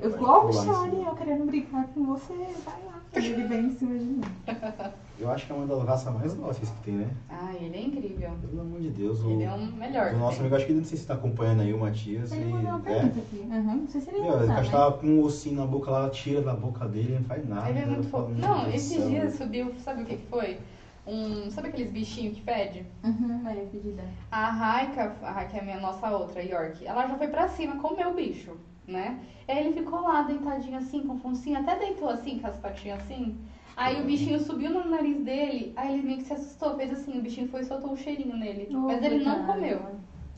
Eu 0.00 0.12
fico, 0.12 0.24
ó, 0.26 0.40
pular 0.42 0.88
em 0.94 1.02
eu 1.02 1.14
querendo 1.16 1.44
brincar 1.46 1.86
com 1.88 2.04
você, 2.04 2.34
vai 2.64 2.74
lá. 2.86 3.00
E 3.14 3.18
ele 3.26 3.42
vem 3.48 3.64
em 3.64 3.70
cima 3.70 3.98
de 3.98 4.04
mim. 4.04 4.20
Eu 5.18 5.30
acho 5.30 5.46
que 5.46 5.52
é 5.52 5.54
uma 5.54 5.66
das 5.66 5.82
raças 5.82 6.12
mais 6.12 6.34
dóceis 6.34 6.68
que 6.68 6.82
tem, 6.82 6.94
né? 6.94 7.10
Ah, 7.28 7.54
ele 7.54 7.76
é 7.76 7.80
incrível. 7.80 8.30
Pelo 8.40 8.60
amor 8.60 8.80
de 8.80 8.90
Deus. 8.90 9.22
O, 9.22 9.30
Ele 9.30 9.44
é 9.44 9.52
o 9.52 9.58
melhor. 9.58 10.08
o 10.08 10.10
que 10.12 10.16
nosso 10.18 10.40
amigo, 10.40 10.54
acho 10.56 10.66
que 10.66 10.72
não 10.72 10.84
sei 10.84 10.98
se 10.98 11.06
tá 11.06 11.14
acompanhando 11.14 11.62
aí 11.62 11.72
o 11.72 11.78
Matias. 11.78 12.32
Ele 12.32 12.44
e- 12.44 12.52
mandou 12.52 12.70
uma 12.72 12.78
é. 12.80 12.82
pergunta 12.82 13.20
aqui. 13.20 13.36
Uhum, 13.50 13.76
não 13.76 13.88
sei 13.88 14.00
se 14.00 14.10
ele 14.10 14.20
Meu, 14.20 14.46
cara 14.46 14.90
né? 14.90 14.96
com 15.00 15.06
um 15.06 15.22
ossinho 15.22 15.56
na 15.56 15.66
boca 15.66 15.90
lá, 15.90 16.08
tira 16.10 16.42
da 16.42 16.52
boca 16.54 16.86
dele, 16.86 17.14
não 17.14 17.24
faz 17.24 17.46
nada. 17.48 17.68
Ele 17.70 17.78
é 17.78 17.86
muito 17.86 18.08
fofo. 18.08 18.30
Não, 18.30 18.68
esses 18.68 19.08
dias 19.08 19.32
subiu, 19.34 19.72
sabe 19.78 20.02
o 20.02 20.04
que 20.04 20.16
que 20.16 20.26
foi? 20.26 20.58
Um, 21.06 21.48
sabe 21.50 21.68
aqueles 21.68 21.90
bichinhos 21.90 22.34
que 22.36 22.42
fede? 22.42 22.84
Uhum, 23.04 23.48
é 23.48 23.54
pedida. 23.70 24.04
A 24.30 24.50
Raika, 24.50 25.14
a 25.22 25.30
Raika 25.30 25.56
é 25.56 25.60
a 25.60 25.62
minha 25.62 25.78
nossa 25.78 26.10
outra, 26.10 26.42
York, 26.42 26.84
ela 26.84 27.06
já 27.06 27.16
foi 27.16 27.28
pra 27.28 27.46
cima 27.46 27.76
comeu 27.76 28.10
o 28.10 28.14
bicho, 28.14 28.56
né? 28.86 29.16
Aí 29.46 29.58
ele 29.58 29.72
ficou 29.72 30.02
lá 30.02 30.22
deitadinho 30.22 30.76
assim, 30.76 31.06
com 31.06 31.14
o 31.14 31.18
foncinho, 31.18 31.58
até 31.60 31.78
deitou 31.78 32.08
assim, 32.08 32.40
com 32.40 32.48
as 32.48 32.56
patinhas 32.56 32.98
assim. 33.00 33.36
Aí 33.76 34.00
o 34.00 34.04
bichinho 34.04 34.38
subiu 34.40 34.70
no 34.72 34.88
nariz 34.88 35.22
dele, 35.22 35.72
aí 35.76 35.92
ele 35.94 36.02
meio 36.02 36.18
que 36.18 36.24
se 36.24 36.32
assustou, 36.32 36.76
fez 36.76 36.90
assim, 36.92 37.18
o 37.18 37.22
bichinho 37.22 37.48
foi 37.48 37.60
e 37.60 37.64
soltou 37.64 37.92
um 37.92 37.96
cheirinho 37.96 38.34
nele. 38.36 38.68
Oh, 38.70 38.86
Mas 38.86 39.02
ele 39.02 39.22
não 39.22 39.44
comeu. 39.44 39.80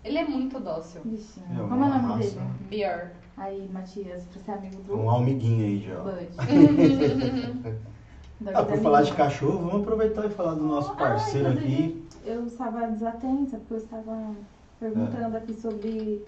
Ele 0.04 0.18
é 0.18 0.24
muito 0.24 0.58
dócil. 0.58 1.02
Bichinho. 1.04 1.46
É 1.64 1.68
Como 1.68 1.84
é 1.84 1.86
o 1.86 2.02
nome 2.02 2.20
dele? 2.22 2.40
Beer. 2.68 3.12
Aí, 3.36 3.68
Matias, 3.72 4.24
pra 4.24 4.40
ser 4.42 4.50
amigo 4.50 4.82
do 4.82 4.98
Um 4.98 5.08
almiguinho 5.08 5.64
aí 5.64 5.78
já. 5.86 6.00
ó. 6.00 6.02
Bud. 8.40 8.52
Ah, 8.54 8.62
por 8.62 8.78
falar 8.78 9.02
de 9.02 9.12
cachorro, 9.14 9.58
vamos 9.58 9.82
aproveitar 9.82 10.26
e 10.26 10.30
falar 10.30 10.54
do 10.54 10.64
nosso 10.64 10.90
Ah, 10.92 10.94
parceiro 10.94 11.48
inclusive, 11.50 11.74
aqui. 11.76 12.02
Eu 12.24 12.46
estava 12.46 12.86
desatenta, 12.88 13.56
porque 13.58 13.74
eu 13.74 13.78
estava 13.78 14.32
perguntando 14.80 15.36
É. 15.36 15.38
aqui 15.38 15.52
sobre 15.54 16.24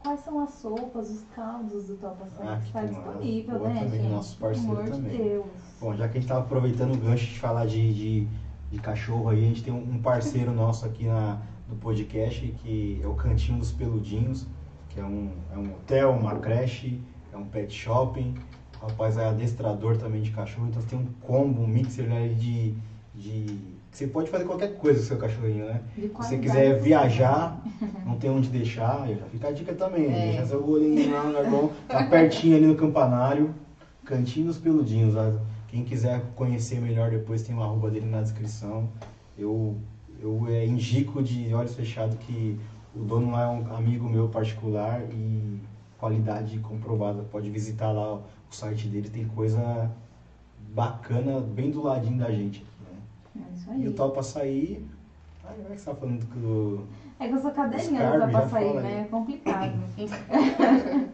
quais 0.00 0.20
são 0.20 0.40
as 0.40 0.50
sopas, 0.50 1.10
os 1.10 1.24
caldos 1.34 1.86
do 1.86 1.96
Topa 1.96 2.26
Sex. 2.26 2.48
Ah, 2.48 2.56
que 2.56 2.66
Está 2.66 2.84
disponível, 2.84 3.58
boa 3.58 3.70
né, 3.70 3.84
também, 3.84 4.00
gente? 4.02 4.36
Pelo 4.36 4.58
amor 4.58 4.84
também. 4.84 5.10
de 5.10 5.18
Deus. 5.18 5.46
Bom, 5.80 5.94
já 5.94 6.08
que 6.08 6.18
a 6.18 6.20
gente 6.20 6.28
tava 6.28 6.40
aproveitando 6.40 6.94
o 6.94 6.98
gancho 6.98 7.26
de 7.26 7.38
falar 7.38 7.66
de, 7.66 7.94
de, 7.94 8.28
de 8.70 8.78
cachorro 8.78 9.28
aí, 9.28 9.44
a 9.44 9.48
gente 9.48 9.62
tem 9.62 9.72
um, 9.72 9.94
um 9.94 10.02
parceiro 10.02 10.52
nosso 10.52 10.86
aqui 10.86 11.06
na, 11.06 11.40
no 11.68 11.76
podcast, 11.76 12.46
que 12.62 13.00
é 13.02 13.06
o 13.06 13.14
Cantinho 13.14 13.58
dos 13.58 13.70
Peludinhos, 13.70 14.46
que 14.88 14.98
é 14.98 15.04
um, 15.04 15.30
é 15.52 15.56
um 15.56 15.72
hotel, 15.74 16.10
uma 16.10 16.36
creche, 16.38 17.00
é 17.32 17.36
um 17.36 17.44
pet 17.44 17.72
shopping. 17.72 18.34
O 18.82 18.86
rapaz 18.86 19.18
é 19.18 19.28
adestrador 19.28 19.98
também 19.98 20.22
de 20.22 20.30
cachorro, 20.30 20.66
então 20.68 20.82
tem 20.82 20.98
um 20.98 21.06
combo, 21.20 21.62
um 21.62 21.66
mixer 21.66 22.06
né, 22.08 22.28
de, 22.28 22.74
de. 23.14 23.79
Você 23.90 24.06
pode 24.06 24.30
fazer 24.30 24.44
qualquer 24.44 24.76
coisa 24.76 24.98
com 24.98 25.04
o 25.04 25.08
seu 25.08 25.16
cachorrinho, 25.18 25.66
né? 25.66 25.80
Se 25.94 26.08
você 26.08 26.38
quiser 26.38 26.80
viajar, 26.80 27.60
não 28.06 28.16
tem 28.16 28.30
onde 28.30 28.48
deixar, 28.48 29.08
já 29.08 29.26
fica 29.26 29.48
a 29.48 29.52
dica 29.52 29.74
também. 29.74 30.06
É. 30.06 30.26
Deixa 30.30 30.46
seu 30.46 30.66
olhinho 30.66 31.12
lá 31.12 31.22
no 31.24 31.28
lugar 31.28 31.50
bom, 31.50 31.72
tá 31.88 32.04
pertinho 32.04 32.56
ali 32.56 32.66
no 32.66 32.76
campanário, 32.76 33.54
Cantinho 34.04 34.46
dos 34.46 34.58
Peludinhos. 34.58 35.14
Quem 35.68 35.84
quiser 35.84 36.22
conhecer 36.34 36.80
melhor 36.80 37.10
depois 37.10 37.42
tem 37.42 37.54
uma 37.54 37.64
arroba 37.64 37.90
dele 37.90 38.06
na 38.06 38.20
descrição. 38.22 38.88
Eu, 39.36 39.76
eu 40.20 40.46
é, 40.48 40.66
indico 40.66 41.22
de 41.22 41.52
olhos 41.54 41.74
fechados 41.74 42.16
que 42.18 42.58
o 42.94 43.00
dono 43.00 43.30
lá 43.32 43.44
é 43.44 43.48
um 43.48 43.74
amigo 43.76 44.08
meu 44.08 44.28
particular 44.28 45.02
e 45.12 45.60
qualidade 45.98 46.58
comprovada. 46.58 47.22
Pode 47.22 47.50
visitar 47.50 47.92
lá 47.92 48.14
o 48.14 48.22
site 48.50 48.88
dele, 48.88 49.08
tem 49.08 49.26
coisa 49.26 49.90
bacana 50.74 51.40
bem 51.40 51.70
do 51.70 51.82
ladinho 51.82 52.18
da 52.18 52.30
gente. 52.30 52.64
Né? 53.34 53.46
É 53.48 53.54
isso 53.54 53.70
E 53.72 53.86
o 53.86 53.90
aí. 53.90 53.94
tal 53.94 54.10
pra 54.10 54.22
sair. 54.22 54.86
Ai, 55.44 55.54
como 55.56 55.68
é 55.68 55.70
que 55.74 55.80
você 55.80 55.90
tá 55.90 55.94
falando 55.94 56.24
do. 56.24 56.86
É 57.18 57.28
que 57.28 57.34
eu 57.34 57.38
sou 57.38 57.50
cadeirinha 57.50 58.00
já 58.00 58.26
Topa 58.26 58.48
fala 58.48 58.80
aí. 58.80 58.82
né? 58.82 59.00
É 59.02 59.04
complicado. 59.10 59.72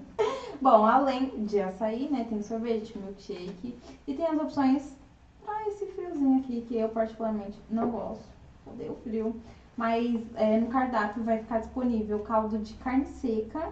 Bom, 0.61 0.87
além 0.87 1.45
de 1.45 1.61
açaí, 1.61 2.09
né, 2.11 2.25
tem 2.29 2.43
sorvete, 2.43 2.97
milkshake 2.99 3.75
e 4.07 4.15
tem 4.15 4.27
as 4.27 4.39
opções 4.39 4.97
pra 5.45 5.67
esse 5.69 5.85
friozinho 5.87 6.39
aqui, 6.39 6.63
que 6.67 6.75
eu 6.77 6.89
particularmente 6.89 7.59
não 7.71 7.91
gosto, 7.91 8.25
odeio 8.67 8.95
frio. 9.05 9.35
Mas 9.77 10.19
é, 10.35 10.59
no 10.59 10.69
cardápio 10.69 11.23
vai 11.23 11.39
ficar 11.39 11.59
disponível 11.59 12.21
caldo 12.21 12.57
de 12.59 12.73
carne 12.75 13.05
seca, 13.07 13.69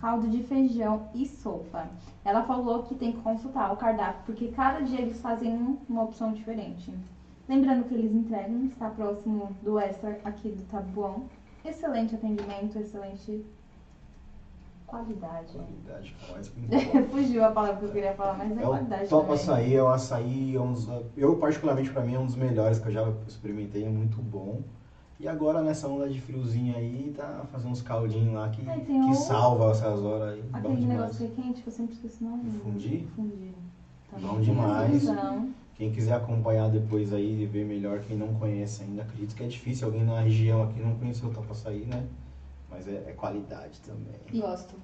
caldo 0.00 0.28
de 0.28 0.42
feijão 0.42 1.06
e 1.14 1.24
sopa. 1.24 1.86
Ela 2.24 2.42
falou 2.42 2.82
que 2.82 2.96
tem 2.96 3.12
que 3.12 3.20
consultar 3.20 3.72
o 3.72 3.76
cardápio, 3.76 4.22
porque 4.26 4.48
cada 4.48 4.80
dia 4.80 5.00
eles 5.00 5.20
fazem 5.20 5.52
um- 5.54 5.78
uma 5.88 6.02
opção 6.02 6.32
diferente. 6.32 6.92
Lembrando 7.48 7.84
que 7.86 7.94
eles 7.94 8.12
entregam, 8.12 8.64
está 8.64 8.88
próximo 8.88 9.54
do 9.62 9.78
extra 9.78 10.18
aqui 10.24 10.48
do 10.50 10.62
Tabuão. 10.62 11.24
Excelente 11.64 12.14
atendimento, 12.14 12.78
excelente 12.78 13.44
qualidade. 14.86 15.52
Qualidade, 15.52 16.14
importa. 16.56 17.02
Fugiu 17.10 17.44
a 17.44 17.50
palavra 17.50 17.78
que 17.80 17.84
eu 17.86 17.90
queria 17.90 18.12
falar, 18.14 18.34
mas 18.34 18.56
é, 18.56 18.60
É 18.62 18.64
qualidade 18.66 19.08
Top 19.08 19.24
também. 19.26 19.40
Açaí, 19.42 19.74
é 19.74 19.82
o 19.82 19.88
açaí, 19.88 20.54
é 20.54 20.60
um 20.60 20.72
dos- 20.72 20.88
eu 21.16 21.34
particularmente 21.36 21.90
pra 21.90 22.02
mim 22.02 22.14
é 22.14 22.18
um 22.18 22.26
dos 22.26 22.34
melhores 22.36 22.78
que 22.78 22.88
eu 22.88 22.92
já 22.92 23.12
experimentei, 23.26 23.84
é 23.84 23.88
muito 23.88 24.20
bom. 24.22 24.60
E 25.20 25.28
agora 25.28 25.62
nessa 25.62 25.86
onda 25.86 26.08
de 26.08 26.18
friozinho 26.20 26.74
aí, 26.76 27.12
tá 27.14 27.44
fazendo 27.52 27.70
uns 27.70 27.80
caldinhos 27.80 28.34
lá 28.34 28.48
que, 28.48 28.68
Aí 28.68 28.80
que 28.82 28.92
o- 28.92 29.14
salva 29.14 29.70
essas 29.70 30.02
horas 30.02 30.32
aí. 30.34 30.42
bom 30.42 30.58
Aquele 30.72 30.86
negócio 30.86 31.16
que 31.18 31.24
é 31.40 31.42
quente, 31.42 31.62
que 31.62 31.68
eu 31.68 31.72
sempre 31.72 31.94
esqueci 31.94 32.24
o 32.24 32.28
nome. 32.28 32.50
Fundi? 32.62 33.04
Fundi. 33.14 33.52
Bom 34.12 34.34
Tem 34.34 34.40
demais. 34.40 35.08
opção. 35.08 35.48
Quem 35.76 35.90
quiser 35.90 36.14
acompanhar 36.14 36.68
depois 36.70 37.12
aí 37.12 37.42
e 37.42 37.46
ver 37.46 37.64
melhor, 37.64 38.00
quem 38.00 38.16
não 38.16 38.32
conhece 38.34 38.82
ainda, 38.82 39.02
acredito 39.02 39.34
que 39.34 39.42
é 39.42 39.46
difícil 39.46 39.86
alguém 39.88 40.04
na 40.04 40.20
região 40.20 40.62
aqui 40.62 40.78
não 40.80 40.94
conhecer 40.96 41.26
o 41.26 41.30
Top 41.30 41.50
Açaí, 41.50 41.84
né? 41.84 42.04
Mas 42.70 42.86
é, 42.86 43.04
é 43.08 43.12
qualidade 43.16 43.80
também. 43.80 44.40
Gosto. 44.40 44.74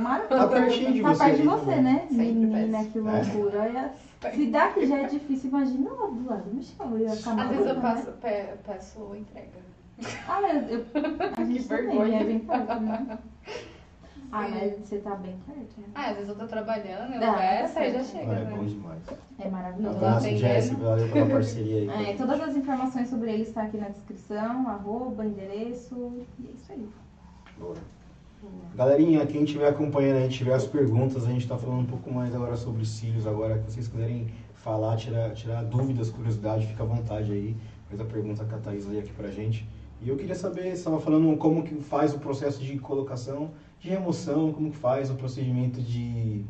Mara- 0.00 0.24
Tá 0.26 0.46
pertinho 0.46 0.92
de 0.92 1.02
Tá 1.02 1.14
você 1.14 1.24
perto 1.24 1.36
de 1.38 1.42
você, 1.42 1.64
também. 1.64 1.82
né? 1.82 2.06
Sempre 2.08 2.24
Menina, 2.32 2.84
que 2.84 2.98
É. 2.98 3.00
loucura. 3.00 3.60
Olha, 3.62 3.92
Se 4.34 4.46
daqui 4.46 4.86
já 4.86 4.98
é 4.98 5.06
difícil, 5.06 5.48
imagina 5.48 5.90
lá 5.92 6.06
do 6.06 6.26
lado 6.28 6.50
do 6.50 6.62
chão. 6.62 6.90
Eu 6.92 6.98
ia 7.00 7.10
ficar 7.10 7.40
Às 7.40 7.48
vezes 7.48 7.66
eu 7.66 7.74
maluca, 7.74 7.80
passo, 7.80 8.10
né? 8.10 8.16
pe- 8.20 8.70
peço 8.72 9.16
entrega. 9.16 9.58
Ah, 10.28 10.40
eu, 10.42 10.78
eu, 10.78 10.86
a 11.36 11.44
gente 11.44 11.64
também 11.68 11.86
vergonha. 11.88 12.20
é 12.20 12.24
bem 12.24 12.38
perto, 12.40 12.80
né? 12.80 13.18
Ah, 14.32 14.48
mas 14.48 14.78
você 14.78 14.98
tá 14.98 15.16
bem 15.16 15.34
perto, 15.44 15.80
né? 15.80 15.86
Ah, 15.94 16.10
às 16.10 16.14
vezes 16.16 16.28
eu 16.28 16.36
tô 16.36 16.46
trabalhando, 16.46 17.14
eu 17.14 17.30
Ah, 17.30 17.34
peço, 17.34 17.78
aí 17.80 17.92
já 17.92 18.04
chega, 18.04 18.32
É 18.32 18.44
né? 18.44 18.52
bom 18.56 18.64
demais. 18.64 19.02
É 19.38 19.48
maravilhoso. 19.48 19.96
Abraço. 19.96 20.36
Jéssica, 20.36 20.76
valeu 20.84 21.08
pela 21.10 21.26
parceria 21.30 21.76
aí. 21.78 21.88
É, 22.10 22.16
todas 22.16 22.40
as 22.40 22.56
informações 22.56 23.08
sobre 23.08 23.32
ele 23.32 23.42
estão 23.42 23.64
aqui 23.64 23.76
na 23.76 23.88
descrição, 23.88 24.68
arroba, 24.68 25.24
endereço, 25.24 26.12
e 26.38 26.46
é 26.46 26.50
isso 26.52 26.72
aí. 26.72 26.88
Boa. 27.58 27.74
Galerinha, 28.74 29.26
quem 29.26 29.42
estiver 29.44 29.68
acompanhando 29.68 30.18
aí, 30.18 30.28
tiver 30.28 30.54
as 30.54 30.66
perguntas, 30.66 31.26
a 31.26 31.30
gente 31.30 31.42
está 31.42 31.58
falando 31.58 31.80
um 31.80 31.86
pouco 31.86 32.10
mais 32.10 32.34
agora 32.34 32.56
sobre 32.56 32.84
cílios. 32.86 33.26
Agora, 33.26 33.58
que 33.58 33.70
vocês 33.70 33.86
quiserem 33.88 34.28
falar, 34.54 34.96
tirar, 34.96 35.34
tirar 35.34 35.62
dúvidas, 35.64 36.08
curiosidade, 36.10 36.66
fica 36.66 36.82
à 36.82 36.86
vontade 36.86 37.32
aí. 37.32 37.56
Faz 37.88 38.00
a 38.00 38.04
pergunta 38.04 38.44
que 38.44 38.54
a 38.54 38.58
Thaís 38.58 38.88
aí 38.88 39.00
aqui 39.00 39.12
pra 39.12 39.28
gente. 39.28 39.68
E 40.00 40.08
eu 40.08 40.16
queria 40.16 40.34
saber, 40.34 40.62
você 40.62 40.68
estava 40.68 40.98
falando 41.00 41.36
como 41.36 41.62
que 41.62 41.74
faz 41.74 42.14
o 42.14 42.18
processo 42.18 42.62
de 42.62 42.78
colocação, 42.78 43.50
de 43.80 43.88
remoção, 43.88 44.52
como 44.52 44.70
que 44.70 44.76
faz 44.76 45.10
o 45.10 45.14
procedimento 45.14 45.80
de... 45.80 46.44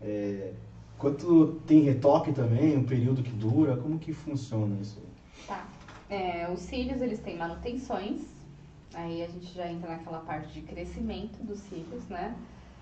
é, 0.00 0.52
quanto 0.98 1.60
tem 1.66 1.80
retoque 1.82 2.32
também, 2.32 2.76
o 2.76 2.84
período 2.84 3.22
que 3.22 3.30
dura, 3.30 3.76
como 3.76 3.98
que 3.98 4.12
funciona 4.12 4.76
isso? 4.80 5.02
Tá. 5.46 5.66
É, 6.08 6.50
os 6.50 6.60
cílios, 6.60 7.00
eles 7.00 7.20
têm 7.20 7.36
manutenções. 7.36 8.22
Aí 8.94 9.22
a 9.22 9.28
gente 9.28 9.54
já 9.54 9.70
entra 9.70 9.90
naquela 9.90 10.18
parte 10.18 10.52
de 10.52 10.62
crescimento 10.62 11.42
dos 11.44 11.58
cílios, 11.60 12.08
né? 12.08 12.34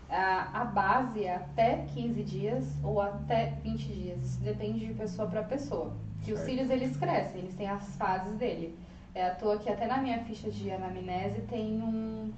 A, 0.09 0.63
a 0.63 0.65
base 0.65 1.25
é 1.25 1.35
até 1.35 1.85
15 1.95 2.23
dias 2.23 2.65
ou 2.83 3.01
até 3.01 3.59
20 3.63 3.93
dias. 3.93 4.25
Isso 4.25 4.41
depende 4.41 4.87
de 4.87 4.95
pessoa 4.95 5.29
para 5.29 5.43
pessoa. 5.43 5.93
Que 6.25 6.33
os 6.33 6.41
cílios, 6.41 6.71
eles 6.71 6.97
crescem, 6.97 7.43
eles 7.43 7.55
têm 7.55 7.69
as 7.69 7.95
fases 7.97 8.35
dele. 8.37 8.75
É 9.15 9.27
à 9.27 9.35
toa 9.35 9.59
que 9.59 9.69
até 9.69 9.87
na 9.87 9.99
minha 9.99 10.19
ficha 10.25 10.51
de 10.51 10.71
anamnese 10.71 11.43
tem 11.43 11.83
um, 11.83 12.33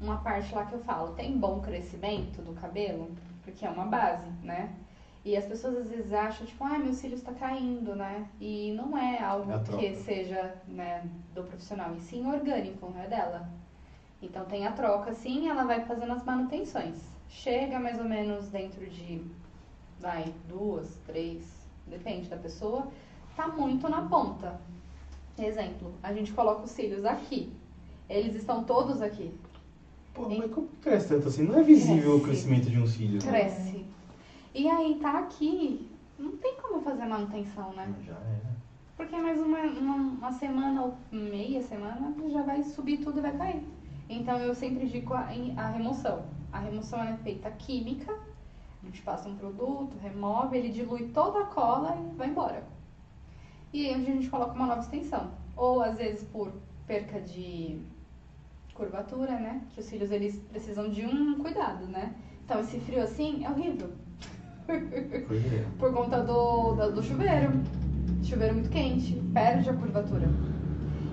uma 0.00 0.18
parte 0.18 0.54
lá 0.54 0.66
que 0.66 0.74
eu 0.74 0.80
falo, 0.80 1.14
tem 1.14 1.38
bom 1.38 1.60
crescimento 1.60 2.42
do 2.42 2.52
cabelo? 2.52 3.10
Porque 3.42 3.64
é 3.64 3.70
uma 3.70 3.84
base, 3.84 4.28
né? 4.42 4.74
E 5.24 5.36
as 5.36 5.44
pessoas 5.44 5.78
às 5.78 5.90
vezes 5.90 6.12
acham, 6.12 6.46
tipo, 6.46 6.62
ah, 6.62 6.78
meu 6.78 6.94
cílio 6.94 7.16
está 7.16 7.32
caindo, 7.32 7.96
né? 7.96 8.28
E 8.40 8.72
não 8.76 8.96
é 8.96 9.20
algo 9.20 9.50
É 9.52 9.58
que 9.58 9.96
seja 9.96 10.54
né, 10.68 11.04
do 11.34 11.42
profissional, 11.42 11.94
e 11.96 12.00
sim 12.00 12.24
orgânico, 12.26 12.94
é 12.96 13.08
dela. 13.08 13.48
Então 14.22 14.44
tem 14.44 14.66
a 14.66 14.72
troca, 14.72 15.12
sim, 15.12 15.48
ela 15.48 15.64
vai 15.64 15.84
fazendo 15.84 16.12
as 16.12 16.24
manutenções. 16.24 16.96
Chega 17.28 17.78
mais 17.80 17.98
ou 17.98 18.04
menos 18.04 18.48
dentro 18.50 18.86
de, 18.88 19.20
vai, 19.98 20.32
duas, 20.48 20.96
três, 21.06 21.44
depende 21.86 22.28
da 22.28 22.36
pessoa, 22.36 22.86
tá 23.34 23.48
muito 23.48 23.88
na 23.88 24.02
ponta. 24.02 24.60
Exemplo, 25.36 25.92
a 26.02 26.12
gente 26.12 26.32
coloca 26.32 26.62
os 26.62 26.70
cílios 26.70 27.04
aqui. 27.04 27.52
Eles 28.08 28.36
estão 28.36 28.62
todos 28.62 29.02
aqui. 29.02 29.34
Pô, 30.16 30.28
mas 30.28 30.50
como 30.50 30.66
cresce 30.80 31.08
tanto 31.08 31.28
assim? 31.28 31.42
Não 31.44 31.58
é 31.58 31.62
visível 31.62 32.16
o 32.16 32.20
Cresce. 32.20 32.46
crescimento 32.48 32.70
de 32.70 32.78
um 32.80 32.86
cílio. 32.86 33.22
né? 33.22 33.30
Cresce. 33.30 33.84
E 34.54 34.68
aí 34.68 34.98
tá 35.00 35.18
aqui. 35.18 35.90
Não 36.18 36.36
tem 36.38 36.54
como 36.56 36.80
fazer 36.80 37.04
manutenção, 37.04 37.72
né? 37.74 37.94
Já 38.04 38.14
é. 38.14 38.40
Porque 38.96 39.14
mais 39.14 39.38
uma, 39.38 39.58
uma, 39.60 39.94
uma 39.94 40.32
semana 40.32 40.82
ou 40.82 40.94
meia 41.12 41.60
semana 41.62 42.14
já 42.30 42.42
vai 42.42 42.62
subir 42.62 42.96
tudo 43.04 43.18
e 43.18 43.20
vai 43.22 43.36
cair. 43.36 43.62
Então 44.08 44.38
eu 44.38 44.54
sempre 44.54 44.86
indico 44.86 45.12
a, 45.12 45.28
a 45.58 45.68
remoção. 45.68 46.24
A 46.50 46.58
remoção 46.60 47.02
é 47.02 47.14
feita 47.18 47.50
química, 47.50 48.10
a 48.82 48.86
gente 48.86 49.02
passa 49.02 49.28
um 49.28 49.36
produto, 49.36 49.98
remove, 50.02 50.56
ele 50.56 50.70
dilui 50.70 51.08
toda 51.08 51.40
a 51.40 51.44
cola 51.44 51.94
e 51.94 52.16
vai 52.16 52.28
embora. 52.30 52.64
E 53.74 53.86
aí 53.86 53.94
a 53.94 53.98
gente 53.98 54.30
coloca 54.30 54.54
uma 54.54 54.66
nova 54.66 54.80
extensão. 54.80 55.30
Ou 55.54 55.82
às 55.82 55.98
vezes 55.98 56.24
por 56.24 56.50
perca 56.86 57.20
de 57.20 57.78
curvatura, 58.76 59.32
né? 59.32 59.62
Que 59.74 59.80
os 59.80 59.86
cílios 59.86 60.10
eles 60.10 60.38
precisam 60.50 60.88
de 60.90 61.04
um 61.04 61.38
cuidado, 61.38 61.86
né? 61.86 62.14
Então 62.44 62.60
esse 62.60 62.78
frio 62.80 63.02
assim 63.02 63.44
é 63.44 63.50
horrível. 63.50 63.90
Por 65.78 65.92
conta 65.94 66.22
do, 66.22 66.74
do, 66.74 66.92
do 66.92 67.02
chuveiro. 67.02 67.52
Chuveiro 68.22 68.54
muito 68.54 68.70
quente, 68.70 69.14
perde 69.32 69.70
a 69.70 69.74
curvatura. 69.74 70.28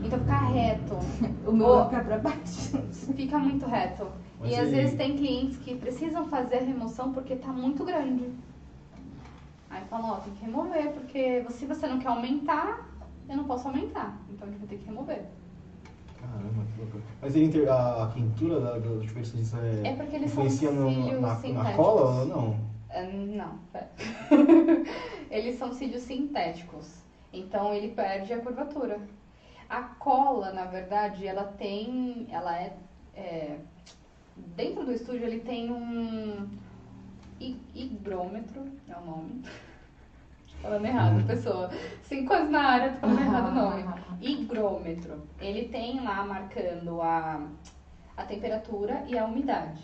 Então 0.04 0.20
ficar 0.20 0.48
reto, 0.50 0.96
O 1.48 1.52
meu 1.52 1.86
ficar 1.86 2.04
pra 2.04 2.18
baixo. 2.18 2.78
fica 3.16 3.40
muito 3.40 3.66
reto. 3.66 4.08
Mas 4.40 4.52
e 4.52 4.56
às 4.56 4.70
vezes 4.70 4.98
tem 4.98 5.16
clientes 5.16 5.58
que 5.58 5.76
precisam 5.76 6.28
fazer 6.28 6.58
a 6.58 6.64
remoção 6.64 7.14
porque 7.14 7.36
tá 7.36 7.52
muito 7.52 7.86
grande. 7.86 8.30
Aí 9.70 9.84
falam, 9.90 10.12
ó, 10.12 10.16
tem 10.18 10.34
que 10.34 10.46
remover, 10.46 10.92
porque 10.92 11.46
se 11.50 11.66
você 11.66 11.88
não 11.88 12.00
quer 12.00 12.10
aumentar, 12.10 12.88
eu 13.30 13.38
não 13.38 13.46
posso 13.46 13.68
aumentar. 13.68 14.20
Então 14.30 14.48
a 14.48 14.52
gente 14.52 14.60
vai 14.60 14.68
ter 14.68 14.78
que 14.78 14.86
remover. 14.86 15.24
Caramba, 16.32 16.66
que 16.74 16.82
loucura. 16.82 17.04
Mas 17.22 17.36
ele 17.36 17.68
a, 17.70 18.04
a 18.04 18.08
quintura 18.12 18.60
da, 18.60 18.80
você 18.80 19.38
disse 19.38 19.56
é, 19.58 19.88
É 19.90 19.96
porque 19.96 20.16
eles 20.16 20.32
são 20.32 20.44
influencia 20.46 20.72
no- 20.72 20.90
cílios 20.90 21.22
na, 21.22 21.28
na 21.30 21.36
sintéticos. 21.36 21.76
cola 21.76 22.20
ou 22.22 22.26
não? 22.26 22.60
Ah, 22.90 23.02
Não, 23.04 23.58
pera. 23.72 23.90
Eles 25.30 25.56
são 25.58 25.74
cílios 25.74 26.04
sintéticos. 26.04 27.02
Então 27.32 27.74
ele 27.74 27.90
perde 27.90 28.32
a 28.34 28.40
curvatura. 28.40 29.00
A 29.68 29.82
cola, 29.82 30.52
na 30.52 30.66
verdade, 30.66 31.26
ela 31.26 31.44
tem. 31.44 32.28
Ela 32.30 32.56
é. 32.56 32.78
é, 33.16 33.58
dentro 34.36 34.86
do 34.86 34.92
estúdio 34.92 35.26
ele 35.26 35.40
tem 35.40 35.72
um 35.72 36.48
hi- 37.40 37.58
higrômetro, 37.74 38.62
é 38.88 38.96
o 38.96 39.02
nome. 39.04 39.42
Falando 40.64 40.86
errado, 40.86 41.28
pessoa. 41.28 41.70
Cinco 42.04 42.32
anos 42.32 42.50
na 42.50 42.64
área, 42.64 42.94
tô 42.94 43.00
falando 43.02 43.20
errado 43.20 43.50
o 43.50 43.54
nome. 43.54 43.84
Higrômetro. 44.22 45.28
Ele 45.42 45.68
tem 45.68 46.02
lá 46.02 46.24
marcando 46.26 47.02
a, 47.02 47.46
a 48.16 48.24
temperatura 48.24 49.04
e 49.06 49.18
a 49.18 49.26
umidade. 49.26 49.84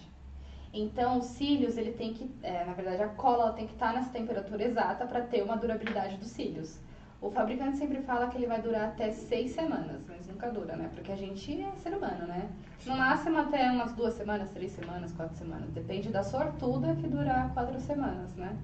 Então, 0.72 1.18
os 1.18 1.26
cílios, 1.26 1.78
ele 1.78 1.92
tem 1.92 2.14
que, 2.14 2.34
é, 2.42 2.64
na 2.64 2.72
verdade, 2.72 3.04
a 3.04 3.10
cola 3.10 3.44
ela 3.44 3.54
tem 3.54 3.68
que 3.68 3.74
estar 3.74 3.92
nessa 3.92 4.10
temperatura 4.12 4.64
exata 4.64 5.06
para 5.06 5.20
ter 5.20 5.44
uma 5.44 5.58
durabilidade 5.58 6.16
dos 6.16 6.30
cílios. 6.30 6.80
O 7.22 7.30
fabricante 7.30 7.76
sempre 7.76 8.02
fala 8.04 8.30
que 8.30 8.38
ele 8.38 8.48
vai 8.48 8.62
durar 8.62 8.88
até 8.88 9.12
seis 9.12 9.52
semanas, 9.52 10.02
mas 10.08 10.28
nunca 10.28 10.50
dura, 10.50 10.78
né? 10.78 10.90
Porque 10.96 11.12
a 11.12 11.18
gente 11.18 11.62
é 11.62 11.72
ser 11.76 11.94
humano, 11.94 12.26
né? 12.26 12.50
No 12.86 12.96
máximo 12.96 13.38
até 13.38 13.70
umas 13.70 13.92
duas 13.92 14.14
semanas, 14.14 14.50
três 14.52 14.72
semanas, 14.72 15.12
quatro 15.12 15.36
semanas. 15.36 15.70
Depende 15.72 16.08
da 16.08 16.24
sortuda 16.24 16.96
que 16.96 17.08
durar 17.08 17.54
quatro 17.54 17.78
semanas, 17.82 18.34
né? 18.38 18.58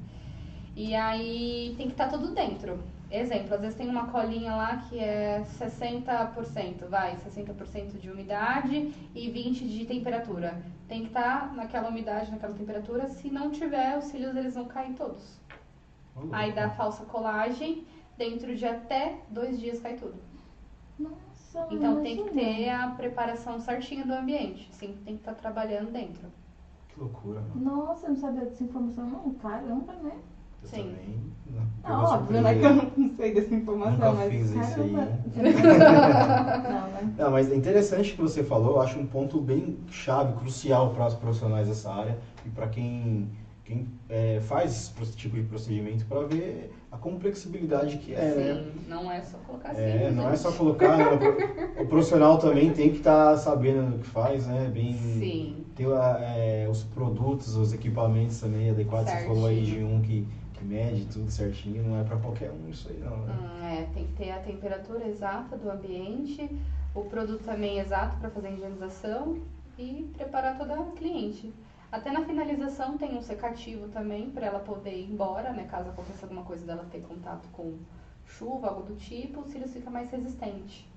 E 0.75 0.93
aí 0.93 1.73
tem 1.77 1.87
que 1.87 1.93
estar 1.93 2.09
tudo 2.09 2.33
dentro. 2.33 2.79
Exemplo, 3.09 3.53
às 3.53 3.61
vezes 3.61 3.77
tem 3.77 3.87
uma 3.87 4.07
colinha 4.07 4.55
lá 4.55 4.77
que 4.77 4.99
é 4.99 5.41
60%, 5.57 6.87
vai, 6.89 7.15
60% 7.17 7.97
de 7.99 8.09
umidade 8.11 8.93
e 9.13 9.27
20% 9.31 9.67
de 9.67 9.85
temperatura. 9.85 10.61
Tem 10.87 11.01
que 11.01 11.07
estar 11.07 11.53
naquela 11.53 11.89
umidade, 11.89 12.31
naquela 12.31 12.53
temperatura, 12.53 13.07
se 13.07 13.29
não 13.29 13.51
tiver, 13.51 13.97
os 13.97 14.05
cílios 14.05 14.35
eles 14.35 14.55
vão 14.55 14.65
cair 14.65 14.93
todos. 14.95 15.39
Louco. 16.15 16.33
Aí 16.35 16.51
dá 16.51 16.69
falsa 16.71 17.05
colagem, 17.05 17.85
dentro 18.17 18.55
de 18.55 18.65
até 18.65 19.19
dois 19.29 19.59
dias 19.59 19.79
cai 19.79 19.95
tudo. 19.95 20.15
Nossa, 20.99 21.67
Então 21.71 22.01
tem 22.01 22.15
que 22.15 22.21
imagina. 22.31 22.41
ter 22.55 22.69
a 22.69 22.87
preparação 22.89 23.59
certinha 23.59 24.05
do 24.05 24.13
ambiente, 24.13 24.67
sempre 24.73 24.97
tem 25.03 25.15
que 25.15 25.21
estar 25.21 25.35
trabalhando 25.35 25.91
dentro. 25.91 26.27
Que 26.89 26.99
loucura, 26.99 27.41
mano. 27.41 27.61
Nossa, 27.85 28.05
eu 28.07 28.09
não 28.09 28.17
sabia 28.17 28.41
dessa 28.45 28.63
informação, 28.63 29.05
não. 29.09 29.33
Caramba, 29.35 29.93
né? 29.93 30.17
Eu 30.65 30.69
Sim. 30.69 30.83
também. 30.83 31.15
Não, 31.87 32.03
óbvio, 32.03 32.41
né? 32.41 32.55
Que 32.55 32.65
eu 32.65 32.73
não 32.73 33.15
sei 33.15 33.33
dessa 33.33 33.53
informação, 33.53 33.91
Nunca 33.93 34.11
mas. 34.13 34.33
fiz 34.33 34.49
isso 34.49 34.79
aí. 34.81 34.91
não, 36.63 36.89
né? 36.91 37.13
Não, 37.17 37.31
mas 37.31 37.51
é 37.51 37.55
interessante 37.55 38.13
o 38.13 38.15
que 38.15 38.21
você 38.21 38.43
falou, 38.43 38.71
eu 38.75 38.81
acho 38.81 38.97
um 38.99 39.05
ponto 39.05 39.39
bem 39.39 39.77
chave, 39.89 40.33
crucial 40.33 40.89
para 40.89 41.05
os 41.07 41.13
profissionais 41.13 41.67
dessa 41.67 41.91
área 41.91 42.17
e 42.43 42.49
para 42.49 42.67
quem, 42.67 43.27
quem 43.63 43.87
é, 44.09 44.39
faz 44.41 44.91
esse 44.99 45.15
tipo 45.15 45.35
de 45.37 45.43
procedimento 45.43 46.05
para 46.05 46.25
ver 46.25 46.71
a 46.91 46.97
complexibilidade 46.97 47.97
que 47.97 48.13
é, 48.13 48.33
né? 48.33 48.53
Sim, 48.55 48.89
não 48.89 49.11
é 49.11 49.21
só 49.21 49.37
colocar 49.37 49.69
assim. 49.69 49.81
É, 49.81 50.11
não 50.11 50.23
é 50.27 50.31
gente. 50.31 50.39
só 50.39 50.51
colocar, 50.51 50.97
né? 50.97 51.11
O 51.11 51.17
pro- 51.17 51.83
o 51.83 51.85
profissional 51.85 52.37
também 52.37 52.71
tem 52.71 52.89
que 52.89 52.97
estar 52.97 53.37
sabendo 53.37 53.95
o 53.95 53.99
que 53.99 54.07
faz, 54.07 54.47
né? 54.47 54.67
Bem, 54.73 54.93
Sim. 54.93 55.55
ter 55.75 55.87
é, 56.19 56.67
os 56.69 56.83
produtos, 56.83 57.55
os 57.55 57.71
equipamentos 57.73 58.39
também 58.39 58.69
adequados. 58.69 59.11
Você 59.11 59.17
falou 59.25 59.45
aí 59.45 59.63
de 59.63 59.83
um 59.83 60.01
que 60.01 60.25
mede 60.65 61.05
tudo 61.05 61.29
certinho, 61.29 61.83
não 61.83 61.99
é 61.99 62.03
para 62.03 62.17
qualquer 62.17 62.51
um 62.51 62.67
isso 62.67 62.89
aí 62.89 62.97
não, 62.97 63.17
né? 63.17 63.33
Hum, 63.33 63.65
é, 63.65 63.83
tem 63.93 64.07
que 64.07 64.13
ter 64.13 64.31
a 64.31 64.39
temperatura 64.39 65.07
exata 65.07 65.55
do 65.55 65.69
ambiente, 65.69 66.49
o 66.93 67.05
produto 67.05 67.43
também 67.43 67.79
exato 67.79 68.17
para 68.17 68.29
fazer 68.29 68.47
a 68.47 68.51
higienização 68.51 69.39
e 69.77 70.11
preparar 70.15 70.57
toda 70.57 70.73
a 70.73 70.83
cliente. 70.91 71.53
Até 71.91 72.11
na 72.11 72.25
finalização 72.25 72.97
tem 72.97 73.17
um 73.17 73.21
secativo 73.21 73.87
também 73.87 74.29
para 74.29 74.47
ela 74.47 74.59
poder 74.59 74.93
ir 74.93 75.09
embora, 75.09 75.53
né? 75.53 75.65
Caso 75.69 75.89
aconteça 75.89 76.25
alguma 76.25 76.43
coisa 76.43 76.65
dela 76.65 76.85
ter 76.91 77.01
contato 77.01 77.47
com 77.53 77.77
chuva, 78.25 78.67
algo 78.67 78.83
do 78.83 78.95
tipo, 78.95 79.41
o 79.41 79.45
cílio 79.45 79.67
fica 79.67 79.89
mais 79.89 80.09
resistente. 80.09 80.89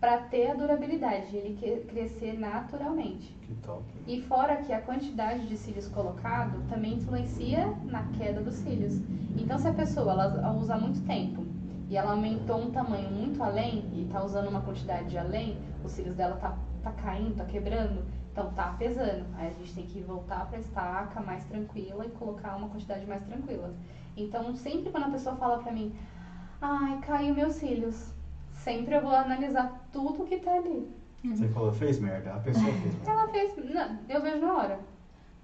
Para 0.00 0.18
ter 0.18 0.50
a 0.50 0.54
durabilidade, 0.54 1.34
ele 1.34 1.84
crescer 1.88 2.38
naturalmente. 2.38 3.34
Que 3.42 3.54
top. 3.56 3.82
E 4.06 4.20
fora 4.22 4.56
que 4.56 4.72
a 4.72 4.80
quantidade 4.80 5.46
de 5.46 5.56
cílios 5.56 5.88
colocado 5.88 6.62
também 6.68 6.94
influencia 6.94 7.66
na 7.84 8.02
queda 8.18 8.42
dos 8.42 8.54
cílios. 8.54 9.00
Então, 9.36 9.58
se 9.58 9.66
a 9.68 9.72
pessoa 9.72 10.12
ela 10.12 10.52
usa 10.52 10.76
muito 10.76 11.00
tempo 11.06 11.46
e 11.88 11.96
ela 11.96 12.10
aumentou 12.10 12.60
um 12.60 12.70
tamanho 12.70 13.10
muito 13.10 13.42
além 13.42 13.84
e 13.94 14.04
está 14.04 14.22
usando 14.22 14.48
uma 14.48 14.60
quantidade 14.60 15.08
de 15.08 15.16
além, 15.16 15.56
os 15.82 15.92
cílios 15.92 16.14
dela 16.14 16.36
tá, 16.36 16.58
tá 16.82 16.92
caindo, 16.92 17.36
tá 17.36 17.44
quebrando, 17.44 18.04
então 18.32 18.52
tá 18.52 18.74
pesando. 18.78 19.24
Aí 19.36 19.48
a 19.48 19.52
gente 19.52 19.74
tem 19.74 19.86
que 19.86 20.02
voltar 20.02 20.46
para 20.46 20.58
estaca 20.58 21.20
mais 21.20 21.44
tranquila 21.44 22.04
e 22.04 22.10
colocar 22.10 22.56
uma 22.56 22.68
quantidade 22.68 23.06
mais 23.06 23.22
tranquila. 23.24 23.72
Então, 24.14 24.54
sempre 24.56 24.90
quando 24.90 25.04
a 25.04 25.10
pessoa 25.10 25.36
fala 25.36 25.62
para 25.62 25.72
mim, 25.72 25.94
ai, 26.60 26.98
caiu 27.00 27.34
meus 27.34 27.54
cílios, 27.54 28.12
sempre 28.66 28.96
eu 28.96 29.02
vou 29.02 29.12
analisar 29.12 29.86
tudo 29.92 30.24
que 30.24 30.38
tá 30.38 30.56
ali. 30.56 30.90
Você 31.24 31.48
falou, 31.48 31.72
fez 31.72 31.98
merda, 32.00 32.34
a 32.34 32.38
pessoa 32.40 32.72
fez 32.74 32.94
merda. 32.96 33.10
Ela 33.10 33.28
fez, 33.28 33.56
não, 33.56 33.98
eu 34.08 34.20
vejo 34.22 34.38
na 34.40 34.52
hora. 34.54 34.80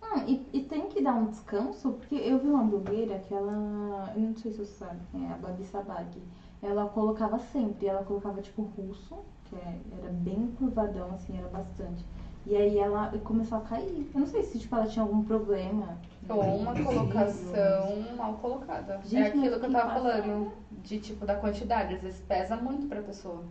Ah, 0.03 0.25
e, 0.27 0.45
e 0.53 0.61
tem 0.65 0.89
que 0.89 1.01
dar 1.01 1.15
um 1.15 1.27
descanso, 1.27 1.93
porque 1.93 2.17
eu 2.17 2.39
vi 2.41 2.49
uma 2.49 2.63
blogueira 2.65 3.19
que 3.21 3.33
ela. 3.33 4.13
Eu 4.17 4.21
não 4.23 4.37
sei 4.37 4.51
se 4.51 4.59
você 4.59 4.75
sabe 4.75 4.99
quem 5.11 5.29
é, 5.29 5.33
a 5.33 5.37
Babi 5.37 5.65
Sabag. 5.65 6.21
Ela 6.61 6.87
colocava 6.87 7.39
sempre, 7.39 7.87
ela 7.87 8.03
colocava 8.05 8.41
tipo 8.41 8.63
russo, 8.63 9.19
que 9.45 9.57
é- 9.57 9.79
era 9.99 10.09
bem 10.11 10.49
curvadão, 10.59 11.13
assim, 11.13 11.37
era 11.37 11.47
bastante. 11.49 12.05
E 12.47 12.57
aí 12.57 12.79
ela 12.79 13.13
começou 13.23 13.59
a 13.59 13.61
cair. 13.61 14.11
Eu 14.13 14.21
não 14.21 14.27
sei 14.27 14.43
se 14.43 14.59
tipo, 14.59 14.75
ela 14.75 14.87
tinha 14.87 15.05
algum 15.05 15.23
problema. 15.23 15.99
Ou 16.29 16.57
uma 16.57 16.75
Sim. 16.75 16.85
colocação 16.85 18.03
mal 18.17 18.35
colocada. 18.35 19.01
Gente, 19.05 19.23
é 19.23 19.27
aquilo 19.29 19.61
que 19.61 19.67
eu 19.67 19.73
tava 19.73 19.95
falando, 19.95 20.53
de 20.71 20.99
tipo 20.99 21.25
da 21.25 21.37
quantidade. 21.37 21.95
Às 21.95 22.03
vezes 22.03 22.21
pesa 22.21 22.57
muito 22.57 22.87
pra 22.87 23.03
pessoa. 23.03 23.45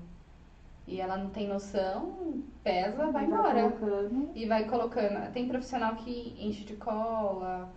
E 0.87 0.99
ela 0.99 1.15
não 1.15 1.29
tem 1.29 1.47
noção, 1.47 2.41
pesa, 2.63 3.11
vai 3.11 3.25
embora. 3.25 3.69
colocando. 3.69 4.29
E 4.35 4.45
vai 4.45 4.65
colocando. 4.65 5.31
Tem 5.31 5.47
profissional 5.47 5.95
que 5.95 6.35
enche 6.39 6.65
de 6.65 6.75
cola. 6.75 7.69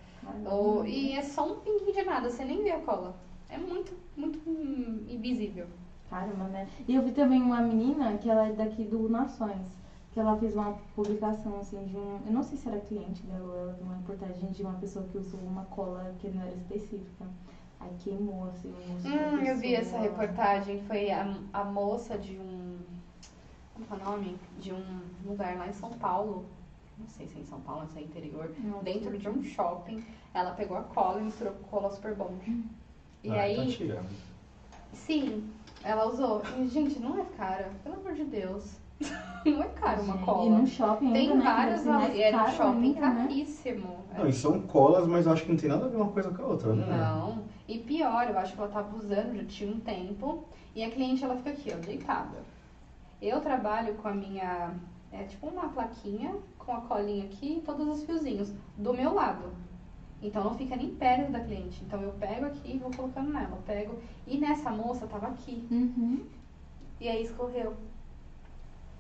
Ou, 0.47 0.86
e 0.86 1.12
é 1.12 1.23
só 1.23 1.47
um 1.47 1.61
pinguinho 1.61 1.93
de 1.93 2.03
nada, 2.03 2.31
você 2.31 2.45
nem 2.45 2.62
vê 2.62 2.70
a 2.70 2.78
cola. 2.78 3.15
É 3.51 3.59
muito, 3.59 3.93
muito 4.16 4.41
invisível. 5.09 5.66
Caramba, 6.09 6.45
né? 6.45 6.66
E 6.89 6.95
eu 6.95 7.03
vi 7.03 7.12
também 7.12 7.43
uma 7.43 7.61
menina 7.61 8.16
que 8.19 8.31
ela 8.31 8.49
é 8.49 8.53
daqui 8.53 8.85
do 8.85 9.09
Nações, 9.09 9.66
que 10.15 10.20
ela 10.20 10.36
fez 10.36 10.55
uma 10.55 10.78
publicação 10.95 11.59
assim 11.59 11.85
de 11.86 11.97
um. 11.97 12.20
Eu 12.24 12.32
não 12.32 12.43
sei 12.45 12.57
se 12.57 12.69
era 12.69 12.78
cliente 12.78 13.20
dela 13.24 13.45
ou 13.53 13.59
ela 13.59 13.73
viu 13.73 13.85
uma 13.85 13.97
reportagem 13.97 14.49
de 14.53 14.62
uma 14.62 14.74
pessoa 14.74 15.05
que 15.11 15.19
usou 15.19 15.41
uma 15.41 15.65
cola 15.65 16.15
que 16.20 16.28
não 16.28 16.41
era 16.41 16.53
específica. 16.55 17.27
Aí 17.81 17.91
queimou 17.99 18.45
assim 18.49 18.69
o 18.70 19.03
da 19.03 19.09
Hum, 19.11 19.39
eu 19.45 19.57
vi 19.59 19.74
essa 19.74 19.99
reportagem. 19.99 20.81
Foi 20.85 21.11
a, 21.11 21.36
a 21.53 21.65
moça 21.65 22.16
de 22.16 22.39
um. 22.39 22.78
Como 23.74 23.86
é 23.91 24.07
o 24.07 24.11
nome? 24.11 24.39
De 24.61 24.73
um 24.73 25.01
lugar 25.27 25.57
lá 25.57 25.66
em 25.66 25.73
São 25.73 25.91
Paulo. 25.91 26.47
Não 26.97 27.09
sei 27.09 27.27
se 27.27 27.36
é 27.36 27.41
em 27.41 27.45
São 27.45 27.61
Paulo, 27.62 27.89
se 27.89 27.99
é 27.99 28.03
interior. 28.03 28.53
Não 28.61 28.85
dentro 28.85 29.19
de 29.19 29.28
um 29.28 29.43
shopping. 29.43 30.05
Ela 30.32 30.53
pegou 30.53 30.77
a 30.77 30.82
cola 30.85 31.20
e 31.20 31.24
misturou 31.24 31.55
com 31.55 31.65
cola 31.65 31.91
super 31.91 32.15
bom. 32.15 32.39
E 33.24 33.31
Ah, 33.32 33.41
aí, 33.43 33.57
Tá 33.57 33.73
tirando. 33.73 34.09
sim, 34.93 35.51
ela 35.82 36.07
usou. 36.07 36.41
E, 36.57 36.69
gente, 36.69 37.01
não 37.01 37.19
é 37.19 37.24
cara, 37.36 37.73
pelo 37.82 37.97
amor 37.97 38.12
de 38.15 38.23
Deus. 38.24 38.77
não 39.45 39.62
é 39.62 39.69
caro 39.69 40.03
uma 40.03 40.19
cola. 40.19 40.47
E 40.47 40.51
num 40.51 40.66
shopping 40.66 41.12
Tem 41.12 41.31
ainda, 41.31 41.45
né? 41.45 41.45
vários. 41.45 41.87
Era 41.87 42.37
um 42.37 42.41
caro 42.41 42.57
shopping 42.57 42.95
ainda, 42.95 43.11
né? 43.11 43.23
caríssimo. 43.27 44.05
Não, 44.16 44.29
e 44.29 44.33
são 44.33 44.61
colas, 44.62 45.07
mas 45.07 45.27
eu 45.27 45.33
acho 45.33 45.43
que 45.45 45.51
não 45.51 45.59
tem 45.59 45.69
nada 45.69 45.85
a 45.85 45.89
ver 45.89 45.97
uma 45.97 46.09
coisa 46.11 46.31
com 46.31 46.43
a 46.43 46.47
outra, 46.47 46.75
né? 46.75 46.87
Não. 46.87 47.43
E 47.66 47.79
pior, 47.79 48.29
eu 48.29 48.39
acho 48.39 48.55
que 48.55 48.61
ela 48.61 48.71
tava 48.71 48.97
usando, 48.97 49.37
já 49.37 49.45
tinha 49.45 49.75
um 49.75 49.81
tempo. 49.81 50.45
E 50.75 50.83
a 50.85 50.91
cliente, 50.91 51.25
ela 51.25 51.37
fica 51.37 51.51
aqui, 51.51 51.73
ó, 51.73 51.77
deitada. 51.79 52.43
Eu 53.21 53.41
trabalho 53.41 53.95
com 53.95 54.09
a 54.09 54.15
minha 54.15 54.75
É 55.11 55.25
tipo 55.25 55.47
uma 55.47 55.69
plaquinha 55.69 56.35
com 56.59 56.73
a 56.73 56.81
colinha 56.81 57.25
aqui 57.25 57.59
e 57.59 57.61
todos 57.61 57.87
os 57.87 58.05
fiozinhos 58.05 58.53
do 58.77 58.93
meu 58.93 59.15
lado. 59.15 59.53
Então 60.23 60.43
não 60.43 60.55
fica 60.55 60.75
nem 60.75 60.95
perto 60.95 61.31
da 61.31 61.41
cliente. 61.41 61.83
Então 61.85 62.01
eu 62.01 62.12
pego 62.12 62.47
aqui 62.47 62.75
e 62.75 62.79
vou 62.79 62.91
colocando 62.91 63.31
nela. 63.31 63.51
Eu 63.53 63.62
pego. 63.66 63.99
E 64.27 64.39
nessa 64.39 64.71
moça 64.71 65.07
tava 65.07 65.29
aqui. 65.29 65.66
Uhum. 65.71 66.25
E 67.01 67.09
aí 67.09 67.23
escorreu. 67.23 67.75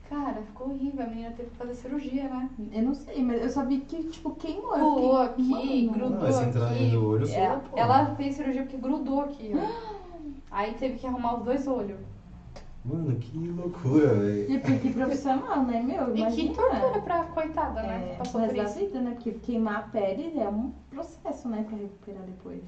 Cara, 0.08 0.42
ficou 0.42 0.68
horrível. 0.68 1.04
A 1.04 1.08
menina 1.08 1.30
teve 1.32 1.50
que 1.50 1.56
fazer 1.56 1.74
cirurgia, 1.74 2.24
né? 2.28 2.48
Eu 2.72 2.82
não 2.82 2.94
sei, 2.94 3.22
mas 3.22 3.42
eu 3.42 3.48
só 3.48 3.64
vi 3.64 3.78
que, 3.78 4.02
tipo, 4.04 4.30
queimou. 4.34 4.76
Eu 4.76 4.84
Pulou 4.94 5.28
fiquei, 5.28 5.44
aqui, 5.54 5.86
mano. 5.86 5.92
grudou 5.98 6.18
Não, 6.18 6.26
essa 6.26 6.44
entrada 6.44 6.74
aqui. 6.74 6.92
no 6.92 7.06
olho 7.08 7.26
só, 7.26 7.34
ela, 7.34 7.58
pô. 7.60 7.76
ela 7.78 8.14
fez 8.14 8.36
cirurgia 8.36 8.62
porque 8.62 8.76
grudou 8.76 9.20
aqui, 9.22 9.52
ó. 9.54 9.94
Aí 10.50 10.74
teve 10.74 10.98
que 10.98 11.06
arrumar 11.06 11.38
os 11.38 11.44
dois 11.44 11.66
olhos. 11.66 11.98
Mano, 12.84 13.16
que 13.16 13.38
loucura, 13.38 14.08
velho. 14.14 14.52
E 14.52 14.58
porque 14.60 14.90
profissional, 14.90 15.64
né, 15.64 15.80
meu? 15.82 16.14
E 16.14 16.20
Imagina. 16.20 16.50
que 16.50 16.54
tortura 16.54 17.00
pra 17.00 17.24
coitada, 17.24 17.82
né? 17.82 18.10
É, 18.12 18.16
passou 18.16 18.42
por 18.42 18.54
da 18.54 18.64
vida, 18.64 19.00
né? 19.00 19.12
Porque 19.12 19.32
queimar 19.32 19.76
a 19.76 19.82
pele 19.84 20.38
é 20.38 20.48
um 20.48 20.70
processo, 20.90 21.48
né? 21.48 21.64
Pra 21.66 21.78
recuperar 21.78 22.22
depois. 22.24 22.62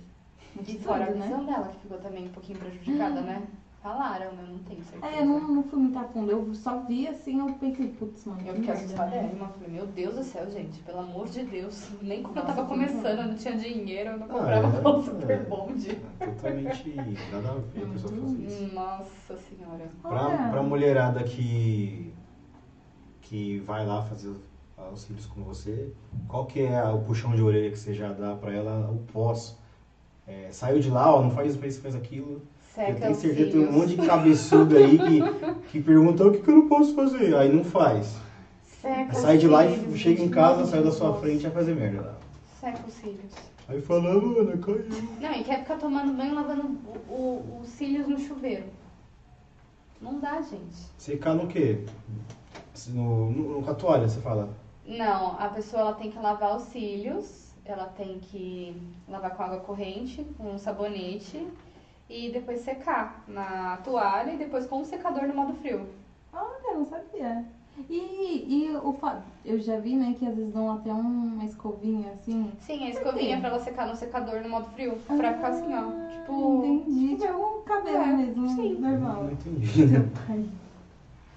Muito 0.54 0.70
E 0.70 0.78
fora 0.78 1.04
a 1.04 1.06
doido, 1.08 1.22
visão 1.22 1.44
dela, 1.44 1.68
que 1.68 1.78
ficou 1.80 1.98
também 1.98 2.24
um 2.24 2.30
pouquinho 2.30 2.58
prejudicada, 2.58 3.20
né? 3.20 3.42
Falaram, 3.82 4.26
eu 4.32 4.46
não 4.48 4.58
tenho 4.64 4.82
certeza. 4.82 5.14
É, 5.14 5.20
eu 5.20 5.24
não, 5.26 5.38
não 5.38 5.62
fui 5.62 5.78
muito 5.78 5.96
a 5.98 6.04
fundo. 6.04 6.30
Eu 6.30 6.54
só 6.54 6.80
vi 6.80 7.06
assim, 7.06 7.38
eu 7.38 7.46
pensei, 7.54 7.86
putz, 7.86 8.24
mano. 8.24 8.40
Eu 8.40 8.54
que 8.54 8.60
fiquei 8.60 8.74
merda, 8.74 8.84
assustada. 8.84 9.10
né? 9.10 9.30
Eu 9.38 9.48
falei, 9.48 9.68
meu 9.72 9.86
Deus 9.86 10.14
do 10.16 10.22
céu, 10.24 10.50
gente, 10.50 10.80
pelo 10.80 10.98
amor 10.98 11.28
de 11.28 11.44
Deus. 11.44 11.88
Nem 12.02 12.20
quando 12.22 12.38
eu 12.38 12.42
Nossa, 12.42 12.54
tava 12.56 12.62
que 12.62 12.74
começando, 12.74 13.18
eu 13.20 13.26
não 13.28 13.34
tinha 13.36 13.56
dinheiro, 13.56 14.10
eu 14.10 14.18
não 14.18 14.26
Ah, 14.26 14.28
comprava 14.30 14.76
é, 14.76 14.80
pão 14.80 14.98
é. 14.98 15.02
super 15.02 15.48
bonde. 15.48 15.90
É 16.18 16.26
Totalmente 16.26 16.88
nada 17.30 17.50
a 17.50 17.54
ver 17.58 17.84
a 17.84 17.86
pessoa 17.86 18.12
fazer 18.12 18.42
isso. 18.42 18.74
Nossa 18.74 19.36
senhora. 19.36 19.88
Pra, 20.02 20.24
Olha. 20.24 20.48
pra 20.50 20.62
mulherada 20.62 21.22
que, 21.22 22.12
que 23.20 23.58
vai 23.58 23.84
lá 23.84 24.00
fazer 24.00 24.32
os 24.92 25.00
cílios 25.00 25.26
com 25.26 25.42
você, 25.42 25.88
qual 26.28 26.44
que 26.44 26.60
é 26.60 26.82
o 26.84 26.98
puxão 26.98 27.34
de 27.34 27.42
orelha 27.42 27.70
que 27.70 27.78
você 27.78 27.92
já 27.92 28.10
dá 28.12 28.34
pra 28.34 28.52
ela, 28.52 28.88
o 28.90 28.98
pós? 29.12 29.54
É, 30.26 30.50
saiu 30.52 30.78
de 30.78 30.90
lá, 30.90 31.14
ó, 31.14 31.20
não 31.20 31.30
faz 31.30 31.54
isso, 31.54 31.80
faz 31.80 31.94
aquilo. 31.94 32.42
Eu 32.76 32.84
Seca 32.84 33.00
tenho 33.00 33.12
os 33.12 33.16
certeza 33.18 33.44
que 33.46 33.50
tem 33.52 33.68
um 33.68 33.72
monte 33.72 33.96
de 33.96 34.06
cabeçudo 34.06 34.76
aí 34.76 34.98
que, 34.98 35.60
que 35.70 35.80
pergunta 35.80 36.26
o 36.26 36.32
que, 36.32 36.40
que 36.40 36.50
eu 36.50 36.56
não 36.56 36.68
posso 36.68 36.94
fazer, 36.94 37.34
aí 37.34 37.50
não 37.50 37.64
faz. 37.64 38.18
Seca 38.62 39.12
os 39.12 39.18
Sai 39.18 39.38
de 39.38 39.48
lá 39.48 39.64
e 39.64 39.96
chega 39.96 40.22
em 40.22 40.28
casa, 40.28 40.66
sai 40.66 40.82
da 40.82 40.92
sua 40.92 41.14
frente 41.14 41.40
e 41.40 41.42
vai 41.44 41.52
fazer 41.52 41.74
merda. 41.74 42.14
Seca 42.60 42.80
os 42.86 42.92
cílios. 42.92 43.32
Aí 43.66 43.80
fala, 43.80 44.10
"Ah, 44.10 44.14
mano, 44.14 44.58
caiu. 44.58 44.84
Não, 45.20 45.32
e 45.32 45.42
quer 45.42 45.60
ficar 45.60 45.76
tomando 45.78 46.12
banho 46.12 46.34
lavando 46.34 46.78
os 47.62 47.68
cílios 47.68 48.06
no 48.06 48.18
chuveiro. 48.18 48.64
Não 50.00 50.20
dá, 50.20 50.42
gente. 50.42 50.76
Secar 50.98 51.34
no 51.34 51.46
quê? 51.46 51.80
No, 52.88 53.30
no, 53.30 53.62
com 53.62 53.70
a 53.70 53.74
toalha, 53.74 54.06
você 54.06 54.20
fala. 54.20 54.50
Não, 54.86 55.40
a 55.40 55.48
pessoa 55.48 55.80
ela 55.80 55.92
tem 55.94 56.10
que 56.10 56.18
lavar 56.18 56.56
os 56.56 56.64
cílios, 56.64 57.54
ela 57.64 57.86
tem 57.86 58.20
que 58.20 58.76
lavar 59.08 59.34
com 59.34 59.42
água 59.42 59.60
corrente, 59.60 60.24
com 60.36 60.52
um 60.52 60.58
sabonete 60.58 61.44
e 62.08 62.30
depois 62.30 62.60
secar 62.60 63.24
na 63.28 63.78
toalha 63.78 64.32
e 64.32 64.36
depois 64.36 64.66
com 64.66 64.80
o 64.80 64.84
secador 64.84 65.26
no 65.26 65.34
modo 65.34 65.54
frio. 65.54 65.86
Olha, 66.32 66.70
eu 66.72 66.78
não 66.78 66.86
sabia. 66.86 67.44
E, 67.90 68.46
e 68.48 68.76
o 68.82 68.92
fa... 68.94 69.22
eu 69.44 69.58
já 69.58 69.78
vi, 69.78 69.96
né, 69.96 70.14
que 70.18 70.26
às 70.26 70.34
vezes 70.34 70.52
dão 70.52 70.72
até 70.72 70.90
uma 70.92 71.44
escovinha 71.44 72.12
assim. 72.12 72.50
Sim, 72.60 72.84
a 72.86 72.90
escovinha 72.90 73.38
pra 73.38 73.50
ela 73.50 73.58
secar 73.58 73.86
no 73.86 73.94
secador 73.94 74.40
no 74.40 74.48
modo 74.48 74.66
frio, 74.70 74.96
pra 75.06 75.34
ficar 75.34 75.48
assim, 75.48 75.74
ó. 75.74 75.78
Ah, 75.90 76.06
Tipo, 76.26 76.64
Entendi. 76.64 77.16
Tipo 77.16 77.34
um 77.38 77.62
cabelo 77.62 77.96
É, 77.98 78.06
mesmo, 78.16 78.48
sim. 78.48 78.74
normal. 78.78 79.24
Não 79.24 79.30
entendi. 79.32 79.66
Seu 79.88 80.08
pai. 80.26 80.44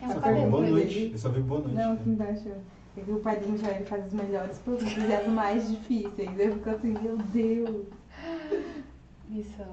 é 0.01 0.07
Só 0.07 0.11
um 0.11 0.13
foi 0.13 0.21
cabelo. 0.21 0.49
boa 0.51 0.63
né, 0.63 0.69
noite. 0.71 1.09
Eu 1.11 1.17
só 1.19 1.29
vi 1.29 1.41
boa 1.41 1.61
noite. 1.61 1.75
Não, 1.75 1.93
aqui 1.93 2.09
embaixo. 2.09 2.49
É 2.97 3.01
que 3.01 3.11
o 3.11 3.19
pai 3.19 3.37
do 3.39 3.49
Michel 3.49 3.85
faz 3.85 4.05
as 4.05 4.13
melhores 4.13 4.57
perguntas 4.59 4.97
e 4.97 5.13
as 5.13 5.27
mais 5.27 5.69
difíceis. 5.69 6.39
Eu 6.39 6.53
fico 6.53 6.69
assim, 6.71 6.95
meu 7.01 7.17
Deus. 7.17 7.85
Isso. 9.29 9.63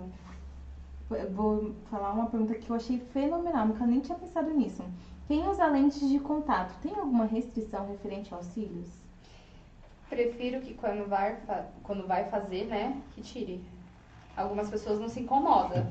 Vou 1.35 1.73
falar 1.89 2.13
uma 2.13 2.27
pergunta 2.27 2.55
que 2.55 2.69
eu 2.69 2.75
achei 2.75 2.99
fenomenal, 2.99 3.67
nunca 3.67 3.87
nem 3.87 4.01
tinha 4.01 4.19
pensado 4.19 4.51
nisso. 4.51 4.83
Quem 5.29 5.47
usa 5.49 5.67
lentes 5.67 6.09
de 6.09 6.19
contato 6.19 6.77
tem 6.81 6.95
alguma 6.97 7.25
restrição 7.25 7.87
referente 7.87 8.35
aos 8.35 8.45
cílios? 8.47 8.89
Prefiro 10.09 10.61
que 10.61 10.75
quando 10.75 11.09
vai, 11.09 11.37
quando 11.83 12.07
vai 12.07 12.25
fazer, 12.29 12.67
né, 12.67 13.01
que 13.13 13.21
tire. 13.21 13.61
Algumas 14.37 14.69
pessoas 14.69 14.99
não 14.99 15.09
se 15.09 15.21
incomodam. 15.21 15.87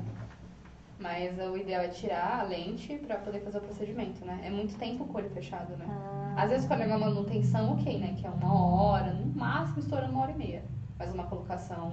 Mas 0.98 1.38
o 1.38 1.56
ideal 1.56 1.82
é 1.82 1.88
tirar 1.88 2.40
a 2.40 2.42
lente 2.42 2.96
pra 2.98 3.18
poder 3.18 3.40
fazer 3.40 3.58
o 3.58 3.60
procedimento, 3.60 4.24
né? 4.24 4.40
É 4.42 4.50
muito 4.50 4.78
tempo 4.78 5.04
com 5.04 5.12
o 5.12 5.16
olho 5.16 5.28
fechado, 5.28 5.76
né? 5.76 5.84
Ah, 5.88 6.42
Às 6.42 6.48
vezes 6.50 6.66
quando 6.66 6.80
é 6.80 6.86
uma 6.86 6.96
manutenção, 6.96 7.72
ok, 7.74 7.98
né? 7.98 8.14
Que 8.16 8.26
é 8.26 8.30
uma 8.30 8.54
hora, 8.54 9.12
no 9.12 9.26
máximo 9.38 9.80
estourando 9.80 10.12
uma 10.12 10.22
hora 10.22 10.32
e 10.32 10.36
meia. 10.36 10.62
Mas 10.98 11.12
uma 11.12 11.24
colocação 11.24 11.92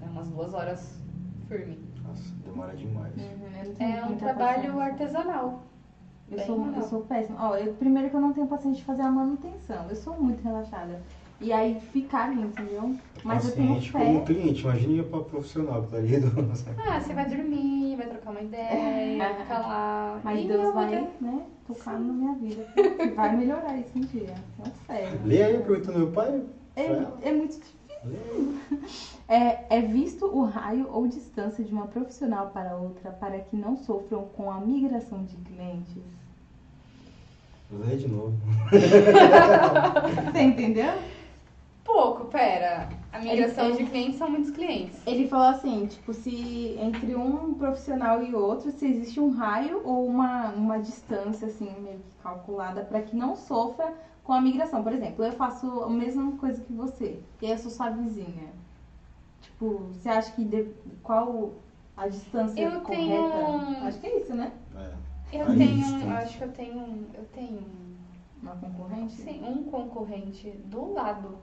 é 0.00 0.06
umas 0.06 0.30
duas 0.30 0.54
horas 0.54 0.98
firme. 1.46 1.91
Nossa, 2.12 2.34
demora 2.44 2.74
demais. 2.74 3.14
uhum, 3.16 3.74
É 3.78 4.04
um 4.04 4.16
trabalho 4.16 4.72
paciência. 4.74 4.82
artesanal. 4.82 5.54
Eu 6.30 6.36
bem 6.36 6.46
sou, 6.46 6.66
eu 6.76 6.82
sou 6.82 7.00
péssima. 7.00 7.36
Ó, 7.40 7.56
eu, 7.56 7.72
primeiro 7.74 8.08
que 8.10 8.16
eu 8.16 8.20
não 8.20 8.32
tenho 8.32 8.46
paciência 8.46 8.78
de 8.80 8.84
fazer 8.84 9.02
a 9.02 9.10
manutenção. 9.10 9.88
Eu 9.88 9.96
sou 9.96 10.14
muito 10.20 10.42
relaxada. 10.42 11.00
E 11.40 11.52
aí 11.52 11.76
ficar 11.92 12.26
ali, 12.26 12.40
entendeu? 12.40 12.94
Mas 13.24 13.44
eu 13.44 13.52
tenho 13.52 13.66
Paciente 13.68 13.90
fé. 13.90 13.98
como 13.98 14.24
cliente, 14.24 14.62
imagine 14.62 15.02
pra 15.02 15.20
profissional 15.20 15.82
que 15.82 15.88
tá 15.88 15.96
ali. 15.96 16.18
do- 16.18 16.30
Ah, 16.86 17.00
você 17.00 17.12
vai 17.12 17.26
dormir, 17.26 17.96
vai 17.96 18.06
trocar 18.06 18.30
uma 18.30 18.40
ideia, 18.40 19.34
ficar 19.38 19.58
lá. 19.58 20.20
Mas 20.22 20.40
E 20.40 20.46
Deus 20.46 20.72
vai, 20.72 20.88
ter- 20.90 21.08
né, 21.20 21.42
tocar 21.66 21.98
na 21.98 22.12
minha 22.12 22.34
vida. 22.34 22.64
Vai 23.14 23.34
melhorar 23.34 23.76
isso 23.76 23.90
um 23.98 24.00
dia. 24.02 24.34
Tenho 24.56 24.70
fé. 24.86 25.18
Lê 25.24 25.42
aí 25.42 25.56
a 25.56 25.60
pergunta 25.60 25.90
do 25.90 25.98
meu 25.98 26.08
pai. 26.08 26.42
É, 26.76 26.86
é 27.22 27.32
muito 27.32 27.58
difícil. 27.58 27.81
É, 29.28 29.78
é 29.78 29.80
visto 29.80 30.26
o 30.26 30.44
raio 30.44 30.88
ou 30.92 31.06
distância 31.06 31.64
de 31.64 31.72
uma 31.72 31.86
profissional 31.86 32.48
para 32.48 32.76
outra 32.76 33.10
para 33.12 33.38
que 33.40 33.56
não 33.56 33.76
sofram 33.76 34.24
com 34.36 34.50
a 34.50 34.60
migração 34.60 35.24
de 35.24 35.36
clientes? 35.36 36.02
Lê 37.70 37.96
de 37.96 38.08
novo. 38.08 38.34
Você 40.30 40.42
entendeu? 40.42 40.92
Pouco, 41.84 42.26
pera. 42.26 42.88
A 43.12 43.18
migração 43.18 43.66
Ele- 43.66 43.76
de 43.78 43.84
clientes 43.90 44.16
são 44.18 44.30
muitos 44.30 44.50
clientes. 44.50 44.98
Ele 45.06 45.26
falou 45.28 45.46
assim, 45.48 45.86
tipo, 45.86 46.12
se 46.12 46.76
entre 46.78 47.14
um 47.14 47.54
profissional 47.54 48.22
e 48.22 48.34
outro, 48.34 48.70
se 48.70 48.86
existe 48.86 49.18
um 49.18 49.30
raio 49.30 49.80
ou 49.84 50.06
uma, 50.06 50.50
uma 50.50 50.78
distância, 50.78 51.48
assim, 51.48 51.70
meio 51.80 51.98
que 51.98 52.22
calculada 52.22 52.82
para 52.82 53.00
que 53.00 53.16
não 53.16 53.34
sofra 53.34 53.92
com 54.24 54.32
a 54.32 54.40
migração. 54.40 54.82
Por 54.82 54.92
exemplo, 54.92 55.24
eu 55.24 55.32
faço 55.32 55.66
a 55.82 55.90
mesma 55.90 56.32
coisa 56.38 56.62
que 56.62 56.72
você, 56.72 57.20
e 57.40 57.46
aí 57.46 57.52
eu 57.52 57.58
sou 57.58 57.70
sua 57.70 57.90
vizinha. 57.90 58.48
Tipo, 59.40 59.78
você 59.92 60.08
acha 60.08 60.32
que 60.32 60.44
de- 60.44 60.72
qual 61.02 61.52
a 61.96 62.06
distância 62.08 62.60
Eu 62.60 62.80
correta? 62.82 63.02
tenho- 63.02 63.84
Acho 63.86 64.00
que 64.00 64.06
é 64.06 64.18
isso, 64.18 64.34
né? 64.34 64.52
É. 64.76 64.92
Eu 65.38 65.46
Aí, 65.48 65.56
tenho, 65.58 65.78
distante. 65.78 66.04
eu 66.04 66.10
acho 66.12 66.38
que 66.38 66.44
eu 66.44 66.52
tenho, 66.52 67.06
eu 67.14 67.24
tenho, 67.32 67.62
Uma 68.42 68.56
concorrente? 68.56 69.12
sim, 69.14 69.42
um 69.44 69.64
concorrente 69.64 70.50
do 70.50 70.92
lado. 70.92 71.38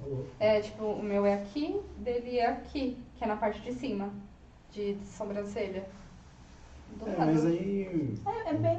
Alô. 0.00 0.24
É, 0.38 0.60
tipo, 0.60 0.84
o 0.84 1.02
meu 1.02 1.26
é 1.26 1.34
aqui, 1.34 1.80
dele 1.98 2.38
é 2.38 2.46
aqui, 2.46 2.96
que 3.16 3.24
é 3.24 3.26
na 3.26 3.36
parte 3.36 3.60
de 3.60 3.72
cima, 3.72 4.10
de 4.70 4.96
sobrancelha. 5.04 5.84
Do 6.98 7.08
É, 7.08 7.16
lado. 7.16 7.30
mas 7.30 7.46
aí. 7.46 8.14
É, 8.26 8.50
é 8.50 8.54
bem. 8.54 8.78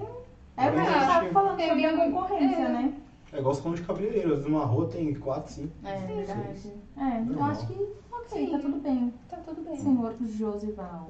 É 0.59 0.69
o 0.69 0.73
que 0.73 0.79
a 0.79 0.83
Mas 0.83 0.93
gente 0.93 1.07
tava 1.07 1.29
falando 1.29 1.59
é 1.61 1.67
sobre 1.69 1.85
a 1.85 1.97
concorrência, 1.97 2.55
é. 2.65 2.69
né? 2.69 2.93
É 3.31 3.37
igual 3.39 3.53
você 3.53 3.61
falando 3.61 3.77
de 3.79 3.87
cabeleireiro. 3.87 4.27
Às 4.33 4.37
vezes 4.39 4.51
Numa 4.51 4.65
rua 4.65 4.87
tem 4.87 5.13
quatro, 5.15 5.53
cinco. 5.53 5.73
É 5.85 5.97
verdade. 5.99 6.73
É, 6.97 7.17
eu 7.19 7.25
Normal. 7.25 7.51
acho 7.51 7.67
que 7.67 7.73
ok, 8.11 8.45
Sim. 8.45 8.51
tá 8.51 8.59
tudo 8.59 8.79
bem. 8.81 9.13
Tá 9.29 9.37
tudo 9.37 9.61
bem. 9.63 9.77
Senhor 9.77 10.15
Josival. 10.19 11.09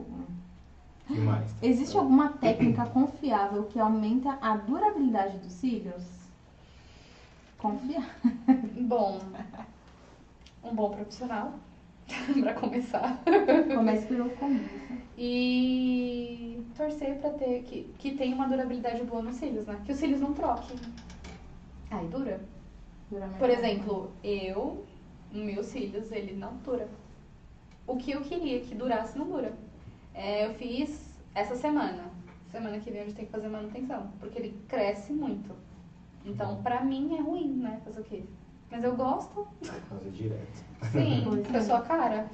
que 1.08 1.20
mais? 1.20 1.56
Existe 1.64 1.98
alguma 1.98 2.30
técnica 2.30 2.86
confiável 2.86 3.64
que 3.64 3.80
aumenta 3.80 4.38
a 4.40 4.56
durabilidade 4.56 5.40
dos 5.40 5.54
cílios? 5.54 6.04
Confiar. 7.58 8.08
Bom, 8.82 9.20
um 10.64 10.76
bom 10.76 10.92
profissional, 10.92 11.54
pra 12.42 12.54
começar. 12.54 13.22
Comece 13.74 14.08
pelo 14.08 14.30
começo. 14.32 14.80
E 15.18 16.62
torcer 16.76 17.18
pra 17.20 17.32
ter 17.32 17.64
que, 17.64 17.94
que 17.98 18.16
tenha 18.16 18.34
uma 18.34 18.48
durabilidade 18.48 19.04
boa 19.04 19.22
nos 19.22 19.36
cílios, 19.36 19.66
né? 19.66 19.82
Que 19.86 19.92
os 19.92 19.98
cílios 19.98 20.22
não 20.22 20.34
troquem. 20.34 20.78
Aí 21.92 22.08
dura. 22.08 22.42
Dura 23.10 23.28
Por 23.38 23.50
exemplo, 23.50 24.12
eu, 24.24 24.86
meus 25.32 25.66
cílios, 25.68 26.12
ele 26.12 26.34
não 26.34 26.56
dura. 26.58 26.88
O 27.86 27.98
que 27.98 28.12
eu 28.12 28.22
queria 28.22 28.62
que 28.62 28.76
durasse, 28.76 29.18
não 29.18 29.28
dura. 29.28 29.54
É, 30.14 30.46
eu 30.46 30.54
fiz 30.54 31.20
essa 31.34 31.56
semana. 31.56 32.04
Semana 32.52 32.80
que 32.80 32.92
vem 32.92 33.02
a 33.02 33.06
gente 33.06 33.16
tem 33.16 33.26
que 33.26 33.32
fazer 33.32 33.48
manutenção. 33.48 34.12
Porque 34.20 34.40
ele 34.40 34.56
cresce 34.68 35.12
muito. 35.12 35.54
Então, 36.26 36.62
pra 36.62 36.84
mim 36.84 37.16
é 37.18 37.22
ruim, 37.22 37.56
né? 37.56 37.82
Fazer 37.84 38.02
o 38.02 38.04
quê? 38.04 38.24
Mas 38.72 38.84
eu 38.84 38.96
gosto. 38.96 39.48
Fazer 39.90 40.10
direto. 40.12 40.64
Sim, 40.92 41.24
porque 41.26 41.52
eu 41.56 41.60
é. 41.60 41.62
sou 41.62 41.76
a 41.76 41.82
cara. 41.82 42.28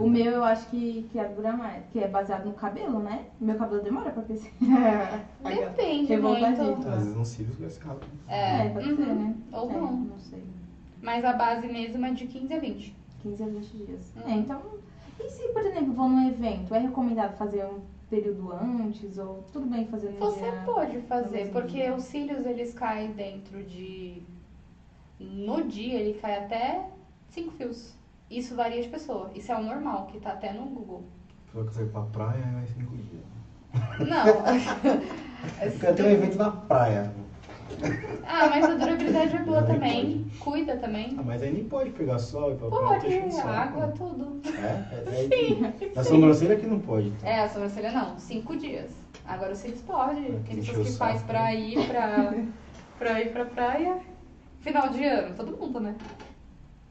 O 0.00 0.08
meu 0.08 0.30
eu 0.32 0.44
acho 0.44 0.68
que, 0.68 1.08
que 1.10 1.18
é 1.18 1.52
mais, 1.52 1.84
que 1.92 1.98
é 1.98 2.08
baseado 2.08 2.44
no 2.46 2.52
cabelo, 2.54 3.00
né? 3.00 3.26
Meu 3.40 3.56
cabelo 3.56 3.82
demora 3.82 4.10
pra 4.10 4.22
crescer. 4.22 4.52
Depende 5.42 6.06
Revoltadinho. 6.06 6.76
muito. 6.76 6.88
Às 6.88 6.98
vezes 6.98 7.16
não 7.16 7.24
cílios 7.24 7.56
vai 7.58 7.70
ser 7.70 7.82
rápido. 7.84 8.10
É, 8.28 8.66
É, 8.66 8.68
pode 8.70 8.90
uhum. 8.90 8.96
ser, 8.96 9.06
né? 9.14 9.34
Ou 9.52 9.70
É, 9.70 9.74
não. 9.74 9.92
Não 9.92 10.18
sei. 10.18 10.42
Mas 11.02 11.24
a 11.24 11.32
base 11.32 11.66
mesmo 11.66 12.04
é 12.06 12.12
de 12.12 12.26
15 12.26 12.54
a 12.54 12.58
20. 12.60 12.96
15 13.22 13.42
a 13.42 13.46
20 13.46 13.66
dias. 13.76 14.12
Hum. 14.16 14.20
É, 14.24 14.32
então. 14.34 14.62
E 15.20 15.28
se, 15.28 15.48
por 15.48 15.62
exemplo, 15.66 15.92
vou 15.92 16.08
num 16.08 16.28
evento, 16.28 16.74
é 16.74 16.78
recomendado 16.78 17.36
fazer 17.36 17.64
um 17.64 17.80
período 18.08 18.52
antes? 18.52 19.18
Ou 19.18 19.44
tudo 19.52 19.66
bem 19.66 19.86
fazer 19.86 20.10
no 20.10 20.18
Você 20.18 20.40
dia? 20.40 20.62
pode 20.64 20.98
fazer, 21.02 21.44
Uhum. 21.46 21.50
porque 21.52 21.90
os 21.90 22.04
cílios 22.04 22.46
eles 22.46 22.72
caem 22.74 23.10
dentro 23.12 23.62
de. 23.64 24.22
No 25.22 25.62
dia 25.64 25.98
ele 26.00 26.18
cai 26.18 26.36
até 26.36 26.86
5 27.30 27.52
fios. 27.52 27.94
Isso 28.30 28.56
varia 28.56 28.82
de 28.82 28.88
pessoa. 28.88 29.30
Isso 29.34 29.52
é 29.52 29.56
o 29.56 29.62
normal, 29.62 30.06
que 30.06 30.18
tá 30.18 30.30
até 30.30 30.52
no 30.52 30.64
Google. 30.64 31.04
Pessoa 31.46 31.66
que 31.66 31.74
sai 31.74 31.84
pra 31.84 32.00
praia 32.02 32.50
vai 32.54 32.66
cinco 32.66 32.96
dias. 32.96 34.08
Não. 34.08 34.24
Porque 35.72 35.86
até 35.86 36.02
um 36.02 36.10
evento 36.10 36.38
na 36.38 36.50
praia. 36.50 37.12
ah, 38.26 38.48
mas 38.48 38.64
a 38.64 38.74
durabilidade 38.74 39.36
é 39.36 39.42
boa 39.42 39.62
também. 39.62 40.26
Cuida 40.40 40.76
também. 40.76 41.14
Ah, 41.18 41.22
mas 41.22 41.42
aí 41.42 41.52
nem 41.52 41.64
pode 41.64 41.90
pegar 41.90 42.18
sol 42.18 42.52
e 42.52 42.56
pra 42.56 42.68
Pode, 42.68 43.06
o 43.06 43.32
saco, 43.32 43.48
água, 43.48 43.86
né? 43.86 43.94
tudo. 43.98 44.40
É? 44.46 44.94
é, 44.94 45.86
é 45.90 45.92
Na 45.96 46.04
sobrancelha 46.04 46.56
que 46.56 46.66
não 46.66 46.78
pode. 46.78 47.08
Então. 47.08 47.28
É, 47.28 47.40
a 47.40 47.48
sobrancelha 47.48 47.92
não, 47.92 48.18
cinco 48.18 48.56
dias. 48.56 48.90
Agora 49.26 49.52
os 49.52 49.58
cílios 49.58 49.82
pode. 49.82 50.20
Tem 50.20 50.56
pessoas 50.56 50.78
o 50.78 50.84
que 50.84 50.98
faz 50.98 51.22
pra 51.22 51.44
né? 51.44 51.56
ir 51.56 51.86
pra, 51.86 52.34
pra 52.98 53.20
ir 53.20 53.32
pra 53.32 53.44
praia. 53.44 54.00
Final 54.62 54.88
de 54.90 55.04
ano, 55.04 55.34
todo 55.34 55.56
mundo, 55.56 55.80
né? 55.80 55.94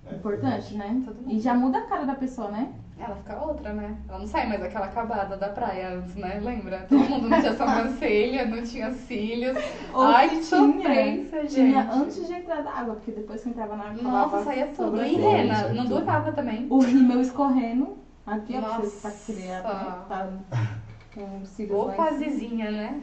É, 0.06 0.15
Importante, 0.15 0.76
né? 0.76 1.02
Todo 1.06 1.15
mundo. 1.15 1.31
E 1.31 1.39
já 1.39 1.53
muda 1.53 1.77
a 1.80 1.85
cara 1.85 2.06
da 2.06 2.15
pessoa, 2.15 2.49
né? 2.52 2.69
Ela 2.99 3.15
fica 3.15 3.41
outra, 3.43 3.73
né? 3.73 3.98
Ela 4.07 4.19
não 4.19 4.27
sai 4.27 4.48
mais 4.48 4.61
aquela 4.61 4.85
acabada 4.85 5.35
da 5.38 5.49
praia 5.49 5.95
antes, 5.95 6.15
né? 6.15 6.39
Lembra? 6.43 6.85
Todo 6.88 6.99
mundo 6.99 7.30
não 7.30 7.39
tinha 7.39 7.53
sobrancelha, 7.57 8.45
não 8.45 8.61
tinha 8.61 8.91
cílios. 8.93 9.57
Ou 9.93 10.02
Ai, 10.02 10.30
que 10.30 10.43
sofrência, 10.43 11.41
gente. 11.43 11.53
Tinha 11.56 11.91
antes 11.91 12.27
de 12.27 12.34
entrar 12.34 12.61
da 12.61 12.72
água, 12.72 12.95
porque 12.95 13.11
depois 13.11 13.41
que 13.41 13.49
entrava 13.49 13.76
na 13.76 13.85
água. 13.85 14.03
Nossa, 14.03 14.43
saía 14.43 14.68
tudo. 14.68 15.02
E 15.03 15.15
rena, 15.15 15.56
Sai 15.56 15.73
não 15.73 15.85
durava 15.85 16.31
também. 16.34 16.68
O 16.69 16.80
rímel 16.80 17.22
escorrendo. 17.22 17.98
Aqui, 18.27 18.56
ó, 18.56 18.61
pra 18.61 18.77
você 18.77 18.84
Nossa. 18.84 19.02
pra 19.02 19.35
criar, 19.35 19.64
né? 19.64 20.03
Tá 20.07 20.30
com 21.15 21.45
cílios 21.45 21.89
em 21.89 21.95
fasezinha, 21.95 22.72
né? 22.72 23.02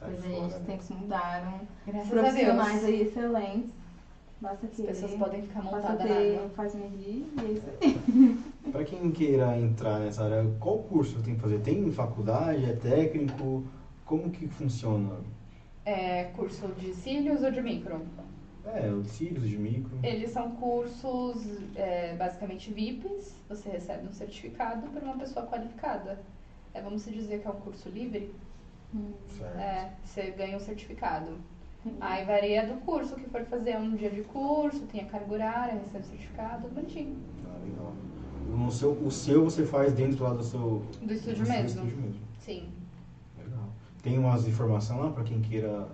Pois 0.00 0.24
é, 0.24 0.28
os 0.28 0.52
né? 0.52 0.60
tempos 0.66 0.90
mudaram. 0.90 1.60
Graças 1.86 2.08
Profissionais 2.08 2.68
a 2.68 2.72
Deus. 2.72 2.84
aí 2.84 3.02
excelentes. 3.02 3.77
Basta 4.40 4.66
As 4.66 4.76
querer. 4.76 4.88
pessoas 4.88 5.14
podem 5.14 5.42
ficar 5.42 5.62
montadas 5.62 5.98
na 6.08 6.16
água. 6.16 6.48
faz 6.50 6.74
medir 6.74 7.26
e 7.36 7.40
é 7.40 7.50
isso 7.52 7.66
aí. 7.82 8.38
Pra 8.72 8.84
quem 8.84 9.10
queira 9.10 9.58
entrar 9.58 9.98
nessa 9.98 10.24
área, 10.24 10.44
qual 10.60 10.78
curso 10.80 11.20
tem 11.22 11.34
que 11.34 11.40
fazer? 11.40 11.58
Tem 11.60 11.90
faculdade? 11.90 12.64
É 12.64 12.74
técnico? 12.76 13.64
Como 14.04 14.30
que 14.30 14.46
funciona? 14.46 15.16
É 15.84 16.24
curso 16.24 16.68
de 16.78 16.92
cílios 16.94 17.42
ou 17.42 17.50
de 17.50 17.60
micro? 17.62 18.00
É, 18.64 18.90
o 18.90 19.02
cílios 19.04 19.48
de 19.48 19.56
micro. 19.56 19.98
Eles 20.02 20.30
são 20.30 20.50
cursos 20.52 21.42
é, 21.74 22.14
basicamente 22.14 22.70
VIPs. 22.70 23.34
Você 23.48 23.70
recebe 23.70 24.06
um 24.06 24.12
certificado 24.12 24.86
por 24.88 25.02
uma 25.02 25.16
pessoa 25.16 25.46
qualificada. 25.46 26.20
É, 26.74 26.80
vamos 26.82 27.02
se 27.02 27.10
dizer 27.10 27.40
que 27.40 27.48
é 27.48 27.50
um 27.50 27.60
curso 27.60 27.88
livre. 27.88 28.30
Hum, 28.94 29.12
Certo. 29.26 29.58
É, 29.58 29.92
você 30.04 30.30
ganha 30.30 30.56
um 30.56 30.60
certificado. 30.60 31.32
Aí 32.00 32.24
varia 32.24 32.66
do 32.66 32.74
curso 32.84 33.14
que 33.14 33.28
for 33.30 33.44
fazer 33.44 33.76
um 33.78 33.94
dia 33.94 34.10
de 34.10 34.22
curso, 34.22 34.80
tem 34.92 35.00
a 35.02 35.04
carga 35.06 35.32
horária, 35.32 35.74
recebe 35.74 36.04
o 36.04 36.08
certificado, 36.08 36.68
bonitinho. 36.68 37.16
Ah, 37.46 37.56
legal. 37.64 37.92
No 38.48 38.70
seu, 38.70 38.92
o 38.92 39.10
seu 39.10 39.44
você 39.44 39.64
faz 39.64 39.92
dentro 39.92 40.24
lá 40.24 40.30
do 40.34 40.42
seu... 40.42 40.82
Do 41.00 41.12
estúdio 41.12 41.40
do 41.40 41.46
seu 41.46 41.54
mesmo. 41.54 41.66
estúdio 41.68 41.96
mesmo. 41.98 42.20
Sim. 42.40 42.68
Legal. 43.38 43.64
Tem 44.02 44.18
umas 44.18 44.46
informações 44.48 45.00
lá 45.00 45.10
pra 45.10 45.22
quem 45.24 45.40
queira 45.40 45.88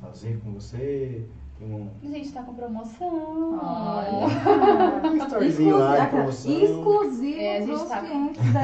fazer 0.00 0.40
com 0.40 0.52
você? 0.52 1.26
Tem 1.58 1.68
um... 1.70 1.88
A 2.02 2.06
gente 2.06 2.32
tá 2.32 2.42
com 2.42 2.54
promoção. 2.54 3.58
Olha. 3.62 4.30
Um 5.10 5.16
storyzinho 5.16 5.76
lá 5.76 5.96
de 5.96 6.02
Exclusivo- 6.04 6.82
promoção. 6.82 7.02
Exclusivo 7.02 7.40
É, 7.40 7.56
a 7.58 7.60
gente 7.66 7.84
tá- 7.88 8.00
clientes 8.00 8.52
da. 8.52 8.60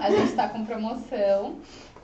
A 0.06 0.10
gente 0.10 0.24
está 0.24 0.48
com 0.48 0.64
promoção. 0.64 1.56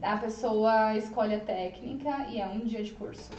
A 0.00 0.16
pessoa 0.16 0.96
escolhe 0.96 1.34
a 1.34 1.40
técnica 1.40 2.26
e 2.30 2.40
é 2.40 2.46
um 2.46 2.64
dia 2.64 2.82
de 2.82 2.94
curso. 2.94 3.30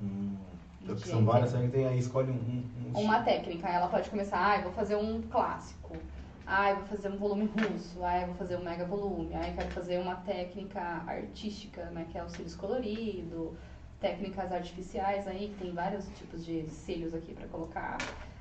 Hum, 0.00 0.34
então, 0.80 0.96
que 0.96 1.06
são 1.06 1.24
várias 1.24 1.52
técnicas, 1.52 1.80
tem 1.80 1.86
aí 1.86 1.96
escolhe 1.96 2.32
um... 2.32 2.34
um, 2.34 2.64
um 2.98 3.00
Uma 3.00 3.20
técnica, 3.20 3.68
ela 3.68 3.86
pode 3.86 4.10
começar, 4.10 4.44
ah, 4.44 4.56
eu 4.56 4.64
vou 4.64 4.72
fazer 4.72 4.96
um 4.96 5.20
clássico. 5.30 5.96
Ah, 6.44 6.70
eu 6.70 6.76
vou 6.78 6.86
fazer 6.86 7.08
um 7.08 7.16
volume 7.16 7.44
russo. 7.44 8.02
Ah, 8.02 8.22
eu 8.22 8.26
vou 8.26 8.34
fazer 8.34 8.56
um 8.56 8.64
mega 8.64 8.84
volume. 8.84 9.32
Ah, 9.36 9.48
eu 9.48 9.54
quero 9.54 9.70
fazer 9.70 9.98
uma 9.98 10.16
técnica 10.16 10.80
artística, 11.06 11.84
né? 11.90 12.04
Que 12.10 12.18
é 12.18 12.24
o 12.24 12.28
cílios 12.28 12.56
colorido. 12.56 13.54
Técnicas 14.02 14.50
artificiais 14.52 15.28
aí, 15.28 15.54
que 15.56 15.64
tem 15.64 15.72
vários 15.72 16.06
tipos 16.18 16.44
de 16.44 16.68
cílios 16.68 17.14
aqui 17.14 17.32
pra 17.32 17.46
colocar. 17.46 17.98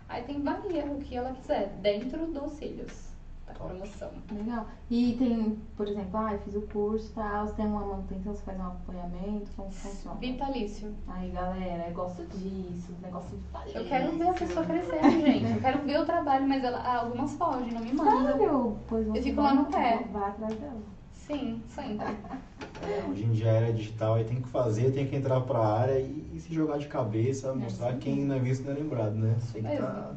Aí 0.10 0.24
tem 0.24 0.42
varia 0.42 0.86
o 0.86 0.98
que 0.98 1.16
ela 1.16 1.34
quiser, 1.34 1.70
dentro 1.82 2.26
dos 2.26 2.54
cílios. 2.54 3.12
Tá 3.46 3.54
com 3.54 3.68
Top. 3.68 3.76
promoção. 3.76 4.12
Legal. 4.32 4.66
E 4.90 5.16
tem, 5.18 5.62
por 5.78 5.88
exemplo, 5.88 6.18
ah, 6.18 6.34
eu 6.34 6.40
fiz 6.40 6.56
o 6.56 6.62
curso 6.64 7.12
e 7.12 7.14
tal, 7.14 7.48
você 7.48 7.54
tem 7.54 7.66
uma 7.68 7.86
manutenção, 7.86 8.34
você 8.34 8.44
faz 8.44 8.60
um 8.60 8.68
acompanhamento, 8.68 9.52
como 9.56 9.72
funciona? 9.72 10.20
Vitalício. 10.20 10.96
Aí, 11.08 11.30
galera, 11.30 11.90
eu 11.90 11.94
gosto 11.94 12.24
disso, 12.26 12.94
negócio 13.02 13.38
vitalício. 13.38 13.80
Eu 13.80 13.86
quero 13.88 14.18
ver 14.18 14.30
a 14.30 14.34
pessoa 14.34 14.66
crescendo, 14.66 15.22
gente. 15.22 15.54
Eu 15.54 15.62
quero 15.62 15.84
ver 15.84 16.00
o 16.00 16.06
trabalho, 16.06 16.48
mas 16.48 16.64
ela, 16.64 16.80
ah, 16.80 17.02
algumas 17.02 17.34
fogem, 17.36 17.72
não 17.72 17.82
me 17.82 17.94
mandam. 17.94 18.38
Sério? 18.38 18.78
Pois 18.88 19.08
Eu 19.08 19.22
fico 19.22 19.42
lá 19.42 19.54
no 19.54 19.66
pé. 19.66 20.08
Vai 20.12 20.30
atrás 20.30 20.56
dela. 20.56 20.82
Sim, 21.32 21.62
sempre. 21.70 22.06
É, 22.82 23.04
hoje 23.10 23.24
em 23.24 23.32
dia 23.32 23.50
a 23.52 23.54
era 23.54 23.74
digital 23.74 24.16
aí 24.16 24.26
tem 24.26 24.42
que 24.42 24.50
fazer, 24.50 24.92
tem 24.92 25.08
que 25.08 25.16
entrar 25.16 25.40
pra 25.42 25.60
área 25.60 25.98
e, 26.00 26.30
e 26.34 26.40
se 26.42 26.54
jogar 26.54 26.78
de 26.78 26.88
cabeça, 26.88 27.54
mostrar 27.54 27.94
sim. 27.94 28.00
quem 28.00 28.26
não 28.26 28.36
é 28.36 28.40
visto 28.40 28.66
não 28.66 28.72
é 28.72 28.76
lembrado, 28.76 29.14
né? 29.16 29.38
Tem 29.54 29.64
que 29.64 29.78
tá, 29.78 30.14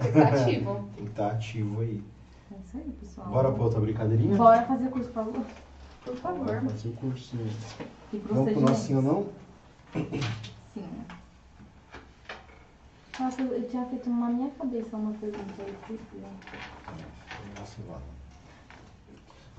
Fica 0.00 0.28
ativo. 0.28 0.88
tem 0.94 1.04
que 1.04 1.10
estar 1.10 1.30
ativo 1.32 1.80
aí. 1.80 2.04
É 2.52 2.54
isso 2.64 2.76
aí, 2.76 2.92
pessoal. 3.00 3.28
Bora 3.28 3.50
pra 3.50 3.62
outra 3.64 3.80
brincadeirinha? 3.80 4.36
Bora 4.36 4.62
fazer 4.62 4.88
curso, 4.90 5.08
por 5.08 5.14
favor. 5.14 5.44
Por 6.04 6.14
Bora 6.20 6.36
favor. 6.36 6.70
fazer 6.70 6.88
o 6.88 6.92
cursinho. 6.92 7.46
E 8.12 8.18
Vamos 8.18 8.28
pro 8.28 8.34
procedimentos. 8.34 8.62
nosso 8.70 8.86
sim 8.86 8.94
ou 8.96 9.02
não? 9.02 9.26
Sim. 10.74 10.90
Nossa, 13.18 13.42
eu 13.42 13.68
tinha 13.68 13.84
feito 13.86 14.10
na 14.10 14.28
minha 14.28 14.50
cabeça 14.50 14.96
uma 14.96 15.12
pergunta 15.14 15.54
aí. 15.58 15.70
esqueci. 15.72 16.22
Nossa. 17.58 18.21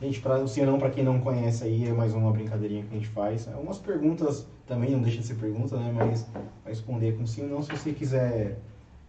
Gente, 0.04 0.20
pra, 0.20 0.38
o 0.44 0.46
sim 0.50 0.60
ou 0.60 0.68
não, 0.68 0.78
pra 0.78 0.90
quem 0.90 1.02
não 1.02 1.18
conhece 1.22 1.64
aí, 1.64 1.88
é 1.88 1.94
mais 1.94 2.14
uma 2.14 2.30
brincadeirinha 2.30 2.84
que 2.84 2.94
a 2.94 2.98
gente 2.98 3.08
faz. 3.08 3.48
É 3.48 3.56
umas 3.56 3.78
perguntas 3.78 4.46
também, 4.68 4.92
não 4.92 5.02
deixa 5.02 5.22
de 5.22 5.26
ser 5.26 5.36
pergunta, 5.36 5.78
né? 5.78 5.94
Mas 5.96 6.28
vai 6.62 6.74
responder 6.74 7.14
com 7.14 7.26
sim 7.26 7.44
ou 7.44 7.48
não. 7.48 7.64
Se 7.64 7.70
você 7.70 7.94
quiser 7.94 8.60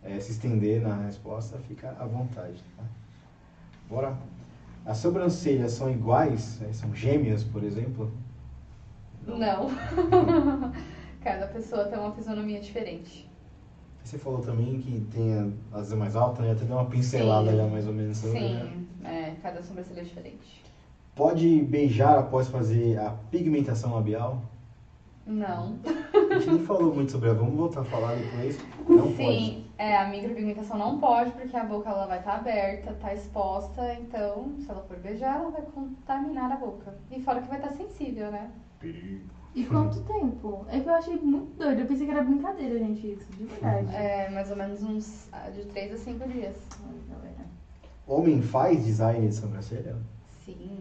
é, 0.04 0.20
se 0.20 0.30
estender 0.30 0.80
na 0.80 0.94
resposta, 0.94 1.58
fica 1.58 1.96
à 1.98 2.06
vontade. 2.06 2.62
Tá? 2.76 2.84
Bora. 3.88 4.16
As 4.86 4.98
sobrancelhas 4.98 5.72
são 5.72 5.90
iguais? 5.90 6.60
né? 6.60 6.72
São 6.72 6.94
gêmeas, 6.94 7.42
por 7.42 7.64
exemplo? 7.64 8.08
Não. 9.26 9.66
Cada 11.20 11.48
pessoa 11.48 11.86
tem 11.86 11.98
uma 11.98 12.12
fisionomia 12.12 12.60
diferente. 12.60 13.28
Você 14.04 14.16
falou 14.16 14.42
também 14.42 14.78
que 14.78 15.00
tem 15.10 15.34
a- 15.72 15.76
as 15.76 15.92
mais 15.92 16.14
altas, 16.14 16.44
né? 16.46 16.52
Até 16.52 16.64
deu 16.64 16.76
uma 16.76 16.88
pincelada 16.88 17.50
Sim. 17.50 17.56
já 17.56 17.66
mais 17.66 17.84
ou 17.84 17.92
menos 17.92 18.22
né? 18.22 18.30
Sim, 18.30 18.86
é, 19.02 19.34
cada 19.42 19.60
sobrancelha 19.60 19.98
é 20.02 20.04
diferente. 20.04 20.62
Pode 21.14 21.62
beijar 21.62 22.18
após 22.18 22.48
fazer 22.48 22.98
a 22.98 23.10
pigmentação 23.30 23.94
labial? 23.94 24.42
Não. 25.26 25.78
A 25.84 26.38
gente 26.38 26.50
nem 26.50 26.66
falou 26.66 26.94
muito 26.94 27.12
sobre 27.12 27.28
ela, 27.28 27.38
vamos 27.38 27.54
voltar 27.54 27.80
a 27.80 27.84
falar 27.84 28.16
depois. 28.16 28.58
Não 28.88 29.04
pode. 29.04 29.16
Sim, 29.16 29.64
é, 29.78 29.96
a 29.96 30.08
micropigmentação 30.08 30.76
não 30.76 30.98
pode, 30.98 31.30
porque 31.32 31.56
a 31.56 31.64
boca 31.64 31.88
ela 31.88 32.06
vai 32.06 32.18
estar 32.18 32.34
aberta, 32.34 32.92
tá 32.94 33.14
exposta, 33.14 33.94
então 33.94 34.54
se 34.58 34.70
ela 34.70 34.82
for 34.82 34.98
beijar, 34.98 35.36
ela 35.36 35.50
vai 35.50 35.62
contaminar 35.62 36.50
a 36.50 36.56
boca. 36.56 36.94
E 37.10 37.20
fora 37.20 37.40
que 37.40 37.48
vai 37.48 37.58
estar 37.58 37.72
sensível, 37.72 38.30
né? 38.30 38.50
Perigo. 38.80 39.24
E 39.54 39.64
quanto 39.64 40.00
tempo? 40.00 40.66
É 40.68 40.80
que 40.80 40.88
eu 40.88 40.94
achei 40.94 41.16
muito 41.16 41.56
doido. 41.56 41.80
Eu 41.80 41.86
pensei 41.86 42.06
que 42.06 42.12
era 42.12 42.24
brincadeira, 42.24 42.76
gente, 42.76 43.12
isso, 43.12 43.32
de 43.32 43.44
verdade. 43.44 43.94
É 43.94 44.28
mais 44.30 44.50
ou 44.50 44.56
menos 44.56 44.82
uns 44.82 45.28
ah, 45.32 45.48
de 45.48 45.64
3 45.66 45.94
a 45.94 45.96
5 45.96 46.28
dias. 46.28 46.56
Homem 48.06 48.42
faz 48.42 48.84
design 48.84 49.28
de 49.28 49.34
sobrancelha? 49.34 49.96
Sim, 50.44 50.80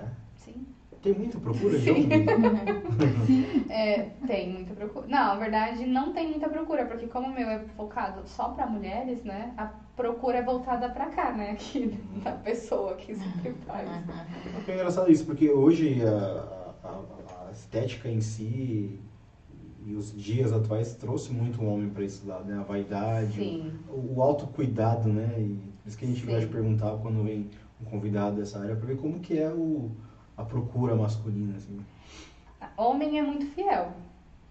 deve. 0.00 0.06
É. 0.06 0.10
Sim. 0.34 0.66
Tem 1.02 1.12
muita 1.12 1.38
procura 1.38 1.78
de 1.78 1.90
homem? 1.90 2.08
É, 3.68 4.02
tem 4.26 4.48
muita 4.48 4.74
procura. 4.74 5.06
Não, 5.06 5.18
na 5.26 5.36
verdade 5.36 5.84
não 5.84 6.12
tem 6.12 6.28
muita 6.30 6.48
procura, 6.48 6.84
porque 6.86 7.06
como 7.06 7.26
o 7.28 7.32
meu 7.34 7.48
é 7.48 7.58
focado 7.76 8.26
só 8.26 8.48
pra 8.48 8.66
mulheres, 8.66 9.22
né? 9.22 9.52
A 9.56 9.66
procura 9.94 10.38
é 10.38 10.42
voltada 10.42 10.88
pra 10.88 11.06
cá, 11.06 11.32
né? 11.32 11.50
Aqui 11.50 11.86
da 12.24 12.32
pessoa 12.32 12.94
que 12.94 13.14
sempre 13.14 13.52
faz. 13.66 13.88
É 14.66 14.72
engraçado 14.74 15.10
isso, 15.10 15.24
porque 15.24 15.50
hoje 15.50 16.00
a, 16.04 16.64
a- 16.82 17.48
a 17.48 17.50
estética 17.52 18.08
em 18.08 18.20
si 18.20 18.98
e 19.84 19.94
os 19.94 20.12
dias 20.12 20.52
atuais 20.52 20.94
trouxe 20.94 21.32
muito 21.32 21.62
o 21.62 21.66
homem 21.66 21.88
para 21.88 22.04
esse 22.04 22.26
lado, 22.26 22.44
né? 22.44 22.58
A 22.58 22.62
vaidade, 22.62 23.36
Sim. 23.36 23.72
o, 23.88 24.16
o 24.16 24.22
autocuidado, 24.22 25.08
né? 25.08 25.34
E 25.38 25.56
por 25.82 25.88
isso 25.88 25.96
que 25.96 26.04
a 26.04 26.08
gente 26.08 26.20
Sim. 26.20 26.26
gosta 26.26 26.40
de 26.40 26.46
perguntar 26.46 26.96
quando 26.96 27.22
vem 27.22 27.48
um 27.80 27.84
convidado 27.84 28.36
dessa 28.36 28.58
área, 28.58 28.76
para 28.76 28.86
ver 28.86 28.98
como 28.98 29.20
que 29.20 29.38
é 29.38 29.50
o, 29.50 29.90
a 30.36 30.44
procura 30.44 30.94
masculina, 30.94 31.56
assim. 31.56 31.78
Homem 32.76 33.18
é 33.18 33.22
muito 33.22 33.46
fiel. 33.46 33.92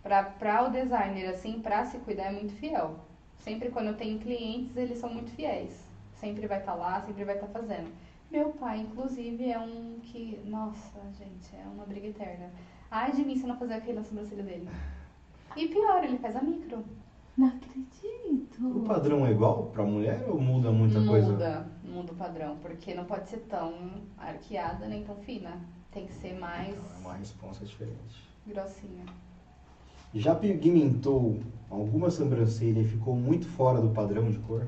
Pra 0.04 0.64
o 0.64 0.70
designer, 0.70 1.30
assim, 1.30 1.60
pra 1.62 1.84
se 1.86 1.98
cuidar 2.00 2.26
é 2.26 2.32
muito 2.32 2.54
fiel. 2.54 3.00
Sempre 3.40 3.70
quando 3.70 3.88
eu 3.88 3.98
tenho 3.98 4.20
clientes, 4.20 4.76
eles 4.78 5.00
são 5.00 5.12
muito 5.12 5.32
fiéis. 5.32 5.84
Sempre 6.14 6.48
vai 6.48 6.60
estar 6.60 6.76
lá, 6.76 7.02
sempre 7.02 7.24
vai 7.24 7.36
estar 7.36 7.48
fazendo. 7.48 7.92
Meu 8.32 8.50
pai, 8.50 8.80
inclusive, 8.80 9.52
é 9.52 9.60
um 9.60 10.00
que. 10.02 10.40
Nossa, 10.46 11.00
gente, 11.18 11.56
é 11.56 11.68
uma 11.68 11.86
briga 11.86 12.08
eterna. 12.08 12.52
Ai 12.90 13.12
de 13.12 13.24
mim 13.24 13.36
se 13.36 13.46
não 13.46 13.58
fazer 13.58 13.76
aquele 13.76 13.98
na 13.98 14.04
sobrancelha 14.04 14.44
dele. 14.44 14.70
E 15.56 15.68
pior, 15.68 16.04
ele 16.04 16.18
faz 16.18 16.36
a 16.36 16.42
micro. 16.42 16.84
Não 17.38 17.48
acredito. 17.48 18.66
O 18.66 18.84
padrão 18.86 19.26
é 19.26 19.32
igual 19.32 19.68
para 19.68 19.84
mulher 19.84 20.24
ou 20.30 20.40
muda 20.40 20.72
muita 20.72 21.04
coisa? 21.06 21.32
muda, 21.32 21.68
muda 21.84 22.12
o 22.12 22.16
padrão, 22.16 22.58
porque 22.62 22.94
não 22.94 23.06
pode 23.06 23.30
ser 23.30 23.40
tão 23.40 23.74
arqueada 24.18 24.88
nem 24.88 25.04
tão 25.04 25.16
fina. 25.18 25.60
Tem 25.92 26.06
que 26.06 26.14
ser 26.14 26.34
mais 26.34 26.76
Não, 26.76 26.84
é 26.84 26.98
uma 27.00 27.14
resposta 27.14 27.66
diferente. 27.66 28.24
grossinha. 28.46 29.06
Já 30.16 30.34
pigmentou 30.34 31.38
alguma 31.70 32.10
sobrancelha 32.10 32.80
e 32.80 32.86
ficou 32.86 33.16
muito 33.16 33.48
fora 33.48 33.80
do 33.80 33.90
padrão 33.90 34.30
de 34.32 34.40
cor? 34.40 34.66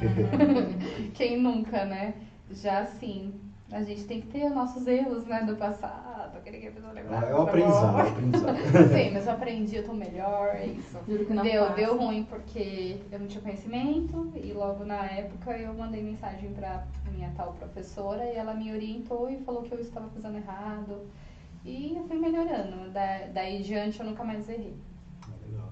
Quem 1.14 1.36
nunca, 1.36 1.84
né? 1.84 2.14
Já 2.50 2.84
sim. 2.84 3.32
A 3.72 3.82
gente 3.82 4.04
tem 4.04 4.20
que 4.20 4.26
ter 4.26 4.44
os 4.44 4.54
nossos 4.54 4.86
erros, 4.86 5.24
né, 5.24 5.42
do 5.44 5.56
passado. 5.56 6.36
Aquele 6.36 6.58
que 6.58 6.68
a 6.68 6.72
pessoa 6.72 6.92
lembrar. 6.92 7.22
É 7.28 7.34
o 7.34 7.42
aprendizado, 7.42 7.98
é 8.00 8.08
aprendizado. 8.10 8.56
Sim, 8.92 9.10
mas 9.12 9.26
eu 9.26 9.32
aprendi, 9.32 9.76
eu 9.76 9.84
tô 9.86 9.94
melhor, 9.94 10.48
é 10.54 10.66
isso. 10.66 10.98
Juro 11.08 11.24
que 11.24 11.32
não 11.32 11.42
Deu, 11.42 11.62
faço. 11.64 11.76
deu 11.76 11.96
ruim 11.96 12.24
porque 12.24 12.98
eu 13.10 13.18
não 13.18 13.26
tinha 13.26 13.40
conhecimento 13.42 14.30
e 14.36 14.52
logo 14.52 14.84
na 14.84 15.04
época 15.06 15.56
eu 15.56 15.72
mandei 15.74 16.02
mensagem 16.02 16.52
pra 16.52 16.84
minha 17.10 17.30
tal 17.36 17.54
professora 17.54 18.24
e 18.24 18.36
ela 18.36 18.52
me 18.52 18.70
orientou 18.72 19.30
e 19.30 19.38
falou 19.38 19.62
que 19.62 19.72
eu 19.72 19.80
estava 19.80 20.08
fazendo 20.10 20.36
errado. 20.36 21.06
E 21.64 21.94
eu 21.96 22.04
fui 22.04 22.18
melhorando. 22.18 22.90
Da, 22.90 23.26
daí 23.32 23.58
em 23.58 23.62
diante 23.62 23.98
eu 24.00 24.06
nunca 24.06 24.22
mais 24.22 24.46
errei. 24.48 24.76
Legal. 25.48 25.68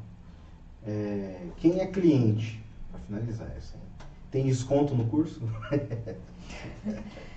É, 0.86 1.40
quem 1.58 1.80
é 1.80 1.86
cliente? 1.86 2.64
Para 2.90 3.00
finalizar 3.00 3.48
essa. 3.56 3.76
hein? 3.76 3.82
Tem 4.30 4.44
desconto 4.46 4.94
no 4.94 5.04
curso? 5.06 5.42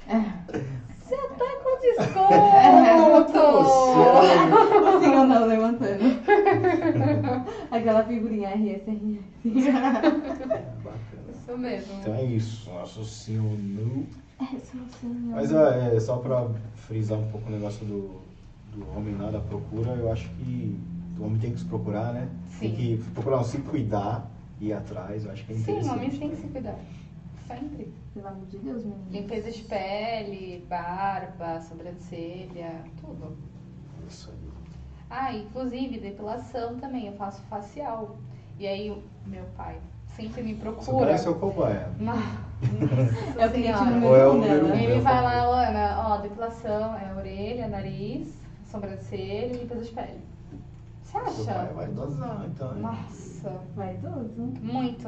Você 0.07 1.15
tá 1.15 1.55
com 1.63 1.79
desconto! 1.81 3.43
Sim 5.03 5.15
ou 5.15 5.25
não, 5.25 5.45
levantando. 5.45 6.03
Aquela 7.71 8.03
figurinha 8.03 8.49
RSRS. 8.49 9.21
Bacana. 10.83 11.31
Isso 11.31 11.57
mesmo. 11.57 11.93
Então 11.99 12.15
é 12.15 12.23
isso. 12.23 12.69
Nosso 12.69 13.05
senhor. 13.05 13.45
É, 14.39 14.45
só 14.59 14.77
assim, 14.77 15.31
ó. 15.31 15.35
Mas 15.35 15.51
é, 15.51 15.99
só 15.99 16.17
para 16.17 16.49
frisar 16.75 17.19
um 17.19 17.29
pouco 17.29 17.47
o 17.47 17.51
negócio 17.51 17.85
do, 17.85 18.21
do 18.75 18.97
homem 18.97 19.15
lá, 19.15 19.31
da 19.31 19.39
procura, 19.39 19.91
eu 19.91 20.11
acho 20.11 20.29
que 20.31 20.79
o 21.17 21.23
homem 21.23 21.39
tem 21.39 21.51
que 21.53 21.59
se 21.59 21.65
procurar, 21.65 22.13
né? 22.13 22.27
Tem 22.59 22.69
Sim. 22.71 22.75
que 22.75 22.97
procurar 23.11 23.43
se 23.43 23.57
cuidar, 23.59 24.29
ir 24.59 24.73
atrás. 24.73 25.25
Eu 25.25 25.31
acho 25.31 25.45
que 25.45 25.53
é 25.53 25.55
Sim, 25.55 25.61
interessante. 25.61 25.95
homens 25.95 26.17
têm 26.17 26.29
que 26.29 26.35
se 26.37 26.47
cuidar. 26.47 26.79
Sempre. 27.47 27.93
Pelo 28.13 28.27
amor 28.27 28.45
de 28.47 28.57
Deus, 28.57 28.83
menino. 28.83 29.05
Limpeza 29.11 29.51
de 29.51 29.61
pele, 29.63 30.65
barba, 30.69 31.59
sobrancelha, 31.61 32.81
tudo. 33.01 33.37
Isso 34.07 34.31
aí. 34.31 34.53
Ah, 35.09 35.33
inclusive 35.33 35.99
depilação 35.99 36.77
também, 36.79 37.07
eu 37.07 37.13
faço 37.13 37.41
facial. 37.43 38.15
E 38.59 38.67
aí, 38.67 39.03
meu 39.25 39.43
pai 39.57 39.77
sempre 40.15 40.43
me 40.43 40.53
Você 40.53 40.61
procura. 40.61 41.05
parece 41.07 41.29
o 41.29 41.35
cobaia. 41.35 41.89
Nossa 41.99 42.21
É 43.39 43.47
o 43.47 43.51
cliente 43.51 43.77
Senhora. 43.77 43.85
número 43.91 44.07
Ou 44.07 44.15
é 44.15 44.27
o 44.27 44.33
um 44.33 44.41
dela. 44.41 44.75
Ele 44.75 45.01
vai 45.01 45.21
lá, 45.23 45.67
Ana, 45.67 46.07
ó, 46.07 46.17
depilação 46.17 46.95
é 46.97 47.13
orelha, 47.15 47.67
nariz, 47.67 48.33
sobrancelha 48.69 49.53
e 49.53 49.57
limpeza 49.57 49.83
de 49.83 49.91
pele. 49.91 50.19
Você 51.03 51.19
Seu 51.31 51.45
pai 51.45 51.55
acha? 51.65 51.73
vai 51.73 51.87
dosar, 51.87 52.45
então. 52.47 52.75
hein? 52.75 52.81
Nossa, 52.81 53.51
Vaidoso. 53.75 54.41
muito. 54.61 55.07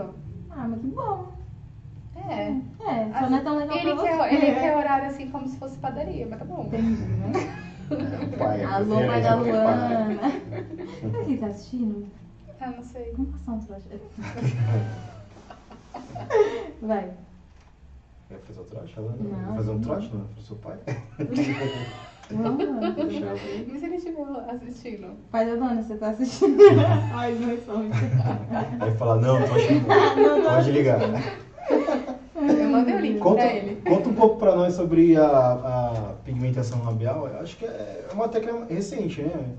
Ah, 0.51 0.67
mas 0.67 0.81
que 0.81 0.87
bom. 0.87 1.31
É. 2.15 2.55
É, 2.87 3.19
só 3.19 3.29
não 3.29 3.37
é 3.37 3.41
tão 3.41 3.57
legal 3.57 3.77
ele, 3.77 3.93
pra 3.93 4.03
quer, 4.03 4.17
você. 4.17 4.35
ele 4.35 4.55
quer 4.55 4.77
horário 4.77 5.07
assim 5.07 5.29
como 5.29 5.47
se 5.47 5.57
fosse 5.57 5.77
padaria, 5.77 6.27
mas 6.27 6.39
tá 6.39 6.45
bom. 6.45 6.63
Entendi, 6.63 7.01
né? 7.03 7.31
É, 7.91 8.37
pai 8.37 8.61
é 8.61 8.65
Alô, 8.65 8.99
é, 8.99 9.07
mãe 9.07 9.19
é, 9.19 9.21
da 9.21 9.29
é, 9.29 9.35
Luana. 9.35 10.31
Será 11.01 11.23
que 11.23 11.31
ele 11.31 11.37
tá 11.37 11.47
assistindo? 11.47 12.07
Ah, 12.59 12.71
não 12.71 12.83
sei. 12.83 13.11
Vamos 13.11 13.31
passar 13.31 13.51
um 13.51 13.59
troço. 13.59 13.89
Vai. 16.81 17.11
Quer 18.27 18.39
fazer 18.39 18.59
o 18.59 18.63
trote, 18.63 18.93
Alana? 18.97 19.17
Não, 19.19 19.45
Vai 19.45 19.55
fazer 19.57 19.71
um 19.71 19.73
não. 19.75 19.81
trote 19.81 20.15
não, 20.15 20.25
pro 20.25 20.41
seu 20.41 20.55
pai? 20.55 20.77
Eu 21.19 21.25
ver. 23.35 23.67
E 23.67 23.79
se 23.79 23.85
ele 23.85 23.95
estiver 23.97 24.25
assistindo? 24.49 25.15
Pai 25.29 25.45
da 25.45 25.55
dona, 25.55 25.83
você 25.83 25.95
tá 25.95 26.09
assistindo? 26.09 26.57
Ai, 27.13 27.35
não 27.35 27.49
responde. 27.49 27.91
Aí 28.79 28.91
fala, 28.97 29.21
não, 29.21 29.37
tô 29.47 29.53
achando. 29.53 29.87
Não, 30.17 30.41
não. 30.41 30.51
Pode 30.55 30.71
ligar. 30.71 30.99
Eu 31.69 32.69
mandei 32.69 32.95
o 32.95 32.99
link 32.99 33.19
Conta, 33.19 33.41
pra 33.41 33.53
ele. 33.53 33.81
conta 33.81 34.09
um 34.09 34.13
pouco 34.15 34.37
pra 34.37 34.55
nós 34.55 34.73
sobre 34.73 35.17
a, 35.17 35.25
a 35.25 36.13
pigmentação 36.23 36.83
labial. 36.83 37.27
Eu 37.27 37.39
acho 37.39 37.57
que 37.57 37.65
é 37.65 38.07
uma 38.13 38.27
técnica 38.27 38.65
recente, 38.65 39.21
né? 39.21 39.55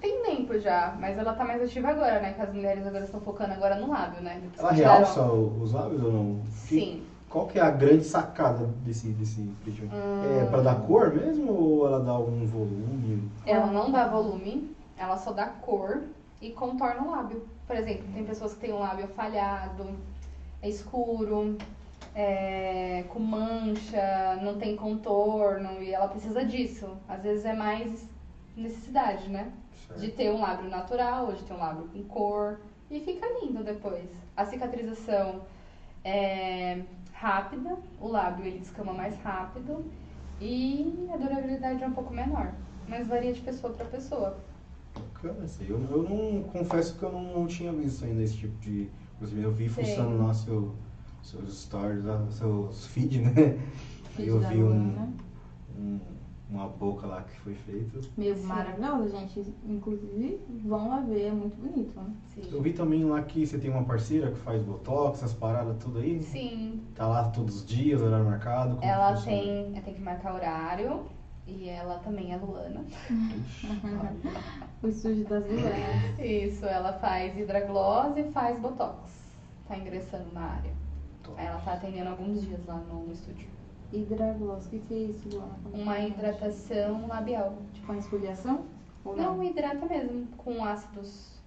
Tem 0.00 0.22
tempo 0.22 0.58
já, 0.58 0.94
mas 0.98 1.18
ela 1.18 1.32
tá 1.32 1.44
mais 1.44 1.60
ativa 1.62 1.88
agora, 1.88 2.20
né? 2.20 2.32
Que 2.32 2.42
as 2.42 2.52
mulheres 2.52 2.86
agora 2.86 3.04
estão 3.04 3.20
focando 3.20 3.52
agora 3.54 3.76
no 3.76 3.90
lábio, 3.90 4.22
né? 4.22 4.38
Depois 4.42 4.58
Ela 4.60 4.70
realça 4.72 5.22
os 5.32 5.72
lábios 5.72 6.02
ou 6.02 6.12
não? 6.12 6.40
Que- 6.66 6.80
Sim. 6.80 7.02
Qual 7.28 7.46
que 7.46 7.58
é 7.58 7.62
a 7.62 7.70
grande 7.70 8.04
sacada 8.04 8.64
desse, 8.86 9.08
desse 9.08 9.42
vídeo? 9.62 9.86
Hum. 9.92 10.40
É 10.40 10.44
pra 10.46 10.60
dar 10.62 10.76
cor 10.76 11.12
mesmo 11.12 11.52
ou 11.52 11.86
ela 11.86 12.00
dá 12.00 12.12
algum 12.12 12.46
volume? 12.46 13.30
Ela 13.44 13.66
não 13.66 13.90
dá 13.90 14.06
volume, 14.06 14.74
ela 14.96 15.16
só 15.18 15.30
dá 15.32 15.44
cor 15.46 16.04
e 16.40 16.50
contorna 16.50 17.02
o 17.02 17.10
lábio. 17.10 17.42
Por 17.66 17.76
exemplo, 17.76 18.04
tem 18.14 18.24
pessoas 18.24 18.54
que 18.54 18.60
têm 18.60 18.72
um 18.72 18.78
lábio 18.78 19.08
falhado, 19.08 19.84
é 20.62 20.68
escuro, 20.68 21.56
é, 22.14 23.04
com 23.08 23.20
mancha, 23.20 24.38
não 24.42 24.58
tem 24.58 24.76
contorno 24.76 25.82
e 25.82 25.92
ela 25.92 26.08
precisa 26.08 26.44
disso. 26.44 26.96
Às 27.08 27.22
vezes 27.22 27.44
é 27.44 27.52
mais 27.52 28.08
necessidade, 28.56 29.28
né? 29.28 29.52
De 29.96 30.10
ter 30.10 30.30
um 30.30 30.40
lábio 30.40 30.68
natural 30.68 31.26
ou 31.26 31.32
de 31.32 31.42
ter 31.44 31.54
um 31.54 31.58
lábio 31.58 31.88
com 31.88 32.02
cor 32.04 32.60
e 32.90 33.00
fica 33.00 33.26
lindo 33.40 33.62
depois. 33.62 34.10
A 34.36 34.44
cicatrização 34.44 35.42
é 36.04 36.82
rápida, 37.12 37.76
o 38.00 38.08
lábio 38.08 38.46
ele 38.46 38.58
descama 38.58 38.92
mais 38.92 39.16
rápido 39.18 39.84
e 40.40 41.08
a 41.12 41.16
durabilidade 41.16 41.82
é 41.82 41.86
um 41.86 41.92
pouco 41.92 42.12
menor. 42.12 42.52
Mas 42.86 43.06
varia 43.06 43.32
de 43.32 43.40
pessoa 43.40 43.72
para 43.72 43.86
pessoa. 43.86 44.38
Bacana. 44.94 45.46
Eu, 45.60 45.80
eu 45.90 46.02
não 46.02 46.42
confesso 46.44 46.96
que 46.96 47.02
eu 47.02 47.12
não, 47.12 47.22
não 47.22 47.46
tinha 47.46 47.72
visto 47.72 48.04
ainda 48.04 48.22
esse 48.22 48.36
tipo 48.36 48.56
de 48.58 48.90
coisa. 49.18 49.36
Eu 49.38 49.52
vi 49.52 49.68
Sei. 49.68 49.84
fuçando 49.84 50.18
lá 50.18 50.32
seu, 50.32 50.74
seus 51.22 51.62
stories, 51.62 52.04
seus 52.30 52.86
feed, 52.86 53.20
né? 53.22 53.58
Aí 54.18 54.26
eu 54.26 54.40
vi 54.40 54.62
um, 54.62 55.12
um- 55.78 56.00
uma 56.50 56.66
boca 56.66 57.06
lá 57.06 57.22
que 57.22 57.38
foi 57.40 57.54
feita. 57.54 58.00
Meio 58.16 58.34
Sim. 58.34 58.46
maravilhosa, 58.46 59.08
gente. 59.10 59.54
Inclusive, 59.66 60.40
vão 60.64 60.88
lá 60.88 61.00
ver, 61.00 61.26
é 61.26 61.32
muito 61.32 61.54
bonito. 61.60 61.92
Né? 62.00 62.10
Eu 62.50 62.62
vi 62.62 62.72
também 62.72 63.04
lá 63.04 63.20
que 63.20 63.46
você 63.46 63.58
tem 63.58 63.70
uma 63.70 63.82
parceira 63.84 64.30
que 64.30 64.38
faz 64.38 64.62
botox, 64.62 65.18
essas 65.18 65.34
paradas 65.34 65.76
tudo 65.78 65.98
aí. 65.98 66.22
Sim. 66.22 66.80
Tá 66.94 67.06
lá 67.06 67.28
todos 67.28 67.56
os 67.56 67.66
dias, 67.66 68.00
horário 68.00 68.24
marcado. 68.24 68.76
como 68.76 68.86
Ela 68.90 69.14
tem, 69.20 69.72
tem 69.72 69.94
que 69.94 70.00
marcar 70.00 70.34
horário 70.34 71.02
e 71.48 71.68
ela 71.68 71.98
também 72.00 72.32
é 72.32 72.36
Luana. 72.36 72.84
O 74.82 74.88
estúdio 74.88 75.24
das 75.24 75.44
Luanas. 75.44 76.18
Isso, 76.18 76.66
ela 76.66 76.92
faz 76.94 77.36
hidragloss 77.36 78.16
e 78.16 78.24
faz 78.30 78.60
botox. 78.60 79.10
Tá 79.66 79.76
ingressando 79.76 80.32
na 80.32 80.42
área. 80.42 80.72
Aí 81.36 81.46
ela 81.46 81.60
tá 81.60 81.72
atendendo 81.74 82.10
alguns 82.10 82.42
dias 82.42 82.64
lá 82.66 82.76
no, 82.76 83.10
estúdio. 83.10 83.48
Hidragloss, 83.92 84.66
o 84.66 84.70
que, 84.70 84.78
que 84.80 84.94
é 84.94 84.98
isso, 84.98 85.28
Luana? 85.30 85.58
Uma 85.72 85.98
hidratação 85.98 87.06
labial. 87.06 87.56
Tipo 87.72 87.92
uma 87.92 87.98
esfoliação? 87.98 88.66
Ou 89.04 89.16
Não, 89.16 89.36
não? 89.36 89.42
hidrata 89.42 89.86
mesmo, 89.86 90.26
com 90.36 90.62
ácidos. 90.64 91.37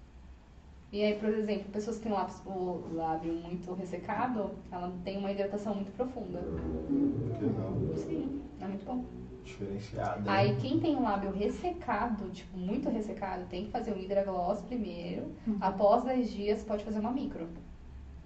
E 0.92 1.02
aí, 1.02 1.14
por 1.14 1.30
exemplo, 1.30 1.64
pessoas 1.72 1.96
que 1.96 2.02
têm 2.02 2.12
lápis, 2.12 2.42
o 2.44 2.82
lábio 2.92 3.32
muito 3.32 3.72
ressecado, 3.72 4.50
ela 4.70 4.92
tem 5.04 5.16
uma 5.18 5.32
hidratação 5.32 5.74
muito 5.74 5.90
profunda. 5.92 6.38
Que 7.38 7.44
legal. 7.46 7.72
Sim, 7.96 8.42
é 8.60 8.66
muito 8.66 8.84
bom. 8.84 9.02
Diferenciado. 9.42 10.28
Aí 10.30 10.50
hein? 10.50 10.56
quem 10.60 10.78
tem 10.80 10.94
o 10.94 11.02
lábio 11.02 11.32
ressecado, 11.32 12.28
tipo, 12.30 12.56
muito 12.58 12.90
ressecado, 12.90 13.44
tem 13.48 13.64
que 13.64 13.70
fazer 13.70 13.92
um 13.92 13.98
hidragloss 13.98 14.60
primeiro. 14.62 15.32
Uhum. 15.46 15.56
Após 15.62 16.04
10 16.04 16.30
dias 16.30 16.62
pode 16.62 16.84
fazer 16.84 16.98
uma 17.00 17.10
micro. 17.10 17.46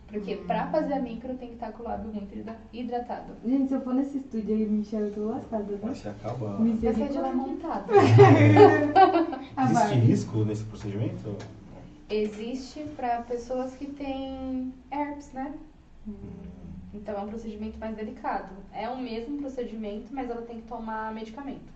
Porque 0.09 0.35
Hum. 0.35 0.45
pra 0.47 0.67
fazer 0.69 0.93
a 0.95 1.01
micro 1.01 1.35
tem 1.35 1.49
que 1.49 1.55
estar 1.55 1.73
com 1.73 1.83
o 1.85 1.87
lábio 1.87 2.13
muito 2.13 2.33
hidra- 2.37 2.57
hidratado. 2.73 3.33
Gente, 3.45 3.69
se 3.69 3.75
eu 3.75 3.81
for 3.81 3.95
nesse 3.95 4.19
estúdio 4.19 4.55
aí, 4.55 4.67
Michel, 4.67 5.03
eu 5.07 5.13
tô 5.15 5.25
lascada, 5.27 5.65
Vai 5.77 5.89
né? 5.91 5.95
se 5.95 6.09
acabar. 6.09 6.57
Vai 6.57 6.71
de 6.73 6.87
lá 6.87 6.93
Misericórdia. 6.93 7.33
montado. 7.35 7.93
A 9.57 9.65
Existe 9.71 9.95
risco 10.01 10.39
nesse 10.45 10.65
procedimento? 10.65 11.37
Existe 12.09 12.85
pra 12.97 13.23
pessoas 13.23 13.75
que 13.75 13.87
têm 13.87 14.73
herpes, 14.91 15.33
né? 15.33 15.55
Hum. 16.07 16.15
Então 16.95 17.17
é 17.17 17.21
um 17.21 17.29
procedimento 17.29 17.79
mais 17.79 17.97
delicado. 17.97 18.55
É 18.73 18.89
o 18.89 18.97
mesmo 18.97 19.39
procedimento, 19.39 20.15
mas 20.15 20.31
ela 20.31 20.43
tem 20.43 20.61
que 20.61 20.69
tomar 20.69 21.13
medicamento. 21.13 21.73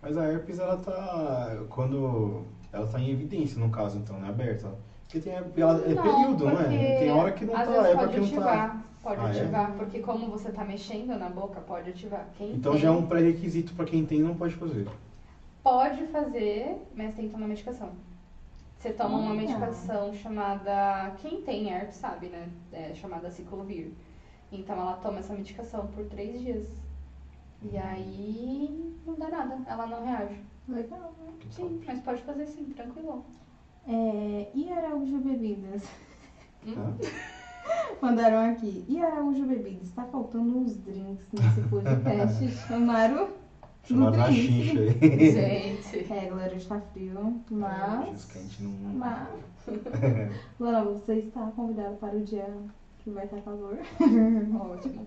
Mas 0.00 0.16
a 0.16 0.24
herpes, 0.24 0.58
ela 0.58 0.78
tá. 0.78 1.62
Quando. 1.68 2.42
Ela 2.72 2.86
tá 2.86 2.98
em 2.98 3.10
evidência, 3.10 3.60
no 3.60 3.70
caso, 3.70 3.98
então, 3.98 4.18
né? 4.18 4.28
Aberta. 4.28 4.74
Porque 5.02 5.20
tem, 5.20 5.34
ela, 5.34 5.78
é 5.80 5.94
período, 5.94 6.44
não 6.46 6.60
é? 6.60 6.98
Tem 6.98 7.10
hora 7.10 7.30
que 7.32 7.44
não 7.44 7.54
às 7.54 7.66
tá, 7.66 7.70
vezes 7.72 7.86
é 7.86 7.94
pode 7.94 8.20
não 8.20 8.28
tá. 8.28 8.34
ativar. 8.34 8.84
Pode 9.02 9.20
Ah, 9.20 9.28
é? 9.28 9.30
ativar, 9.30 9.72
porque 9.76 9.98
como 10.00 10.26
você 10.28 10.50
tá 10.50 10.64
mexendo 10.64 11.16
na 11.18 11.28
boca, 11.28 11.60
pode 11.60 11.90
ativar. 11.90 12.26
Quem 12.38 12.54
Então 12.54 12.72
tem, 12.72 12.80
já 12.80 12.88
é 12.88 12.90
um 12.90 13.06
pré-requisito 13.06 13.74
pra 13.74 13.84
quem 13.84 14.04
tem 14.06 14.20
não 14.22 14.34
pode 14.34 14.54
fazer. 14.54 14.88
Pode 15.62 16.06
fazer, 16.06 16.76
mas 16.96 17.14
tem 17.14 17.26
que 17.26 17.32
tomar 17.32 17.46
medicação. 17.46 17.92
Você 18.84 18.92
toma 18.92 19.16
uma 19.16 19.32
medicação 19.32 20.12
chamada. 20.12 21.14
Quem 21.22 21.40
tem 21.40 21.70
herpes 21.70 21.96
sabe, 21.96 22.26
né? 22.26 22.50
É 22.70 22.92
chamada 22.92 23.30
ciclovir. 23.30 23.92
Então 24.52 24.76
ela 24.76 24.98
toma 24.98 25.20
essa 25.20 25.32
medicação 25.32 25.86
por 25.86 26.04
três 26.04 26.38
dias. 26.38 26.68
E 27.62 27.78
aí 27.78 28.94
não 29.06 29.14
dá 29.14 29.30
nada, 29.30 29.58
ela 29.66 29.86
não 29.86 30.04
reage. 30.04 30.38
Legal, 30.68 31.14
né? 31.18 31.32
Sim, 31.48 31.80
mas 31.86 31.98
pode 32.00 32.20
fazer 32.24 32.44
sim, 32.44 32.66
tranquilo. 32.76 33.24
É, 33.88 34.50
e 34.54 34.70
Araújo 34.70 35.16
Bebidas? 35.16 35.88
Hã? 36.66 36.94
Mandaram 38.02 38.52
aqui. 38.52 38.84
E 38.86 39.00
Araújo 39.02 39.46
Bebidas? 39.46 39.92
Tá 39.92 40.04
faltando 40.04 40.58
uns 40.58 40.76
drinks 40.76 41.26
nesse 41.32 41.62
podcast. 41.70 42.48
Chamaram 42.68 43.30
Chamaram 43.84 44.16
na 44.16 44.32
xixa 44.32 44.80
aí. 44.80 45.32
Gente. 45.32 46.12
É, 46.12 46.28
galera, 46.28 46.54
está 46.54 46.80
frio, 46.80 47.40
Diz 47.48 47.58
mas... 47.58 48.24
que 48.24 48.38
a 48.38 48.40
gente 48.40 48.62
não. 48.62 48.72
Mas... 48.94 49.28
Lana, 50.58 50.84
você 50.84 51.14
está 51.14 51.46
convidado 51.54 51.96
para 51.96 52.16
o 52.16 52.22
dia 52.22 52.48
que 52.98 53.10
vai 53.10 53.24
estar 53.24 53.40
calor. 53.42 53.78
Ótimo. 54.72 55.06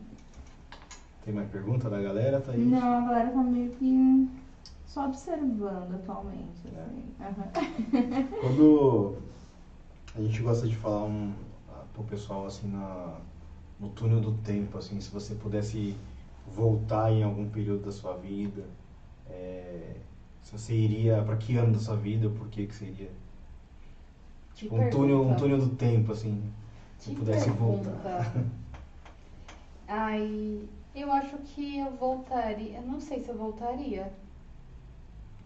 Tem 1.25 1.33
mais 1.33 1.49
pergunta 1.49 1.89
da 1.89 2.01
galera? 2.01 2.39
Tá 2.39 2.51
aí? 2.51 2.63
Não, 2.63 2.99
a 2.99 3.01
galera 3.01 3.31
tá 3.31 3.43
meio 3.43 3.71
que 3.71 4.29
só 4.85 5.07
observando 5.07 5.95
atualmente, 5.95 6.67
assim. 6.67 7.03
Aham. 7.19 8.29
Quando 8.41 9.17
a 10.15 10.21
gente 10.21 10.41
gosta 10.41 10.67
de 10.67 10.75
falar 10.75 11.03
um, 11.03 11.33
pro 11.93 12.03
pessoal 12.03 12.45
assim 12.45 12.67
na, 12.67 13.15
no 13.79 13.89
túnel 13.89 14.21
do 14.21 14.33
tempo, 14.37 14.77
assim, 14.77 15.01
se 15.01 15.09
você 15.11 15.35
pudesse 15.35 15.95
voltar 16.47 17.11
em 17.11 17.23
algum 17.23 17.49
período 17.49 17.85
da 17.85 17.91
sua 17.91 18.15
vida, 18.17 18.63
é, 19.29 19.95
se 20.41 20.51
você 20.57 20.73
iria 20.75 21.21
para 21.23 21.37
que 21.37 21.57
ano 21.57 21.73
da 21.73 21.79
sua 21.79 21.95
vida, 21.95 22.29
por 22.29 22.47
que 22.49 22.65
que 22.67 22.75
seria? 22.75 23.11
Tipo, 24.55 24.75
um 24.75 24.89
túnel, 24.89 25.21
um 25.23 25.35
túnel 25.35 25.59
do 25.59 25.75
tempo, 25.75 26.11
assim, 26.11 26.51
se 26.97 27.09
Que 27.09 27.15
pudesse 27.15 27.45
pergunta. 27.45 27.89
voltar. 27.91 28.33
Ai, 29.87 30.67
eu 30.95 31.11
acho 31.11 31.37
que 31.39 31.77
eu 31.79 31.91
voltaria. 31.95 32.77
Eu 32.77 32.81
não 32.83 32.99
sei 32.99 33.21
se 33.23 33.29
eu 33.29 33.37
voltaria. 33.37 34.11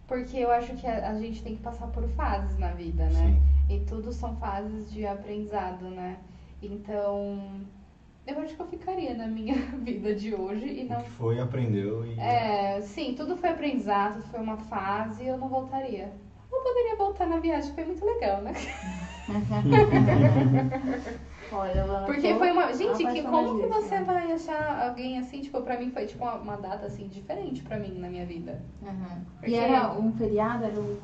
Porque 0.08 0.38
eu 0.38 0.52
acho 0.52 0.76
que 0.76 0.86
a, 0.88 1.10
a 1.10 1.20
gente 1.20 1.42
tem 1.42 1.56
que 1.56 1.62
passar 1.64 1.88
por 1.88 2.08
fases 2.10 2.58
na 2.58 2.72
vida, 2.74 3.10
né? 3.10 3.40
Sim. 3.68 3.76
E 3.76 3.80
tudo 3.86 4.12
são 4.12 4.36
fases 4.36 4.92
de 4.92 5.06
aprendizado, 5.06 5.86
né? 5.90 6.20
Então, 6.62 7.62
eu 8.28 8.40
acho 8.40 8.56
que 8.56 8.62
eu 8.62 8.68
ficaria 8.68 9.14
na 9.16 9.28
minha 9.28 9.56
vida 9.80 10.14
de 10.14 10.34
hoje 10.36 10.66
e 10.66 10.86
O 10.86 10.90
não. 10.90 11.02
que 11.02 11.10
foi, 11.12 11.40
aprendeu 11.40 12.06
e 12.06 12.20
É, 12.20 12.82
sim, 12.82 13.14
tudo 13.16 13.36
foi 13.38 13.50
aprendizado, 13.50 14.16
tudo 14.22 14.32
foi 14.32 14.40
uma 14.40 14.58
fase 14.58 15.24
e 15.24 15.28
eu 15.28 15.38
não 15.38 15.50
voltaria. 15.50 16.12
Eu 16.52 16.60
poderia 16.62 16.96
voltar 16.98 17.26
na 17.28 17.40
viagem, 17.40 17.74
foi 17.74 17.86
muito 17.86 18.06
legal, 18.06 18.42
né? 18.42 18.54
Olha, 21.54 21.84
Lana, 21.86 22.06
Porque 22.06 22.34
foi 22.36 22.52
uma. 22.52 22.72
Gente, 22.74 23.06
que, 23.06 23.22
como 23.24 23.60
que 23.60 23.68
você 23.68 24.02
vai 24.02 24.32
achar 24.32 24.88
alguém 24.88 25.18
assim? 25.20 25.42
Tipo, 25.42 25.62
pra 25.62 25.78
mim 25.78 25.92
foi 25.92 26.06
tipo 26.06 26.24
uma, 26.24 26.36
uma 26.36 26.56
data 26.56 26.86
assim 26.86 27.08
diferente 27.08 27.62
pra 27.64 27.78
mim 27.78 28.00
na 28.00 28.10
minha 28.10 28.26
vida. 28.26 28.62
Aham. 28.84 29.22
Porque- 29.40 29.52
E 29.52 29.56
era 29.56 29.92
um 29.98 30.12
feriado? 30.14 30.66
Era 30.66 30.80
um... 30.80 30.98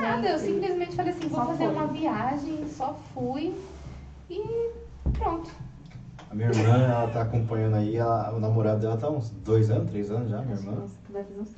Nada, 0.00 0.28
eu 0.28 0.38
simplesmente 0.38 0.96
falei 0.96 1.12
assim, 1.12 1.28
vou 1.28 1.38
Só 1.40 1.46
fazer 1.46 1.64
foi. 1.66 1.74
uma 1.74 1.86
viagem, 1.86 2.66
só 2.66 2.94
fui 3.14 3.54
e 4.28 4.70
pronto. 5.12 5.50
A 6.32 6.34
minha 6.34 6.48
irmã, 6.48 6.78
ela 6.78 7.08
tá 7.08 7.20
acompanhando 7.20 7.76
aí, 7.76 7.94
ela, 7.94 8.34
o 8.34 8.40
namorado 8.40 8.80
dela 8.80 8.96
tá 8.96 9.10
uns 9.10 9.28
dois 9.44 9.70
anos, 9.70 9.90
três 9.90 10.10
anos 10.10 10.30
já, 10.30 10.40
minha 10.40 10.56
que 10.56 10.62
irmã. 10.66 10.86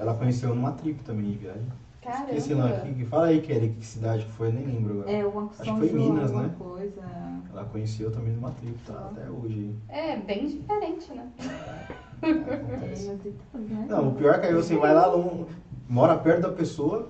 Ela 0.01 0.15
conheceu 0.15 0.53
numa 0.53 0.73
trip 0.73 1.01
também 1.05 1.31
de 1.31 1.37
viagem. 1.39 1.69
Caramba. 2.03 2.25
Esqueci 2.25 2.55
lá 2.55 2.69
aqui. 2.69 3.05
Fala 3.05 3.27
aí, 3.27 3.41
Kelly, 3.41 3.69
que 3.69 3.87
cidade 3.87 4.25
que 4.25 4.33
foi, 4.33 4.51
nem 4.51 4.67
lembro 4.67 4.95
agora. 4.95 5.13
É, 5.13 5.25
uma 5.25 5.45
Acho 5.45 5.63
que 5.63 5.79
foi 5.79 5.93
Minas, 5.93 6.33
né? 6.33 6.51
coisa. 6.59 7.03
Ela 7.53 7.65
conheceu 7.67 8.11
também 8.11 8.33
numa 8.33 8.51
trip, 8.51 8.77
tá 8.85 9.13
até 9.13 9.31
hoje. 9.31 9.77
É, 9.89 10.17
bem 10.17 10.49
diferente, 10.49 11.15
né? 11.15 11.29
É, 12.21 12.29
e 12.29 13.33
tudo, 13.53 13.75
né? 13.75 13.87
Não, 13.89 14.09
o 14.09 14.15
pior 14.17 14.35
é 14.35 14.39
que 14.41 14.47
aí 14.47 14.55
você 14.55 14.77
vai 14.77 14.93
lá, 14.93 15.09
mora 15.89 16.17
perto 16.17 16.43
da 16.43 16.51
pessoa, 16.51 17.09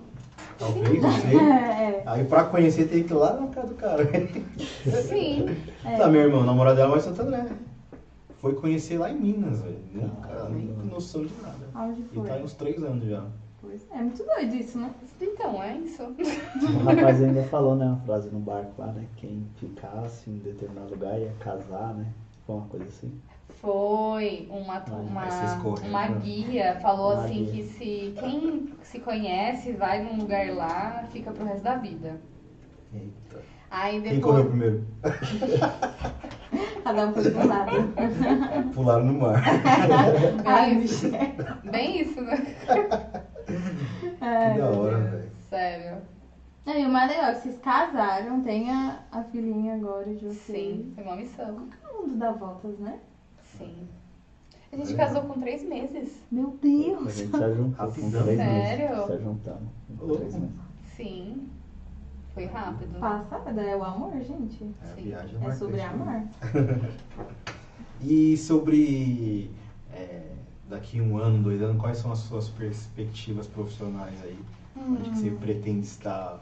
talvez, 0.58 1.02
não 1.02 1.12
sei. 1.12 1.38
É, 1.84 2.02
Aí 2.06 2.24
pra 2.24 2.44
conhecer 2.44 2.86
tem 2.88 3.02
que 3.02 3.12
ir 3.12 3.16
lá 3.16 3.38
na 3.38 3.48
casa 3.48 3.68
do 3.68 3.74
cara. 3.74 4.04
Sim. 5.02 5.46
é. 5.84 5.96
Tá, 5.96 6.08
meu 6.08 6.22
irmão, 6.22 6.40
o 6.40 6.44
namorado 6.44 6.76
dela 6.76 6.90
vai 6.90 6.98
em 6.98 7.02
Santo 7.02 7.22
André. 7.22 7.46
Foi 8.40 8.54
conhecer 8.54 8.98
lá 8.98 9.10
em 9.10 9.18
Minas, 9.18 9.60
velho. 9.62 9.78
Nunca, 9.92 10.48
nem 10.50 10.68
com 10.68 10.86
noção 10.86 11.24
de 11.24 11.32
nada. 11.42 11.66
Aonde 11.74 12.02
E 12.02 12.14
foi? 12.14 12.28
tá 12.28 12.34
aí 12.34 12.42
uns 12.42 12.54
três 12.54 12.82
anos 12.82 13.04
já. 13.08 13.22
Pois 13.60 13.82
é, 13.90 13.98
é 13.98 14.02
muito 14.02 14.22
doido 14.24 14.54
isso, 14.54 14.78
né? 14.78 14.90
Então, 15.20 15.62
é 15.62 15.76
isso. 15.78 16.02
O 16.02 16.84
rapaz 16.84 17.22
ainda 17.22 17.42
falou, 17.48 17.74
né, 17.76 17.86
uma 17.86 17.96
frase 17.98 18.28
no 18.30 18.38
barco 18.40 18.72
lá, 18.78 18.86
né? 18.88 19.04
Quem 19.16 19.46
ficasse 19.56 20.28
em 20.30 20.38
determinado 20.38 20.90
lugar 20.90 21.18
ia 21.18 21.32
casar, 21.40 21.94
né? 21.94 22.06
Foi 22.46 22.56
uma 22.56 22.66
coisa 22.66 22.86
assim. 22.86 23.12
Foi 23.60 24.46
uma, 24.50 24.78
uma, 24.84 25.26
uma 25.86 26.06
guia, 26.20 26.78
falou 26.82 27.12
Uma 27.14 27.24
assim 27.24 27.44
guia. 27.44 27.52
que 27.52 27.62
se 27.62 28.14
quem 28.18 28.74
se 28.82 28.98
conhece, 29.00 29.72
vai 29.72 30.02
num 30.02 30.18
lugar 30.18 30.54
lá, 30.54 31.04
fica 31.10 31.30
pro 31.32 31.44
resto 31.46 31.62
da 31.62 31.76
vida. 31.76 32.20
Eita. 32.92 33.42
Aí 33.70 34.00
Quem 34.02 34.20
correu 34.20 34.44
depois. 34.44 34.48
primeiro? 34.48 34.86
Cada 36.84 37.06
um 37.08 37.12
foi 37.14 37.30
pro 37.30 37.48
lado. 37.48 37.70
Pularam 38.74 39.04
no 39.06 39.14
mar. 39.20 39.42
Ai, 40.44 40.70
Bem, 40.70 40.80
bicho. 40.80 41.10
bem 41.70 42.00
isso, 42.02 42.20
né? 42.20 42.36
Ai, 44.20 44.52
que 44.52 44.58
da 44.60 44.70
hora, 44.70 44.98
velho. 44.98 45.30
Sério. 45.48 45.96
É, 46.66 46.80
e 46.80 46.86
o 46.86 46.88
mais 46.90 47.10
legal 47.10 47.26
é 47.30 47.34
que 47.34 47.40
vocês 47.42 47.58
casaram, 47.58 48.42
tem 48.42 48.70
a, 48.70 49.00
a 49.12 49.22
filhinha 49.24 49.74
agora 49.74 50.14
de 50.14 50.24
vocês. 50.26 50.76
Sim, 50.76 50.92
foi 50.94 51.04
uma 51.04 51.16
missão. 51.16 51.68
O 51.92 52.02
mundo 52.02 52.16
dá 52.18 52.32
voltas, 52.32 52.78
né? 52.78 52.98
Sim. 53.58 53.88
A 54.72 54.76
gente 54.76 54.92
É. 54.92 54.96
casou 54.96 55.22
com 55.22 55.40
três 55.40 55.62
meses. 55.62 56.20
Meu 56.30 56.48
A 56.48 56.62
Deus! 56.62 57.14
gente 57.16 57.30
se 57.36 57.54
juntou 57.54 57.86
com 57.86 58.10
três 58.10 58.10
Sério? 58.38 58.96
meses. 58.96 59.06
Se 59.06 59.18
com 59.96 60.04
Louco. 60.04 60.16
três 60.16 60.34
meses. 60.34 60.54
Sim. 60.96 61.48
Foi 62.34 62.46
rápido. 62.46 62.98
Passada, 62.98 63.62
é 63.62 63.76
o 63.76 63.84
amor, 63.84 64.12
gente. 64.20 64.64
É, 64.82 64.84
a 64.90 64.94
Sim. 64.96 65.02
viagem 65.02 65.36
É 65.36 65.38
marcante, 65.38 65.58
sobre 65.58 65.76
né? 65.76 65.84
amar. 65.84 66.28
E 68.00 68.36
sobre 68.36 69.50
é, 69.92 70.32
daqui 70.68 71.00
um 71.00 71.16
ano, 71.16 71.42
dois 71.42 71.62
anos, 71.62 71.80
quais 71.80 71.96
são 71.98 72.10
as 72.12 72.18
suas 72.18 72.48
perspectivas 72.50 73.46
profissionais 73.46 74.20
aí? 74.24 74.38
Onde 74.76 75.08
que 75.10 75.16
você 75.16 75.30
Hum. 75.30 75.36
pretende 75.38 75.86
estar 75.86 76.40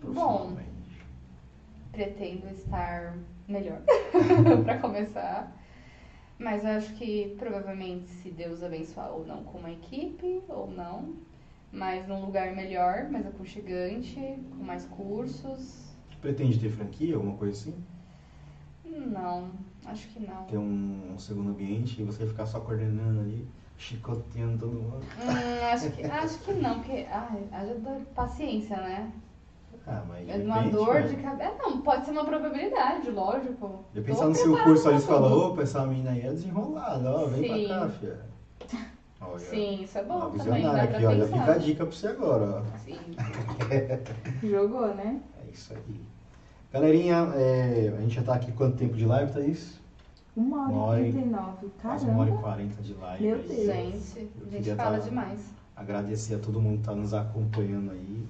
Bom, 0.00 0.54
profissionalmente? 0.54 0.70
pretendo 1.92 2.46
estar 2.48 3.14
melhor, 3.48 3.80
pra 4.64 4.78
começar. 4.78 5.52
Mas 6.40 6.64
eu 6.64 6.70
acho 6.70 6.94
que 6.94 7.36
provavelmente, 7.38 8.08
se 8.08 8.30
Deus 8.30 8.62
abençoar 8.62 9.12
ou 9.12 9.26
não 9.26 9.44
com 9.44 9.58
uma 9.58 9.70
equipe, 9.70 10.42
ou 10.48 10.70
não, 10.70 11.14
mas 11.70 12.08
num 12.08 12.24
lugar 12.24 12.54
melhor, 12.54 13.10
mais 13.10 13.26
aconchegante, 13.26 14.38
com 14.56 14.64
mais 14.64 14.86
cursos. 14.86 15.94
Pretende 16.18 16.58
ter 16.58 16.70
franquia, 16.70 17.14
alguma 17.14 17.36
coisa 17.36 17.52
assim? 17.52 17.74
Não, 18.86 19.52
acho 19.84 20.08
que 20.08 20.18
não. 20.18 20.46
Ter 20.46 20.56
um, 20.56 21.12
um 21.14 21.18
segundo 21.18 21.50
ambiente 21.50 22.00
e 22.00 22.04
você 22.04 22.26
ficar 22.26 22.46
só 22.46 22.58
coordenando 22.58 23.20
ali, 23.20 23.46
chicoteando 23.76 24.60
todo 24.60 24.72
mundo? 24.72 25.04
Hum, 25.20 25.66
acho, 25.70 25.90
que, 25.90 26.02
acho 26.04 26.38
que 26.38 26.54
não, 26.54 26.76
porque 26.76 27.06
ai, 27.10 27.46
haja 27.52 27.74
paciência, 28.14 28.78
né? 28.78 29.12
Ah, 29.90 30.04
mas 30.08 30.24
de 30.26 30.32
É 30.32 30.36
uma 30.36 30.54
repente, 30.56 30.72
dor 30.72 30.94
né? 30.94 31.02
de 31.02 31.16
cabeça. 31.16 31.54
Não, 31.58 31.80
pode 31.80 32.04
ser 32.04 32.10
uma 32.12 32.24
probabilidade, 32.24 33.10
lógico. 33.10 33.84
Tô 33.92 34.02
pensar 34.02 34.26
no 34.28 34.34
seu 34.36 34.56
curso 34.62 34.84
você 34.84 34.98
fala, 35.06 35.28
tudo. 35.28 35.40
opa, 35.52 35.62
essa 35.62 35.84
mina 35.86 36.10
aí 36.12 36.20
é 36.20 36.30
desenrolada, 36.30 37.10
ó, 37.10 37.26
vem 37.26 37.42
Sim. 37.42 37.66
pra 37.68 37.78
cá, 37.80 37.88
filha. 37.88 38.20
Olha, 39.22 39.38
Sim, 39.38 39.82
isso 39.82 39.98
é 39.98 40.02
uma 40.02 40.14
bom 40.14 40.20
também, 40.38 40.54
visionária 40.54 40.82
aqui, 40.84 41.04
olha, 41.04 41.24
pensar. 41.26 41.38
fica 41.40 41.52
a 41.52 41.58
dica 41.58 41.86
pra 41.86 41.94
você 41.94 42.06
agora, 42.06 42.62
ó. 42.62 42.78
Sim. 42.78 42.96
Jogou, 44.48 44.94
né? 44.94 45.20
É 45.46 45.50
isso 45.52 45.74
aí. 45.74 46.00
Galerinha, 46.72 47.16
é, 47.34 47.94
a 47.98 48.00
gente 48.00 48.14
já 48.14 48.22
tá 48.22 48.34
aqui 48.34 48.52
quanto 48.52 48.76
tempo 48.76 48.94
de 48.96 49.04
live, 49.04 49.32
Thaís? 49.32 49.78
Uma 50.36 50.68
Uma 50.68 50.82
hora 50.84 50.90
hora 50.92 51.00
e 51.02 51.08
e- 51.08 51.12
39. 51.12 51.68
Quase 51.82 52.04
uma 52.06 52.20
hora 52.20 52.28
e 52.28 52.32
Caramba. 52.32 52.42
quarenta 52.48 52.82
de 52.82 52.94
live. 52.94 53.24
Meu 53.26 53.34
aí. 53.36 53.42
Deus. 53.42 53.66
Gente, 53.66 54.30
a 54.46 54.50
gente 54.50 54.74
fala 54.76 54.98
tá- 54.98 55.04
demais. 55.04 55.40
Agradecer 55.76 56.34
a 56.34 56.38
todo 56.38 56.60
mundo 56.60 56.74
que 56.76 56.80
está 56.80 56.94
nos 56.94 57.12
acompanhando 57.12 57.90
aí 57.90 58.26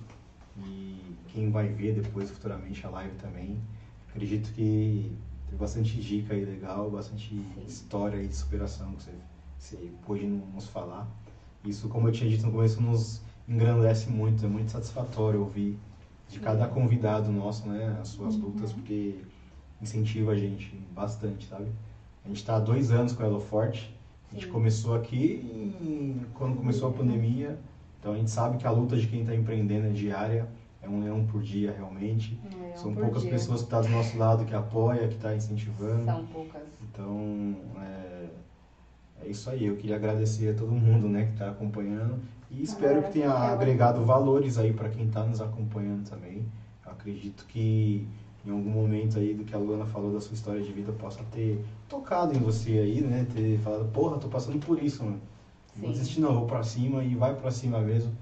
quem 1.33 1.51
vai 1.51 1.69
ver 1.69 1.95
depois 1.95 2.31
futuramente 2.31 2.85
a 2.87 2.91
live 2.91 3.15
também. 3.17 3.57
Acredito 4.09 4.53
que 4.53 5.13
tem 5.49 5.59
bastante 5.59 6.01
dica 6.01 6.35
aí 6.35 6.45
legal, 6.45 6.91
bastante 6.91 7.35
história 7.67 8.19
aí 8.19 8.27
de 8.27 8.35
superação 8.35 8.93
que 8.95 9.03
você, 9.05 9.13
você 9.59 9.91
pôde 10.05 10.27
nos 10.27 10.67
falar. 10.67 11.07
Isso, 11.65 11.89
como 11.89 12.09
eu 12.09 12.13
tinha 12.13 12.29
dito 12.29 12.47
no 12.47 12.53
começo, 12.53 12.81
nos 12.81 13.23
engrandece 13.49 14.09
muito, 14.09 14.45
é 14.45 14.49
muito 14.49 14.71
satisfatório 14.71 15.41
ouvir 15.41 15.77
de 16.29 16.39
cada 16.39 16.67
convidado 16.69 17.31
nosso, 17.31 17.69
né, 17.69 17.99
as 18.01 18.09
suas 18.09 18.37
lutas, 18.37 18.73
porque 18.73 19.17
incentiva 19.83 20.33
a 20.33 20.37
gente 20.37 20.75
bastante, 20.95 21.47
sabe? 21.47 21.67
A 22.25 22.29
gente 22.29 22.37
está 22.37 22.57
há 22.57 22.61
dois 22.61 22.93
anos 22.93 23.13
com 23.13 23.23
a 23.23 23.27
Elo 23.27 23.41
Forte, 23.41 23.93
a 24.31 24.35
gente 24.35 24.47
Sim. 24.47 24.53
começou 24.53 24.95
aqui 24.95 25.43
em- 25.81 26.25
quando 26.35 26.57
começou 26.57 26.89
a 26.89 26.93
pandemia, 26.93 27.59
então 27.99 28.13
a 28.13 28.17
gente 28.17 28.31
sabe 28.31 28.57
que 28.59 28.67
a 28.67 28.71
luta 28.71 28.97
de 28.97 29.07
quem 29.09 29.23
está 29.23 29.35
empreendendo 29.35 29.87
é 29.89 29.91
diária, 29.91 30.49
é 30.83 30.89
um 30.89 31.01
leão 31.01 31.27
por 31.27 31.43
dia 31.43 31.73
realmente. 31.73 32.39
Um 32.45 32.77
São 32.77 32.95
poucas 32.95 33.23
dia. 33.23 33.31
pessoas 33.31 33.61
que 33.61 33.67
estão 33.67 33.83
do 33.83 33.89
nosso 33.89 34.17
lado, 34.17 34.45
que 34.45 34.55
apoia, 34.55 35.09
que 35.09 35.15
está 35.15 35.35
incentivando. 35.35 36.05
São 36.05 36.27
poucas. 36.27 36.63
Então, 36.83 37.57
é, 37.83 38.27
é 39.23 39.29
isso 39.29 39.51
aí. 39.51 39.67
Eu 39.67 39.77
queria 39.77 39.97
agradecer 39.97 40.51
a 40.51 40.55
todo 40.55 40.73
mundo 40.73 41.09
né, 41.09 41.27
que 41.27 41.33
está 41.33 41.51
acompanhando 41.51 42.19
e 42.51 42.63
espero 42.63 43.03
que 43.03 43.13
tenha 43.13 43.31
agregado 43.31 44.05
valores 44.05 44.59
aí 44.59 44.73
para 44.73 44.89
quem 44.89 45.07
está 45.07 45.25
nos 45.25 45.41
acompanhando 45.41 46.09
também. 46.09 46.45
Eu 46.85 46.93
acredito 46.93 47.45
que 47.47 48.09
em 48.45 48.51
algum 48.51 48.71
momento 48.71 49.19
aí 49.19 49.35
do 49.35 49.45
que 49.45 49.55
a 49.55 49.59
Luana 49.59 49.85
falou 49.85 50.13
da 50.13 50.21
sua 50.21 50.35
história 50.35 50.63
de 50.63 50.73
vida 50.73 50.93
possa 50.93 51.23
ter 51.31 51.63
tocado 51.89 52.35
em 52.35 52.41
você 52.41 52.79
aí, 52.79 53.01
né? 53.03 53.27
Ter 53.35 53.59
falado, 53.59 53.85
porra, 53.93 54.19
tô 54.19 54.29
passando 54.29 54.59
por 54.59 54.83
isso, 54.83 55.05
mano. 55.05 55.21
Não 55.77 55.83
vou 55.83 55.93
Sim. 55.93 55.99
desistir 56.01 56.21
não, 56.21 56.35
vou 56.35 56.47
pra 56.47 56.63
cima 56.63 57.05
e 57.05 57.15
vai 57.15 57.35
pra 57.35 57.51
cima 57.51 57.81
mesmo. 57.81 58.13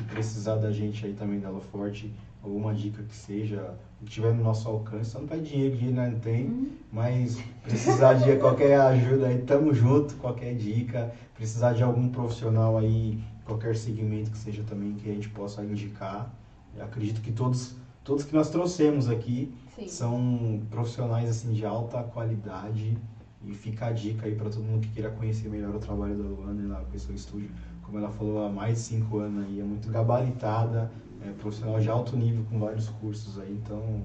Que 0.00 0.14
precisar 0.14 0.56
da 0.56 0.72
gente 0.72 1.04
aí 1.04 1.12
também, 1.12 1.38
da 1.40 1.48
Elo 1.48 1.60
Forte, 1.60 2.10
alguma 2.42 2.72
dica 2.72 3.02
que 3.02 3.14
seja, 3.14 3.74
o 4.00 4.04
que 4.06 4.10
tiver 4.10 4.32
no 4.32 4.42
nosso 4.42 4.66
alcance, 4.66 5.10
só 5.10 5.18
não 5.20 5.26
pede 5.26 5.50
dinheiro, 5.50 5.76
dinheiro 5.76 6.10
não 6.10 6.18
tem. 6.18 6.46
Hum, 6.46 6.70
Mas 6.90 7.38
precisar 7.62 8.14
de 8.14 8.34
qualquer 8.36 8.78
ajuda 8.80 9.26
aí, 9.26 9.42
tamo 9.42 9.74
junto, 9.74 10.14
qualquer 10.16 10.54
dica, 10.54 11.12
precisar 11.34 11.74
de 11.74 11.82
algum 11.82 12.08
profissional 12.08 12.78
aí, 12.78 13.18
qualquer 13.44 13.76
segmento 13.76 14.30
que 14.30 14.38
seja 14.38 14.62
também 14.62 14.94
que 14.94 15.08
a 15.08 15.12
gente 15.12 15.28
possa 15.28 15.62
indicar. 15.62 16.32
Eu 16.74 16.82
acredito 16.82 17.20
que 17.20 17.30
todos, 17.30 17.74
todos 18.02 18.24
que 18.24 18.32
nós 18.32 18.48
trouxemos 18.48 19.06
aqui 19.06 19.52
Sim. 19.76 19.86
são 19.86 20.60
profissionais 20.70 21.28
assim 21.28 21.52
de 21.52 21.64
alta 21.64 22.02
qualidade 22.02 22.96
e 23.44 23.54
fica 23.54 23.86
a 23.86 23.92
dica 23.92 24.26
aí 24.26 24.34
para 24.34 24.48
todo 24.48 24.62
mundo 24.62 24.80
que 24.80 24.88
queira 24.88 25.10
conhecer 25.10 25.48
melhor 25.48 25.74
o 25.74 25.78
trabalho 25.78 26.16
da 26.16 26.24
Luana 26.24 26.66
lá 26.68 26.84
com 26.84 26.96
o 26.96 26.98
seu 26.98 27.14
estúdio. 27.14 27.50
Como 27.90 27.98
ela 27.98 28.12
falou, 28.12 28.44
há 28.44 28.48
mais 28.48 28.74
de 28.74 28.80
cinco 28.82 29.18
anos 29.18 29.44
aí, 29.44 29.58
é 29.58 29.64
muito 29.64 29.90
gabaritada, 29.90 30.88
é 31.20 31.32
profissional 31.32 31.80
de 31.80 31.90
alto 31.90 32.16
nível 32.16 32.44
com 32.48 32.56
vários 32.56 32.88
cursos 32.88 33.36
aí, 33.40 33.50
então 33.50 34.02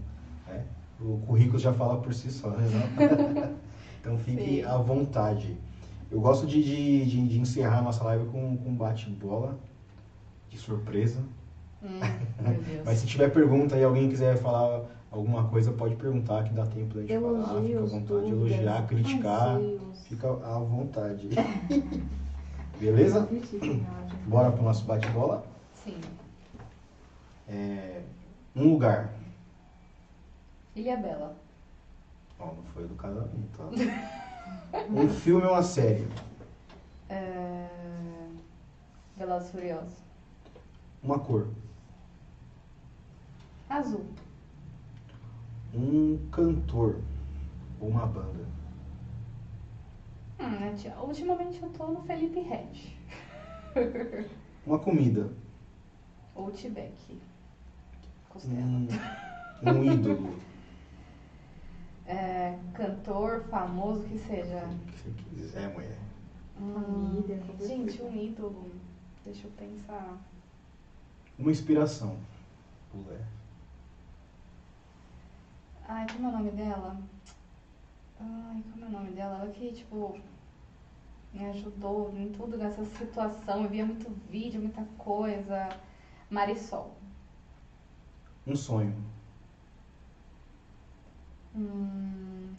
é, 0.48 0.62
o 1.00 1.20
currículo 1.20 1.60
já 1.60 1.72
fala 1.72 2.02
por 2.02 2.12
si 2.12 2.32
só, 2.32 2.50
né? 2.50 2.66
então 4.02 4.18
fique 4.18 4.56
Sim. 4.56 4.64
à 4.64 4.76
vontade. 4.78 5.56
Eu 6.10 6.20
gosto 6.20 6.48
de, 6.48 6.64
de, 6.64 7.06
de, 7.06 7.28
de 7.28 7.40
encerrar 7.40 7.78
a 7.78 7.82
nossa 7.84 8.04
live 8.06 8.26
com, 8.26 8.58
com 8.58 8.70
um 8.70 8.76
bate-bola 8.76 9.56
de 10.50 10.58
surpresa. 10.58 11.22
Hum. 11.84 12.00
Mas 12.84 12.98
se 12.98 13.06
tiver 13.06 13.32
pergunta 13.32 13.78
e 13.78 13.84
alguém 13.84 14.10
quiser 14.10 14.36
falar 14.38 14.82
alguma 15.12 15.44
coisa, 15.44 15.72
pode 15.72 15.94
perguntar 15.94 16.44
que 16.44 16.56
dá 16.56 16.66
tempo 16.66 16.96
da 16.96 17.02
gente 17.02 17.20
falar. 17.20 17.38
Fica 17.40 17.52
à 17.52 17.58
Elogios, 17.60 17.92
vontade 17.92 18.26
de 18.26 18.32
dúvidas, 18.32 18.52
elogiar, 18.52 18.88
criticar. 18.88 19.60
Fica 20.08 20.28
à 20.28 20.58
vontade. 20.58 21.30
Beleza? 22.80 23.28
Bora 24.28 24.52
pro 24.52 24.64
nosso 24.64 24.84
bate-bola? 24.86 25.46
Sim. 25.74 26.00
É, 27.48 28.02
um 28.56 28.74
lugar. 28.74 29.14
Ilha 30.76 30.98
Bela. 30.98 31.36
Ó, 32.40 32.48
não 32.48 32.64
foi 32.74 32.88
do 32.88 32.96
casamento. 32.96 33.60
ó. 33.60 33.70
um 34.92 35.10
filme 35.10 35.46
ou 35.46 35.54
uma 35.54 35.64
série? 35.64 36.08
É... 37.10 37.68
Velozes 39.16 39.50
e 39.50 39.52
Furiosos. 39.52 39.94
Uma 41.02 41.20
cor. 41.20 41.48
Azul. 43.70 44.06
Um 45.74 46.18
cantor 46.32 47.00
ou 47.80 47.90
uma 47.90 48.06
banda. 48.06 48.55
Hum? 50.40 51.06
Ultimamente 51.08 51.62
eu 51.62 51.70
tô 51.70 51.88
no 51.88 52.02
Felipe 52.04 52.40
Ret. 52.40 52.98
Uma 54.66 54.80
comida. 54.80 55.32
Outback. 56.36 57.22
Costela. 58.30 58.62
Um, 58.62 58.88
um 59.70 59.84
ídolo. 59.92 60.36
É, 62.06 62.58
cantor 62.74 63.44
famoso 63.50 64.04
que 64.04 64.18
seja. 64.18 64.66
O 64.66 64.92
que 64.92 64.98
você 64.98 65.12
quiser, 65.30 65.74
mulher. 65.74 65.98
Qualquer 67.46 67.68
gente, 67.68 68.02
um 68.02 68.16
ídolo. 68.16 68.72
Deixa 69.24 69.48
eu 69.48 69.52
pensar. 69.52 70.18
Uma 71.38 71.52
inspiração. 71.52 72.18
Mulher. 72.94 73.26
Ai, 75.88 76.08
como 76.12 76.28
é 76.28 76.30
o 76.30 76.38
nome 76.38 76.52
dela? 76.52 76.98
Ai, 78.20 78.64
como 78.72 78.86
é 78.86 78.88
o 78.88 78.92
nome 78.92 79.12
dela? 79.12 79.38
Ela 79.40 79.52
que, 79.52 79.72
tipo, 79.74 80.18
me 81.34 81.46
ajudou 81.48 82.12
em 82.16 82.32
tudo 82.32 82.58
nessa 82.58 82.84
situação. 82.86 83.64
Eu 83.64 83.70
via 83.70 83.86
muito 83.86 84.10
vídeo, 84.30 84.62
muita 84.62 84.84
coisa. 84.98 85.70
Marisol. 86.30 86.96
Um 88.48 88.56
sonho. 88.56 88.96
Hum, 91.56 92.54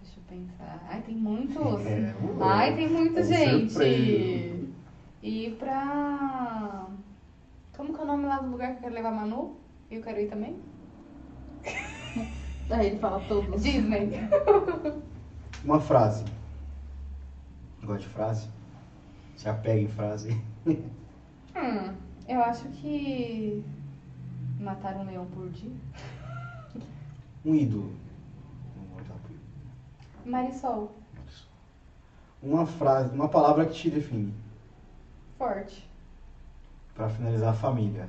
deixa 0.00 0.18
eu 0.18 0.22
pensar. 0.28 0.84
Ai, 0.88 1.00
tem 1.02 1.14
muitos. 1.16 1.56
É, 1.86 2.14
Ai, 2.40 2.74
tem 2.74 2.88
muito, 2.88 3.18
É 3.18 3.22
gente. 3.22 3.72
surpresa. 3.72 4.72
E 5.22 5.50
pra. 5.58 6.88
Como 7.76 7.92
que 7.92 8.00
é 8.00 8.02
o 8.02 8.06
nome 8.06 8.26
lá 8.26 8.38
do 8.40 8.50
lugar 8.50 8.72
que 8.72 8.76
eu 8.78 8.80
quero 8.82 8.94
levar 8.94 9.08
a 9.08 9.12
Manu? 9.12 9.56
E 9.90 9.94
eu 9.94 10.02
quero 10.02 10.20
ir 10.20 10.28
também? 10.28 10.56
Aí 12.72 12.86
ele 12.86 12.98
fala 12.98 13.20
todos. 13.28 13.62
Disney. 13.62 14.12
Uma 15.62 15.78
frase. 15.78 16.24
Gosta 17.82 18.02
de 18.02 18.08
frase? 18.08 18.48
Se 19.36 19.48
apega 19.48 19.80
em 19.80 19.88
frase. 19.88 20.42
Hum, 21.54 21.94
eu 22.26 22.42
acho 22.42 22.66
que. 22.70 23.62
Matar 24.58 24.96
um 24.96 25.04
leão 25.04 25.26
por 25.26 25.50
dia. 25.50 25.70
Um 27.44 27.54
ídolo. 27.54 27.94
Vamos 28.74 28.90
voltar 28.92 29.14
pro 29.22 29.34
ídolo. 29.34 29.44
Marisol. 30.24 30.92
Uma 32.42 32.64
frase, 32.64 33.14
uma 33.14 33.28
palavra 33.28 33.66
que 33.66 33.74
te 33.74 33.90
define. 33.90 34.32
Forte. 35.36 35.86
Pra 36.94 37.10
finalizar, 37.10 37.54
família. 37.54 38.08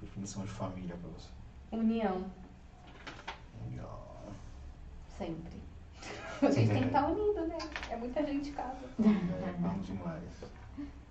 Definição 0.00 0.42
de 0.44 0.50
família 0.50 0.96
pra 0.96 1.10
você. 1.10 1.28
União. 1.70 2.24
Sempre. 5.20 5.60
A 6.40 6.50
gente 6.50 6.70
tem 6.70 6.80
que 6.80 6.86
estar 6.86 7.06
unido, 7.10 7.46
né? 7.46 7.58
É 7.90 7.96
muita 7.96 8.24
gente 8.24 8.48
em 8.48 8.52
casa. 8.52 8.78
É, 8.98 9.52
bom 9.60 9.78
demais. 9.80 10.22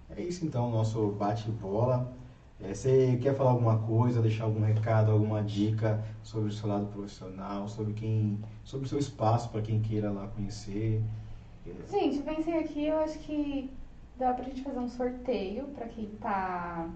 É 0.09 0.19
isso 0.19 0.43
então, 0.43 0.71
nosso 0.71 1.11
bate-bola. 1.11 2.11
É, 2.59 2.73
você 2.73 3.19
quer 3.21 3.35
falar 3.35 3.51
alguma 3.51 3.77
coisa, 3.77 4.19
deixar 4.19 4.45
algum 4.45 4.61
recado, 4.61 5.11
alguma 5.11 5.43
dica 5.43 6.03
sobre 6.23 6.49
o 6.49 6.51
seu 6.51 6.67
lado 6.67 6.87
profissional, 6.87 7.67
sobre 7.67 7.93
quem, 7.93 8.39
sobre 8.63 8.87
o 8.87 8.89
seu 8.89 8.97
espaço 8.97 9.49
para 9.49 9.61
quem 9.61 9.79
queira 9.79 10.09
lá 10.09 10.27
conhecer? 10.29 11.03
É, 11.67 11.91
Gente, 11.91 12.17
eu 12.17 12.23
pensei 12.23 12.57
aqui, 12.57 12.87
eu 12.87 12.97
acho 12.97 13.19
que 13.19 13.69
dá 14.17 14.33
pra 14.33 14.43
gente 14.43 14.63
fazer 14.63 14.79
um 14.79 14.89
sorteio 14.89 15.65
pra 15.67 15.87
quem 15.87 16.07
tá 16.19 16.89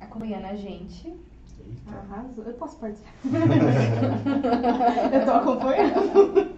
acompanhando 0.00 0.46
a 0.46 0.56
gente. 0.56 1.08
Eita. 1.08 1.98
Arrasou. 2.10 2.44
Eu 2.44 2.54
posso 2.54 2.78
participar. 2.78 3.12
eu 5.12 5.24
tô 5.26 5.30
acompanhando. 5.30 6.53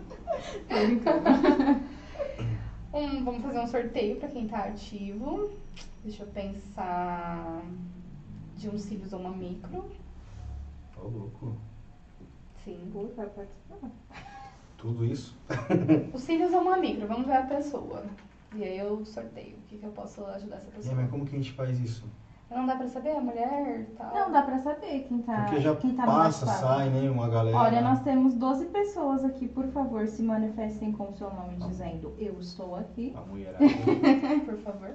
Um, 2.97 3.25
vamos 3.25 3.43
fazer 3.43 3.59
um 3.59 3.67
sorteio 3.67 4.17
pra 4.17 4.29
quem 4.29 4.49
tá 4.49 4.65
ativo. 4.65 5.51
Deixa 6.03 6.23
eu 6.23 6.29
pensar. 6.29 7.63
de 8.57 8.71
um 8.71 8.79
cílios 8.79 9.13
ou 9.13 9.21
uma 9.21 9.33
micro. 9.33 9.85
Ô, 10.97 11.07
louco. 11.07 11.57
Sim. 12.65 12.89
Pô, 12.91 13.09
vai 13.15 13.27
participar. 13.27 13.91
Tudo 14.79 15.05
isso? 15.05 15.37
O 16.15 16.19
cílios 16.19 16.55
ou 16.55 16.63
uma 16.63 16.79
micro, 16.79 17.07
vamos 17.07 17.27
ver 17.27 17.37
a 17.37 17.43
pessoa. 17.43 18.03
E 18.55 18.65
aí 18.65 18.79
eu 18.79 19.05
sorteio 19.05 19.57
o 19.57 19.63
que, 19.69 19.77
que 19.77 19.85
eu 19.85 19.93
posso 19.93 20.25
ajudar 20.25 20.57
essa 20.57 20.71
pessoa. 20.71 20.95
mas 20.95 21.11
como 21.11 21.27
que 21.27 21.35
a 21.35 21.39
gente 21.39 21.53
faz 21.53 21.79
isso? 21.79 22.07
Não 22.49 22.65
dá 22.65 22.77
pra 22.77 22.87
saber 22.87 23.11
a 23.11 23.21
mulher 23.21 23.81
e 23.81 23.85
tal. 23.97 24.15
Não, 24.15 24.31
dá 24.31 24.43
pra 24.43 24.59
saber 24.59 25.05
quem 25.09 25.21
tá, 25.23 25.43
Porque 25.43 25.61
já 25.61 25.75
quem 25.75 25.97
tá 25.97 26.07
passa, 26.07 26.47
sai, 26.47 26.91
né? 26.91 27.11
Uma 27.11 27.29
galera. 27.29 27.57
Olha, 27.57 27.81
nós 27.81 28.01
temos 28.03 28.35
12 28.35 28.67
pessoas 28.67 29.25
aqui, 29.25 29.49
por 29.49 29.67
favor, 29.69 30.07
se 30.07 30.23
manifestem 30.23 30.93
com 30.93 31.11
o 31.11 31.17
seu 31.17 31.29
nome 31.33 31.57
dizendo 31.57 32.15
eu 32.19 32.39
estou 32.39 32.77
aqui. 32.77 33.13
A 33.17 33.21
mulherada. 33.23 33.59
Por 34.47 34.57
favor. 34.59 34.95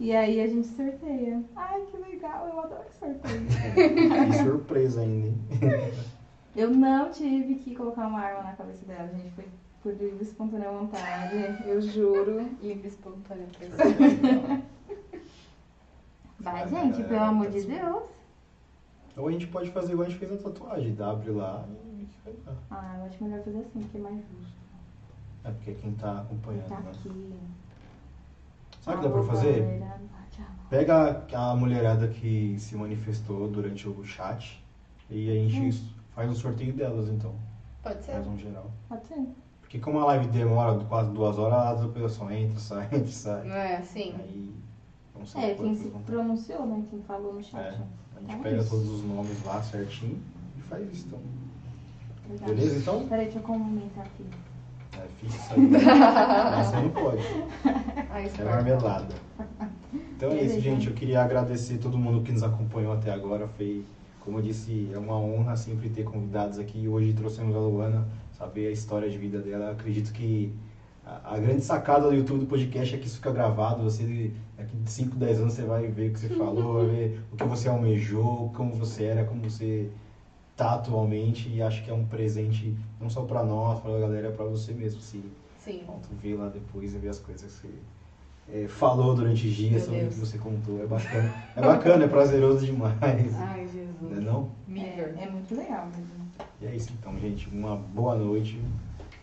E 0.00 0.14
aí 0.14 0.40
a 0.40 0.46
gente 0.48 0.66
sorteia. 0.66 1.42
Ai, 1.54 1.82
que 1.82 1.96
legal, 1.98 2.48
eu 2.48 2.60
adoro 2.60 2.84
sorteio. 2.98 3.46
que 4.26 4.38
surpresa 4.42 5.00
ainda, 5.02 5.28
hein? 5.28 5.38
eu 6.56 6.70
não 6.70 7.10
tive 7.10 7.56
que 7.56 7.76
colocar 7.76 8.08
uma 8.08 8.20
arma 8.20 8.42
na 8.42 8.52
cabeça 8.54 8.84
dela, 8.84 9.08
gente. 9.08 9.30
Foi 9.30 9.44
por 9.82 9.92
livre 9.92 10.18
e 10.20 10.22
espontânea 10.22 10.70
vontade, 10.70 11.62
eu 11.64 11.80
juro. 11.80 12.48
Livre 12.60 12.88
espontânea. 12.88 13.46
Vai, 16.40 16.66
Vai, 16.66 16.68
gente, 16.68 17.02
pelo 17.04 17.20
amor 17.22 17.46
tá 17.46 17.52
de 17.52 17.60
certo. 17.62 17.84
Deus. 17.84 18.02
Ou 19.16 19.28
a 19.28 19.32
gente 19.32 19.46
pode 19.48 19.70
fazer 19.70 19.92
igual 19.92 20.06
a 20.06 20.10
gente 20.10 20.18
fez 20.20 20.32
a 20.32 20.36
tatuagem, 20.36 20.94
W 20.94 21.36
lá 21.36 21.64
e 21.68 22.08
vai 22.24 22.34
lá. 22.46 22.54
Ah, 22.70 22.96
eu 22.98 23.04
acho 23.06 23.24
melhor 23.24 23.42
fazer 23.42 23.58
assim, 23.58 23.80
porque 23.80 23.96
é 23.98 24.00
mais 24.00 24.16
justo. 24.16 24.58
É 25.44 25.50
porque 25.50 25.70
é 25.70 25.74
quem 25.74 25.92
tá 25.94 26.18
acompanhando, 26.20 26.68
Tá 26.68 26.80
né? 26.80 26.90
aqui. 26.90 27.34
Sabe 28.80 28.96
o 28.96 29.00
que 29.00 29.08
dá 29.08 29.12
pra 29.12 29.22
fazer? 29.24 29.60
galera. 29.62 29.98
Pega 30.70 31.24
a 31.34 31.56
mulherada 31.56 32.08
que 32.08 32.56
se 32.58 32.76
manifestou 32.76 33.48
durante 33.48 33.88
o 33.88 34.04
chat 34.04 34.62
e 35.10 35.30
a 35.30 35.34
gente 35.34 35.60
Hum. 35.82 35.88
faz 36.14 36.30
um 36.30 36.34
sorteio 36.34 36.72
delas, 36.74 37.08
então. 37.08 37.34
Pode 37.82 38.04
ser? 38.04 38.12
Faz 38.12 38.26
um 38.26 38.36
geral. 38.38 38.70
Pode 38.88 39.06
ser. 39.06 39.26
Porque 39.62 39.78
como 39.80 39.98
a 40.00 40.04
live 40.06 40.28
demora 40.28 40.78
quase 40.84 41.10
duas 41.10 41.38
horas, 41.38 41.82
a 41.82 41.88
pessoa 41.88 42.34
entra, 42.34 42.58
sai, 42.60 42.84
entra, 42.92 43.06
sai. 43.08 43.50
É, 43.50 43.80
sim. 43.82 44.14
Aí, 44.18 44.54
não 45.18 45.26
sei 45.26 45.42
É, 45.42 45.54
quem 45.54 45.74
se 45.74 45.88
vão- 45.88 46.00
pronunciou, 46.02 46.66
né? 46.66 46.82
Quem 46.90 47.02
falou 47.02 47.34
no 47.34 47.42
chat. 47.42 47.56
É, 47.60 47.68
a 47.68 47.70
gente 47.72 47.84
Então 48.22 48.34
é 48.36 48.42
pega 48.42 48.64
todos 48.64 48.88
os 48.90 49.04
nomes 49.04 49.44
lá 49.44 49.62
certinho 49.62 50.18
e 50.56 50.60
faz 50.62 50.92
isso, 50.92 51.06
então. 51.06 51.20
Beleza, 52.46 52.78
então? 52.78 53.06
Peraí, 53.08 53.24
deixa 53.24 53.38
eu 53.38 53.42
comentar 53.42 54.04
aqui. 54.04 54.24
É, 54.96 55.00
aí. 55.00 56.60
Essa 56.60 56.80
não 56.80 56.90
pode. 56.90 57.22
É 58.38 58.44
marmelada. 58.44 59.14
Então 60.16 60.32
é 60.32 60.42
isso, 60.42 60.60
gente. 60.60 60.88
Eu 60.88 60.94
queria 60.94 61.22
agradecer 61.22 61.78
todo 61.78 61.96
mundo 61.96 62.22
que 62.24 62.32
nos 62.32 62.42
acompanhou 62.42 62.92
até 62.92 63.12
agora. 63.12 63.46
Foi, 63.46 63.84
como 64.24 64.38
eu 64.38 64.42
disse, 64.42 64.90
é 64.92 64.98
uma 64.98 65.16
honra 65.16 65.56
sempre 65.56 65.88
ter 65.88 66.02
convidados 66.02 66.58
aqui. 66.58 66.88
Hoje 66.88 67.12
trouxemos 67.12 67.54
a 67.54 67.58
Luana, 67.60 68.08
saber 68.36 68.66
a 68.66 68.70
história 68.72 69.08
de 69.08 69.16
vida 69.16 69.38
dela. 69.40 69.70
Acredito 69.70 70.12
que 70.12 70.52
a, 71.08 71.34
a 71.34 71.38
grande 71.38 71.62
sacada 71.62 72.08
do 72.08 72.14
YouTube 72.14 72.40
do 72.40 72.46
podcast 72.46 72.94
é 72.94 72.98
que 72.98 73.06
isso 73.06 73.16
fica 73.16 73.32
gravado. 73.32 73.82
Você, 73.82 74.32
daqui 74.56 74.76
de 74.76 74.90
5, 74.90 75.16
10 75.16 75.40
anos, 75.40 75.54
você 75.54 75.62
vai 75.62 75.86
ver 75.88 76.10
o 76.10 76.12
que 76.12 76.20
você 76.20 76.28
falou, 76.28 76.74
vai 76.74 76.86
ver 76.86 77.20
o 77.32 77.36
que 77.36 77.44
você 77.44 77.68
almejou, 77.68 78.52
como 78.54 78.74
você 78.74 79.04
era, 79.04 79.24
como 79.24 79.42
você 79.42 79.90
tá 80.54 80.74
atualmente. 80.74 81.48
E 81.48 81.62
acho 81.62 81.82
que 81.82 81.90
é 81.90 81.94
um 81.94 82.04
presente 82.04 82.76
não 83.00 83.08
só 83.08 83.22
para 83.22 83.42
nós, 83.42 83.80
para 83.80 83.96
a 83.96 84.00
galera, 84.00 84.28
é 84.28 84.30
para 84.30 84.44
você 84.44 84.72
mesmo. 84.72 85.00
Se 85.00 85.24
Sim. 85.58 85.82
Bom, 85.86 85.98
tu 86.02 86.08
vê 86.22 86.34
lá 86.34 86.48
depois 86.48 86.94
e 86.94 86.98
vê 86.98 87.08
as 87.08 87.18
coisas 87.18 87.42
que 87.60 87.66
você 87.66 87.74
eh, 88.50 88.68
falou 88.68 89.14
durante 89.14 89.46
os 89.46 89.54
dias 89.54 89.82
sobre 89.82 90.04
o 90.04 90.08
que 90.08 90.14
você 90.14 90.38
contou. 90.38 90.82
É 90.82 90.86
bacana. 90.86 91.34
É 91.56 91.60
bacana, 91.60 92.04
é 92.04 92.08
prazeroso 92.08 92.64
demais. 92.64 92.94
Ai, 93.38 93.66
Jesus. 93.66 94.00
Não 94.00 94.16
é 94.16 94.20
não? 94.20 94.50
É, 94.76 95.24
é 95.24 95.30
muito 95.30 95.54
legal 95.54 95.86
mesmo. 95.86 96.28
E 96.60 96.66
é 96.66 96.74
isso 96.74 96.92
então, 96.98 97.18
gente. 97.18 97.48
Uma 97.48 97.76
boa 97.76 98.14
noite. 98.14 98.60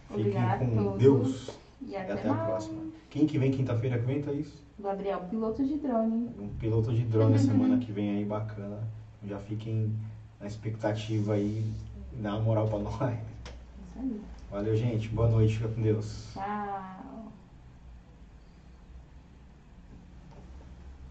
Fiquem 0.07 0.28
Obrigada 0.28 0.64
a 0.64 0.68
com 0.68 0.76
todos. 0.76 0.99
Deus. 0.99 1.65
E 1.81 1.91
E 1.91 1.95
até, 1.95 2.14
até 2.14 2.30
a 2.30 2.34
próxima. 2.34 2.84
Quem 3.10 3.26
que 3.26 3.38
vem 3.38 3.52
quinta-feira 3.52 3.97
que 3.99 4.06
vem, 4.06 4.22
Thaís? 4.22 4.52
Gabriel, 4.80 5.22
piloto 5.30 5.65
de 5.65 5.77
drone. 5.77 6.30
Um 6.39 6.49
piloto 6.60 6.93
de 6.93 7.03
drone 7.03 7.38
semana 7.39 7.77
que 7.77 7.91
vem 7.91 8.18
aí, 8.18 8.26
bacana. 8.26 8.80
Já 9.26 9.39
fiquem 9.39 9.93
na 10.39 10.47
expectativa 10.47 11.34
aí 11.34 11.65
dá 12.14 12.35
uma 12.35 12.41
moral 12.41 12.68
pra 12.68 12.80
nós. 12.80 12.95
Isso 12.97 13.99
aí. 13.99 14.22
Valeu, 14.52 14.76
gente. 14.76 15.10
Boa 15.10 15.30
noite. 15.30 15.57
Fica 15.57 15.69
com 15.69 15.81
Deus. 15.81 16.31
Tchau. 16.34 16.95